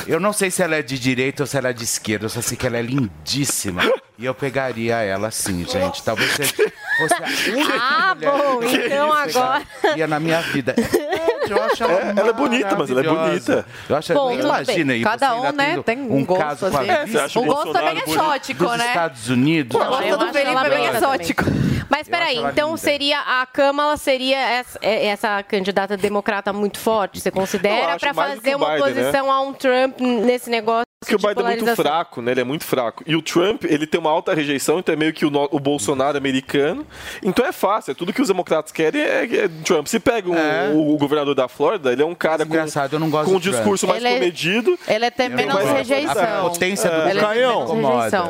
Eu 0.08 0.20
não 0.20 0.34
sei 0.34 0.50
se 0.50 0.62
ela 0.64 0.76
é 0.76 0.82
de 0.82 0.98
direita 0.98 1.44
ou 1.44 1.48
se 1.48 1.58
ela 1.58 1.70
é 1.70 1.74
de 1.74 1.84
esquerda, 1.84 2.11
eu 2.20 2.30
só 2.30 2.42
sei 2.42 2.58
que 2.58 2.66
ela 2.68 2.78
é 2.78 2.82
lindíssima. 2.82 3.82
E 4.18 4.26
eu 4.26 4.34
pegaria 4.36 4.98
ela 5.02 5.32
sim, 5.32 5.66
gente. 5.68 6.04
Talvez 6.04 6.32
seja- 6.32 6.54
fosse 6.98 7.14
a 7.16 7.52
única 7.56 7.74
Ah, 7.80 8.16
mulher 8.16 8.32
bom, 8.32 8.60
que 8.60 8.76
eu 8.76 8.86
então 8.86 9.14
agora. 9.14 9.62
pegaria 9.82 10.08
na 10.08 10.20
minha 10.20 10.42
vida. 10.42 10.76
É, 11.52 11.60
eu 11.60 11.64
acho 11.64 11.84
ela, 11.84 11.94
É, 11.94 12.14
ela 12.18 12.30
é 12.30 12.34
bonita, 12.34 12.76
mas 12.78 12.90
ela 12.90 13.00
é 13.02 13.04
bonita. 13.04 13.66
Eu 13.90 13.96
acho, 13.96 14.14
Bom, 14.14 14.32
tudo 14.32 14.44
imagina 14.44 14.94
aí, 14.94 15.02
Cada 15.04 15.36
um, 15.36 15.52
né, 15.52 15.82
tem 15.86 16.00
um 16.00 16.18
um 16.18 16.26
gosto, 16.26 16.42
caso 16.42 16.66
assim. 16.68 16.90
É, 16.90 17.06
você 17.08 17.18
acha 17.20 17.40
O 17.40 17.44
gosto 17.46 17.74
também 17.74 17.98
é 18.00 18.10
exótico, 18.10 18.64
dos 18.66 18.78
né? 18.78 18.88
Estados 18.88 19.30
Unidos. 19.30 19.76
O 19.76 19.86
gosto 19.86 20.04
eu 20.04 20.18
do 20.18 20.24
acho 20.26 20.34
Felipe 20.34 20.52
ela 20.52 20.68
é 20.68 20.70
bem 20.70 20.86
exótico. 20.88 21.44
Mas 21.90 22.08
peraí, 22.08 22.38
ela 22.38 22.52
então 22.52 22.68
linda. 22.70 22.78
seria 22.78 23.20
a 23.20 23.46
Câmara 23.46 23.98
seria 23.98 24.38
essa, 24.38 24.80
é- 24.82 25.08
essa 25.08 25.44
candidata 25.44 25.98
democrata 25.98 26.54
muito 26.54 26.80
forte? 26.80 27.20
Você 27.20 27.30
considera 27.30 28.00
para 28.00 28.14
fazer 28.14 28.56
o 28.56 28.58
uma 28.60 28.68
Biden, 28.76 28.82
né? 28.86 28.92
oposição 29.02 29.32
a 29.32 29.42
um 29.42 29.52
Trump 29.52 30.00
nesse 30.00 30.50
negócio 30.50 30.86
Porque 31.02 31.16
o 31.16 31.18
de 31.18 31.28
Biden 31.28 31.46
é 31.46 31.56
muito 31.58 31.76
fraco, 31.76 32.22
né? 32.22 32.32
Ele 32.32 32.42
é 32.42 32.44
muito 32.46 32.64
fraco. 32.64 33.04
E 33.06 33.14
o 33.14 33.22
Trump, 33.22 33.66
ele 33.66 33.86
tem 33.86 34.00
uma 34.00 34.10
alta 34.10 34.34
rejeição, 34.34 34.80
então 34.80 34.94
é 34.94 34.96
meio 34.96 35.12
que 35.12 35.26
o, 35.26 35.30
no- 35.30 35.50
o 35.52 35.60
Bolsonaro 35.60 36.18
americano. 36.18 36.88
Então 37.22 37.46
é 37.46 37.52
fácil, 37.52 37.92
é 37.92 37.94
tudo 37.94 38.14
que 38.14 38.22
os 38.22 38.30
democratas 38.30 38.72
querem 38.72 39.02
é, 39.02 39.24
é 39.26 39.48
Trump. 39.66 39.88
Se 39.88 40.00
pega 40.00 40.30
o, 40.30 40.36
É. 40.36 40.70
o- 40.74 40.94
o 40.94 40.98
governador 40.98 41.36
da 41.36 41.41
Flórida, 41.48 41.92
ele 41.92 42.02
é 42.02 42.06
um 42.06 42.16
cara 42.16 42.46
com, 42.46 42.54
engraçado, 42.54 42.94
eu 42.94 43.00
não 43.00 43.10
gosto 43.10 43.30
com 43.30 43.38
um 43.38 43.40
discurso 43.40 43.88
mais 43.88 44.04
Ele 44.04 44.14
é- 44.14 44.18
comedido. 44.20 44.78
Ele 44.88 45.06
é 45.06 45.08
até 45.08 45.30
menos 45.30 45.54
mais- 45.54 45.70
rejeição. 45.70 46.46
A 46.48 46.50
potência 46.50 46.90
do 46.90 47.02
É, 47.02 47.12
é 47.12 47.16
Caião. 47.20 47.66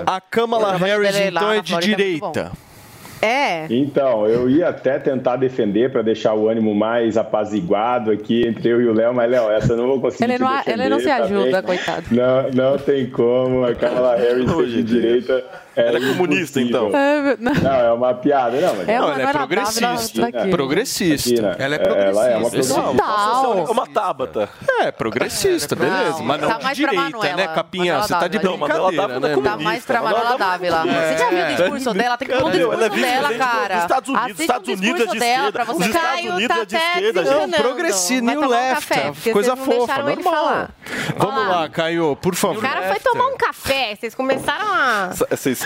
A 0.05 0.21
Kamala 0.21 0.75
Harris, 0.77 1.19
então, 1.19 1.51
é 1.51 1.61
de 1.61 1.73
é 1.75 1.79
direita. 1.79 2.51
É. 3.23 3.67
Então, 3.69 4.25
eu 4.25 4.49
ia 4.49 4.69
até 4.69 4.97
tentar 4.97 5.35
defender 5.35 5.91
para 5.91 6.01
deixar 6.01 6.33
o 6.33 6.49
ânimo 6.49 6.73
mais 6.73 7.17
apaziguado 7.17 8.09
aqui 8.09 8.47
entre 8.47 8.67
eu 8.69 8.81
e 8.81 8.87
o 8.87 8.93
Léo, 8.93 9.13
mas 9.13 9.29
Léo, 9.29 9.47
essa 9.51 9.73
eu 9.73 9.77
não 9.77 9.85
vou 9.87 10.01
conseguir 10.01 10.23
Ele 10.23 10.39
não, 10.39 10.57
defender, 10.57 10.79
ele 10.79 10.89
não 10.89 10.99
se 10.99 11.05
tá 11.05 11.15
ajuda, 11.17 11.61
bem? 11.61 11.77
coitado. 11.77 12.05
Não, 12.09 12.49
não 12.51 12.77
tem 12.79 13.05
como. 13.11 13.63
A 13.63 13.75
Kamala 13.75 14.15
Harris 14.15 14.49
ser 14.49 14.65
de 14.65 14.83
direita 14.83 15.45
Ela 15.75 15.87
é 15.87 15.91
impossível. 15.91 16.15
comunista, 16.17 16.61
então. 16.61 16.89
Não, 17.39 17.71
é 17.73 17.91
uma 17.93 18.13
piada, 18.13 18.59
não. 18.59 18.75
Mas 18.75 18.89
É 18.89 18.99
uma- 18.99 19.07
Não, 19.07 19.13
ela 19.13 19.13
é 19.13 19.23
não 19.23 19.29
era 19.29 19.37
progressista. 19.39 19.81
Dávila 19.81 20.31
daqui. 20.31 20.49
Progressista. 20.51 21.55
Ela 21.59 21.75
é 21.75 21.79
progressista. 21.79 22.09
Ela 22.21 22.27
é 22.29 22.37
uma 22.37 22.49
progressista. 22.49 22.79
É 22.81 23.71
uma 23.71 23.87
tábata. 23.87 24.49
É, 24.81 24.91
progressista, 24.91 25.75
beleza. 25.75 26.21
Mas 26.23 26.41
não 26.41 26.47
Tá 26.49 26.57
de 26.57 26.63
mais 26.63 26.77
direita, 26.77 27.01
Manuela. 27.01 27.35
né, 27.37 27.47
Capinha? 27.47 27.83
Manuela 27.93 28.07
Você 28.07 28.13
tá 28.13 28.27
de 28.27 28.37
Dávila. 28.37 28.51
Não, 28.51 28.57
Manuela 28.57 28.87
brincadeira, 28.87 29.19
Dávila 29.19 29.27
né? 29.27 29.33
é? 29.33 29.51
Tá 29.51 29.63
mais 29.63 29.85
pra 29.85 30.01
Manuela 30.01 30.37
Dávila. 30.37 30.83
Você 30.83 31.17
já 31.17 31.29
viu 31.29 31.43
o 31.43 31.47
discurso 31.47 31.93
dela? 31.93 32.17
Tem 32.17 32.27
que 32.27 32.33
pôr 32.37 32.43
o? 32.45 32.49
Ela 32.73 32.85
é 32.85 32.89
discurso 32.89 33.11
dela, 33.11 33.33
cara. 33.37 33.73
dos 33.75 33.81
Estados 33.83 34.09
Unidos. 34.09 34.25
Assiste 34.31 34.41
Estados 34.41 34.67
o 34.67 34.71
Unidos 34.73 35.01
é 35.01 35.05
de 35.05 35.17
esquerda. 35.17 35.61
Os 35.61 35.69
Estados 35.85 35.91
Caio 36.01 36.33
Unidos 36.33 36.47
tá 36.55 36.61
é 36.61 36.65
de 36.65 36.75
até 36.75 36.87
esquerda, 36.87 37.25
gente. 37.25 37.55
Progressista, 37.61 38.21
new 38.21 38.47
left. 38.49 39.31
coisa 39.31 39.55
não 39.55 39.65
fofa, 39.65 39.97
normal. 40.03 40.33
falar. 40.33 40.69
Vamos 41.17 41.47
lá, 41.47 41.69
Caio, 41.69 42.15
por 42.21 42.33
O 42.33 42.35
favor. 42.35 42.61
cara 42.61 42.89
foi 42.89 42.99
tomar 42.99 43.27
um 43.27 43.37
café, 43.37 43.95
vocês 43.95 44.13
começaram 44.15 44.65
a. 44.73 45.11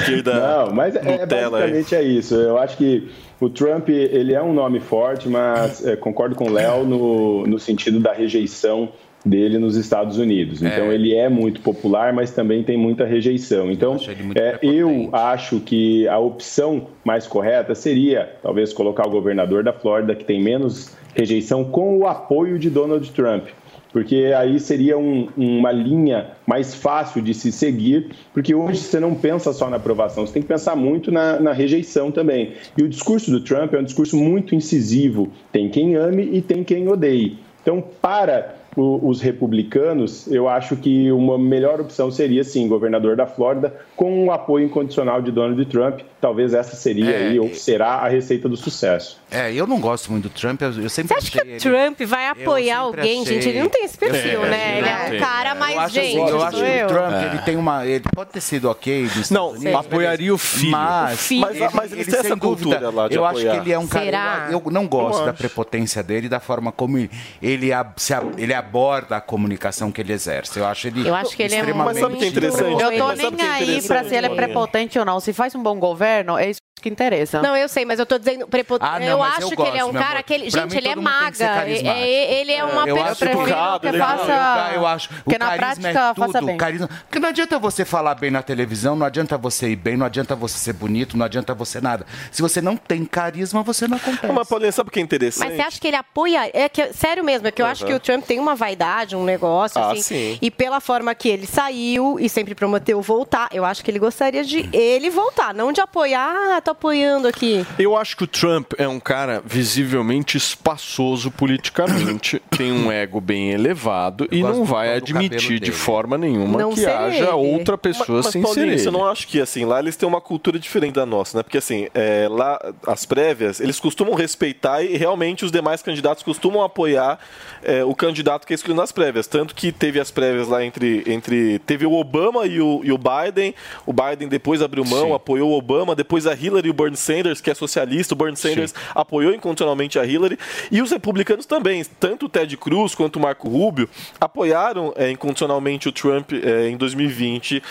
esquerda 0.02 0.34
Não, 0.40 0.74
mas 0.74 0.96
é, 0.96 1.00
é 1.00 1.22
aí. 1.22 1.26
basicamente 1.26 1.96
é 1.96 2.04
isso. 2.04 2.36
Eu 2.36 2.58
acho 2.58 2.78
que 2.78 3.10
o 3.40 3.50
Trump 3.50 3.90
ele 3.90 4.34
é 4.34 4.42
um 4.42 4.54
nome 4.54 4.80
forte, 4.80 5.28
mas 5.28 5.86
é, 5.86 5.96
concordo 5.96 6.36
com 6.36 6.46
o 6.46 6.52
Léo 6.52 6.86
no, 6.86 7.48
no 7.48 7.60
sentido 7.60 8.00
da 8.00 8.14
rejeição 8.14 8.90
dele 9.26 9.58
nos 9.58 9.76
Estados 9.76 10.20
Unidos. 10.20 10.62
Então 10.62 10.92
ele 10.92 11.16
é 11.16 11.28
muito 11.28 11.60
popular, 11.62 12.14
mas 12.14 12.32
também 12.32 12.64
tem 12.64 12.78
muita 12.78 13.06
rejeição. 13.06 13.72
Então 13.72 13.98
é, 14.36 14.60
eu 14.62 15.10
acho 15.12 15.60
que 15.60 16.08
a 16.08 16.20
opção 16.20 16.88
mais 17.04 17.26
correta 17.26 17.74
seria 17.74 18.36
talvez 18.44 18.72
colocar 18.72 19.08
o 19.08 19.10
governador 19.10 19.64
da 19.64 19.74
Flórida 19.74 20.14
que 20.14 20.24
tem 20.24 20.42
menos 20.42 20.96
rejeição 21.16 21.64
com 21.64 21.98
o 21.98 22.08
apoio 22.08 22.60
de 22.60 22.70
Donald 22.70 23.10
Trump 23.12 23.48
porque 23.96 24.34
aí 24.38 24.60
seria 24.60 24.98
um- 24.98 25.30
uma 25.38 25.72
linha 25.72 26.32
mais 26.46 26.76
fácil 26.76 27.22
de 27.22 27.34
se 27.34 27.50
seguir, 27.50 28.10
porque 28.34 28.54
hoje 28.54 28.82
você 28.82 29.00
não 29.00 29.16
pensa 29.16 29.54
só 29.54 29.70
na 29.70 29.78
aprovação, 29.78 30.28
você 30.28 30.34
tem 30.34 30.42
que 30.42 30.50
pensar 30.50 30.76
muito 30.76 31.14
na, 31.14 31.40
na 31.40 31.54
rejeição 31.54 32.12
também. 32.12 32.52
E 32.78 32.84
o 32.84 32.90
discurso 32.90 33.32
do 33.32 33.40
Trump 33.40 33.74
é 33.74 33.80
um 33.80 33.86
discurso 33.86 34.18
muito 34.18 34.54
incisivo, 34.54 35.32
tem 35.50 35.70
quem 35.70 35.96
ame 35.96 36.28
e 36.30 36.42
tem 36.42 36.62
quem 36.62 36.90
odeie. 36.90 37.38
Então, 37.62 37.82
para 38.02 38.56
os 38.78 39.22
republicanos, 39.22 40.28
eu 40.28 40.50
acho 40.50 40.76
que 40.76 41.12
uma 41.12 41.38
melhor 41.38 41.80
opção 41.80 42.12
seria, 42.12 42.44
sim, 42.44 42.68
governador 42.68 43.16
da 43.16 43.26
Flórida, 43.26 43.74
com 43.96 44.26
o 44.28 44.32
apoio 44.32 44.66
incondicional 44.66 45.22
de 45.22 45.32
Donald 45.32 45.64
Trump. 45.66 46.02
Talvez 46.20 46.54
essa 46.54 46.76
seria 46.76 47.10
É, 47.12 47.28
aí, 47.30 47.40
ou 47.40 47.54
será 47.54 47.96
a 47.98 48.08
receita 48.10 48.50
do 48.50 48.58
sucesso. 48.58 49.22
É, 49.30 49.54
eu 49.54 49.68
não 49.68 49.80
gosto 49.80 50.12
muito 50.12 50.24
do 50.24 50.30
Trump, 50.30 50.62
eu, 50.62 50.82
eu 50.82 50.90
sempre 50.90 51.14
Você 51.14 51.20
acha 51.20 51.32
que 51.32 51.38
o 51.38 51.42
ele- 51.48 51.60
Trump 51.60 52.02
vai 52.02 52.28
apoiar 52.28 52.80
alguém, 52.80 53.22
achei- 53.22 53.36
gente? 53.36 53.50
Ele 53.50 53.60
não 53.62 53.70
tem 53.70 53.86
esse 53.86 53.98
perfil, 53.98 54.44
É, 54.44 54.50
né? 54.50 54.78
Ele 54.80 54.88
é 54.90 54.96
um 55.06 55.10
tem. 55.12 55.20
cara 55.20 55.56
mais 55.56 55.92
gente. 55.92 56.18
assim, 56.18 56.30
eu 56.30 56.42
acho 56.44 56.58
que 56.58 56.84
o 56.84 56.88
Trump, 56.88 57.12
É. 57.14 57.26
ele 57.28 57.38
tem 57.44 57.56
uma. 57.58 57.86
Ele 57.86 58.04
pode 58.14 58.32
ter 58.32 58.42
sido 58.42 58.70
ok 58.70 59.08
Não, 59.32 59.50
Unidos, 59.52 59.76
apoiaria 59.76 60.34
o 60.34 60.38
filho. 60.38 60.72
Mas, 60.72 61.14
O 61.14 61.18
filho. 61.18 61.42
Mas- 61.42 61.74
mas 61.74 61.92
eles 61.94 62.06
têm 62.08 62.16
sem 62.16 62.26
essa 62.26 62.38
cultura 62.38 62.80
dúvida, 62.80 62.90
lá 62.90 63.08
de 63.08 63.16
Eu 63.16 63.24
acho 63.26 63.40
que 63.42 63.48
apoiar. 63.48 63.62
ele 63.62 63.72
é 63.72 63.80
um 63.80 63.88
cara. 63.88 64.06
Será? 64.06 64.48
Eu, 64.52 64.62
eu 64.66 64.72
não 64.72 64.88
gosto 64.88 65.20
Eu 65.20 65.26
da 65.28 65.34
prepotência 65.34 66.02
dele 66.02 66.26
e 66.26 66.30
da 66.30 66.40
forma 66.40 66.72
como 66.72 66.98
ele, 66.98 67.10
ele, 67.42 67.72
ab- 67.72 67.94
se 67.98 68.14
ab- 68.14 68.34
ele 68.38 68.54
aborda 68.66 69.18
a 69.18 69.22
comunicação 69.22 69.92
que 69.92 70.02
ele 70.02 70.14
exerce. 70.14 70.60
Eu 70.60 70.66
acho 70.66 70.88
ele. 70.88 71.08
Eu 71.08 71.16
acho 71.16 71.36
que 71.36 71.44
ele 71.44 71.54
é 71.54 71.58
extremamente 71.58 71.94
Mas 71.94 72.00
sabe 72.00 72.18
que 72.18 72.26
é 72.26 72.28
interessante? 72.28 72.82
Eu 72.82 72.98
tô 72.98 73.12
nem 73.14 73.46
é 73.46 73.50
aí 73.50 73.64
interessante, 73.64 74.10
se 74.10 74.16
ele 74.16 74.28
é 74.28 74.36
prepotente 74.36 75.00
ou 75.00 75.06
não. 75.06 75.20
Se 75.20 75.32
faz 75.34 75.54
um 75.56 75.62
bom 75.62 75.80
governo, 75.80 76.38
é 76.38 76.50
isso 76.50 76.65
que 76.82 76.90
interessa. 76.90 77.42
Não, 77.42 77.56
eu 77.56 77.68
sei, 77.68 77.84
mas 77.86 77.98
eu 78.00 78.06
tô 78.06 78.18
dizendo. 78.18 78.48
Prepo... 78.48 78.78
Ah, 78.80 79.00
não, 79.00 79.08
eu 79.08 79.24
acho 79.24 79.42
eu 79.44 79.50
que 79.50 79.62
ele 79.62 79.70
é 79.78 79.82
gosto, 79.82 79.90
um 79.90 79.94
cara 79.94 80.10
amor. 80.12 80.24
que 80.24 80.34
ele. 80.34 80.52
Pra 80.52 80.62
Gente, 80.62 80.72
mim, 80.72 80.78
ele 80.78 80.88
é 80.90 80.96
maga. 80.96 81.46
É- 81.46 82.34
Ele 82.42 82.52
é 82.52 82.64
uma 82.64 82.88
eu 82.88 82.96
pessoa. 82.96 83.12
acho 83.12 83.20
que 83.20 83.26
educado, 83.32 83.80
que 83.80 83.88
ele 83.88 83.98
é 83.98 84.00
faça... 84.00 84.72
eu 84.76 84.86
acho. 84.86 85.10
que 85.10 85.36
o 85.36 85.40
na 85.40 85.46
carisma 85.58 85.60
prática 85.60 85.90
é 85.90 86.14
faça 86.14 86.34
tudo, 86.34 86.46
bem. 86.46 86.56
o 86.56 86.58
carisma. 86.58 86.88
Porque 86.88 87.20
não 87.20 87.30
adianta 87.30 87.58
você 87.58 87.86
falar 87.86 88.16
bem 88.16 88.30
na 88.30 88.44
televisão, 88.44 88.96
não 88.96 89.06
adianta 89.06 89.38
você 89.38 89.70
ir 89.70 89.76
bem, 89.78 89.98
não 89.98 90.06
adianta 90.06 90.36
você 90.36 90.58
ser 90.60 90.74
bonito, 90.74 91.18
não 91.18 91.26
adianta 91.26 91.54
você 91.56 91.82
nada. 91.82 92.06
Se 92.32 92.42
você 92.42 92.62
não 92.62 92.76
tem 92.78 93.04
carisma, 93.06 93.64
você 93.64 93.88
não 93.88 93.98
acontece. 93.98 94.32
Mas, 94.34 94.48
Paulinha, 94.48 94.72
sabe 94.72 94.90
o 94.90 94.92
que 94.92 95.00
é 95.00 95.04
interessante? 95.04 95.48
Mas 95.48 95.56
você 95.56 95.62
acha 95.64 95.80
que 95.82 95.88
ele 95.88 95.98
apoia? 95.98 96.52
É 96.54 96.70
que, 96.70 96.94
sério 96.94 97.24
mesmo, 97.24 97.48
é 97.48 97.52
que 97.52 97.62
eu 97.62 97.66
acho 97.66 97.84
Aham. 97.84 97.94
que 97.94 97.98
o 97.98 98.00
Trump 98.00 98.26
tem 98.26 98.38
uma 98.40 98.54
vaidade, 98.54 99.16
um 99.16 99.24
negócio, 99.24 99.82
Ah, 99.82 99.92
assim. 99.94 100.02
sim. 100.02 100.38
E 100.42 100.52
pela 100.52 100.80
forma 100.80 101.16
que 101.16 101.30
ele 101.30 101.48
saiu 101.48 102.18
e 102.20 102.30
sempre 102.30 102.54
prometeu 102.54 103.02
voltar, 103.02 103.48
eu 103.52 103.66
acho 103.66 103.84
que 103.84 103.90
ele 103.90 104.00
gostaria 104.00 104.44
de 104.44 104.70
ele 104.72 105.10
voltar, 105.10 105.54
não 105.54 105.72
de 105.72 105.82
apoiar, 105.82 106.62
tô 106.66 106.72
apoiando 106.72 107.28
aqui. 107.28 107.66
Eu 107.78 107.96
acho 107.96 108.18
que 108.18 108.24
o 108.24 108.28
Trump 108.28 108.74
é 108.78 108.88
um 108.88 109.00
cara 109.00 109.42
visivelmente 109.46 110.36
espaçoso 110.36 111.30
politicamente, 111.30 112.42
tem 112.58 112.72
um 112.72 112.92
ego 112.92 113.22
bem 113.22 113.52
elevado 113.52 114.28
e 114.32 114.42
gosto 114.42 114.58
não 114.58 114.66
vai 114.66 114.96
admitir 114.96 115.60
de 115.60 115.72
forma 115.72 116.18
nenhuma 116.18 116.60
Não 116.60 116.72
que 116.72 116.80
ser 116.80 116.90
haja 116.90 117.18
ele. 117.18 117.32
outra 117.32 117.78
pessoa 117.78 118.22
mas, 118.24 118.32
sem 118.32 118.42
mas 118.42 118.52
ser 118.52 118.56
Paulinho, 118.62 118.74
ele. 118.74 118.82
você 118.82 118.92
não 118.92 119.06
acha 119.06 119.28
que 119.28 119.40
assim, 119.40 119.64
lá 119.64 119.80
eles 119.80 119.96
têm 119.96 120.10
uma 120.10 120.20
cultura 120.20 120.58
diferente 120.58 120.96
da 120.96 121.06
nossa, 121.06 121.38
né? 121.38 121.44
Porque 121.44 121.60
assim, 121.60 121.88
é, 121.94 122.28
lá 122.30 122.60
as 122.88 123.06
prévias, 123.06 123.60
eles 123.60 123.80
costumam 123.80 124.16
respeitar 124.16 124.82
e 124.82 124.98
realmente 124.98 125.46
os 125.46 125.52
demais 125.52 125.84
candidatos 125.84 126.24
costumam 126.24 126.64
apoiar 126.64 127.20
é, 127.64 127.84
o 127.84 127.94
candidato 127.94 128.48
que 128.48 128.54
é 128.54 128.56
escolhido 128.56 128.82
nas 128.82 128.92
prévias. 128.92 129.28
Tanto 129.28 129.54
que 129.54 129.72
teve 129.72 130.00
as 130.00 130.10
prévias 130.10 130.48
lá 130.48 130.64
entre. 130.66 131.04
entre 131.06 131.60
teve 131.60 131.86
o 131.86 131.94
Obama 131.94 132.48
e 132.48 132.60
o, 132.60 132.82
e 132.84 132.92
o 132.92 132.98
Biden. 132.98 133.54
O 133.86 133.94
Biden 133.94 134.28
depois 134.28 134.62
abriu 134.62 134.84
mão, 134.84 135.08
Sim. 135.08 135.14
apoiou 135.14 135.52
o 135.52 135.58
Obama, 135.58 135.96
depois 135.96 136.26
a 136.26 136.34
Hillary 136.34 136.55
e 136.64 136.70
o 136.70 136.74
Bernie 136.74 136.98
Sanders, 136.98 137.42
que 137.42 137.50
é 137.50 137.54
socialista, 137.54 138.14
o 138.14 138.18
Bernie 138.18 138.38
Sanders 138.38 138.74
apoiou 138.94 139.34
incondicionalmente 139.34 139.98
a 140.00 140.06
Hillary. 140.06 140.38
E 140.72 140.82
os 140.82 140.92
republicanos 140.92 141.46
também, 141.46 141.84
tanto 142.00 142.28
o 142.28 142.30
Ted 142.30 142.56
Cruz 142.58 142.94
quanto 142.96 143.18
o 143.18 143.20
Marco 143.20 143.48
Rubio, 143.50 143.90
apoiaram 144.20 144.94
é, 144.96 145.10
incondicionalmente 145.12 145.88
o 145.90 145.92
Trump 145.92 146.32
é, 146.34 146.70
em 146.70 146.78
2020 146.78 147.62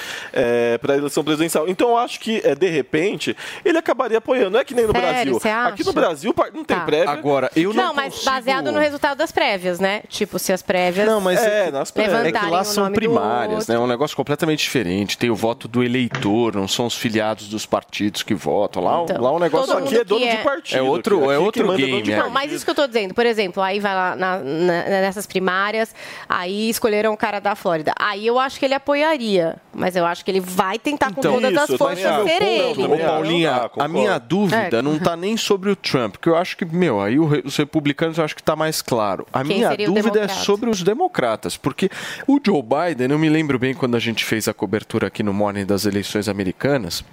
para 0.81 0.95
a 0.95 0.97
eleição 0.97 1.23
presidencial. 1.25 1.69
Então 1.69 1.91
eu 1.91 1.97
acho 1.99 2.21
que, 2.21 2.41
é, 2.45 2.55
de 2.55 2.69
repente, 2.69 3.37
ele 3.65 3.79
acabaria 3.79 4.19
apoiando. 4.19 4.51
Não 4.51 4.61
é 4.61 4.65
que 4.65 4.75
nem 4.75 4.87
no 4.87 4.93
Sério, 4.93 5.39
Brasil. 5.41 5.53
Aqui 5.67 5.85
no 5.85 5.93
Brasil 5.93 6.35
não 6.53 6.65
tem 6.65 6.77
Tá. 6.77 6.85
prévia. 6.85 7.11
Agora, 7.11 7.51
eu 7.55 7.73
não, 7.73 7.85
Não, 7.87 7.95
mas 7.95 8.15
consigo- 8.15 8.31
baseado 8.31 8.73
no 8.73 8.79
resultado 8.79 9.19
das 9.19 9.31
prévias, 9.31 9.79
né? 9.79 10.03
Tipo, 10.09 10.39
se 10.39 10.53
as 10.53 10.63
prévias. 10.63 11.07
Não, 11.07 11.21
mas 11.21 11.41
É, 11.43 11.63
é, 11.63 11.65
que, 11.67 11.71
nas 11.73 11.91
é 11.91 11.93
prévias. 11.93 12.17
que 12.17 12.23
levantarem 12.25 12.51
lá 12.51 12.65
são 12.65 12.91
primárias, 12.93 13.69
né? 13.69 13.75
É 13.75 13.79
um 13.79 13.87
negócio 13.87 14.17
completamente 14.17 14.61
diferente. 14.61 15.17
Tem 15.19 15.31
o 15.31 15.37
voto 15.37 15.69
do 15.69 15.83
eleitor, 15.85 16.55
não 16.55 16.67
são 16.67 16.87
os 16.87 16.97
filiados 16.97 17.49
dos 17.49 17.65
partidos 17.67 18.23
que 18.23 18.35
votam. 18.35 18.74
Lá, 18.81 19.03
Então, 19.03 19.21
lá 19.23 19.29
é 19.31 19.33
um 19.33 19.39
negócio 19.39 19.67
todo 19.75 19.85
Aqui 19.85 19.97
é 19.97 20.05
dono 20.05 20.21
que 20.21 20.27
de 20.31 20.37
é- 20.37 20.43
partido. 20.43 20.79
É 20.79 20.83
outro- 20.83 21.17
aqui. 21.25 21.33
é 21.33 21.39
outro 21.39 21.63
é 21.63 21.67
dono 21.67 21.79
game, 21.79 22.03
de 22.03 22.13
é. 22.13 22.17
Não, 22.19 22.31
mas 22.31 22.53
isso 22.53 22.65
que 22.65 22.71
eu 22.71 22.75
tô 22.75 22.87
dizendo, 22.87 23.15
por 23.15 23.27
exemplo, 23.27 23.63
aí 23.63 23.81
vai 23.81 23.95
lá 23.95 24.17
na- 24.17 24.39
na- 24.39 24.83
nessas 24.85 25.27
primárias, 25.27 25.95
aí 26.29 26.69
escolheram 26.71 27.13
o 27.13 27.17
cara 27.17 27.41
da 27.41 27.55
Flórida. 27.55 27.93
Aí 27.99 28.27
eu 28.27 28.39
acho 28.39 28.59
que 28.59 28.65
ele 28.65 28.75
apoiaria, 28.75 29.57
mas 29.73 29.97
eu 29.97 30.07
acho 30.07 30.25
que 30.25 30.31
ele 30.31 30.41
vai 30.41 30.79
tentar 30.79 31.13
com 31.13 31.21
Então, 31.21 31.35
todas 31.35 31.53
isso, 31.53 31.73
as 31.73 31.79
forças 31.79 32.25
ser 32.25 32.43
ele. 32.43 32.85
Ô. 32.85 32.99
Paulinha, 32.99 33.71
a 33.79 33.89
minha 33.89 34.19
dúvida 34.19 34.79
É. 34.79 34.83
não 34.83 34.99
tá 34.99 35.17
nem 35.17 35.37
sobre 35.37 35.71
o 35.71 35.77
Trump, 35.77 36.13
porque 36.13 36.29
eu 36.29 36.37
acho 36.37 36.57
que, 36.57 36.65
meu, 36.65 37.01
aí 37.01 37.19
o 37.19 37.35
os 37.45 37.57
republicanos 37.57 38.19
eu 38.19 38.25
acho 38.25 38.37
que 38.37 38.43
tá 38.43 38.55
mais 38.55 38.81
claro. 38.81 39.27
A 39.33 39.43
Quem 39.45 39.57
minha 39.57 39.73
o 39.73 39.77
dúvida 39.93 40.21
é 40.21 40.29
sobre 40.29 40.71
os 40.71 40.83
democratas, 40.83 41.57
porque 41.57 41.91
o 42.27 42.39
Joe 42.45 42.63
Biden, 42.63 43.11
eu 43.11 43.19
me 43.19 43.29
lembro 43.29 43.59
bem 43.59 43.75
quando 43.75 43.97
a 43.97 43.99
gente 43.99 44.25
fez 44.25 44.47
a 44.47 44.55
cobertura 44.55 45.09
aqui 45.09 45.23
no 45.23 45.33
Morning 45.35 45.67
das 45.67 45.85
eleições 45.85 46.29
americanas, 46.29 47.05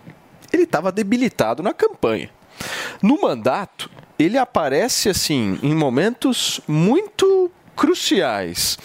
ele 0.51 0.63
estava 0.63 0.91
debilitado 0.91 1.63
na 1.63 1.73
campanha. 1.73 2.29
No 3.01 3.19
mandato, 3.21 3.89
ele 4.17 4.37
aparece 4.37 5.09
assim 5.09 5.59
em 5.63 5.73
momentos 5.73 6.61
muito 6.67 7.51
cruciais. 7.75 8.77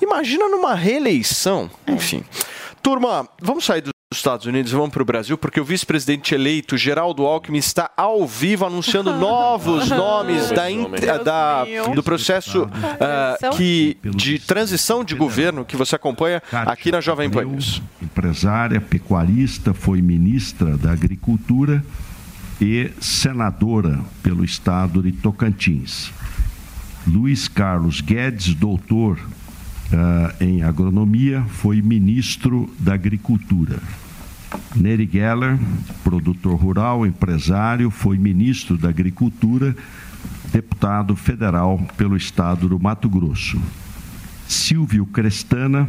Imagina 0.00 0.48
numa 0.48 0.74
reeleição, 0.74 1.70
enfim. 1.86 2.24
Turma, 2.82 3.28
vamos 3.40 3.64
sair 3.64 3.82
dos 4.12 4.18
Estados 4.18 4.44
Unidos 4.44 4.72
vamos 4.72 4.90
para 4.90 5.02
o 5.02 5.04
Brasil, 5.04 5.38
porque 5.38 5.60
o 5.60 5.64
vice-presidente 5.64 6.34
eleito, 6.34 6.76
Geraldo 6.76 7.24
Alckmin, 7.24 7.58
está 7.58 7.92
ao 7.96 8.26
vivo 8.26 8.66
anunciando 8.66 9.14
novos 9.14 9.88
nomes 9.88 10.50
da, 10.50 10.68
in- 10.68 10.88
da- 11.24 11.64
do 11.94 12.02
processo 12.02 12.68
ah, 13.00 13.36
que, 13.56 13.96
de 14.02 14.40
transição 14.40 15.04
de 15.04 15.14
governo 15.14 15.64
que 15.64 15.76
você 15.76 15.94
acompanha 15.94 16.42
aqui 16.50 16.90
na 16.90 17.00
Jovem 17.00 17.30
Pan 17.30 17.44
News. 17.44 17.80
empresária, 18.02 18.80
pecuarista, 18.80 19.72
foi 19.72 20.02
ministra 20.02 20.76
da 20.76 20.90
Agricultura 20.90 21.84
e 22.60 22.90
senadora 23.00 24.00
pelo 24.24 24.44
estado 24.44 25.04
de 25.04 25.12
Tocantins. 25.12 26.10
Luiz 27.06 27.46
Carlos 27.46 28.00
Guedes, 28.00 28.54
doutor 28.54 29.20
em 30.40 30.62
agronomia, 30.62 31.42
foi 31.48 31.82
ministro 31.82 32.72
da 32.78 32.94
Agricultura. 32.94 33.78
Neri 34.74 35.08
Geller, 35.10 35.58
produtor 36.02 36.54
rural, 36.54 37.06
empresário, 37.06 37.90
foi 37.90 38.18
ministro 38.18 38.76
da 38.76 38.88
Agricultura, 38.88 39.76
deputado 40.52 41.14
federal 41.16 41.78
pelo 41.96 42.16
estado 42.16 42.68
do 42.68 42.78
Mato 42.78 43.08
Grosso. 43.08 43.60
Silvio 44.48 45.06
Crestana, 45.06 45.88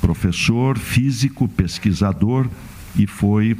professor, 0.00 0.78
físico, 0.78 1.48
pesquisador 1.48 2.48
e 2.96 3.06
foi 3.06 3.56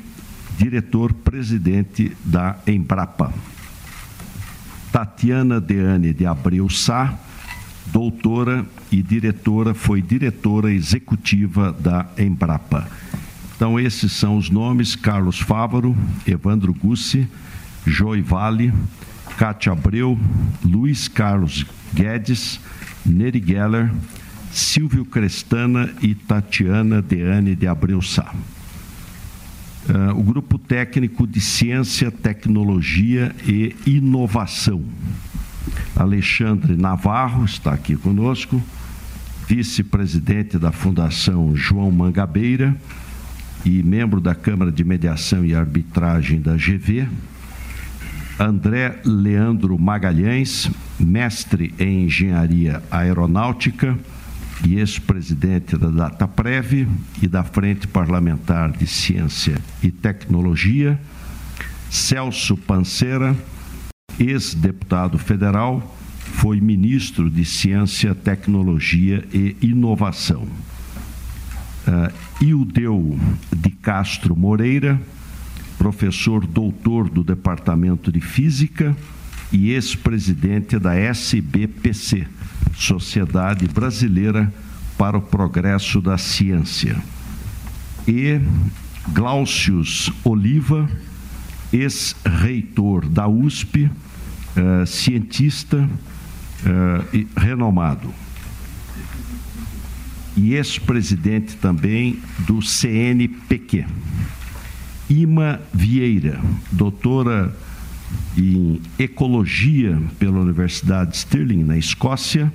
diretor-presidente 0.59 2.17
da 2.25 2.57
Embrapa. 2.67 3.33
Tatiana 4.91 5.61
Deane 5.61 6.15
de 6.15 6.25
Abreu 6.25 6.71
Sá, 6.71 7.19
doutora 7.93 8.67
e 8.91 9.03
diretora, 9.03 9.75
foi 9.75 10.03
diretora 10.03 10.73
executiva 10.73 11.73
da 11.73 12.07
Embrapa. 12.19 12.89
Então, 13.57 13.81
esses 13.81 14.13
são 14.13 14.37
os 14.37 14.51
nomes: 14.51 14.95
Carlos 14.95 15.41
Fávaro, 15.41 15.97
Evandro 16.27 16.75
Gussi, 16.75 17.27
Joy 17.87 18.21
Vale, 18.21 18.73
Cátia 19.39 19.73
Abreu, 19.73 20.19
Luiz 20.65 21.09
Carlos 21.09 21.65
Guedes, 21.95 22.61
Neri 23.05 23.43
Geller, 23.45 23.93
Silvio 24.53 25.05
Crestana 25.05 25.93
e 26.03 26.15
Tatiana 26.15 27.03
Deane 27.03 27.55
de 27.55 27.67
Abreu 27.67 28.03
Sá. 28.03 28.35
Uh, 29.89 30.19
o 30.19 30.23
Grupo 30.23 30.59
Técnico 30.59 31.27
de 31.27 31.41
Ciência, 31.41 32.11
Tecnologia 32.11 33.35
e 33.47 33.77
Inovação. 33.87 34.83
Alexandre 35.95 36.77
Navarro 36.77 37.45
está 37.45 37.73
aqui 37.73 37.97
conosco, 37.97 38.63
vice-presidente 39.49 40.59
da 40.59 40.73
Fundação 40.73 41.55
João 41.57 41.91
Mangabeira 41.91 42.77
e 43.65 43.83
membro 43.83 44.21
da 44.21 44.35
Câmara 44.35 44.71
de 44.71 44.85
Mediação 44.85 45.45
e 45.45 45.55
Arbitragem 45.55 46.41
da 46.41 46.55
GV. 46.55 47.09
André 48.39 49.01
Leandro 49.05 49.79
Magalhães, 49.79 50.71
mestre 51.01 51.75
em 51.79 52.05
Engenharia 52.05 52.83
Aeronáutica 52.91 53.99
e 54.65 54.79
ex-presidente 54.79 55.77
da 55.77 55.89
Dataprev 55.89 56.87
e 57.23 57.27
da 57.27 57.43
Frente 57.43 57.89
Parlamentar 57.89 58.73
de 58.73 58.87
Ciência 58.87 59.57
e 59.83 59.91
Tecnologia. 59.91 61.01
Celso 61.91 62.57
Panceira, 62.57 63.35
ex-deputado 64.19 65.19
federal, 65.19 65.97
foi 66.19 66.61
ministro 66.61 67.31
de 67.31 67.45
Ciência, 67.45 68.15
Tecnologia 68.15 69.25
e 69.33 69.57
Inovação. 69.61 70.43
Uh, 71.87 72.45
Ildeu 72.45 73.19
de 73.57 73.71
Castro 73.71 74.37
Moreira, 74.37 75.01
professor 75.79 76.45
doutor 76.47 77.09
do 77.09 77.23
Departamento 77.23 78.11
de 78.11 78.21
Física 78.21 78.97
e 79.53 79.71
ex-presidente 79.71 80.79
da 80.79 80.95
SBPC, 80.95 82.27
Sociedade 82.75 83.69
Brasileira 83.69 84.53
para 84.99 85.17
o 85.17 85.23
Progresso 85.23 86.01
da 86.01 86.19
Ciência. 86.19 86.97
E 88.09 88.41
Glaucius 89.13 90.13
Oliva, 90.25 90.89
ex-reitor 91.77 93.07
da 93.09 93.29
USP, 93.29 93.85
uh, 93.85 94.87
cientista 94.87 95.79
uh, 95.79 97.17
e 97.17 97.27
renomado. 97.37 98.13
E 100.37 100.55
ex-presidente 100.55 101.57
também 101.57 102.21
do 102.47 102.61
CNPq. 102.61 103.87
Ima 105.09 105.61
Vieira, 105.73 106.41
doutora 106.73 107.57
em 108.37 108.81
Ecologia 108.99 110.01
pela 110.19 110.41
Universidade 110.41 111.13
de 111.13 111.17
Stirling, 111.19 111.65
na 111.65 111.79
Escócia. 111.79 112.53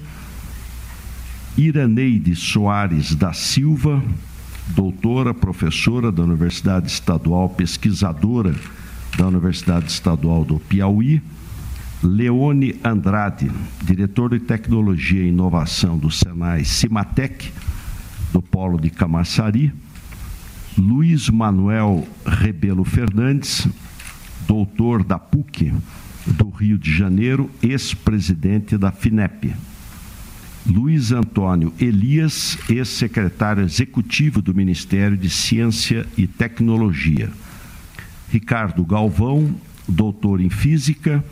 Iraneide 1.58 2.36
Soares 2.36 3.14
da 3.14 3.34
Silva, 3.34 4.02
doutora, 4.70 5.34
professora 5.34 6.12
da 6.12 6.24
Universidade 6.24 6.90
Estadual, 6.90 7.50
pesquisadora 7.50 8.56
da 9.18 9.28
Universidade 9.28 9.92
Estadual 9.92 10.44
do 10.44 10.60
Piauí. 10.60 11.22
Leone 12.04 12.80
Andrade, 12.84 13.52
diretor 13.84 14.32
de 14.32 14.40
Tecnologia 14.40 15.22
e 15.22 15.28
Inovação 15.28 16.00
do 16.00 16.10
Senai 16.10 16.66
Cimatec, 16.66 17.52
do 18.34 18.42
Polo 18.42 18.80
de 18.80 18.90
Camaçari. 18.90 19.72
Luiz 20.76 21.30
Manuel 21.30 22.08
Rebelo 22.26 22.84
Fernandes, 22.84 23.68
doutor 24.48 25.04
da 25.04 25.20
PUC 25.20 25.72
do 26.26 26.50
Rio 26.50 26.78
de 26.78 26.92
Janeiro, 26.92 27.50
ex-presidente 27.62 28.78
da 28.78 28.92
FINEP. 28.92 29.54
Luiz 30.66 31.12
Antônio 31.12 31.74
Elias, 31.80 32.58
ex-secretário 32.70 33.64
executivo 33.64 34.42
do 34.42 34.54
Ministério 34.54 35.18
de 35.18 35.30
Ciência 35.30 36.06
e 36.18 36.26
Tecnologia. 36.26 37.30
Ricardo 38.32 38.86
Galvão, 38.86 39.54
doutor 39.86 40.40
em 40.40 40.50
Física, 40.50 41.24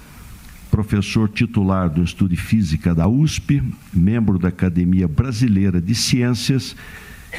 professor 0.69 1.29
titular 1.29 1.89
do 1.89 2.01
Instituto 2.01 2.31
de 2.31 2.35
Física 2.35 2.93
da 2.93 3.07
USP, 3.07 3.63
membro 3.93 4.37
da 4.37 4.49
Academia 4.49 5.07
Brasileira 5.07 5.81
de 5.81 5.95
Ciências 5.95 6.75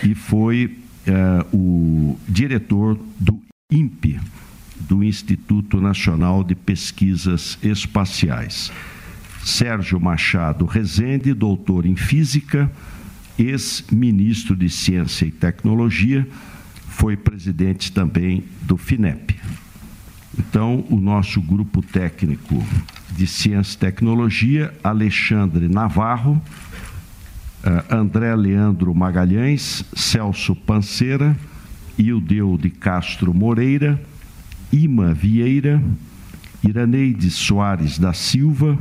e 0.02 0.14
foi 0.14 0.78
eh, 1.06 1.46
o 1.52 2.18
diretor 2.26 2.98
do 3.18 3.38
INPE, 3.70 4.18
do 4.80 5.04
Instituto 5.04 5.78
Nacional 5.78 6.42
de 6.42 6.54
Pesquisas 6.54 7.58
Espaciais. 7.62 8.72
Sérgio 9.44 10.00
Machado 10.00 10.64
Rezende, 10.64 11.34
doutor 11.34 11.84
em 11.84 11.96
Física, 11.96 12.70
ex-ministro 13.38 14.56
de 14.56 14.70
Ciência 14.70 15.26
e 15.26 15.30
Tecnologia, 15.30 16.26
foi 17.00 17.16
presidente 17.16 17.90
também 17.92 18.44
do 18.60 18.76
FINEP. 18.76 19.34
Então, 20.38 20.84
o 20.90 20.96
nosso 20.96 21.40
grupo 21.40 21.80
técnico 21.80 22.62
de 23.10 23.26
Ciência 23.26 23.74
e 23.74 23.78
Tecnologia, 23.78 24.74
Alexandre 24.84 25.66
Navarro, 25.66 26.32
uh, 27.64 27.94
André 27.94 28.36
Leandro 28.36 28.94
Magalhães, 28.94 29.82
Celso 29.96 30.54
Panceira, 30.54 31.34
Ildeu 31.96 32.58
de 32.58 32.68
Castro 32.68 33.32
Moreira, 33.32 33.98
Ima 34.70 35.14
Vieira, 35.14 35.82
Iraneide 36.62 37.30
Soares 37.30 37.98
da 37.98 38.12
Silva, 38.12 38.78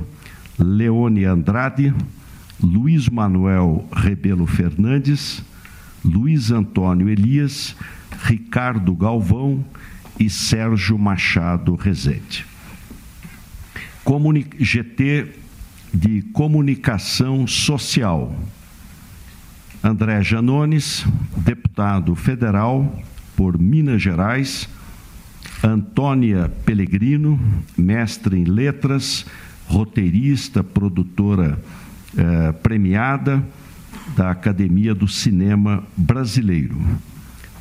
Leone 0.59 1.23
Andrade, 1.23 1.93
Luiz 2.61 3.07
Manuel 3.07 3.87
Rebelo 3.93 4.45
Fernandes, 4.45 5.41
Luiz 6.03 6.51
Antônio 6.51 7.07
Elias, 7.07 7.77
Ricardo 8.23 8.95
Galvão 8.95 9.63
e 10.19 10.29
Sérgio 10.29 10.97
Machado 10.97 11.75
Rezende. 11.75 12.45
Comuni 14.03 14.45
GT 14.59 15.27
de 15.93 16.21
Comunicação 16.33 17.47
Social. 17.47 18.35
André 19.83 20.21
Janones, 20.21 21.05
deputado 21.37 22.13
federal 22.15 23.01
por 23.35 23.57
Minas 23.57 24.01
Gerais. 24.01 24.67
Antônia 25.63 26.49
Pellegrino, 26.65 27.39
mestre 27.77 28.37
em 28.37 28.45
letras, 28.45 29.25
roteirista, 29.67 30.63
produtora 30.63 31.59
eh, 32.17 32.51
premiada 32.63 33.43
da 34.15 34.31
Academia 34.31 34.95
do 34.95 35.07
Cinema 35.07 35.83
Brasileiro. 35.95 36.77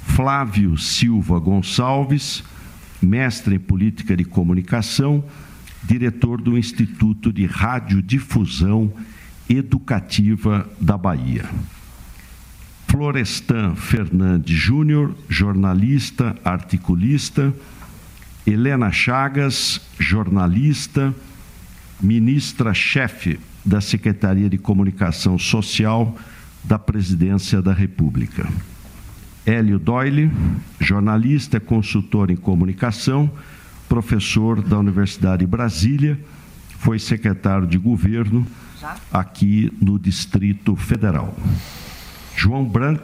Flávio 0.08 0.76
Silva 0.76 1.38
Gonçalves, 1.38 2.42
mestre 3.00 3.54
em 3.54 3.58
política 3.58 4.16
de 4.16 4.24
comunicação, 4.24 5.22
diretor 5.84 6.40
do 6.40 6.58
Instituto 6.58 7.32
de 7.32 7.46
Radiodifusão 7.46 8.92
Educativa 9.48 10.68
da 10.80 10.98
Bahia. 10.98 11.48
Florestan 12.88 13.76
Fernandes 13.76 14.56
Júnior, 14.56 15.14
jornalista, 15.28 16.36
articulista. 16.44 17.54
Helena 18.46 18.90
Chagas, 18.90 19.80
jornalista, 19.98 21.14
ministra-chefe 22.00 23.38
da 23.64 23.80
Secretaria 23.80 24.48
de 24.48 24.56
Comunicação 24.56 25.38
Social 25.38 26.16
da 26.64 26.78
Presidência 26.78 27.60
da 27.60 27.74
República. 27.74 28.48
Hélio 29.48 29.78
Doyle, 29.78 30.30
jornalista, 30.78 31.58
consultor 31.58 32.30
em 32.30 32.36
comunicação, 32.36 33.30
professor 33.88 34.60
da 34.60 34.78
Universidade 34.78 35.38
de 35.38 35.46
Brasília, 35.46 36.18
foi 36.78 36.98
secretário 36.98 37.66
de 37.66 37.78
governo 37.78 38.46
aqui 39.10 39.72
no 39.80 39.98
Distrito 39.98 40.76
Federal. 40.76 41.34
João 42.36 42.62
Branco, 42.62 43.02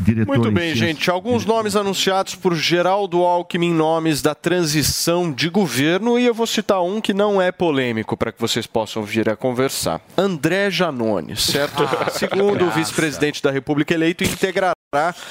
diretor 0.00 0.36
Muito 0.36 0.48
em 0.48 0.52
bem, 0.52 0.64
ciência- 0.74 0.86
gente. 0.88 1.10
Alguns 1.10 1.46
nomes 1.46 1.76
anunciados 1.76 2.34
por 2.34 2.56
Geraldo 2.56 3.22
Alckmin, 3.22 3.72
nomes 3.72 4.20
da 4.20 4.34
transição 4.34 5.30
de 5.32 5.48
governo, 5.48 6.18
e 6.18 6.26
eu 6.26 6.34
vou 6.34 6.46
citar 6.46 6.82
um 6.82 7.00
que 7.00 7.14
não 7.14 7.40
é 7.40 7.52
polêmico 7.52 8.16
para 8.16 8.32
que 8.32 8.40
vocês 8.40 8.66
possam 8.66 9.04
vir 9.04 9.28
a 9.30 9.36
conversar. 9.36 10.00
André 10.18 10.70
Janones, 10.72 11.44
certo? 11.44 11.84
Segundo 12.18 12.66
o 12.66 12.70
vice-presidente 12.72 13.40
da 13.42 13.50
República 13.52 13.94
eleito, 13.94 14.24
integrará 14.24 14.72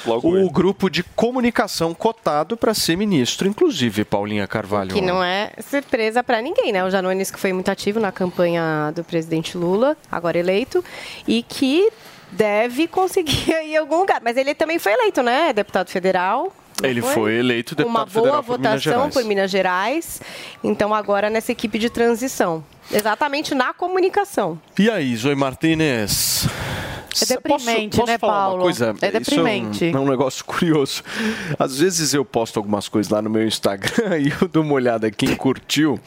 o 0.06 0.48
grupo 0.48 0.88
de 0.88 1.02
comunicação 1.02 1.92
cotado 1.92 2.56
para 2.56 2.72
ser 2.72 2.96
ministro, 2.96 3.48
inclusive, 3.48 4.04
Paulinha 4.04 4.46
Carvalho. 4.46 4.94
Que 4.94 5.00
não 5.00 5.22
é 5.22 5.50
surpresa 5.68 6.22
para 6.22 6.40
ninguém, 6.40 6.70
né? 6.70 6.84
O 6.84 6.90
Janones 6.90 7.28
que 7.28 7.40
foi 7.40 7.52
muito 7.52 7.68
ativo 7.68 7.98
na 7.98 8.12
campanha 8.12 8.92
do 8.94 9.02
presidente 9.02 9.58
Lula, 9.58 9.96
agora 10.12 10.38
eleito, 10.38 10.84
e 11.26 11.42
que 11.42 11.90
deve 12.30 12.86
conseguir 12.86 13.50
aí 13.52 13.76
algum 13.76 13.96
lugar. 13.96 14.20
Mas 14.22 14.36
ele 14.36 14.54
também 14.54 14.78
foi 14.78 14.92
eleito, 14.92 15.24
né? 15.24 15.52
Deputado 15.52 15.90
federal. 15.90 16.54
Ele 16.80 17.02
foi 17.02 17.34
eleito 17.34 17.74
deputado 17.74 17.96
Uma 17.96 18.06
boa 18.06 18.42
federal 18.42 18.44
por 18.44 18.58
Minas 18.60 18.74
votação 18.84 18.92
Gerais. 18.92 19.14
por 19.14 19.24
Minas 19.24 19.50
Gerais. 19.50 20.22
Então, 20.62 20.94
agora 20.94 21.28
nessa 21.28 21.50
equipe 21.50 21.80
de 21.80 21.90
transição. 21.90 22.62
Exatamente 22.92 23.54
na 23.54 23.72
comunicação. 23.74 24.60
E 24.78 24.90
aí, 24.90 25.14
Zoe 25.16 25.34
Martinez? 25.34 26.46
É 27.20 27.24
deprimente, 27.24 27.96
posso, 27.96 28.00
posso 28.02 28.06
né, 28.12 28.18
falar 28.18 28.32
Paulo? 28.32 28.56
Uma 28.56 28.62
coisa? 28.62 28.94
É 29.02 29.06
Isso 29.08 29.12
deprimente. 29.18 29.84
É 29.86 29.88
um, 29.92 29.96
é 29.96 30.00
um 30.00 30.08
negócio 30.08 30.44
curioso. 30.44 31.02
Às 31.58 31.78
vezes 31.80 32.14
eu 32.14 32.24
posto 32.24 32.58
algumas 32.58 32.86
coisas 32.88 33.10
lá 33.10 33.20
no 33.20 33.28
meu 33.28 33.44
Instagram 33.44 34.18
e 34.20 34.30
eu 34.40 34.46
dou 34.46 34.62
uma 34.62 34.74
olhada 34.74 35.10
quem 35.10 35.34
curtiu. 35.34 35.98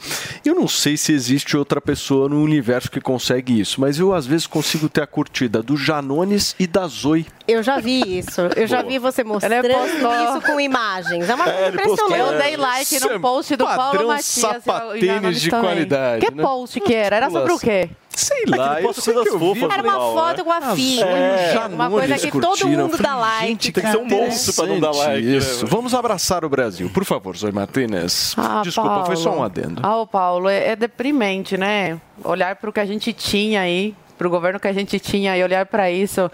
Eu 0.42 0.54
não 0.54 0.66
sei 0.66 0.96
se 0.96 1.12
existe 1.12 1.54
outra 1.56 1.82
pessoa 1.82 2.30
no 2.30 2.40
universo 2.42 2.90
que 2.90 3.00
consegue 3.00 3.60
isso, 3.60 3.78
mas 3.80 3.98
eu 3.98 4.14
às 4.14 4.24
vezes 4.24 4.46
consigo 4.46 4.88
ter 4.88 5.02
a 5.02 5.06
curtida 5.06 5.62
do 5.62 5.76
Janones 5.76 6.54
e 6.58 6.66
da 6.66 6.86
Zoe. 6.86 7.26
Eu 7.46 7.62
já 7.62 7.78
vi 7.78 8.18
isso. 8.18 8.40
Eu 8.56 8.66
já 8.66 8.80
vi 8.82 8.98
você 8.98 9.22
mostrando 9.22 9.64
Ele 9.66 9.74
postou- 9.74 10.14
isso 10.38 10.40
com 10.46 10.60
imagens. 10.60 11.28
É 11.28 11.34
uma 11.34 11.44
coisa 11.44 11.58
É, 11.58 11.68
ele 11.68 11.78
postou- 11.82 12.06
impressionante. 12.06 12.32
Eu 12.36 12.42
dei 12.42 12.56
like 12.56 12.94
Isso 12.94 13.10
é 13.10 13.12
no 13.14 13.20
post 13.20 13.56
do 13.56 13.64
padrão 13.66 13.76
Paulo 13.92 14.08
Matias. 14.08 14.24
sapatênis 14.36 15.40
de 15.42 15.50
qualidade, 15.50 16.24
Que 16.26 16.32
né? 16.34 16.42
post 16.42 16.71
que 16.80 16.94
era? 16.94 17.16
Era 17.16 17.30
sobre 17.30 17.52
o 17.52 17.58
quê? 17.58 17.88
Sei 18.14 18.44
lá, 18.46 18.80
eu 18.80 18.92
sei 18.92 19.14
que 19.14 19.28
eu 19.30 19.54
vi. 19.54 19.64
Era 19.64 19.82
uma 19.82 19.94
foto 19.94 20.44
com 20.44 20.52
a 20.52 20.74
filha. 20.74 21.04
É, 21.06 21.66
uma 21.66 21.88
coisa 21.88 22.18
que 22.18 22.30
todo 22.30 22.46
curtiram. 22.58 22.70
mundo 22.88 22.98
dá 22.98 23.16
like. 23.16 23.46
Gente, 23.48 23.72
Tem 23.72 23.84
que 23.84 23.90
ser 23.90 23.96
um 23.96 24.04
monstro 24.04 24.54
pra 24.54 24.66
não 24.66 24.78
dar 24.80 24.90
like, 24.90 25.22
né, 25.26 25.36
Isso. 25.38 25.66
Vamos 25.66 25.94
abraçar 25.94 26.44
o 26.44 26.48
Brasil. 26.48 26.90
Por 26.90 27.04
favor, 27.06 27.34
Zoe 27.36 27.52
Martinez. 27.52 28.34
Ah, 28.36 28.60
Desculpa, 28.62 29.04
foi 29.06 29.16
só 29.16 29.30
um 29.30 29.32
Paulo. 29.32 29.44
adendo. 29.46 29.80
Ah, 29.82 29.96
ô 29.96 30.06
Paulo, 30.06 30.48
é, 30.48 30.68
é 30.68 30.76
deprimente, 30.76 31.56
né? 31.56 31.98
Olhar 32.22 32.54
para 32.56 32.68
o 32.68 32.72
que 32.72 32.80
a 32.80 32.84
gente 32.84 33.14
tinha 33.14 33.62
aí, 33.62 33.94
para 34.18 34.26
o 34.26 34.30
governo 34.30 34.60
que 34.60 34.68
a 34.68 34.72
gente 34.74 35.00
tinha 35.00 35.34
e 35.36 35.42
olhar 35.42 35.64
para 35.64 35.90
isso, 35.90 36.30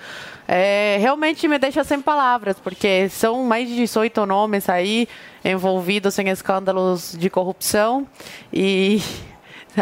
é, 0.49 0.97
realmente 1.01 1.47
me 1.47 1.59
deixa 1.59 1.85
sem 1.85 2.01
palavras, 2.01 2.57
porque 2.59 3.09
são 3.09 3.45
mais 3.45 3.69
de 3.69 3.77
18 3.77 4.27
nomes 4.27 4.69
aí 4.69 5.07
envolvidos 5.45 6.19
em 6.19 6.29
escândalos 6.29 7.15
de 7.17 7.31
corrupção 7.31 8.05
e 8.53 9.01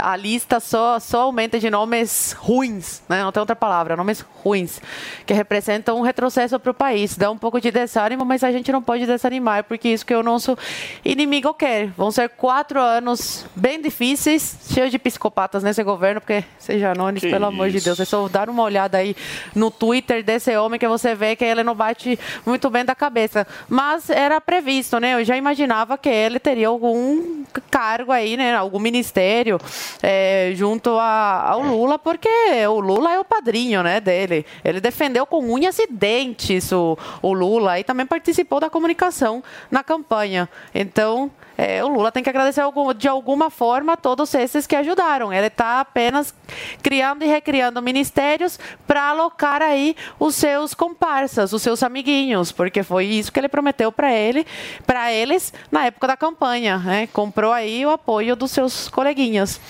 a 0.02 0.16
lista 0.16 0.60
só, 0.60 0.98
só 0.98 1.22
aumenta 1.22 1.58
de 1.58 1.70
nomes 1.70 2.32
ruins, 2.38 3.02
né? 3.08 3.22
não 3.22 3.32
tem 3.32 3.40
outra 3.40 3.56
palavra, 3.56 3.96
nomes 3.96 4.24
ruins, 4.42 4.80
que 5.24 5.34
representam 5.34 5.98
um 5.98 6.02
retrocesso 6.02 6.58
para 6.58 6.70
o 6.70 6.74
país. 6.74 7.16
Dá 7.16 7.30
um 7.30 7.38
pouco 7.38 7.60
de 7.60 7.70
desânimo, 7.70 8.24
mas 8.24 8.44
a 8.44 8.52
gente 8.52 8.70
não 8.70 8.82
pode 8.82 9.06
desanimar, 9.06 9.64
porque 9.64 9.88
isso 9.88 10.04
que 10.04 10.14
o 10.14 10.22
nosso 10.22 10.56
inimigo 11.04 11.52
quer. 11.54 11.88
Vão 11.96 12.10
ser 12.10 12.28
quatro 12.30 12.80
anos 12.80 13.46
bem 13.54 13.80
difíceis, 13.80 14.56
cheios 14.72 14.90
de 14.90 14.98
psicopatas 14.98 15.62
nesse 15.62 15.82
governo, 15.82 16.20
porque, 16.20 16.44
seja 16.58 16.92
Que 17.20 17.30
pelo 17.30 17.46
amor 17.46 17.70
de 17.70 17.80
Deus, 17.80 17.98
é 18.00 18.04
só 18.04 18.28
dar 18.28 18.48
uma 18.48 18.62
olhada 18.62 18.98
aí 18.98 19.16
no 19.54 19.70
Twitter 19.70 20.22
desse 20.22 20.56
homem 20.56 20.78
que 20.78 20.88
você 20.88 21.14
vê 21.14 21.36
que 21.36 21.44
ele 21.44 21.62
não 21.62 21.74
bate 21.74 22.18
muito 22.44 22.70
bem 22.70 22.84
da 22.84 22.94
cabeça. 22.94 23.46
Mas 23.68 24.10
era 24.10 24.40
previsto, 24.40 24.98
né? 25.00 25.14
Eu 25.14 25.24
já 25.24 25.36
imaginava 25.36 25.98
que 25.98 26.08
ele 26.08 26.38
teria 26.38 26.68
algum 26.68 27.44
cargo 27.70 28.12
aí, 28.12 28.36
né? 28.36 28.54
Algum 28.54 28.78
ministério 28.78 29.58
é, 30.02 30.52
junto 30.54 30.90
a- 30.98 31.42
ao 31.50 31.62
Lula, 31.62 31.98
porque 31.98 32.28
o 32.68 32.80
Lula 32.80 33.12
é 33.12 33.18
o 33.20 33.24
padrinho, 33.24 33.82
né, 33.82 34.00
dele. 34.00 34.44
Ele 34.64 34.80
defendeu 34.80 35.26
com 35.26 35.38
unhas 35.44 35.78
e 35.78 35.86
dentes 35.86 36.70
o, 36.72 36.96
o 37.22 37.32
Lula 37.32 37.78
e 37.78 37.84
também 37.84 38.06
participou 38.06 38.60
da 38.60 38.70
comunicação 38.70 39.42
na 39.70 39.82
campanha. 39.84 40.48
Então, 40.74 41.30
é, 41.56 41.82
o 41.82 41.88
Lula 41.88 42.12
tem 42.12 42.22
que 42.22 42.28
agradecer 42.28 42.62
de 42.96 43.08
alguma 43.08 43.50
forma 43.50 43.94
a 43.94 43.96
todos 43.96 44.34
esses 44.34 44.66
que 44.66 44.76
ajudaram. 44.76 45.32
Ele 45.32 45.46
está 45.46 45.80
apenas 45.80 46.34
criando 46.82 47.24
e 47.24 47.26
recriando 47.26 47.80
ministérios 47.80 48.58
para 48.86 49.10
alocar 49.10 49.62
aí 49.62 49.96
os 50.18 50.34
seus 50.34 50.74
comparsas, 50.74 51.52
os 51.52 51.62
seus 51.62 51.82
amiguinhos, 51.82 52.52
porque 52.52 52.82
foi 52.82 53.06
isso 53.06 53.32
que 53.32 53.40
ele 53.40 53.48
prometeu 53.48 53.90
para 53.90 54.12
ele, 54.12 54.46
para 54.86 55.12
eles 55.12 55.52
na 55.70 55.86
época 55.86 56.06
da 56.08 56.16
campanha. 56.16 56.78
né? 56.78 57.08
Comprou 57.12 57.52
aí 57.52 57.84
o 57.86 57.90
apoio 57.90 58.36
dos 58.36 58.50
seus 58.50 58.88
coleguinhas. 58.88 59.60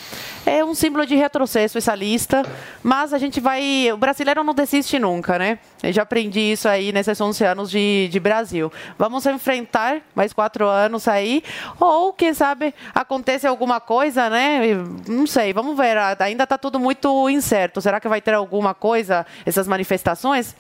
É 0.47 0.65
um 0.65 0.77
símbolo 0.77 1.05
de 1.05 1.17
retrocesso 1.17 1.77
essa 1.77 1.93
lista, 1.93 2.45
mas 2.81 3.13
a 3.13 3.19
gente 3.19 3.41
vai. 3.41 3.91
O 3.93 3.97
brasileiro 3.97 4.45
não 4.45 4.55
desiste 4.55 4.97
nunca, 4.97 5.37
né? 5.41 5.59
Eu 5.83 5.93
já 5.93 6.03
aprendi 6.03 6.39
isso 6.53 6.69
aí 6.69 6.93
nesses 6.93 7.21
11 7.21 7.45
anos 7.45 7.69
de, 7.69 8.07
de 8.09 8.21
Brasil. 8.21 8.73
Vamos 8.97 9.27
enfrentar 9.27 10.01
mais 10.15 10.33
quatro 10.33 10.65
anos 10.65 11.09
aí, 11.09 11.43
ou 11.79 12.13
quem 12.13 12.33
sabe 12.35 12.75
acontece 12.95 13.47
alguma 13.47 13.81
coisa, 13.81 14.29
né? 14.31 14.61
Não 15.09 15.27
sei, 15.27 15.53
vamos 15.53 15.77
ver. 15.77 15.97
Ainda 16.21 16.45
está 16.45 16.59
tudo 16.59 16.79
muito 16.79 17.29
incerto. 17.29 17.81
Será 17.81 18.01
que 18.01 18.09
vai 18.09 18.21
ter 18.21 18.35
alguma 18.35 18.75
coisa, 18.75 19.27
essas 19.45 19.67
manifestações? 19.67 20.55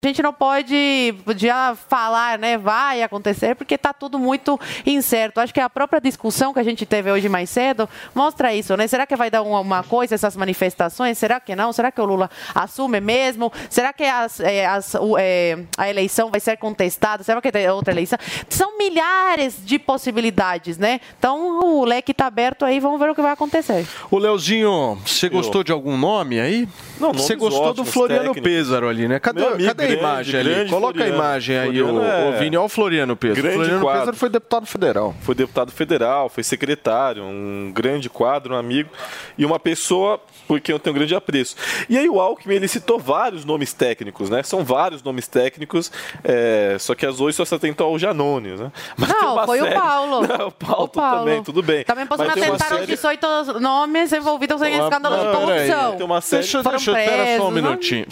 A 0.00 0.06
gente 0.06 0.22
não 0.22 0.32
pode 0.32 1.12
já 1.36 1.74
falar, 1.74 2.38
né? 2.38 2.56
Vai 2.56 3.02
acontecer, 3.02 3.56
porque 3.56 3.74
está 3.74 3.92
tudo 3.92 4.16
muito 4.16 4.56
incerto. 4.86 5.40
Acho 5.40 5.52
que 5.52 5.58
a 5.58 5.68
própria 5.68 6.00
discussão 6.00 6.54
que 6.54 6.60
a 6.60 6.62
gente 6.62 6.86
teve 6.86 7.10
hoje 7.10 7.28
mais 7.28 7.50
cedo 7.50 7.88
mostra 8.14 8.54
isso, 8.54 8.76
né? 8.76 8.86
Será 8.86 9.08
que 9.08 9.16
vai 9.16 9.28
dar 9.28 9.42
uma, 9.42 9.58
uma 9.58 9.82
coisa 9.82 10.14
essas 10.14 10.36
manifestações? 10.36 11.18
Será 11.18 11.40
que 11.40 11.56
não? 11.56 11.72
Será 11.72 11.90
que 11.90 12.00
o 12.00 12.04
Lula 12.04 12.30
assume 12.54 13.00
mesmo? 13.00 13.52
Será 13.68 13.92
que 13.92 14.04
as, 14.04 14.38
eh, 14.38 14.64
as- 14.66 14.94
o, 14.94 15.18
eh, 15.18 15.64
a 15.76 15.90
eleição 15.90 16.30
vai 16.30 16.38
ser 16.38 16.56
contestada? 16.58 17.24
Será 17.24 17.42
que 17.42 17.50
tem 17.50 17.68
outra 17.68 17.92
eleição? 17.92 18.20
São 18.48 18.78
milhares 18.78 19.56
de 19.64 19.80
possibilidades, 19.80 20.78
né? 20.78 21.00
Então 21.18 21.58
o 21.80 21.84
leque 21.84 22.12
está 22.12 22.26
aberto 22.28 22.64
aí, 22.64 22.78
vamos 22.78 23.00
ver 23.00 23.10
o 23.10 23.16
que 23.16 23.20
vai 23.20 23.32
acontecer. 23.32 23.84
Ô, 24.12 24.18
Leozinho, 24.18 24.96
você 25.04 25.28
gostou 25.28 25.64
de 25.64 25.72
algum 25.72 25.96
nome 25.96 26.38
aí? 26.38 26.68
Não, 27.00 27.12
Você 27.12 27.34
gostou 27.34 27.64
do 27.64 27.70
ótimos, 27.82 27.90
Floriano 27.90 28.22
técnicos. 28.32 28.42
Pêsaro 28.48 28.88
ali, 28.88 29.08
né? 29.08 29.18
Cadê, 29.18 29.40
Meu 29.40 29.54
amigo, 29.54 29.68
cadê 29.68 29.87
a 29.92 29.96
grande, 29.96 30.30
imagem 30.30 30.40
ali? 30.40 30.68
Coloca 30.70 30.94
Floriano. 30.94 31.12
a 31.14 31.16
imagem 31.18 31.58
aí, 31.58 31.82
ô, 31.82 32.02
é- 32.04 32.28
ô 32.28 32.32
Vini. 32.38 32.56
Olha 32.56 32.66
o 32.66 32.68
Floriano 32.68 33.16
Pêsaro. 33.16 33.40
Grande 33.42 33.56
Floriano 33.56 33.80
quadro. 33.80 34.16
Foi 34.16 34.28
deputado 34.28 34.66
federal. 34.66 35.14
Foi 35.22 35.34
deputado 35.34 35.72
federal, 35.72 36.28
foi 36.28 36.42
secretário, 36.42 37.22
um 37.24 37.70
grande 37.74 38.08
quadro, 38.10 38.54
um 38.54 38.58
amigo 38.58 38.90
e 39.36 39.44
uma 39.44 39.58
pessoa 39.58 40.20
por 40.46 40.60
quem 40.60 40.72
eu 40.72 40.78
tenho 40.78 40.94
um 40.94 40.98
grande 40.98 41.14
apreço. 41.14 41.54
E 41.88 41.98
aí 41.98 42.08
o 42.08 42.20
Alckmin, 42.20 42.54
ele 42.54 42.68
citou 42.68 42.98
vários 42.98 43.44
nomes 43.44 43.72
técnicos, 43.74 44.30
né? 44.30 44.42
São 44.42 44.64
vários 44.64 45.02
nomes 45.02 45.28
técnicos, 45.28 45.92
é, 46.24 46.76
só 46.78 46.94
que 46.94 47.04
as 47.04 47.20
hoje 47.20 47.36
só 47.36 47.44
se 47.44 47.54
atentam 47.54 47.86
ao 47.86 47.98
Janones, 47.98 48.58
né? 48.58 48.72
Mas 48.96 49.08
Não, 49.10 49.44
foi 49.44 49.60
o 49.60 49.64
série- 49.64 49.74
Paulo. 49.74 50.20
Não, 50.26 50.48
o 50.48 50.52
Paulo, 50.52 50.84
O 50.84 50.88
Paulo. 50.88 51.18
também, 51.24 51.42
tudo 51.42 51.62
bem. 51.62 51.84
Também 51.84 52.06
posso 52.06 52.22
atentar 52.22 52.50
aos 52.52 52.62
série- 52.80 52.86
18 52.86 53.60
nomes 53.60 54.12
envolvidos 54.12 54.62
em 54.62 54.72
escândalos 54.72 55.20
de 55.20 55.26
corrupção. 55.36 55.96
tem 55.96 56.06
uma 56.06 56.20
série- 56.20 56.42
Deixa, 56.42 56.62
deixa, 56.62 56.92
pera 56.92 57.36
só 57.36 57.48
um 57.48 57.52
presos, 57.52 57.54
minutinho. 57.54 58.06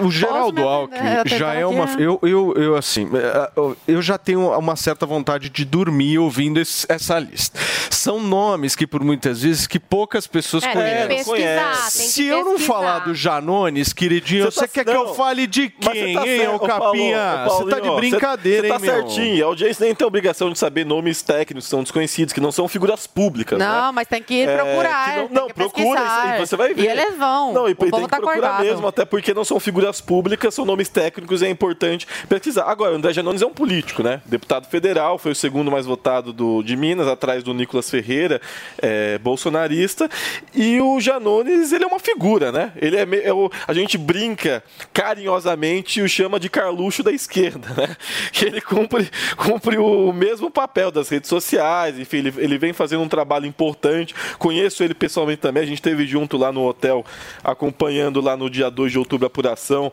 O 0.00 0.10
Geraldo 0.10 0.62
Alckmin 0.66 0.97
Eu 0.98 1.38
já 1.38 1.54
é 1.54 1.66
uma. 1.66 1.86
né? 1.86 1.96
Eu, 1.98 2.18
eu, 2.22 2.54
eu, 2.56 2.76
assim, 2.76 3.08
eh, 3.14 3.50
eu 3.86 4.02
já 4.02 4.18
tenho 4.18 4.50
uma 4.58 4.76
certa 4.76 5.06
vontade 5.06 5.48
de 5.48 5.64
dormir 5.64 6.18
ouvindo 6.18 6.58
esse- 6.60 6.86
essa 6.88 7.18
lista. 7.18 7.58
São 7.90 8.20
nomes 8.20 8.74
que, 8.76 8.86
por 8.86 9.02
muitas 9.02 9.42
vezes, 9.42 9.66
que 9.66 9.78
poucas 9.78 10.26
pessoas 10.26 10.62
É, 10.64 10.72
tem 10.72 11.18
que 11.18 11.24
conhecem. 11.24 11.24
pesquisar, 11.24 11.90
tem 11.92 12.06
que 12.06 12.12
Se 12.12 12.24
eu 12.26 12.44
não 12.44 12.58
falar 12.58 13.00
do 13.00 13.14
Janones, 13.14 13.92
queridinho, 13.92 14.44
Você 14.44 14.50
você, 14.52 14.60
tá- 14.60 14.68
quer 14.68 14.84
que 14.84 14.90
eu 14.90 15.04
não, 15.06 15.14
fale 15.14 15.46
de 15.46 15.72
Mas 15.84 15.92
quem, 15.94 16.14
tá 16.14 16.26
hein, 16.26 16.48
ô 16.48 16.58
Capinha? 16.58 17.44
Você 17.44 17.64
tá 17.66 17.80
de 17.80 17.90
brincadeira, 17.90 18.62
Você 18.62 18.66
hein, 18.66 18.72
tá 18.72 18.78
meu? 18.78 18.94
certinho. 18.94 19.44
A 19.44 19.48
audiência 19.48 19.84
nem 19.84 19.94
tem 19.94 20.06
obrigação 20.06 20.50
de 20.52 20.58
saber 20.58 20.84
nomes 20.86 21.22
técnicos 21.22 21.64
que 21.64 21.70
são 21.70 21.82
desconhecidos, 21.82 22.32
que 22.32 22.40
não 22.40 22.52
são 22.52 22.68
figuras 22.68 23.06
públicas. 23.06 23.58
Não, 23.58 23.86
né? 23.86 23.92
mas 23.94 24.06
tem 24.08 24.22
que 24.22 24.42
É, 24.42 24.56
procurar. 24.56 25.10
que 25.10 25.16
não, 25.16 25.28
não 25.42 25.46
que 25.48 25.54
procura 25.54 26.36
e 26.36 26.46
você 26.46 26.56
vai 26.56 26.74
ver. 26.74 26.82
E 26.84 26.86
eles 26.88 27.16
vão. 27.18 27.52
Não, 27.52 27.68
e 27.68 27.72
o 27.72 27.74
tem 27.76 27.90
povo 27.90 28.04
que 28.04 28.10
tá 28.10 28.16
procurar 28.16 28.48
acordado. 28.48 28.64
mesmo, 28.64 28.86
até 28.86 29.04
porque 29.04 29.34
não 29.34 29.44
são 29.44 29.58
figuras 29.58 30.00
públicas, 30.00 30.54
são 30.54 30.64
nomes 30.64 30.87
técnicos 30.88 31.42
e 31.42 31.46
é 31.46 31.50
importante 31.50 32.06
pesquisar. 32.28 32.64
Agora, 32.64 32.92
o 32.92 32.96
André 32.96 33.12
Janones 33.12 33.42
é 33.42 33.46
um 33.46 33.52
político, 33.52 34.02
né? 34.02 34.20
Deputado 34.26 34.66
federal, 34.68 35.18
foi 35.18 35.32
o 35.32 35.34
segundo 35.34 35.70
mais 35.70 35.86
votado 35.86 36.32
do, 36.32 36.62
de 36.62 36.76
Minas, 36.76 37.06
atrás 37.06 37.42
do 37.42 37.52
Nicolas 37.54 37.88
Ferreira, 37.90 38.40
é, 38.80 39.18
bolsonarista. 39.18 40.08
E 40.54 40.80
o 40.80 41.00
Janones, 41.00 41.72
ele 41.72 41.84
é 41.84 41.86
uma 41.86 41.98
figura, 41.98 42.50
né? 42.52 42.72
Ele 42.76 42.96
é, 42.96 43.06
é 43.24 43.32
o- 43.32 43.50
a 43.66 43.72
gente 43.72 43.96
brinca 43.98 44.62
carinhosamente 44.92 46.00
e 46.00 46.02
o 46.02 46.08
chama 46.08 46.38
de 46.38 46.48
Carluxo 46.48 47.02
da 47.02 47.12
esquerda, 47.12 47.68
né? 47.76 47.96
Que 48.32 48.44
ele 48.46 48.60
cumpre, 48.60 49.08
cumpre 49.36 49.78
o 49.78 50.12
mesmo 50.12 50.50
papel 50.50 50.90
das 50.90 51.08
redes 51.08 51.28
sociais, 51.28 51.98
enfim, 51.98 52.18
ele, 52.18 52.34
ele 52.38 52.58
vem 52.58 52.72
fazendo 52.72 53.02
um 53.02 53.08
trabalho 53.08 53.46
importante. 53.46 54.14
Conheço 54.38 54.82
ele 54.84 54.94
pessoalmente 54.94 55.40
também, 55.40 55.62
a 55.62 55.66
gente 55.66 55.78
esteve 55.78 56.06
junto 56.06 56.36
lá 56.36 56.52
no 56.52 56.64
hotel, 56.66 57.04
acompanhando 57.42 58.20
lá 58.20 58.36
no 58.36 58.48
dia 58.50 58.70
2 58.70 58.92
de 58.92 58.98
outubro 58.98 59.26
a 59.26 59.28
apuração, 59.28 59.92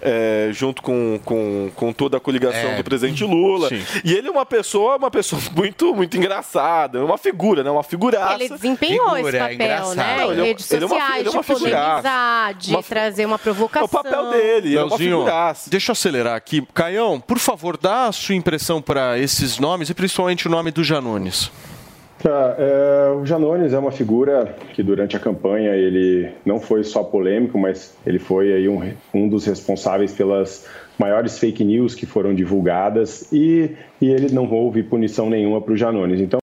é, 0.00 0.35
junto 0.52 0.82
com, 0.82 1.20
com, 1.24 1.70
com 1.74 1.92
toda 1.92 2.16
a 2.16 2.20
coligação 2.20 2.70
É, 2.70 2.76
do 2.76 2.84
presidente 2.84 3.24
Lula. 3.24 3.68
sim. 3.68 3.82
E 4.04 4.12
ele 4.14 4.28
é 4.28 4.30
uma 4.30 4.46
pessoa, 4.46 4.96
uma 4.96 5.10
pessoa 5.10 5.40
muito, 5.54 5.94
muito 5.94 6.16
engraçada, 6.16 6.98
é 6.98 7.02
uma 7.02 7.18
figura, 7.18 7.62
né? 7.62 7.70
Uma 7.70 7.82
figuraça. 7.82 8.34
Ele 8.34 8.48
desempenhou 8.48 9.16
esse 9.18 9.38
papel, 9.38 9.94
né? 9.94 10.16
Não, 10.18 10.28
em 10.28 10.32
ele 10.32 10.40
é 10.40 10.44
redes 10.44 10.70
ele 10.70 10.84
é 10.84 10.86
uma- 10.86 10.96
sociais, 10.96 11.20
ele 11.20 11.28
é 11.28 11.32
uma 11.32 11.40
de 11.42 11.46
polemizar, 11.46 12.54
de 12.54 12.70
Uma- 12.70 12.82
trazer 12.82 13.26
uma 13.26 13.38
provocação. 13.38 13.82
É 13.82 13.84
o 13.84 13.88
papel 14.02 14.30
dele, 14.30 14.68
ele 14.68 14.76
é 14.76 14.80
uma 14.80 14.88
Leozinho, 14.88 15.18
figuraça. 15.18 15.70
deixa 15.70 15.90
eu 15.90 15.92
acelerar 15.92 16.36
aqui. 16.36 16.66
Caião, 16.74 17.20
por 17.20 17.38
favor, 17.38 17.76
dá 17.76 18.06
a 18.06 18.12
sua 18.12 18.34
impressão 18.34 18.80
para 18.82 19.18
esses 19.18 19.58
nomes 19.58 19.90
e 19.90 19.94
principalmente 19.94 20.46
o 20.46 20.50
nome 20.50 20.70
do 20.70 20.82
Janones. 20.84 21.50
Tá, 22.18 22.56
é, 22.58 23.10
o 23.10 23.26
Janones 23.26 23.74
é 23.74 23.78
uma 23.78 23.92
figura 23.92 24.56
que 24.72 24.82
durante 24.82 25.16
a 25.16 25.20
campanha 25.20 25.74
ele 25.74 26.30
não 26.46 26.58
foi 26.58 26.82
só 26.82 27.04
polêmico, 27.04 27.58
mas 27.58 27.94
ele 28.06 28.18
foi 28.18 28.52
aí 28.54 28.68
um, 28.68 28.80
um 29.12 29.28
dos 29.28 29.44
responsáveis 29.44 30.14
pelas 30.14 30.66
maiores 30.98 31.38
fake 31.38 31.62
news 31.62 31.94
que 31.94 32.06
foram 32.06 32.34
divulgadas 32.34 33.30
e, 33.32 33.70
e 34.00 34.08
ele 34.08 34.32
não 34.32 34.50
houve 34.50 34.82
punição 34.82 35.28
nenhuma 35.28 35.60
para 35.60 35.74
o 35.74 35.76
Janones. 35.76 36.20
Então, 36.20 36.40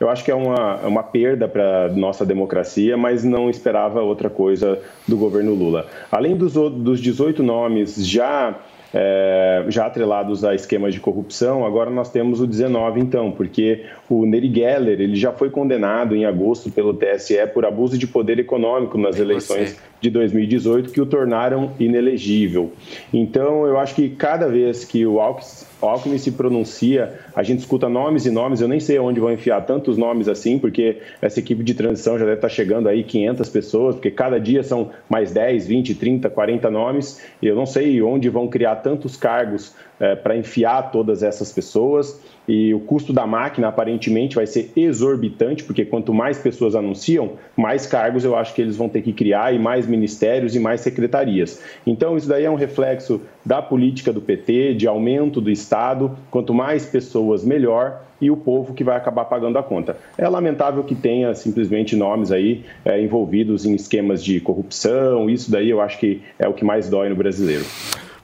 eu 0.00 0.08
acho 0.08 0.24
que 0.24 0.30
é 0.30 0.34
uma, 0.34 0.76
uma 0.76 1.02
perda 1.02 1.46
para 1.46 1.90
nossa 1.90 2.24
democracia, 2.24 2.96
mas 2.96 3.22
não 3.22 3.50
esperava 3.50 4.00
outra 4.00 4.30
coisa 4.30 4.80
do 5.06 5.18
governo 5.18 5.52
Lula. 5.52 5.86
Além 6.10 6.34
dos, 6.34 6.54
dos 6.54 6.98
18 6.98 7.42
nomes 7.42 7.96
já 8.06 8.58
é, 8.92 9.64
já 9.68 9.86
atrelados 9.86 10.44
a 10.44 10.54
esquemas 10.54 10.92
de 10.92 11.00
corrupção, 11.00 11.64
agora 11.64 11.90
nós 11.90 12.10
temos 12.10 12.40
o 12.40 12.46
19 12.46 13.00
então, 13.00 13.30
porque 13.30 13.84
o 14.08 14.26
Neri 14.26 14.52
Geller 14.52 15.00
ele 15.00 15.14
já 15.14 15.32
foi 15.32 15.50
condenado 15.50 16.16
em 16.16 16.24
agosto 16.24 16.70
pelo 16.70 16.94
TSE 16.94 17.46
por 17.54 17.64
abuso 17.64 17.96
de 17.96 18.06
poder 18.06 18.38
econômico 18.38 18.98
nas 18.98 19.18
eleições 19.18 19.78
de 20.00 20.10
2018 20.10 20.90
que 20.90 21.00
o 21.00 21.06
tornaram 21.06 21.72
inelegível. 21.78 22.72
Então 23.12 23.66
eu 23.66 23.78
acho 23.78 23.94
que 23.94 24.08
cada 24.08 24.48
vez 24.48 24.84
que 24.84 25.04
o 25.06 25.20
Alckmin 25.20 26.18
se 26.18 26.32
pronuncia, 26.32 27.18
a 27.34 27.42
gente 27.42 27.60
escuta 27.60 27.88
nomes 27.88 28.26
e 28.26 28.30
nomes, 28.30 28.60
eu 28.60 28.68
nem 28.68 28.80
sei 28.80 28.98
onde 28.98 29.20
vão 29.20 29.32
enfiar 29.32 29.60
tantos 29.62 29.96
nomes 29.96 30.28
assim, 30.28 30.58
porque 30.58 30.98
essa 31.20 31.38
equipe 31.40 31.62
de 31.62 31.74
transição 31.74 32.18
já 32.18 32.24
deve 32.24 32.36
estar 32.36 32.48
chegando 32.48 32.88
aí 32.88 33.02
500 33.02 33.48
pessoas, 33.48 33.94
porque 33.94 34.10
cada 34.10 34.38
dia 34.38 34.62
são 34.62 34.90
mais 35.08 35.32
10, 35.32 35.66
20, 35.66 35.94
30, 35.94 36.30
40 36.30 36.70
nomes, 36.70 37.22
e 37.40 37.46
eu 37.46 37.54
não 37.54 37.66
sei 37.66 38.00
onde 38.02 38.28
vão 38.28 38.48
criar 38.48 38.76
tantos 38.76 39.16
cargos 39.16 39.74
é, 40.00 40.16
para 40.16 40.36
enfiar 40.36 40.90
todas 40.90 41.22
essas 41.22 41.52
pessoas 41.52 42.18
e 42.48 42.74
o 42.74 42.80
custo 42.80 43.12
da 43.12 43.26
máquina 43.26 43.68
aparentemente 43.68 44.34
vai 44.34 44.46
ser 44.46 44.72
exorbitante, 44.74 45.62
porque 45.62 45.84
quanto 45.84 46.12
mais 46.12 46.38
pessoas 46.38 46.74
anunciam, 46.74 47.34
mais 47.56 47.86
cargos 47.86 48.24
eu 48.24 48.34
acho 48.34 48.54
que 48.54 48.62
eles 48.62 48.76
vão 48.76 48.88
ter 48.88 49.02
que 49.02 49.12
criar 49.12 49.54
e 49.54 49.58
mais 49.58 49.86
ministérios 49.86 50.56
e 50.56 50.58
mais 50.58 50.80
secretarias. 50.80 51.62
Então 51.86 52.16
isso 52.16 52.28
daí 52.28 52.44
é 52.44 52.50
um 52.50 52.56
reflexo 52.56 53.20
da 53.44 53.62
política 53.62 54.12
do 54.12 54.20
PT, 54.20 54.74
de 54.74 54.88
aumento 54.88 55.40
do 55.40 55.50
Estado, 55.50 56.16
quanto 56.30 56.52
mais 56.52 56.86
pessoas 56.86 57.44
melhor 57.44 58.02
e 58.20 58.30
o 58.30 58.36
povo 58.36 58.74
que 58.74 58.84
vai 58.84 58.96
acabar 58.96 59.26
pagando 59.26 59.58
a 59.58 59.62
conta. 59.62 59.96
É 60.18 60.28
lamentável 60.28 60.82
que 60.82 60.94
tenha 60.94 61.34
simplesmente 61.34 61.94
nomes 61.94 62.32
aí 62.32 62.64
é, 62.84 63.00
envolvidos 63.00 63.64
em 63.64 63.74
esquemas 63.74 64.22
de 64.24 64.40
corrupção, 64.40 65.30
isso 65.30 65.50
daí 65.50 65.70
eu 65.70 65.80
acho 65.80 65.98
que 65.98 66.22
é 66.38 66.48
o 66.48 66.52
que 66.52 66.64
mais 66.64 66.88
dói 66.88 67.08
no 67.08 67.16
brasileiro. 67.16 67.64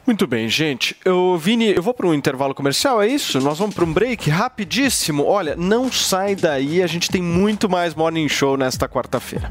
Muito 0.06 0.24
bem, 0.26 0.48
gente. 0.48 0.96
Eu, 1.04 1.36
Vini, 1.36 1.74
eu 1.74 1.82
vou 1.82 1.92
para 1.92 2.06
um 2.06 2.14
intervalo 2.14 2.54
comercial, 2.54 3.02
é 3.02 3.08
isso? 3.08 3.40
Nós 3.40 3.58
vamos 3.58 3.74
para 3.74 3.84
um 3.84 3.92
break 3.92 4.30
rapidíssimo. 4.30 5.24
Olha, 5.24 5.56
não 5.56 5.90
sai 5.90 6.36
daí, 6.36 6.80
a 6.80 6.86
gente 6.86 7.10
tem 7.10 7.20
muito 7.20 7.68
mais 7.68 7.92
Morning 7.94 8.28
Show 8.28 8.56
nesta 8.56 8.88
quarta-feira. 8.88 9.50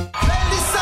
Well, 0.13 0.80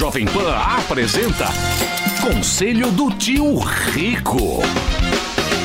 Jovem 0.00 0.24
Pan 0.24 0.56
apresenta 0.56 1.44
Conselho 2.22 2.90
do 2.90 3.10
Tio 3.10 3.58
Rico. 3.58 4.62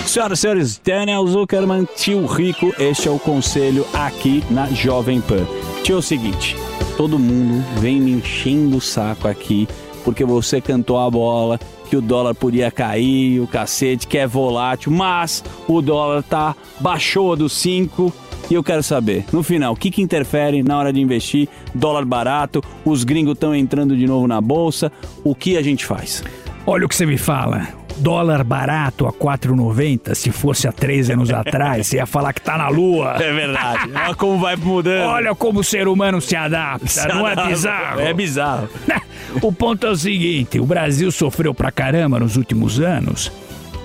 Senhoras 0.06 0.40
e 0.40 0.42
senhores, 0.42 0.82
Daniel 0.84 1.26
Zuckerman, 1.26 1.88
tio 1.96 2.26
rico, 2.26 2.74
este 2.78 3.08
é 3.08 3.12
o 3.12 3.18
conselho 3.18 3.88
aqui 3.94 4.44
na 4.52 4.68
Jovem 4.68 5.22
Pan. 5.22 5.48
Tio, 5.84 5.96
é 5.96 6.00
o 6.00 6.02
seguinte, 6.02 6.58
todo 6.98 7.18
mundo 7.18 7.64
vem 7.80 8.02
me 8.02 8.12
enchendo 8.12 8.76
o 8.76 8.82
saco 8.82 9.26
aqui 9.26 9.70
porque 10.04 10.26
você 10.26 10.60
cantou 10.60 11.00
a 11.00 11.10
bola 11.10 11.58
que 11.90 11.96
o 11.96 12.02
dólar 12.02 12.36
podia 12.36 12.70
cair, 12.70 13.40
o 13.40 13.48
cacete, 13.48 14.06
que 14.06 14.18
é 14.18 14.28
volátil, 14.28 14.92
mas 14.92 15.44
o 15.66 15.82
dólar 15.82 16.22
tá 16.24 16.54
baixou 16.82 17.38
dos 17.38 17.54
5 17.54 18.12
e 18.50 18.54
eu 18.54 18.64
quero 18.64 18.84
saber, 18.84 19.26
no 19.32 19.42
final, 19.44 19.74
o 19.74 19.76
que, 19.76 19.90
que 19.92 20.02
interfere 20.02 20.62
na 20.64 20.78
hora 20.78 20.92
de 20.94 21.00
investir? 21.02 21.48
Dólar 21.74 22.06
barato, 22.06 22.64
os 22.84 23.04
gringos 23.04 23.34
estão 23.34 23.56
entrando 23.56 23.96
de 23.96 24.06
novo 24.06 24.28
na 24.28 24.40
bolsa, 24.42 24.92
o 25.24 25.34
que 25.36 25.58
a 25.58 25.62
gente 25.62 25.86
faz? 25.86 26.24
Olha 26.66 26.86
o 26.86 26.90
que 26.90 26.96
você 26.96 27.06
me 27.06 27.18
fala. 27.18 27.68
Dólar 27.98 28.44
barato 28.44 29.08
a 29.08 29.14
4,90, 29.14 30.14
se 30.16 30.30
fosse 30.30 30.68
há 30.68 30.72
três 30.72 31.10
anos 31.10 31.32
atrás, 31.32 31.88
você 31.88 31.96
ia 31.98 32.06
falar 32.06 32.34
que 32.34 32.42
tá 32.42 32.58
na 32.58 32.68
lua. 32.68 33.16
É 33.24 33.32
verdade. 33.32 33.90
Olha 33.96 34.16
como 34.16 34.38
vai 34.38 34.56
mudando. 34.58 35.08
Olha 35.10 35.34
como 35.34 35.62
o 35.62 35.64
ser 35.64 35.88
humano 35.88 36.20
se 36.20 36.36
adapta, 36.36 36.88
Se 36.88 37.08
não 37.08 37.26
é 37.26 37.32
adapta. 37.32 37.50
bizarro? 37.52 38.00
É 38.02 38.14
bizarro. 38.14 38.70
O 39.42 39.52
ponto 39.52 39.86
é 39.86 39.90
o 39.90 39.96
seguinte: 39.98 40.62
o 40.62 40.66
Brasil 40.66 41.12
sofreu 41.12 41.54
pra 41.54 41.70
caramba 41.70 42.18
nos 42.20 42.38
últimos 42.38 42.80
anos, 42.80 43.30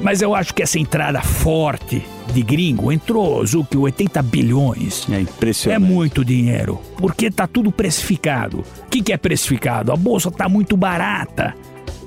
mas 0.00 0.22
eu 0.22 0.34
acho 0.34 0.54
que 0.54 0.62
essa 0.62 0.78
entrada 0.78 1.20
forte 1.20 2.02
de 2.32 2.42
gringo 2.42 2.92
entrou, 2.92 3.44
Zuki, 3.44 3.76
80 3.76 4.22
bilhões. 4.22 5.06
É 5.10 5.20
impressionante. 5.20 5.82
É 5.82 5.86
muito 5.86 6.24
dinheiro, 6.24 6.80
porque 6.96 7.30
tá 7.30 7.46
tudo 7.46 7.70
precificado. 7.70 8.60
O 8.60 8.88
que, 8.90 9.02
que 9.02 9.12
é 9.12 9.16
precificado? 9.16 9.92
A 9.92 9.96
bolsa 9.96 10.30
tá 10.30 10.48
muito 10.48 10.76
barata. 10.76 11.54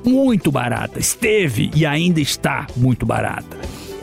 Muito 0.06 0.52
barata. 0.52 1.00
Esteve 1.00 1.72
e 1.76 1.86
ainda 1.86 2.20
está 2.20 2.68
muito 2.76 3.06
barata. 3.06 3.58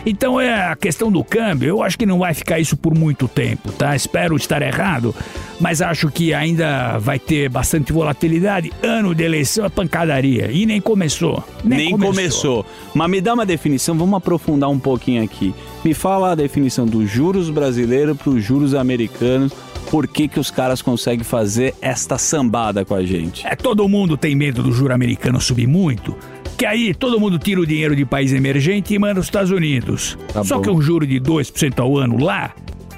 Então 0.05 0.41
é 0.41 0.71
a 0.71 0.77
questão 0.77 1.11
do 1.11 1.23
câmbio, 1.23 1.69
eu 1.69 1.83
acho 1.83 1.99
que 1.99 2.07
não 2.07 2.19
vai 2.21 2.33
ficar 2.33 2.59
isso 2.59 2.77
por 2.77 2.95
muito 2.95 3.29
tempo, 3.29 3.71
tá? 3.73 3.95
Espero 3.95 4.37
estar 4.37 4.63
errado, 4.63 5.15
mas 5.61 5.83
acho 5.83 6.11
que 6.11 6.33
ainda 6.33 6.99
vai 6.99 7.19
ter 7.19 7.49
bastante 7.49 7.93
volatilidade. 7.93 8.73
Ano 8.83 9.15
de 9.15 9.25
eleição 9.25 9.65
é 9.65 9.69
pancadaria 9.69 10.51
e 10.51 10.65
nem 10.65 10.81
começou. 10.81 11.45
Nem, 11.63 11.97
começou. 11.97 12.65
Mas 12.95 13.11
me 13.11 13.21
dá 13.21 13.35
uma 13.35 13.45
definição, 13.45 13.97
vamos 13.97 14.17
aprofundar 14.17 14.71
um 14.71 14.79
pouquinho 14.79 15.23
aqui. 15.23 15.55
Me 15.85 15.95
fala 15.95 16.33
a 16.33 16.35
definição 16.35 16.87
dos 16.87 17.09
juros 17.09 17.51
brasileiros 17.51 18.17
para 18.17 18.31
os 18.31 18.43
juros 18.43 18.75
americanos. 18.75 19.53
Por 19.91 20.07
que, 20.07 20.29
que 20.29 20.39
os 20.39 20.51
caras 20.51 20.83
conseguem 20.83 21.25
fazer 21.25 21.75
esta 21.81 22.19
sambada 22.19 22.85
com 22.85 22.95
a 22.95 23.05
gente? 23.05 23.47
É, 23.47 23.57
todo 23.57 23.89
mundo 23.89 24.17
tem 24.17 24.35
medo 24.35 24.63
do 24.63 24.73
juro 24.73 24.95
americano 24.95 25.41
subir 25.41 25.67
muito, 25.67 26.17
que 26.57 26.67
aí 26.67 26.95
todo 26.95 27.19
mundo 27.19 27.39
tira 27.39 27.61
o 27.61 27.67
dinheiro 27.67 27.97
de 27.97 28.05
país 28.05 28.33
emergente 28.33 28.93
e 28.95 28.99
manda 28.99 29.21
os 29.21 29.27
Estados 29.27 29.51
Unidos. 29.51 30.19
Tá 30.33 30.45
Só 30.45 30.57
bom. 30.57 30.63
que 30.63 30.71
um 30.71 30.81
juro 30.81 31.07
de 31.07 31.21
2% 31.21 31.81
ao 31.81 31.97
ano 31.97 32.23
lá, 32.23 32.55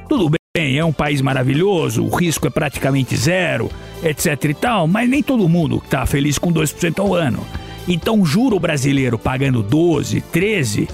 tudo 0.08 0.28
bem, 0.54 0.78
é 0.78 0.84
um 0.84 0.92
país 0.92 1.22
maravilhoso, 1.22 2.04
o 2.04 2.14
risco 2.14 2.46
é 2.46 2.50
praticamente 2.50 3.16
zero, 3.16 3.70
etc 4.02 4.44
e 4.44 4.54
tal, 4.54 4.86
mas 4.86 5.08
nem 5.08 5.22
todo 5.22 5.48
mundo 5.48 5.82
tá 5.88 6.04
feliz 6.04 6.38
com 6.38 6.52
2% 6.52 6.98
ao 6.98 7.14
ano. 7.14 7.46
Então, 7.88 8.24
juro 8.24 8.60
brasileiro 8.60 9.18
pagando 9.18 9.62
12, 9.62 10.20
13, 10.20 10.88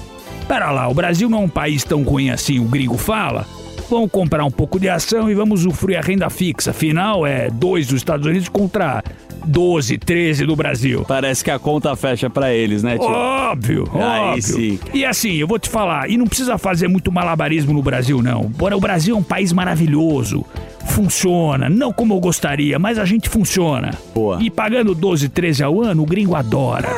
pera 0.46 0.70
lá, 0.70 0.88
o 0.88 0.94
Brasil 0.94 1.28
não 1.28 1.38
é 1.38 1.42
um 1.42 1.48
país 1.48 1.84
tão 1.84 2.02
ruim 2.02 2.30
assim, 2.30 2.58
o 2.58 2.64
gringo 2.64 2.96
fala. 2.96 3.46
Vamos 3.90 4.10
comprar 4.10 4.44
um 4.44 4.50
pouco 4.50 4.78
de 4.78 4.88
ação 4.88 5.30
e 5.30 5.34
vamos 5.34 5.60
usufruir 5.60 5.98
a 5.98 6.02
renda 6.02 6.28
fixa. 6.28 6.70
Afinal, 6.70 7.26
é 7.26 7.48
2 7.50 7.86
dos 7.86 7.96
Estados 7.96 8.26
Unidos 8.26 8.48
contra 8.48 9.02
12, 9.46 9.96
13 9.96 10.44
do 10.44 10.54
Brasil. 10.54 11.04
Parece 11.08 11.42
que 11.42 11.50
a 11.50 11.58
conta 11.58 11.96
fecha 11.96 12.28
pra 12.28 12.52
eles, 12.52 12.82
né, 12.82 12.98
tio? 12.98 13.06
Óbvio, 13.08 13.88
Aí 13.94 14.20
óbvio. 14.30 14.42
sim. 14.42 14.78
E 14.92 15.04
assim, 15.06 15.34
eu 15.36 15.46
vou 15.46 15.58
te 15.58 15.70
falar, 15.70 16.10
e 16.10 16.18
não 16.18 16.26
precisa 16.26 16.58
fazer 16.58 16.86
muito 16.88 17.10
malabarismo 17.10 17.72
no 17.72 17.82
Brasil, 17.82 18.22
não. 18.22 18.42
Bora, 18.42 18.76
o 18.76 18.80
Brasil 18.80 19.14
é 19.16 19.18
um 19.18 19.22
país 19.22 19.52
maravilhoso. 19.52 20.44
Funciona, 20.86 21.68
não 21.68 21.92
como 21.92 22.14
eu 22.14 22.20
gostaria, 22.20 22.78
mas 22.78 22.98
a 22.98 23.04
gente 23.04 23.28
funciona. 23.28 23.92
Boa. 24.14 24.38
E 24.42 24.50
pagando 24.50 24.94
12, 24.94 25.28
13 25.30 25.62
ao 25.62 25.80
ano, 25.82 26.02
o 26.02 26.06
gringo 26.06 26.34
adora. 26.34 26.88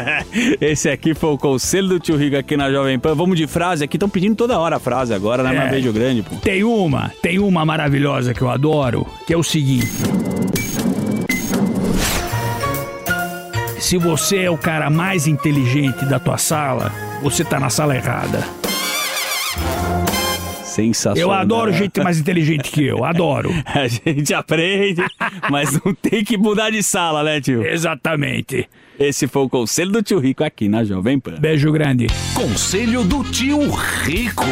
Esse 0.60 0.88
aqui 0.88 1.14
foi 1.14 1.30
o 1.30 1.38
conselho 1.38 1.88
do 1.88 2.00
tio 2.00 2.16
Rico 2.16 2.36
aqui 2.36 2.56
na 2.56 2.70
Jovem 2.70 2.98
Pan. 2.98 3.14
Vamos 3.14 3.36
de 3.36 3.46
frase 3.46 3.84
aqui, 3.84 3.96
estão 3.96 4.08
pedindo 4.08 4.36
toda 4.36 4.58
hora 4.58 4.76
a 4.76 4.80
frase 4.80 5.14
agora, 5.14 5.42
né? 5.42 5.54
É. 5.54 5.58
Mas 5.58 5.70
beijo 5.70 5.92
grande, 5.92 6.22
pô. 6.22 6.36
Tem 6.36 6.64
uma, 6.64 7.10
tem 7.22 7.38
uma 7.38 7.64
maravilhosa 7.64 8.34
que 8.34 8.42
eu 8.42 8.50
adoro, 8.50 9.06
que 9.26 9.32
é 9.32 9.36
o 9.36 9.42
seguinte. 9.42 9.88
Se 13.78 13.98
você 13.98 14.42
é 14.42 14.50
o 14.50 14.56
cara 14.56 14.88
mais 14.88 15.26
inteligente 15.26 16.04
da 16.06 16.18
tua 16.18 16.38
sala, 16.38 16.92
você 17.22 17.44
tá 17.44 17.60
na 17.60 17.68
sala 17.68 17.94
errada. 17.96 18.61
Sensacional. 20.72 21.30
Eu 21.30 21.32
adoro 21.32 21.72
gente 21.72 22.00
mais 22.00 22.18
inteligente 22.18 22.70
que 22.70 22.84
eu, 22.84 23.04
adoro. 23.04 23.50
A 23.66 23.86
gente 23.86 24.32
aprende, 24.32 25.02
mas 25.50 25.72
não 25.84 25.94
tem 25.94 26.24
que 26.24 26.38
mudar 26.38 26.70
de 26.70 26.82
sala, 26.82 27.22
né, 27.22 27.40
tio? 27.40 27.64
Exatamente. 27.66 28.66
Esse 28.98 29.26
foi 29.26 29.42
o 29.42 29.48
conselho 29.48 29.90
do 29.90 30.02
tio 30.02 30.18
Rico 30.18 30.42
aqui 30.42 30.68
na 30.68 30.82
Jovem 30.82 31.20
Pan. 31.20 31.34
Beijo 31.38 31.70
grande. 31.72 32.06
Conselho 32.34 33.04
do 33.04 33.22
tio 33.24 33.68
Rico. 33.70 34.46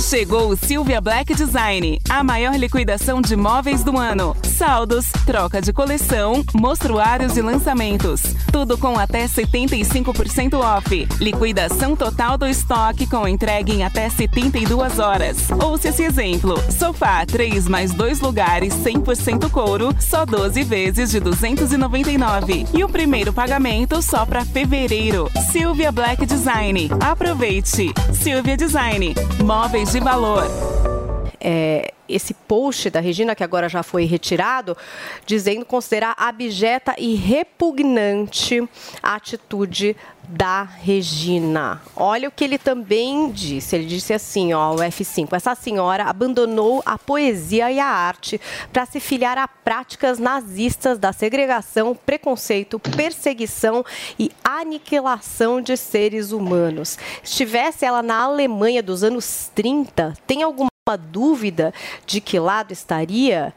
Chegou 0.00 0.48
o 0.48 0.56
Silvia 0.56 1.00
Black 1.00 1.34
Design, 1.34 2.00
a 2.08 2.24
maior 2.24 2.56
liquidação 2.56 3.20
de 3.20 3.36
móveis 3.36 3.84
do 3.84 3.98
ano. 3.98 4.34
Saldos, 4.42 5.06
troca 5.26 5.60
de 5.60 5.72
coleção, 5.72 6.42
mostruários 6.54 7.36
e 7.36 7.42
lançamentos. 7.42 8.22
Tudo 8.50 8.76
com 8.76 8.98
até 8.98 9.26
75% 9.26 10.54
off. 10.54 11.06
Liquidação 11.20 11.94
total 11.94 12.36
do 12.38 12.46
estoque 12.46 13.06
com 13.06 13.28
entrega 13.28 13.72
em 13.72 13.84
até 13.84 14.08
72 14.08 14.98
horas. 14.98 15.48
Ouça 15.62 15.88
esse 15.88 16.02
exemplo. 16.02 16.54
Sofá 16.72 17.24
3 17.24 17.68
mais 17.68 17.92
2 17.92 18.20
lugares 18.20 18.74
100% 18.74 19.50
couro, 19.50 19.94
só 20.00 20.24
12 20.24 20.62
vezes 20.64 21.10
de 21.10 21.20
299. 21.20 22.66
E 22.72 22.82
o 22.82 22.88
primeiro 22.88 23.32
pagamento 23.32 24.02
só 24.02 24.24
para 24.26 24.44
fevereiro. 24.44 25.30
Silvia 25.52 25.92
Black 25.92 26.26
Design. 26.26 26.90
Aproveite. 27.00 27.92
Silvia 28.12 28.56
Design. 28.56 29.14
Móveis 29.44 29.89
de 29.92 29.98
valor. 29.98 30.99
É, 31.40 31.92
esse 32.08 32.34
post 32.34 32.90
da 32.90 33.00
Regina, 33.00 33.34
que 33.34 33.44
agora 33.44 33.68
já 33.68 33.82
foi 33.82 34.04
retirado, 34.04 34.76
dizendo 35.24 35.64
considerar 35.64 36.14
abjeta 36.18 36.94
e 36.98 37.14
repugnante 37.14 38.68
a 39.02 39.14
atitude 39.14 39.96
da 40.28 40.62
Regina. 40.62 41.82
Olha 41.96 42.28
o 42.28 42.32
que 42.32 42.44
ele 42.44 42.58
também 42.58 43.30
disse. 43.30 43.74
Ele 43.74 43.86
disse 43.86 44.12
assim, 44.12 44.52
ó, 44.52 44.74
o 44.74 44.76
F5. 44.76 45.28
Essa 45.32 45.54
senhora 45.54 46.04
abandonou 46.04 46.82
a 46.86 46.96
poesia 46.96 47.70
e 47.70 47.80
a 47.80 47.86
arte 47.86 48.40
para 48.72 48.86
se 48.86 49.00
filiar 49.00 49.38
a 49.38 49.48
práticas 49.48 50.18
nazistas 50.18 50.98
da 50.98 51.12
segregação, 51.12 51.94
preconceito, 51.94 52.78
perseguição 52.78 53.84
e 54.18 54.30
aniquilação 54.44 55.60
de 55.60 55.76
seres 55.76 56.30
humanos. 56.30 56.98
Estivesse 57.22 57.84
ela 57.84 58.02
na 58.02 58.22
Alemanha 58.22 58.82
dos 58.82 59.02
anos 59.02 59.50
30, 59.54 60.14
tem 60.26 60.42
alguma 60.42 60.70
dúvida 60.96 61.72
de 62.06 62.20
que 62.20 62.38
lado 62.38 62.72
estaria? 62.72 63.54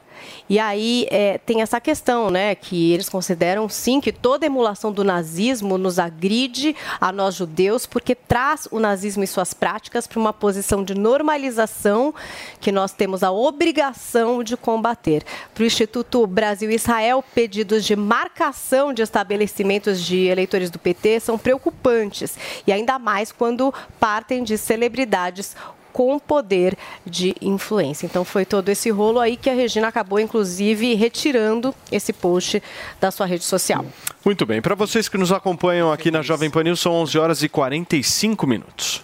E 0.49 0.59
aí 0.59 1.07
é, 1.09 1.37
tem 1.37 1.61
essa 1.61 1.79
questão, 1.79 2.29
né, 2.29 2.53
que 2.55 2.91
eles 2.91 3.09
consideram 3.09 3.67
sim 3.69 4.01
que 4.01 4.11
toda 4.11 4.45
emulação 4.45 4.91
do 4.91 5.03
nazismo 5.03 5.77
nos 5.77 5.99
agride 5.99 6.75
a 6.99 7.11
nós 7.11 7.35
judeus, 7.35 7.85
porque 7.85 8.13
traz 8.13 8.67
o 8.71 8.79
nazismo 8.79 9.23
e 9.23 9.27
suas 9.27 9.53
práticas 9.53 10.05
para 10.05 10.19
uma 10.19 10.33
posição 10.33 10.83
de 10.83 10.93
normalização 10.93 12.13
que 12.59 12.71
nós 12.71 12.91
temos 12.91 13.23
a 13.23 13.31
obrigação 13.31 14.43
de 14.43 14.57
combater. 14.57 15.23
Para 15.53 15.63
o 15.63 15.65
Instituto 15.65 16.25
Brasil 16.27 16.69
e 16.69 16.75
Israel, 16.75 17.23
pedidos 17.33 17.85
de 17.85 17.95
marcação 17.95 18.93
de 18.93 19.01
estabelecimentos 19.01 20.01
de 20.01 20.25
eleitores 20.25 20.69
do 20.69 20.79
PT 20.79 21.21
são 21.21 21.37
preocupantes, 21.37 22.37
e 22.67 22.71
ainda 22.71 22.99
mais 22.99 23.31
quando 23.31 23.73
partem 23.99 24.43
de 24.43 24.57
celebridades 24.57 25.55
com 25.93 26.19
poder 26.19 26.75
de 27.05 27.35
influência. 27.39 28.05
Então 28.05 28.25
foi 28.25 28.43
todo 28.43 28.67
esse 28.67 28.89
rolo 28.89 29.19
aí 29.19 29.37
que 29.37 29.49
a 29.49 29.53
Regina 29.53 29.87
acabou, 29.87 30.19
inclusive, 30.19 30.95
retirando 30.95 31.73
esse 31.91 32.11
post 32.11 32.61
da 32.99 33.11
sua 33.11 33.27
rede 33.27 33.43
social. 33.43 33.85
Muito 34.25 34.45
bem, 34.45 34.61
para 34.61 34.75
vocês 34.75 35.07
que 35.07 35.17
nos 35.17 35.31
acompanham 35.31 35.91
aqui 35.91 36.09
na 36.09 36.21
Jovem 36.21 36.49
Pan 36.49 36.63
News, 36.63 36.79
são 36.79 36.93
11 36.93 37.17
horas 37.17 37.43
e 37.43 37.47
45 37.47 38.47
minutos. 38.47 39.01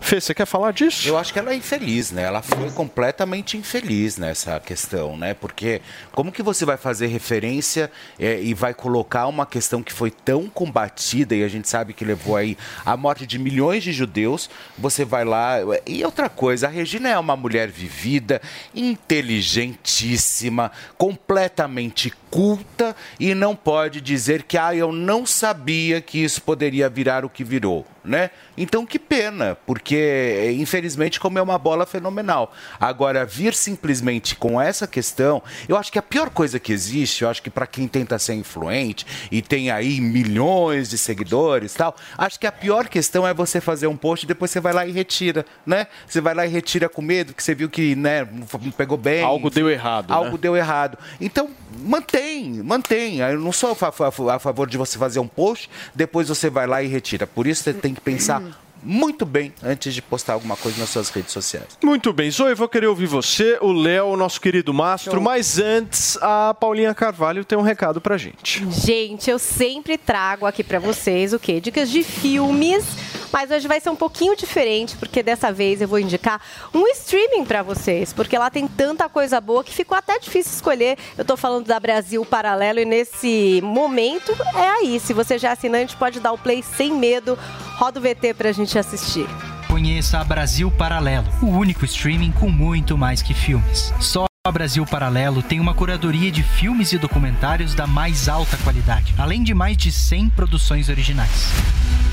Fê, 0.00 0.20
você 0.20 0.34
quer 0.34 0.46
falar 0.46 0.72
disso? 0.72 1.06
Eu 1.06 1.16
acho 1.16 1.32
que 1.32 1.38
ela 1.38 1.52
é 1.52 1.54
infeliz, 1.54 2.10
né? 2.10 2.22
Ela 2.22 2.42
foi 2.42 2.70
completamente 2.70 3.56
infeliz 3.56 4.16
nessa 4.16 4.58
questão, 4.58 5.16
né? 5.16 5.34
Porque 5.34 5.80
como 6.10 6.32
que 6.32 6.42
você 6.42 6.64
vai 6.64 6.76
fazer 6.76 7.06
referência 7.06 7.90
é, 8.18 8.40
e 8.40 8.54
vai 8.54 8.74
colocar 8.74 9.26
uma 9.28 9.46
questão 9.46 9.82
que 9.82 9.92
foi 9.92 10.10
tão 10.10 10.48
combatida 10.48 11.36
e 11.36 11.44
a 11.44 11.48
gente 11.48 11.68
sabe 11.68 11.92
que 11.92 12.04
levou 12.04 12.34
aí 12.34 12.56
à 12.84 12.96
morte 12.96 13.26
de 13.26 13.38
milhões 13.38 13.84
de 13.84 13.92
judeus, 13.92 14.50
você 14.76 15.04
vai 15.04 15.24
lá... 15.24 15.58
E 15.86 16.04
outra 16.04 16.28
coisa, 16.28 16.66
a 16.66 16.70
Regina 16.70 17.08
é 17.08 17.18
uma 17.18 17.36
mulher 17.36 17.68
vivida, 17.68 18.40
inteligentíssima, 18.74 20.72
completamente 20.96 22.12
culta 22.30 22.96
e 23.18 23.34
não 23.34 23.54
pode 23.54 24.00
dizer 24.00 24.44
que, 24.44 24.56
ah, 24.56 24.74
eu 24.74 24.92
não 24.92 25.26
sabia 25.26 26.00
que 26.00 26.18
isso 26.18 26.40
poderia 26.42 26.88
virar 26.88 27.24
o 27.24 27.30
que 27.30 27.44
virou, 27.44 27.84
né? 28.04 28.30
Então, 28.56 28.86
que 28.86 28.98
pena, 28.98 29.56
porque 29.66 30.54
infelizmente 30.58 31.20
como 31.20 31.38
é 31.38 31.42
uma 31.42 31.58
bola 31.58 31.86
fenomenal. 31.86 32.52
Agora, 32.78 33.24
vir 33.24 33.54
simplesmente 33.54 34.34
com 34.36 34.60
essa 34.60 34.86
questão, 34.86 35.42
eu 35.68 35.76
acho 35.76 35.90
que 35.92 35.98
a 35.98 36.02
pior 36.02 36.30
coisa 36.30 36.58
que 36.58 36.72
existe, 36.72 37.22
eu 37.22 37.30
acho 37.30 37.42
que 37.42 37.50
para 37.50 37.66
quem 37.66 37.86
tenta 37.86 38.18
ser 38.18 38.34
influente 38.34 39.06
e 39.30 39.42
tem 39.42 39.70
aí 39.70 40.00
milhões 40.00 40.88
de 40.88 40.98
seguidores 40.98 41.74
tal, 41.74 41.94
acho 42.16 42.38
que 42.38 42.46
a 42.46 42.52
pior 42.52 42.88
questão 42.88 43.26
é 43.26 43.32
você 43.34 43.60
fazer 43.60 43.86
um 43.86 43.96
post 43.96 44.24
e 44.24 44.28
depois 44.28 44.50
você 44.50 44.60
vai 44.60 44.72
lá 44.72 44.86
e 44.86 44.92
retira, 44.92 45.44
né? 45.64 45.86
Você 46.06 46.20
vai 46.20 46.34
lá 46.34 46.46
e 46.46 46.48
retira 46.48 46.88
com 46.88 47.02
medo, 47.02 47.34
que 47.34 47.42
você 47.42 47.54
viu 47.54 47.68
que, 47.68 47.94
né, 47.94 48.26
não 48.30 48.46
pegou 48.72 48.96
bem. 48.96 49.22
Algo 49.22 49.50
deu 49.50 49.70
errado, 49.70 50.12
Algo 50.12 50.32
né? 50.32 50.38
deu 50.40 50.56
errado. 50.56 50.98
Então, 51.20 51.50
mantém, 51.78 52.62
mantém. 52.62 53.18
Eu 53.18 53.40
não 53.40 53.52
sou 53.52 53.70
a 53.70 54.38
favor 54.38 54.68
de 54.68 54.76
você 54.76 54.98
fazer 54.98 55.20
um 55.20 55.28
post, 55.28 55.70
depois 55.94 56.28
você 56.28 56.50
vai 56.50 56.66
lá 56.66 56.82
e 56.82 56.86
retira. 56.86 57.26
Por 57.26 57.46
isso 57.46 57.62
você 57.62 57.72
tem 57.72 57.89
que 57.94 58.00
pensar 58.00 58.42
muito 58.82 59.26
bem 59.26 59.52
antes 59.62 59.94
de 59.94 60.00
postar 60.00 60.34
alguma 60.34 60.56
coisa 60.56 60.78
nas 60.80 60.88
suas 60.88 61.10
redes 61.10 61.32
sociais. 61.32 61.66
Muito 61.82 62.12
bem, 62.12 62.30
Zoe, 62.30 62.54
vou 62.54 62.68
querer 62.68 62.86
ouvir 62.86 63.06
você, 63.06 63.58
o 63.60 63.72
Léo, 63.72 64.06
o 64.06 64.16
nosso 64.16 64.40
querido 64.40 64.72
Mastro, 64.72 65.20
mas 65.20 65.58
antes 65.58 66.16
a 66.20 66.54
Paulinha 66.54 66.94
Carvalho 66.94 67.44
tem 67.44 67.58
um 67.58 67.62
recado 67.62 68.00
pra 68.00 68.16
gente. 68.16 68.66
Gente, 68.70 69.30
eu 69.30 69.38
sempre 69.38 69.98
trago 69.98 70.46
aqui 70.46 70.64
pra 70.64 70.78
vocês 70.78 71.32
o 71.32 71.38
quê? 71.38 71.60
Dicas 71.60 71.90
de 71.90 72.02
filmes 72.02 72.84
Mas 73.32 73.50
hoje 73.50 73.68
vai 73.68 73.80
ser 73.80 73.90
um 73.90 73.96
pouquinho 73.96 74.36
diferente, 74.36 74.96
porque 74.96 75.22
dessa 75.22 75.52
vez 75.52 75.80
eu 75.80 75.88
vou 75.88 75.98
indicar 75.98 76.40
um 76.74 76.86
streaming 76.88 77.44
para 77.44 77.62
vocês, 77.62 78.12
porque 78.12 78.36
lá 78.36 78.50
tem 78.50 78.66
tanta 78.66 79.08
coisa 79.08 79.40
boa 79.40 79.62
que 79.62 79.72
ficou 79.72 79.96
até 79.96 80.18
difícil 80.18 80.52
escolher. 80.52 80.98
Eu 81.16 81.24
tô 81.24 81.36
falando 81.36 81.66
da 81.66 81.78
Brasil 81.78 82.24
Paralelo 82.24 82.80
e 82.80 82.84
nesse 82.84 83.60
momento 83.62 84.32
é 84.56 84.68
aí. 84.68 84.98
Se 84.98 85.12
você 85.12 85.38
já 85.38 85.50
é 85.50 85.52
assinante, 85.52 85.96
pode 85.96 86.18
dar 86.18 86.32
o 86.32 86.38
play 86.38 86.62
sem 86.76 86.92
medo. 86.92 87.38
Roda 87.80 87.98
o 87.98 88.02
VT 88.02 88.34
pra 88.34 88.52
gente 88.52 88.78
assistir. 88.78 89.26
Conheça 89.66 90.18
a 90.18 90.24
Brasil 90.24 90.70
Paralelo, 90.70 91.26
o 91.40 91.46
único 91.46 91.82
streaming 91.86 92.30
com 92.30 92.50
muito 92.50 92.98
mais 92.98 93.22
que 93.22 93.32
filmes. 93.32 93.94
Só 93.98 94.26
a 94.46 94.50
Brasil 94.50 94.86
Paralelo 94.86 95.42
tem 95.42 95.60
uma 95.60 95.74
curadoria 95.74 96.30
de 96.30 96.42
filmes 96.42 96.94
e 96.94 96.98
documentários 96.98 97.74
da 97.74 97.86
mais 97.86 98.26
alta 98.26 98.56
qualidade, 98.56 99.14
além 99.18 99.42
de 99.42 99.52
mais 99.52 99.76
de 99.76 99.92
100 99.92 100.30
produções 100.30 100.88
originais. 100.88 101.52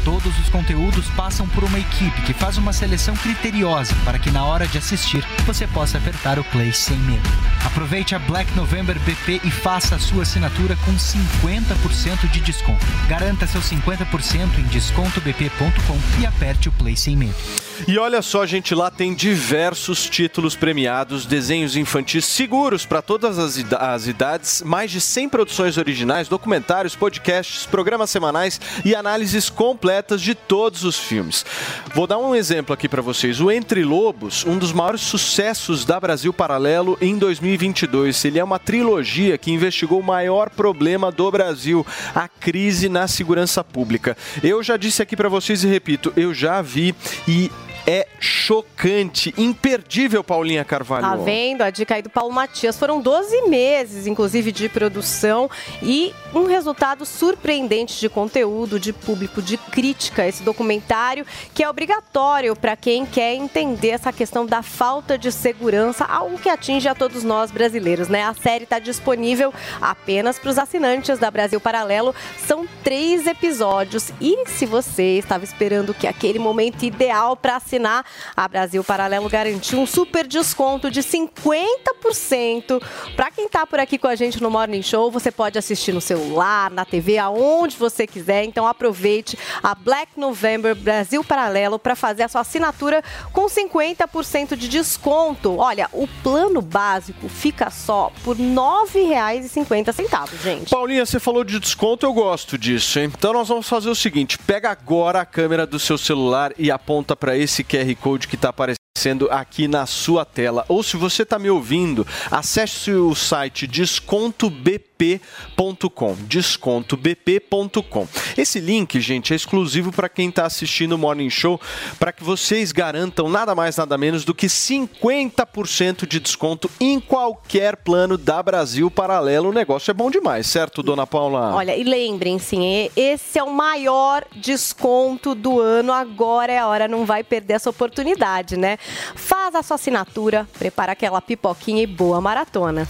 Todos 0.03 0.37
os 0.37 0.49
conteúdos 0.49 1.07
passam 1.11 1.47
por 1.47 1.63
uma 1.63 1.79
equipe 1.79 2.21
que 2.23 2.33
faz 2.33 2.57
uma 2.57 2.73
seleção 2.73 3.15
criteriosa 3.15 3.95
para 4.03 4.19
que 4.19 4.29
na 4.29 4.43
hora 4.43 4.67
de 4.67 4.77
assistir 4.77 5.25
você 5.45 5.65
possa 5.67 5.99
apertar 5.99 6.37
o 6.37 6.43
play 6.43 6.73
sem 6.73 6.97
medo. 6.97 7.29
Aproveite 7.65 8.13
a 8.13 8.19
Black 8.19 8.53
November 8.57 8.99
BP 8.99 9.39
e 9.45 9.49
faça 9.49 9.95
a 9.95 9.99
sua 9.99 10.23
assinatura 10.23 10.75
com 10.83 10.91
50% 10.95 12.29
de 12.29 12.41
desconto. 12.41 12.85
Garanta 13.07 13.47
seu 13.47 13.61
50% 13.61 14.59
em 14.59 14.63
descontobp.com 14.63 16.21
e 16.21 16.25
aperte 16.25 16.67
o 16.67 16.73
play 16.73 16.97
sem 16.97 17.15
medo. 17.15 17.66
E 17.85 17.97
olha 17.99 18.21
só, 18.21 18.45
gente, 18.45 18.73
lá 18.73 18.89
tem 18.89 19.13
diversos 19.13 20.09
títulos 20.09 20.55
premiados, 20.55 21.25
desenhos 21.25 21.75
infantis 21.75 22.25
seguros 22.25 22.85
para 22.85 23.01
todas 23.01 23.37
as, 23.37 23.57
ida- 23.57 23.77
as 23.77 24.07
idades, 24.07 24.61
mais 24.65 24.89
de 24.89 25.01
100 25.01 25.29
produções 25.29 25.77
originais, 25.77 26.27
documentários, 26.27 26.95
podcasts, 26.95 27.65
programas 27.65 28.09
semanais 28.09 28.59
e 28.85 28.95
análises 28.95 29.49
completas 29.49 30.21
de 30.21 30.33
todos 30.33 30.83
os 30.83 30.97
filmes. 30.97 31.45
Vou 31.93 32.07
dar 32.07 32.17
um 32.17 32.33
exemplo 32.33 32.73
aqui 32.73 32.87
para 32.87 33.01
vocês. 33.01 33.39
O 33.41 33.51
Entre 33.51 33.83
Lobos, 33.83 34.45
um 34.45 34.57
dos 34.57 34.71
maiores 34.71 35.01
sucessos 35.01 35.83
da 35.85 35.99
Brasil 35.99 36.31
Paralelo 36.33 36.97
em 37.01 37.17
2022. 37.17 38.23
Ele 38.25 38.39
é 38.39 38.43
uma 38.43 38.59
trilogia 38.59 39.37
que 39.37 39.51
investigou 39.51 39.99
o 39.99 40.03
maior 40.03 40.49
problema 40.49 41.11
do 41.11 41.29
Brasil, 41.31 41.85
a 42.15 42.27
crise 42.27 42.89
na 42.89 43.07
segurança 43.07 43.63
pública. 43.63 44.17
Eu 44.41 44.63
já 44.63 44.77
disse 44.77 45.01
aqui 45.01 45.15
para 45.15 45.29
vocês 45.29 45.63
e 45.63 45.67
repito, 45.67 46.11
eu 46.15 46.33
já 46.33 46.61
vi 46.61 46.95
e 47.27 47.51
é 47.89 48.05
chocante, 48.19 49.33
imperdível, 49.37 50.21
Paulinha 50.21 50.65
Carvalho. 50.65 51.05
Tá 51.05 51.15
vendo? 51.15 51.61
A 51.61 51.69
dica 51.69 51.95
aí 51.95 52.01
do 52.01 52.09
Paulo 52.09 52.33
Matias. 52.33 52.77
Foram 52.77 52.99
12 52.99 53.43
meses, 53.43 54.05
inclusive, 54.05 54.51
de 54.51 54.67
produção 54.67 55.49
e 55.81 56.13
um 56.35 56.45
resultado 56.45 57.05
surpreendente 57.05 57.97
de 57.97 58.09
conteúdo, 58.09 58.77
de 58.77 58.91
público, 58.91 59.41
de 59.41 59.55
crítica. 59.55 60.27
Esse 60.27 60.43
documentário 60.43 61.25
que 61.53 61.63
é 61.63 61.69
obrigatório 61.69 62.57
para 62.57 62.75
quem 62.75 63.05
quer 63.05 63.33
entender 63.35 63.89
essa 63.89 64.11
questão 64.11 64.45
da 64.45 64.61
falta 64.61 65.17
de 65.17 65.31
segurança, 65.31 66.03
algo 66.03 66.37
que 66.37 66.49
atinge 66.49 66.89
a 66.89 66.95
todos 66.95 67.23
nós 67.23 67.51
brasileiros, 67.51 68.09
né? 68.09 68.23
A 68.23 68.33
série 68.33 68.65
está 68.65 68.79
disponível 68.79 69.53
apenas 69.79 70.37
para 70.37 70.49
os 70.49 70.57
assinantes 70.57 71.17
da 71.19 71.31
Brasil 71.31 71.61
Paralelo. 71.61 72.13
São 72.45 72.67
três 72.83 73.25
episódios 73.25 74.11
e 74.19 74.45
se 74.49 74.65
você 74.65 75.17
estava 75.17 75.45
esperando 75.45 75.93
que 75.93 76.05
aquele 76.05 76.37
momento 76.37 76.83
ideal 76.83 77.37
para 77.37 77.55
assinar, 77.55 77.76
a 77.85 78.47
Brasil 78.47 78.83
Paralelo 78.83 79.29
garantiu 79.29 79.79
um 79.79 79.85
super 79.85 80.25
desconto 80.25 80.89
de 80.89 81.01
50% 81.01 82.81
para 83.15 83.29
quem 83.31 83.45
está 83.45 83.65
por 83.65 83.79
aqui 83.79 83.97
com 83.97 84.07
a 84.07 84.15
gente 84.15 84.41
no 84.41 84.49
Morning 84.49 84.81
Show. 84.81 85.11
Você 85.11 85.31
pode 85.31 85.59
assistir 85.59 85.93
no 85.93 86.01
celular, 86.01 86.71
na 86.71 86.85
TV, 86.85 87.17
aonde 87.17 87.77
você 87.77 88.07
quiser. 88.07 88.43
Então 88.43 88.65
aproveite 88.65 89.37
a 89.61 89.75
Black 89.75 90.11
November 90.17 90.75
Brasil 90.75 91.23
Paralelo 91.23 91.77
para 91.77 91.95
fazer 91.95 92.23
a 92.23 92.27
sua 92.27 92.41
assinatura 92.41 93.03
com 93.31 93.45
50% 93.47 94.55
de 94.55 94.67
desconto. 94.67 95.57
Olha, 95.57 95.89
o 95.93 96.07
plano 96.23 96.61
básico 96.61 97.27
fica 97.29 97.69
só 97.69 98.11
por 98.23 98.37
R$ 98.37 98.43
9,50, 98.43 100.41
gente. 100.41 100.69
Paulinha, 100.69 101.05
você 101.05 101.19
falou 101.19 101.43
de 101.43 101.59
desconto, 101.59 102.05
eu 102.05 102.13
gosto 102.13 102.57
disso, 102.57 102.99
hein? 102.99 103.11
Então 103.17 103.33
nós 103.33 103.47
vamos 103.47 103.67
fazer 103.67 103.89
o 103.89 103.95
seguinte: 103.95 104.37
pega 104.37 104.69
agora 104.69 105.21
a 105.21 105.25
câmera 105.25 105.65
do 105.65 105.79
seu 105.79 105.97
celular 105.97 106.53
e 106.57 106.71
aponta 106.71 107.15
para 107.15 107.37
esse 107.37 107.63
QR 107.67 107.95
Code 107.95 108.27
que 108.27 108.35
está 108.35 108.49
aparecendo 108.49 108.86
aqui 109.31 109.67
na 109.67 109.85
sua 109.85 110.25
tela. 110.25 110.65
Ou 110.67 110.81
se 110.81 110.97
você 110.97 111.23
está 111.23 111.37
me 111.37 111.49
ouvindo, 111.49 112.05
acesse 112.31 112.91
o 112.91 113.13
site 113.15 113.67
descontobp.com. 113.67 116.15
Descontobp.com. 116.27 118.07
Esse 118.37 118.59
link, 118.59 118.99
gente, 118.99 119.33
é 119.33 119.35
exclusivo 119.35 119.91
para 119.91 120.09
quem 120.09 120.29
está 120.29 120.45
assistindo 120.45 120.93
o 120.93 120.97
Morning 120.97 121.29
Show, 121.29 121.59
para 121.99 122.11
que 122.11 122.23
vocês 122.23 122.71
garantam 122.71 123.29
nada 123.29 123.53
mais, 123.53 123.77
nada 123.77 123.97
menos 123.97 124.25
do 124.25 124.33
que 124.33 124.47
50% 124.47 126.07
de 126.07 126.19
desconto 126.19 126.69
em 126.79 126.99
qualquer 126.99 127.77
plano 127.77 128.17
da 128.17 128.41
Brasil 128.41 128.89
Paralelo. 128.89 129.49
O 129.49 129.53
negócio 129.53 129.91
é 129.91 129.93
bom 129.93 130.09
demais, 130.09 130.47
certo, 130.47 130.81
dona 130.81 131.05
Paula? 131.05 131.55
Olha, 131.55 131.75
e 131.75 131.83
lembrem-se, 131.83 132.57
esse 132.95 133.37
é 133.37 133.43
o 133.43 133.53
maior 133.53 134.25
desconto 134.35 135.35
do 135.35 135.59
ano. 135.59 135.93
Agora 135.93 136.51
é 136.51 136.57
a 136.57 136.67
hora, 136.67 136.87
não 136.87 137.05
vai 137.05 137.23
perder 137.23 137.53
essa 137.53 137.69
oportunidade, 137.69 138.57
né? 138.57 138.77
Faz 139.15 139.55
a 139.55 139.63
sua 139.63 139.75
assinatura, 139.75 140.47
prepara 140.57 140.91
aquela 140.91 141.21
pipoquinha 141.21 141.81
e 141.83 141.87
boa 141.87 142.19
maratona. 142.21 142.87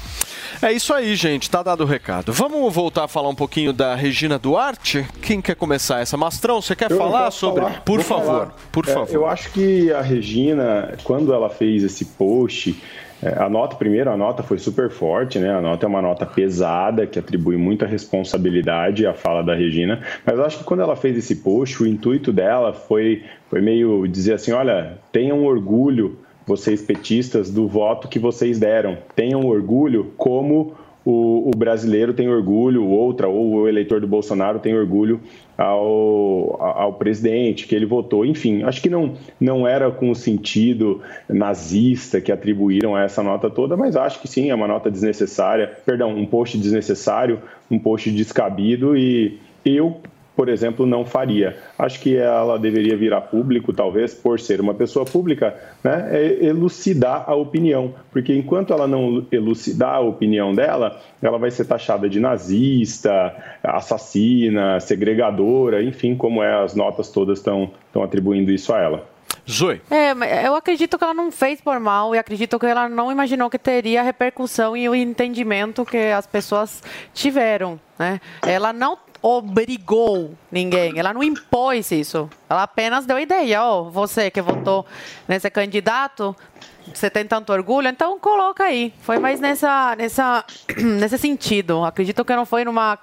É 0.62 0.72
isso 0.72 0.94
aí, 0.94 1.16
gente. 1.16 1.50
Tá 1.50 1.62
dado 1.62 1.82
o 1.84 1.86
recado. 1.86 2.34
Vamos 2.34 2.74
voltar 2.74 3.04
a 3.04 3.08
falar 3.08 3.30
um 3.30 3.36
pouquinho 3.36 3.72
da 3.72 3.94
Regina 3.96 4.40
Duarte? 4.40 5.06
Quem 5.22 5.42
quer 5.42 5.56
começar 5.56 6.00
essa? 6.00 6.18
Mastrão, 6.18 6.62
você 6.62 6.76
quer 6.76 6.90
Eu 6.92 6.98
falar 6.98 7.30
sobre. 7.32 7.62
falar, 7.64 7.82
Por 7.82 8.00
vou 8.00 8.06
favor, 8.08 8.26
falar. 8.26 8.56
por 8.72 8.88
É, 8.88 8.94
favor. 8.94 9.14
eu 9.14 9.28
acho 9.28 9.52
que 9.52 9.92
a 9.92 10.02
Regina, 10.02 10.98
quando 11.04 11.34
ela 11.34 11.50
fez 11.50 11.84
esse 11.84 12.06
post, 12.06 12.82
a 13.22 13.50
nota, 13.50 13.76
primeiro, 13.76 14.12
a 14.12 14.18
nota 14.18 14.44
foi 14.44 14.60
super 14.60 14.90
forte, 14.90 15.40
né? 15.40 15.52
A 15.52 15.62
nota 15.62 15.86
é 15.86 15.90
uma 15.90 16.02
nota 16.02 16.26
pesada, 16.26 17.08
que 17.08 17.18
atribui 17.18 17.58
muita 17.58 17.86
responsabilidade 17.86 19.08
à 19.08 19.14
fala 19.14 19.42
da 19.44 19.56
Regina. 19.56 20.02
Mas 20.26 20.38
eu 20.38 20.46
acho 20.46 20.58
que 20.60 20.64
quando 20.64 20.82
ela 20.82 20.96
fez 20.96 21.18
esse 21.18 21.38
post, 21.38 21.82
o 21.82 21.88
intuito 21.88 22.32
dela 22.32 22.74
foi, 22.74 23.24
foi 23.50 23.62
meio 23.62 24.08
dizer 24.08 24.34
assim: 24.34 24.52
olha, 24.52 25.00
tenham 25.12 25.44
orgulho, 25.44 26.20
vocês 26.46 26.82
petistas, 26.82 27.50
do 27.50 27.68
voto 27.68 28.08
que 28.08 28.20
vocês 28.20 28.60
deram. 28.60 28.98
Tenham 29.16 29.46
orgulho 29.46 30.14
como 30.16 30.76
o, 31.10 31.52
o 31.52 31.52
brasileiro 31.58 32.14
tem 32.14 32.28
orgulho, 32.28 32.86
outra, 32.86 33.30
ou 33.30 33.54
o 33.54 33.68
eleitor 33.70 34.02
do 34.02 34.08
Bolsonaro 34.08 34.60
tem 34.60 34.78
orgulho 34.78 35.22
ao, 35.58 36.62
ao 36.62 36.94
presidente 36.96 37.66
que 37.66 37.74
ele 37.74 37.86
votou. 37.86 38.26
Enfim, 38.26 38.64
acho 38.64 38.82
que 38.82 38.90
não, 38.90 39.14
não 39.40 39.66
era 39.66 39.90
com 39.90 40.12
o 40.12 40.16
sentido 40.16 41.02
nazista 41.30 42.20
que 42.20 42.30
atribuíram 42.30 42.94
a 42.94 43.04
essa 43.04 43.24
nota 43.24 43.50
toda, 43.50 43.78
mas 43.78 43.96
acho 43.96 44.22
que 44.22 44.28
sim, 44.28 44.50
é 44.50 44.56
uma 44.56 44.68
nota 44.68 44.92
desnecessária, 44.92 45.78
perdão, 45.86 46.14
um 46.14 46.26
post 46.26 46.58
desnecessário, 46.58 47.42
um 47.72 47.80
post 47.80 48.12
descabido 48.12 48.98
e 48.98 49.40
eu 49.64 50.02
por 50.38 50.50
exemplo, 50.50 50.86
não 50.86 51.04
faria. 51.04 51.58
Acho 51.80 52.00
que 52.00 52.16
ela 52.16 52.60
deveria 52.60 52.96
virar 52.96 53.22
público, 53.22 53.74
talvez, 53.74 54.14
por 54.14 54.40
ser 54.40 54.62
uma 54.62 54.76
pessoa 54.76 55.04
pública, 55.04 55.56
né, 55.84 56.10
é 56.12 56.46
elucidar 56.46 57.24
a 57.28 57.34
opinião, 57.34 57.96
porque 58.12 58.32
enquanto 58.36 58.72
ela 58.72 58.88
não 58.88 59.26
elucidar 59.32 59.96
a 59.96 60.00
opinião 60.00 60.54
dela, 60.54 61.02
ela 61.24 61.40
vai 61.40 61.50
ser 61.50 61.66
taxada 61.66 62.08
de 62.08 62.20
nazista, 62.20 63.36
assassina, 63.64 64.80
segregadora, 64.80 65.82
enfim, 65.82 66.16
como 66.16 66.44
é, 66.44 66.64
as 66.64 66.76
notas 66.76 67.10
todas 67.10 67.40
estão 67.40 67.72
atribuindo 67.96 68.52
isso 68.52 68.72
a 68.72 68.80
ela. 68.80 69.18
Zoe. 69.50 69.82
É, 69.90 70.12
eu 70.46 70.56
acredito 70.56 70.98
que 70.98 71.04
ela 71.04 71.14
não 71.14 71.32
fez 71.32 71.62
por 71.62 71.80
mal 71.80 72.14
e 72.14 72.20
acredito 72.20 72.60
que 72.60 72.66
ela 72.66 72.90
não 72.90 73.12
imaginou 73.12 73.50
que 73.50 73.58
teria 73.58 74.02
a 74.02 74.04
repercussão 74.04 74.76
e 74.76 74.90
o 74.90 74.94
entendimento 74.94 75.86
que 75.86 76.12
as 76.12 76.28
pessoas 76.28 76.84
tiveram, 77.14 77.80
né? 77.98 78.20
Ela 78.46 78.74
não 78.74 78.98
obrigou 79.28 80.32
ninguém, 80.52 80.98
ela 80.98 81.14
não 81.14 81.24
impôs 81.24 81.92
isso. 81.92 82.30
Ela 82.50 82.64
apenas 82.64 83.06
deu 83.06 83.20
ideia, 83.20 83.64
ó, 83.64 83.84
você 83.84 84.32
que 84.32 84.42
votou 84.42 84.86
nesse 85.28 85.50
candidato, 85.50 86.36
você 86.94 87.10
tem 87.10 87.26
tanto 87.26 87.52
orgulho, 87.52 87.88
então 87.88 88.20
coloca 88.20 88.64
aí. 88.64 88.94
Foi 89.02 89.20
mais 89.20 89.40
nessa, 89.40 89.96
nessa, 89.96 90.46
nesse 90.78 91.18
sentido. 91.18 91.84
Acredito 91.84 92.24
que 92.24 92.36
não 92.36 92.46
foi 92.46 92.64
numa, 92.64 92.98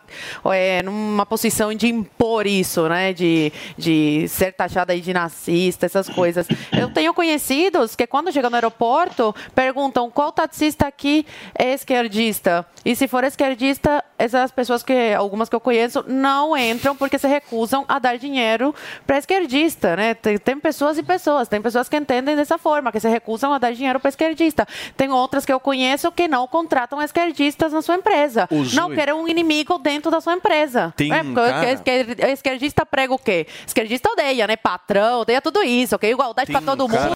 é, 0.46 0.82
numa 0.82 1.26
posição 1.26 1.72
de 1.74 1.88
impor 1.88 2.46
isso, 2.46 2.88
né? 2.88 3.12
De, 3.12 3.52
de 3.76 4.26
ser 4.28 4.52
taxada 4.52 4.92
aí 4.92 5.00
de 5.00 5.12
nazista, 5.12 5.86
essas 5.86 6.08
coisas. 6.08 6.46
Eu 6.72 6.92
tenho 6.92 7.12
conhecidos 7.14 7.94
que 7.94 8.06
quando 8.06 8.32
chegam 8.32 8.50
no 8.50 8.56
aeroporto 8.56 9.34
perguntam 9.54 10.10
qual 10.10 10.32
taxista 10.32 10.86
aqui 10.86 11.26
é 11.58 11.72
esquerdista. 11.74 12.66
E 12.84 12.94
se 12.94 13.06
for 13.06 13.24
esquerdista, 13.24 14.04
essas 14.24 14.50
pessoas 14.50 14.82
que 14.82 15.12
algumas 15.14 15.48
que 15.48 15.54
eu 15.54 15.60
conheço 15.60 16.04
não 16.06 16.56
entram 16.56 16.96
porque 16.96 17.18
se 17.18 17.26
recusam 17.28 17.84
a 17.88 17.98
dar 17.98 18.16
dinheiro 18.16 18.74
para 19.06 19.18
esquerdista, 19.18 19.96
né? 19.96 20.14
Tem, 20.14 20.38
tem 20.38 20.58
pessoas 20.58 20.96
e 20.98 21.02
pessoas. 21.02 21.48
Tem 21.48 21.60
pessoas 21.60 21.88
que 21.88 21.96
entendem 21.96 22.34
dessa 22.36 22.56
forma, 22.58 22.90
que 22.92 23.00
se 23.00 23.08
recusam 23.08 23.52
a 23.52 23.58
dar 23.58 23.72
dinheiro 23.72 24.00
para 24.00 24.08
esquerdista. 24.08 24.66
Tem 24.96 25.10
outras 25.10 25.44
que 25.44 25.52
eu 25.52 25.60
conheço 25.60 26.10
que 26.12 26.26
não 26.28 26.46
contratam 26.46 27.00
esquerdistas 27.02 27.72
na 27.72 27.82
sua 27.82 27.96
empresa. 27.96 28.48
Não 28.74 28.88
querem 28.94 29.14
um 29.14 29.28
inimigo 29.28 29.78
dentro 29.78 30.10
da 30.10 30.20
sua 30.20 30.34
empresa. 30.34 30.92
Tem 30.96 31.12
é, 31.12 31.20
um 31.22 31.34
porque 31.34 31.50
cara- 31.50 31.72
esquer- 31.72 32.30
esquerdista 32.30 32.86
prega 32.86 33.12
o 33.14 33.18
quê? 33.18 33.46
Esquerdista 33.66 34.10
odeia, 34.10 34.46
né? 34.46 34.56
Patrão, 34.56 35.20
odeia 35.20 35.40
tudo 35.42 35.62
isso, 35.62 35.94
ok? 35.96 36.10
Igualdade 36.10 36.50
para 36.50 36.62
todo 36.62 36.84
um 36.84 36.88
cara- 36.88 37.12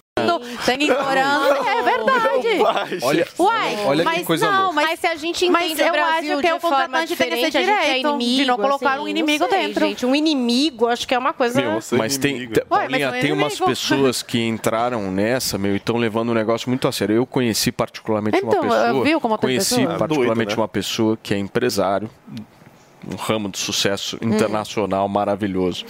Tem 0.65 0.81
ignorância. 0.83 1.69
É 1.69 1.81
verdade. 1.83 2.99
Olha- 3.03 3.27
Uai, 3.37 3.77
olha 3.85 4.03
que 4.03 4.09
mas 4.17 4.27
coisa 4.27 4.51
não, 4.51 4.59
louca. 4.63 4.73
mas, 4.75 4.85
Mas 4.89 4.99
se 4.99 5.07
a 5.07 5.15
gente 5.15 5.49
mas 5.49 5.65
entende 5.71 5.81
eu 5.81 5.87
o 5.87 5.91
Brasil 5.91 6.33
acho 6.33 6.41
que 6.41 6.47
de 6.47 6.53
o 6.53 6.59
forma 6.59 6.77
contratante 6.77 7.15
tem 7.15 7.27
esse 7.27 7.33
diferente, 7.35 7.57
a 7.57 7.61
gente 7.61 7.71
é 7.71 7.83
direito 7.85 8.07
inimigo, 8.09 8.35
de 8.41 8.45
não 8.45 8.57
colocar 8.57 8.93
assim, 8.93 9.03
um 9.03 9.07
inimigo 9.07 9.47
sei, 9.49 9.59
dentro. 9.67 9.85
Gente, 9.85 10.05
um 10.05 10.15
inimigo, 10.15 10.87
acho 10.87 11.07
que 11.07 11.13
é 11.13 11.17
uma 11.17 11.33
coisa... 11.33 11.61
Meu, 11.61 11.79
mas 11.97 12.17
tem, 12.17 12.41
Ué, 12.41 12.47
mas 12.47 12.67
Paulinha, 12.69 13.11
são 13.11 13.19
tem 13.21 13.31
umas 13.31 13.59
pessoas 13.59 14.21
que 14.23 14.39
entraram 14.41 15.11
nessa, 15.11 15.57
meu, 15.57 15.73
e 15.73 15.77
estão 15.77 15.97
levando 15.97 16.29
o 16.29 16.33
negócio 16.33 16.69
muito 16.69 16.87
a 16.87 16.91
sério. 16.91 17.15
Eu 17.15 17.25
conheci 17.25 17.71
particularmente 17.71 18.37
Então, 18.37 18.61
uma 18.61 18.61
pessoa. 18.75 19.03
viu 19.03 19.19
como 19.21 19.37
conheci 19.37 19.75
pessoa? 19.75 19.97
particularmente 19.97 20.47
Doido, 20.47 20.57
né? 20.57 20.61
uma 20.61 20.67
pessoa 20.67 21.17
que 21.21 21.33
é 21.33 21.37
empresário, 21.37 22.09
um 23.07 23.15
ramo 23.15 23.49
de 23.49 23.57
sucesso 23.57 24.17
Hum. 24.21 24.29
internacional 24.33 25.07
maravilhoso. 25.07 25.85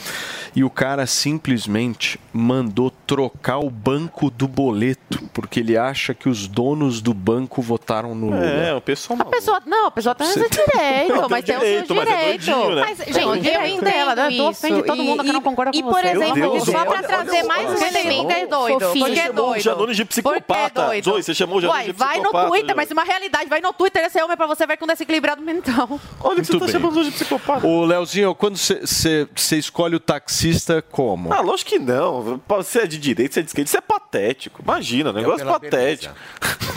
E 0.56 0.64
o 0.64 0.70
cara 0.70 1.06
simplesmente 1.08 2.20
mandou 2.34 2.92
trocar 3.08 3.58
o 3.60 3.70
banco 3.70 4.30
do 4.30 4.48
boleto, 4.48 5.24
porque 5.34 5.60
ele 5.60 5.78
acha 5.78 6.14
que 6.14 6.28
os 6.28 6.48
donos 6.48 7.02
do 7.02 7.14
banco 7.14 7.62
votaram 7.62 8.14
no 8.14 8.28
Lula. 8.30 8.44
É, 8.46 8.74
o 8.74 8.82
pessoal 8.82 9.20
A 9.22 9.26
pessoa, 9.26 9.62
não, 9.66 9.88
a 9.88 9.92
pessoa 9.92 10.14
tem 10.14 10.28
esse 10.28 10.40
direito, 10.50 11.16
Não, 11.16 11.30
mas 11.30 11.46
tem 11.46 11.56
o 11.58 11.60
seu 11.60 11.70
direito, 11.70 11.96
mas 11.96 12.08
é 12.10 12.38
direito. 12.38 12.76
né? 12.76 12.96
Gente, 13.14 13.26
o 13.26 13.36
eu 13.36 13.42
direito 13.42 13.66
entendo 13.68 13.84
dela, 13.84 14.16
né? 14.16 14.32
Isso. 14.32 14.44
ofende 14.44 14.84
todo 14.84 15.04
mundo 15.04 15.24
que 15.24 15.32
não 15.32 15.42
concorda 15.42 15.72
e, 15.76 15.82
com 15.82 15.90
por 15.90 16.02
você. 16.02 16.08
exemplo, 16.10 16.36
Meu 16.36 16.52
Deus, 16.52 16.64
só 16.66 16.78
olha, 16.80 17.04
trazer 17.04 17.32
olha, 17.38 17.44
mais 17.46 17.70
um 17.70 17.86
elemento 17.86 18.32
é 18.32 18.46
doido, 18.48 18.80
fofinho. 18.80 19.06
porque 19.06 19.20
é 19.20 19.24
chamou 19.28 19.44
o 19.44 19.48
doido. 19.50 19.62
Janone 19.64 19.96
de 19.96 20.06
psicopata. 20.06 20.82
É 20.82 20.86
doido. 20.86 21.04
Zoe, 21.06 21.24
você 21.24 21.34
chamou 21.34 21.58
o 21.58 21.62
Janone 21.62 21.78
Uai, 21.80 21.86
de 21.88 21.92
vai 21.94 22.18
no 22.18 22.24
psicopata, 22.24 22.48
Twitter, 22.50 22.76
mas 22.76 22.92
uma 22.92 23.04
realidade, 23.04 23.50
vai 23.50 23.62
no 23.62 23.74
Twitter, 23.74 24.04
esse 24.06 24.22
homem 24.22 24.36
pra 24.38 24.46
você 24.48 24.66
ver 24.68 24.78
com 24.78 24.86
desequilibrado 24.88 25.42
mental. 25.42 26.00
Olha 26.22 26.36
que 26.42 26.46
você 26.48 26.54
tá 26.60 26.66
bem. 26.66 26.70
Chamando 27.00 27.12
de 27.12 27.12
psicopata. 27.12 27.66
Ô, 27.68 27.86
Leozinho, 27.86 28.36
quando 28.36 28.58
você 28.58 29.28
escolhe 29.58 29.96
o 29.96 30.00
taxista, 30.00 30.82
como? 30.82 31.34
Ah, 31.34 31.42
lógico 31.42 31.70
que 31.72 31.80
não. 31.80 32.42
Você 32.48 32.80
é 32.80 32.88
de 32.88 32.98
direita, 32.98 33.34
você 33.34 33.40
é 33.40 33.44
de 33.44 33.50
esquerda. 33.50 33.68
Isso 33.68 33.78
é 33.78 33.82
patético. 33.82 34.62
Imagina, 34.62 35.12
negócio 35.14 35.40
pela 35.46 35.60
patético. 35.60 36.14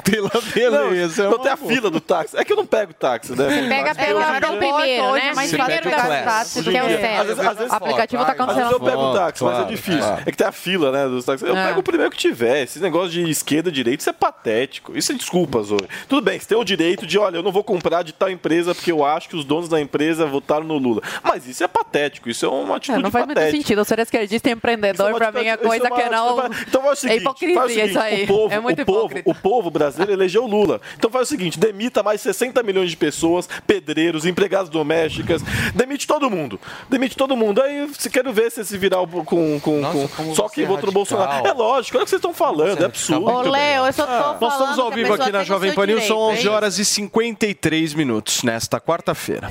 Pela 0.04 0.30
beleza. 0.54 1.24
Não, 1.24 1.30
não 1.32 1.38
tem 1.38 1.52
a 1.52 1.56
fila 1.56 1.90
do 1.90 2.00
táxi. 2.00 2.36
É 2.36 2.44
que 2.44 2.52
eu 2.52 2.56
não 2.56 2.66
pego 2.66 2.92
táxi, 2.92 3.32
né? 3.32 3.68
Pega 3.68 3.94
pelo 3.94 4.20
É, 4.20 4.40
pelo 4.40 4.52
não 4.52 4.58
primeiro, 4.58 5.12
né? 5.12 5.32
mas 5.34 5.50
Você 5.50 5.56
primeiro 5.56 5.84
do 5.90 5.96
táxi 5.96 6.62
Que 6.62 6.76
é 6.76 6.82
o 6.82 6.86
vezes, 6.86 7.72
O 7.72 7.74
aplicativo 7.74 8.24
tá 8.24 8.32
às 8.32 8.36
vezes 8.38 8.46
cancelando. 8.54 8.74
eu 8.74 8.80
pego 8.80 9.02
o 9.02 9.14
táxi, 9.14 9.44
mas 9.44 9.58
é 9.58 9.64
difícil. 9.64 10.00
claro. 10.00 10.22
É 10.26 10.30
que 10.30 10.36
tem 10.36 10.46
a 10.46 10.52
fila, 10.52 10.90
né, 10.92 11.06
dos 11.08 11.24
táxis. 11.24 11.48
Eu 11.48 11.56
É. 11.56 11.66
pego 11.68 11.80
o 11.80 11.82
primeiro 11.82 12.10
que 12.10 12.16
tiver. 12.18 12.62
Esse 12.62 12.80
negócio 12.80 13.10
de 13.10 13.28
esquerda, 13.30 13.70
direita, 13.70 14.02
isso 14.02 14.10
é 14.10 14.12
patético. 14.12 14.96
Isso 14.96 15.12
é 15.12 15.14
desculpa, 15.14 15.62
Zoe. 15.62 15.86
Tudo 16.08 16.22
bem, 16.24 16.38
você 16.38 16.46
tem 16.46 16.58
o 16.58 16.64
direito 16.64 17.06
de, 17.06 17.18
olha, 17.18 17.36
eu 17.36 17.42
não 17.42 17.52
vou 17.52 17.62
comprar 17.64 18.02
de 18.02 18.12
tal 18.12 18.28
empresa 18.30 18.74
porque 18.74 18.90
eu 18.90 19.04
acho 19.04 19.28
que 19.28 19.36
os 19.36 19.44
donos 19.44 19.68
da 19.68 19.80
empresa 19.80 20.11
votaram 20.18 20.64
no 20.64 20.78
Lula. 20.78 21.02
Mas 21.22 21.47
isso 21.47 21.62
é 21.64 21.68
patético, 21.68 22.28
isso 22.28 22.44
é 22.47 22.48
uma 22.48 22.74
É, 22.74 22.76
atitude 22.76 23.02
não 23.02 23.10
faz 23.10 23.26
muito 23.26 23.40
sentido. 23.51 23.84
Ser 23.84 23.98
esquerdista 24.01 24.48
e 24.48 24.52
empreendedor, 24.52 25.10
é 25.10 25.14
pra 25.14 25.30
uma 25.30 25.40
mim, 25.40 25.47
é 25.48 25.56
coisa 25.56 25.76
isso 25.76 25.86
é 25.86 25.90
que 26.02 26.09
uma 26.09 26.10
não. 26.10 26.39
atitude- 26.40 26.64
Então 26.68 26.82
faz 26.82 26.98
o 26.98 27.01
seguinte, 27.01 27.18
é 27.18 27.20
hipocrisia 27.20 27.55
faz 27.56 27.70
o 27.70 27.74
seguinte, 27.74 27.90
isso 27.90 27.98
aí. 28.01 28.24
O 28.24 28.26
povo, 28.26 28.55
é 28.55 28.60
muito 28.60 28.82
o 28.82 28.86
povo, 28.86 29.14
o 29.24 29.34
povo 29.34 29.70
brasileiro 29.70 30.12
elegeu 30.12 30.47
Lula. 30.47 30.80
Então 30.97 31.10
faz 31.10 31.28
o 31.28 31.30
seguinte, 31.30 31.59
demita 31.59 32.02
mais 32.02 32.20
60 32.20 32.62
milhões 32.62 32.90
de 32.90 32.97
pessoas, 32.97 33.48
pedreiros, 33.66 34.24
empregadas 34.26 34.68
domésticas, 34.68 35.43
demite 35.74 36.06
todo 36.06 36.30
mundo. 36.30 36.60
Demite 36.89 37.16
todo 37.16 37.36
mundo. 37.36 37.60
Aí 37.62 37.89
se 37.98 38.09
quero 38.10 38.32
ver 38.32 38.51
se 38.51 38.64
se 38.64 38.78
virar 38.78 39.01
o- 39.01 39.06
com, 39.24 39.60
com, 39.60 39.80
Nossa, 39.80 40.09
com 40.16 40.34
só 40.34 40.48
quem 40.48 40.64
é 40.64 40.66
votou 40.66 40.86
no. 40.86 40.93
Bolsonaro. 40.93 41.47
É 41.47 41.52
lógico, 41.52 41.97
olha 41.98 42.02
o 42.02 42.06
que 42.06 42.10
vocês 42.10 42.18
estão 42.18 42.32
falando, 42.34 42.80
é 42.82 42.84
absurdo. 42.86 43.26
Ô, 43.26 43.40
Léo, 43.43 43.86
eu 43.86 43.93
só 43.93 44.05
tô 44.06 44.12
falando 44.12 44.40
Nós 44.40 44.52
estamos 44.52 44.78
ao 44.78 44.89
que 44.90 44.97
vivo 44.97 45.14
aqui 45.14 45.32
na 45.32 45.43
Jovem 45.44 45.72
Pan 45.74 45.86
News, 45.86 46.05
são 46.05 46.16
direito, 46.16 46.39
11 46.39 46.48
hein? 46.48 46.55
horas 46.55 46.78
e 46.78 46.84
53 46.84 47.94
minutos 47.94 48.43
nesta 48.43 48.80
quarta-feira. 48.80 49.51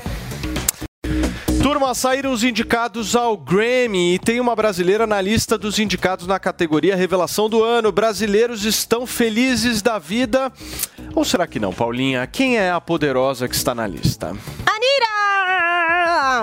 Turma, 1.72 1.94
saíram 1.94 2.32
os 2.32 2.44
indicados 2.44 3.16
ao 3.16 3.34
Grammy 3.34 4.16
e 4.16 4.18
tem 4.18 4.38
uma 4.40 4.54
brasileira 4.54 5.06
na 5.06 5.22
lista 5.22 5.56
dos 5.56 5.78
indicados 5.78 6.26
na 6.26 6.38
categoria 6.38 6.94
Revelação 6.94 7.48
do 7.48 7.64
Ano. 7.64 7.90
Brasileiros 7.90 8.66
estão 8.66 9.06
felizes 9.06 9.80
da 9.80 9.98
vida. 9.98 10.52
Ou 11.14 11.24
será 11.24 11.46
que 11.46 11.58
não, 11.58 11.72
Paulinha? 11.72 12.26
Quem 12.26 12.58
é 12.58 12.70
a 12.70 12.78
poderosa 12.78 13.48
que 13.48 13.54
está 13.54 13.74
na 13.74 13.86
lista? 13.86 14.36
Anira! 14.66 15.51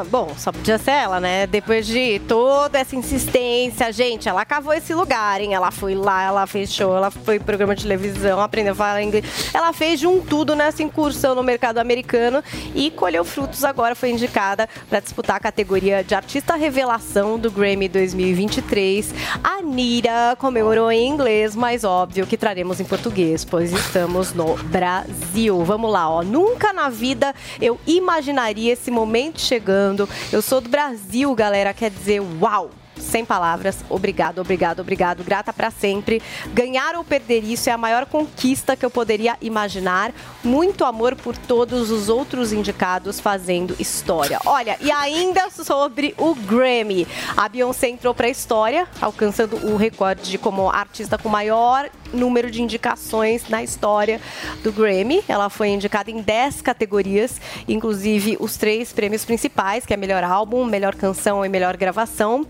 Bom, 0.10 0.34
só 0.36 0.52
podia 0.52 0.78
ser 0.80 0.91
ela, 0.91 1.20
né? 1.20 1.46
Depois 1.46 1.86
de 1.86 2.20
toda 2.28 2.80
essa 2.80 2.96
insistência, 2.96 3.91
gente, 3.94 4.28
ela 4.28 4.44
cavou 4.44 4.74
esse 4.74 4.94
lugar, 4.96 5.40
hein? 5.41 5.54
Ela 5.54 5.70
foi 5.70 5.94
lá, 5.94 6.24
ela 6.24 6.48
fechou, 6.48 6.98
ela 6.98 7.12
foi 7.12 7.40
programa 7.40 7.76
de 7.76 7.84
televisão, 7.84 8.40
aprendeu 8.40 8.74
a 8.74 8.76
falar 8.76 9.04
inglês. 9.04 9.26
Ela 9.54 9.72
fez 9.72 10.00
de 10.00 10.08
um 10.08 10.22
tudo 10.22 10.56
nessa 10.56 10.82
incursão 10.82 11.36
no 11.36 11.44
mercado 11.44 11.78
americano 11.78 12.44
e 12.74 12.90
colheu 12.90 13.24
frutos 13.24 13.64
agora. 13.64 13.94
Foi 13.94 14.10
indicada 14.10 14.68
para 14.90 15.00
disputar 15.00 15.36
a 15.36 15.40
categoria 15.40 16.04
de 16.04 16.16
artista 16.16 16.56
revelação 16.56 17.38
do 17.38 17.52
Grammy 17.52 17.88
2023. 17.88 19.14
Anira 19.44 20.36
comemorou 20.40 20.91
em 20.91 21.08
inglês, 21.08 21.56
mas 21.56 21.84
óbvio 21.84 22.26
que 22.26 22.38
traremos 22.38 22.80
em 22.80 22.86
português, 22.86 23.46
pois 23.46 23.72
estamos 23.72 24.34
no 24.34 24.56
Brasil. 24.56 25.64
Vamos 25.64 25.91
lá, 25.91 26.10
ó. 26.10 26.24
Nunca 26.24 26.74
na 26.74 26.90
vida 26.90 27.36
eu 27.62 27.80
imaginaria 27.86 28.74
esse 28.74 28.90
momento 28.90 29.40
chegando. 29.40 29.59
Eu 30.31 30.41
sou 30.41 30.61
do 30.61 30.69
Brasil, 30.69 31.34
galera. 31.36 31.73
Quer 31.73 31.91
dizer, 31.91 32.22
uau! 32.41 32.72
Sem 32.99 33.23
palavras, 33.23 33.77
obrigado, 33.90 34.40
obrigado, 34.40 34.81
obrigado, 34.81 35.23
grata 35.23 35.53
pra 35.53 35.72
sempre. 35.72 36.22
Ganhar 36.53 36.95
ou 36.95 37.03
perder 37.03 37.44
isso 37.44 37.69
é 37.69 37.73
a 37.73 37.77
maior 37.77 38.06
conquista 38.06 38.76
que 38.76 38.86
eu 38.86 38.90
poderia 38.90 39.38
imaginar. 39.41 40.11
Muito 40.44 40.84
amor 40.84 41.15
por 41.15 41.36
todos 41.38 41.90
os 41.91 42.10
outros 42.10 42.52
indicados 42.52 43.19
fazendo 43.19 43.76
história. 43.80 44.40
Olha, 44.45 44.77
e 44.81 44.91
ainda 44.91 45.49
sobre 45.49 46.14
o 46.18 46.36
Grammy. 46.36 47.07
A 47.38 47.48
Beyoncé 47.48 47.88
entrou 47.88 48.14
pra 48.14 48.30
história, 48.30 48.88
alcançando 49.02 49.56
o 49.68 49.77
recorde 49.77 50.30
de 50.30 50.38
como 50.38 50.69
artista 50.69 51.18
com 51.18 51.30
maior 51.30 51.90
número 52.14 52.49
de 52.49 52.61
indicações 52.61 53.48
na 53.49 53.64
história 53.64 54.19
do 54.64 54.72
Grammy. 54.72 55.23
Ela 55.27 55.49
foi 55.49 55.69
indicada 55.69 56.11
em 56.11 56.22
10 56.22 56.61
categorias, 56.61 57.40
inclusive 57.68 58.38
os 58.40 58.57
três 58.57 58.91
prêmios 58.91 59.26
principais, 59.26 59.86
que 59.86 59.94
é 59.94 59.98
melhor 59.98 60.23
álbum, 60.23 60.65
melhor 60.65 60.95
canção 60.95 61.45
e 61.45 61.49
melhor 61.49 61.77
gravação. 61.77 62.45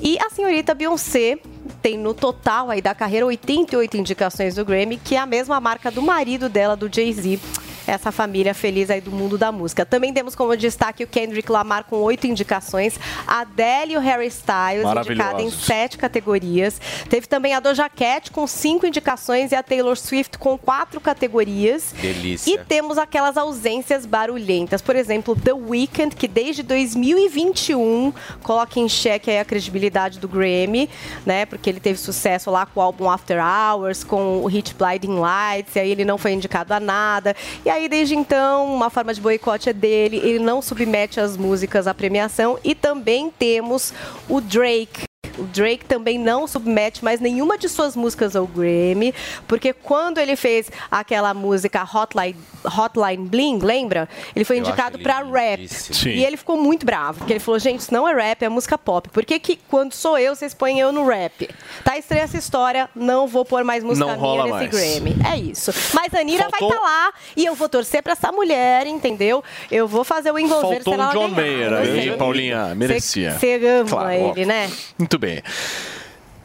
E 0.00 0.18
a 0.18 0.30
senhorita 0.30 0.74
Beyoncé 0.74 1.38
tem 1.80 1.98
no 1.98 2.14
total 2.14 2.70
aí 2.70 2.80
da 2.80 2.94
carreira 2.94 3.26
88 3.26 3.96
indicações 3.96 4.54
do 4.54 4.64
Grammy, 4.64 4.96
que 4.96 5.14
é 5.14 5.18
a 5.18 5.26
mesma 5.26 5.60
marca 5.60 5.90
do 5.90 6.02
marido 6.02 6.48
dela, 6.48 6.76
do 6.76 6.92
Jay-Z. 6.92 7.40
Essa 7.86 8.12
família 8.12 8.54
feliz 8.54 8.90
aí 8.90 9.00
do 9.00 9.10
mundo 9.10 9.36
da 9.36 9.50
música. 9.50 9.84
Também 9.84 10.12
temos 10.12 10.34
como 10.34 10.56
destaque 10.56 11.04
o 11.04 11.06
Kendrick 11.06 11.50
Lamar 11.50 11.84
com 11.84 11.96
oito 11.96 12.26
indicações, 12.26 12.98
a 13.26 13.40
Adele 13.40 13.94
e 13.94 13.96
o 13.96 14.00
Harry 14.00 14.26
Styles 14.26 14.84
indicada 14.84 15.42
em 15.42 15.50
sete 15.50 15.98
categorias. 15.98 16.80
Teve 17.08 17.26
também 17.26 17.54
a 17.54 17.60
Doja 17.60 17.88
Cat 17.88 18.30
com 18.30 18.46
cinco 18.46 18.86
indicações 18.86 19.52
e 19.52 19.54
a 19.54 19.62
Taylor 19.62 19.96
Swift 19.96 20.38
com 20.38 20.56
quatro 20.56 21.00
categorias. 21.00 21.94
Delícia. 22.00 22.52
E 22.52 22.58
temos 22.58 22.98
aquelas 22.98 23.36
ausências 23.36 24.06
barulhentas. 24.06 24.80
Por 24.80 24.96
exemplo, 24.96 25.36
The 25.36 25.52
Weeknd, 25.52 26.14
que 26.14 26.28
desde 26.28 26.62
2021 26.62 28.12
coloca 28.42 28.78
em 28.78 28.88
xeque 28.88 29.30
aí 29.30 29.38
a 29.38 29.44
credibilidade 29.44 30.18
do 30.18 30.28
Grammy, 30.28 30.88
né? 31.26 31.46
Porque 31.46 31.68
ele 31.68 31.80
teve 31.80 31.98
sucesso 31.98 32.50
lá 32.50 32.66
com 32.66 32.80
o 32.80 32.82
álbum 32.82 33.10
After 33.10 33.38
Hours, 33.42 34.04
com 34.04 34.42
o 34.42 34.46
hit 34.46 34.74
Blinding 34.74 35.18
Lights, 35.18 35.76
e 35.76 35.80
aí 35.80 35.90
ele 35.90 36.04
não 36.04 36.18
foi 36.18 36.32
indicado 36.32 36.72
a 36.74 36.80
nada. 36.80 37.34
E 37.64 37.70
aí, 37.70 37.81
desde 37.88 38.14
então, 38.14 38.74
uma 38.74 38.90
forma 38.90 39.12
de 39.14 39.20
boicote 39.20 39.68
é 39.68 39.72
dele, 39.72 40.16
ele 40.18 40.38
não 40.38 40.62
submete 40.62 41.20
as 41.20 41.36
músicas 41.36 41.86
à 41.86 41.94
premiação. 41.94 42.58
E 42.64 42.74
também 42.74 43.30
temos 43.30 43.92
o 44.28 44.40
Drake. 44.40 45.11
O 45.42 45.46
Drake 45.46 45.84
também 45.84 46.18
não 46.18 46.46
submete 46.46 47.04
mais 47.04 47.20
nenhuma 47.20 47.58
de 47.58 47.68
suas 47.68 47.96
músicas 47.96 48.36
ao 48.36 48.46
Grammy, 48.46 49.14
porque 49.48 49.72
quando 49.72 50.18
ele 50.18 50.36
fez 50.36 50.70
aquela 50.90 51.34
música 51.34 51.82
Hotline, 51.82 52.36
Hotline 52.64 53.26
Bling, 53.28 53.58
lembra? 53.58 54.08
Ele 54.34 54.44
foi 54.44 54.56
Eu 54.56 54.60
indicado 54.60 54.96
ele 54.98 55.04
rap. 55.32 55.68
Sim. 55.68 56.10
E 56.10 56.24
ele 56.24 56.36
ficou 56.36 56.56
muito 56.56 56.86
bravo, 56.86 57.18
porque 57.18 57.32
ele 57.32 57.40
falou: 57.40 57.58
gente, 57.58 57.80
isso 57.80 57.92
não 57.92 58.08
é 58.08 58.14
rap, 58.14 58.42
é 58.42 58.48
música 58.48 58.78
pop. 58.78 59.08
Por 59.08 59.24
que, 59.24 59.38
que 59.38 59.58
quando 59.68 59.92
sou 59.92 60.18
eu, 60.18 60.34
vocês 60.34 60.54
põem 60.54 60.78
eu 60.78 60.92
no 60.92 61.06
rap? 61.06 61.48
Tá 61.84 61.98
estranha 61.98 62.22
essa 62.24 62.36
história, 62.38 62.88
não 62.94 63.26
vou 63.26 63.44
pôr 63.44 63.64
mais 63.64 63.82
música 63.82 64.06
Não 64.06 64.14
minha 64.16 64.20
rola 64.20 64.44
nesse 64.44 64.74
mais. 64.76 65.00
Grammy. 65.00 65.16
É 65.32 65.36
isso. 65.38 65.72
Mas 65.94 66.14
a 66.14 66.20
Anira 66.20 66.44
Faltou- 66.50 66.68
vai 66.68 66.78
estar 66.78 66.84
lá 66.88 67.12
e 67.36 67.44
eu 67.44 67.54
vou 67.54 67.68
torcer 67.68 68.02
pra 68.02 68.12
essa 68.12 68.30
mulher, 68.30 68.86
entendeu? 68.86 69.42
Eu 69.70 69.88
vou 69.88 70.04
fazer 70.04 70.30
o 70.30 70.38
envolver 70.38 70.82
Faltou 70.82 70.94
um 70.94 71.10
John 71.10 71.30
ganhar. 71.34 71.70
Mayer 71.70 71.72
aí. 72.10 72.16
Paulinha. 72.16 72.74
Merecia. 72.74 73.32
Você 73.38 73.54
ama 73.66 73.88
Claro, 73.90 74.12
ele, 74.12 74.46
né? 74.46 74.70
Muito 74.98 75.18
bem. 75.18 75.31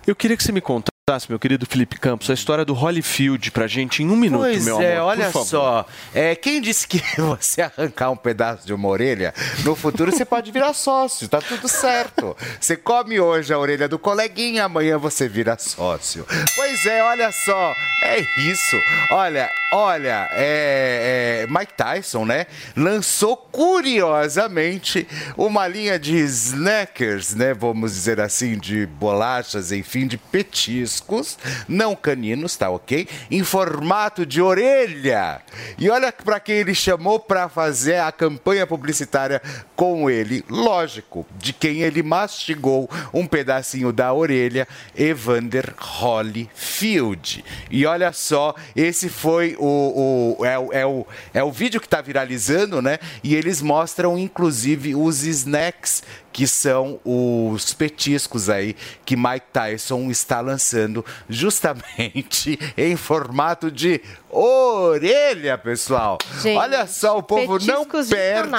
Eu 0.05 0.15
queria 0.15 0.37
que 0.37 0.43
você 0.43 0.51
me 0.51 0.61
contasse 0.61 1.29
meu 1.29 1.39
querido 1.39 1.65
Felipe 1.65 1.97
Campos, 1.97 2.29
a 2.29 2.33
história 2.33 2.65
do 2.65 2.73
Holyfield 2.73 3.49
pra 3.51 3.65
gente 3.65 4.03
em 4.03 4.09
um 4.09 4.15
minuto, 4.17 4.41
Pois 4.41 4.65
meu 4.65 4.81
é, 4.81 4.97
amor. 4.97 5.07
olha 5.07 5.31
só. 5.31 5.85
É, 6.13 6.35
quem 6.35 6.59
disse 6.61 6.85
que 6.85 7.01
você 7.17 7.61
arrancar 7.61 8.11
um 8.11 8.17
pedaço 8.17 8.67
de 8.67 8.73
uma 8.73 8.89
orelha, 8.89 9.33
no 9.63 9.73
futuro 9.73 10.11
você 10.11 10.25
pode 10.25 10.51
virar 10.51 10.73
sócio, 10.73 11.29
tá 11.29 11.39
tudo 11.39 11.67
certo. 11.69 12.35
Você 12.59 12.75
come 12.75 13.21
hoje 13.21 13.53
a 13.53 13.57
orelha 13.57 13.87
do 13.87 13.97
coleguinha, 13.97 14.65
amanhã 14.65 14.97
você 14.97 15.29
vira 15.29 15.57
sócio. 15.57 16.25
Pois 16.55 16.85
é, 16.85 17.01
olha 17.01 17.31
só. 17.31 17.73
É 18.03 18.19
isso. 18.51 18.77
Olha, 19.11 19.49
olha, 19.71 20.29
é, 20.31 21.45
é, 21.45 21.47
Mike 21.47 21.73
Tyson, 21.73 22.25
né? 22.25 22.47
Lançou 22.75 23.35
curiosamente 23.35 25.07
uma 25.35 25.67
linha 25.67 25.99
de 25.99 26.15
snackers, 26.17 27.35
né? 27.35 27.53
Vamos 27.53 27.93
dizer 27.93 28.19
assim, 28.19 28.57
de 28.57 28.85
bolachas, 28.85 29.71
enfim, 29.71 30.07
de 30.07 30.17
petiscos, 30.17 31.37
não 31.67 31.95
caninos, 31.95 32.55
tá 32.55 32.69
ok? 32.69 33.07
Em 33.29 33.43
formato 33.43 34.25
de 34.25 34.41
orelha. 34.41 35.41
E 35.77 35.89
olha 35.89 36.11
para 36.11 36.39
quem 36.39 36.55
ele 36.55 36.73
chamou 36.73 37.19
para 37.19 37.49
fazer 37.49 37.97
a 37.97 38.11
campanha 38.11 38.65
publicitária 38.65 39.41
com 39.75 40.09
ele. 40.09 40.43
Lógico, 40.49 41.25
de 41.37 41.51
quem 41.51 41.81
ele 41.81 42.01
mastigou 42.01 42.89
um 43.13 43.27
pedacinho 43.27 43.91
da 43.91 44.13
orelha, 44.13 44.67
Evander 44.95 45.73
Holyfield. 45.77 47.43
E 47.69 47.85
olha 47.85 48.13
só, 48.13 48.55
esse 48.75 49.09
foi 49.09 49.56
o, 49.59 50.35
o- 50.39 50.45
é, 50.45 50.81
é 50.81 50.85
o, 50.85 51.05
é 51.33 51.43
o 51.43 51.51
vídeo 51.51 51.79
que 51.79 51.87
está 51.87 52.01
viralizando, 52.01 52.81
né? 52.81 52.99
E 53.23 53.35
eles 53.35 53.61
mostram, 53.61 54.17
inclusive, 54.17 54.95
os 54.95 55.23
snacks 55.23 56.03
que 56.31 56.45
são 56.47 56.99
os 57.03 57.73
petiscos 57.73 58.49
aí 58.49 58.75
que 59.05 59.15
Mike 59.15 59.47
Tyson 59.51 60.09
está 60.11 60.39
lançando 60.41 61.03
justamente 61.29 62.59
em 62.77 62.95
formato 62.95 63.71
de 63.71 64.01
orelha, 64.29 65.57
pessoal. 65.57 66.17
Gente, 66.41 66.57
Olha 66.57 66.85
só, 66.85 67.17
o 67.17 67.23
povo 67.23 67.57
não 67.65 67.85
perde, 67.85 68.51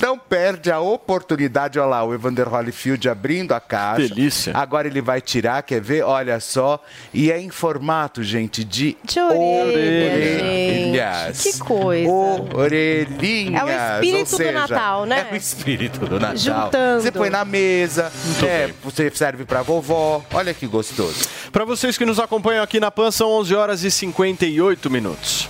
não 0.00 0.18
perde 0.18 0.70
a 0.70 0.78
oportunidade. 0.80 1.78
Olha 1.78 1.88
lá, 1.88 2.04
o 2.04 2.14
Evander 2.14 2.48
Holyfield 2.48 3.08
abrindo 3.08 3.52
a 3.52 3.60
caixa. 3.60 4.08
Delícia. 4.08 4.52
Agora 4.56 4.86
ele 4.86 5.00
vai 5.00 5.20
tirar, 5.20 5.62
quer 5.62 5.80
ver? 5.80 6.02
Olha 6.02 6.38
só. 6.38 6.82
E 7.12 7.30
é 7.32 7.40
em 7.40 7.50
formato, 7.50 8.22
gente, 8.22 8.62
de, 8.62 8.96
De 9.02 9.18
orelha, 9.20 10.14
orelhas. 10.14 11.42
gente. 11.42 11.52
Que 11.54 11.58
coisa. 11.64 12.10
Orelhinhas. 12.54 13.62
É 13.62 13.64
o 13.64 13.94
espírito 13.94 14.18
ou 14.18 14.24
do 14.24 14.36
seja, 14.36 14.52
Natal, 14.52 15.06
né? 15.06 15.26
É 15.30 15.34
o 15.34 15.36
espírito 15.36 16.06
do 16.06 16.20
Natal. 16.20 16.36
Juntando. 16.36 17.05
Você 17.06 17.12
põe 17.12 17.30
na 17.30 17.44
mesa, 17.44 18.10
é, 18.44 18.72
você 18.82 19.08
serve 19.14 19.44
pra 19.44 19.62
vovó. 19.62 20.24
Olha 20.32 20.52
que 20.52 20.66
gostoso. 20.66 21.28
Para 21.52 21.64
vocês 21.64 21.96
que 21.96 22.04
nos 22.04 22.18
acompanham 22.18 22.64
aqui 22.64 22.80
na 22.80 22.90
PAN, 22.90 23.12
são 23.12 23.30
11 23.30 23.54
horas 23.54 23.84
e 23.84 23.92
58 23.92 24.90
minutos. 24.90 25.48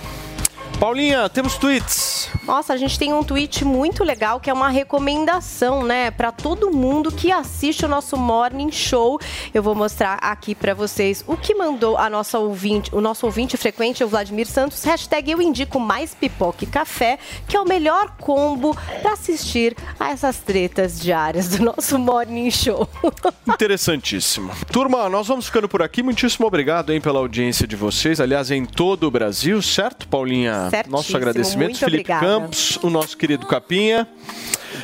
Paulinha, 0.79 1.27
temos 1.27 1.57
tweets. 1.57 2.29
Nossa, 2.45 2.71
a 2.71 2.77
gente 2.77 2.99
tem 2.99 3.11
um 3.11 3.23
tweet 3.23 3.65
muito 3.65 4.03
legal 4.03 4.39
que 4.39 4.47
é 4.47 4.53
uma 4.53 4.69
recomendação, 4.69 5.83
né, 5.83 6.11
Pra 6.11 6.31
todo 6.31 6.69
mundo 6.71 7.11
que 7.11 7.31
assiste 7.31 7.83
o 7.83 7.87
nosso 7.87 8.15
Morning 8.15 8.71
Show. 8.71 9.19
Eu 9.53 9.63
vou 9.63 9.73
mostrar 9.73 10.19
aqui 10.21 10.53
pra 10.53 10.75
vocês 10.75 11.23
o 11.27 11.35
que 11.35 11.55
mandou 11.55 11.97
a 11.97 12.09
nossa 12.09 12.37
ouvinte, 12.37 12.93
o 12.93 13.01
nosso 13.01 13.25
ouvinte 13.25 13.57
frequente, 13.57 14.03
o 14.03 14.07
Vladimir 14.07 14.45
Santos. 14.45 14.83
Hashtag 14.83 15.31
eu 15.31 15.41
indico 15.41 15.79
mais 15.79 16.13
pipoca 16.13 16.63
e 16.63 16.67
café, 16.67 17.17
que 17.47 17.57
é 17.57 17.59
o 17.59 17.65
melhor 17.65 18.11
combo 18.19 18.77
pra 19.01 19.13
assistir 19.13 19.75
a 19.99 20.11
essas 20.11 20.37
tretas 20.37 20.99
diárias 20.99 21.49
do 21.49 21.63
nosso 21.63 21.97
Morning 21.97 22.51
Show. 22.51 22.87
Interessantíssimo. 23.49 24.51
Turma, 24.71 25.09
nós 25.09 25.27
vamos 25.27 25.47
ficando 25.47 25.67
por 25.67 25.81
aqui. 25.81 26.03
Muitíssimo 26.03 26.45
obrigado 26.45 26.93
hein, 26.93 27.01
pela 27.01 27.17
audiência 27.19 27.65
de 27.67 27.75
vocês. 27.75 28.21
Aliás, 28.21 28.51
em 28.51 28.63
todo 28.63 29.07
o 29.07 29.11
Brasil, 29.11 29.59
certo, 29.61 30.07
Paulinha? 30.07 30.66
Certíssimo, 30.69 30.97
Nosso 30.97 31.17
agradecimento, 31.17 31.77
Felipe 31.77 31.85
obrigada. 32.11 32.25
Campos, 32.25 32.77
o 32.83 32.89
nosso 32.89 33.17
querido 33.17 33.45
Capinha. 33.45 34.07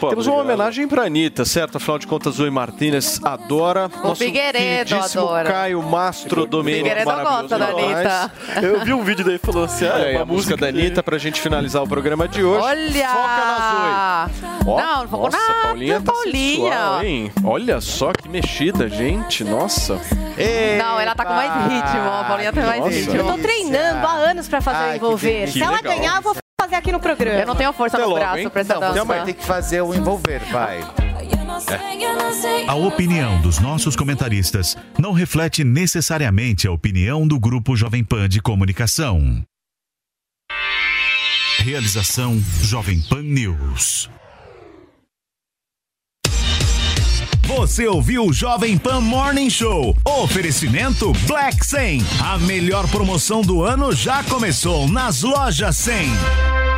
Temos 0.10 0.28
uma 0.28 0.38
homenagem 0.38 0.88
para 0.88 1.04
Anitta, 1.06 1.46
certo? 1.46 1.78
Afinal 1.78 2.00
de 2.00 2.08
contas, 2.08 2.36
Zoe 2.36 2.50
Martinez 2.50 3.20
adora. 3.24 3.90
O 4.04 4.16
Figueiredo 4.16 4.90
queridíssimo 4.90 5.24
adora. 5.24 5.52
Caio 5.52 5.82
Mastro 5.82 6.46
Domênico. 6.46 6.88
Figueiredo 6.90 7.12
gosta 7.24 7.58
da 7.58 7.66
Anitta. 7.68 8.32
Eu 8.62 8.80
vi 8.86 8.94
um 8.94 9.04
vídeo 9.04 9.26
daí 9.26 9.38
falou 9.38 9.64
assim: 9.66 9.86
ah, 9.86 10.12
uma 10.12 10.22
a 10.22 10.26
música 10.26 10.56
da 10.58 10.68
Anitta 10.68 11.02
pra 11.04 11.18
gente 11.18 11.40
finalizar 11.42 11.84
o 11.84 11.88
programa 11.88 12.28
de 12.28 12.44
hoje. 12.44 12.64
Olha! 12.64 13.08
Foca 13.10 13.46
na 13.46 14.28
Zoe. 14.30 14.44
Ó, 14.66 14.78
Não, 14.78 15.02
não 15.04 15.10
focou 15.10 15.30
nossa, 15.32 15.38
na 15.54 15.62
Paulinha 15.62 16.02
tá 16.02 16.12
Paulinha. 16.12 16.56
sensual, 16.72 17.04
hein? 17.04 17.32
Olha 17.44 17.82
só 17.82 18.12
que 18.14 18.30
mexida, 18.30 18.88
gente. 18.90 19.44
Nossa. 19.44 20.00
Não, 20.78 21.00
ela 21.00 21.16
tá 21.16 21.26
com 21.26 21.34
mais 21.34 21.52
ritmo. 21.72 22.10
A 22.10 22.24
Paulinha 22.26 22.54
tem 22.54 22.64
mais 22.64 22.80
Nossa. 22.80 22.92
ritmo. 22.96 23.16
Eu 23.16 23.26
tô 23.26 23.38
treinando 23.38 24.08
há 24.08 24.12
anos 24.14 24.48
pra 24.48 24.62
fazer 24.62 24.78
Ai, 24.78 24.96
envolver. 24.98 25.48
Se 25.48 25.62
ela 25.62 25.82
ganhar, 25.82 26.16
eu 26.18 26.22
vou 26.22 26.43
fazer 26.64 26.76
aqui 26.76 26.92
no 26.92 27.00
programa. 27.00 27.40
Eu 27.40 27.48
não 27.48 27.56
tenho 27.56 27.74
força 27.74 27.98
Até 27.98 28.06
no 28.06 28.10
logo, 28.12 28.22
braço 28.22 28.40
hein? 28.40 28.50
pra 28.50 28.62
essa 28.62 28.74
Não, 28.74 28.80
dança. 28.80 28.94
você 28.94 29.06
vai 29.06 29.26
ter 29.26 29.34
que 29.34 29.46
fazer 29.46 29.82
o 29.82 29.94
envolver, 29.94 30.40
vai. 30.52 30.80
A 32.68 32.76
opinião 32.76 33.40
dos 33.42 33.60
nossos 33.60 33.96
comentaristas 33.96 34.78
não 34.98 35.12
reflete 35.12 35.64
necessariamente 35.64 36.68
a 36.68 36.72
opinião 36.72 37.28
do 37.28 37.40
Grupo 37.40 37.76
Jovem 37.76 38.04
Pan 38.04 38.28
de 38.28 38.42
Comunicação. 38.42 39.44
Realização 41.60 42.42
Jovem 42.62 43.02
Pan 43.02 43.22
News. 43.22 44.10
Você 47.56 47.88
ouviu 47.88 48.26
o 48.26 48.34
Jovem 48.34 48.80
Pan 48.80 49.00
Morning 49.00 49.48
Show. 49.48 49.96
Oferecimento 50.04 51.14
Black 51.28 51.64
100. 51.64 52.02
A 52.20 52.40
melhor 52.40 52.88
promoção 52.90 53.42
do 53.44 53.64
ano 53.64 53.92
já 53.92 54.24
começou 54.24 54.88
nas 54.88 55.22
lojas 55.22 55.78
100. 55.78 56.73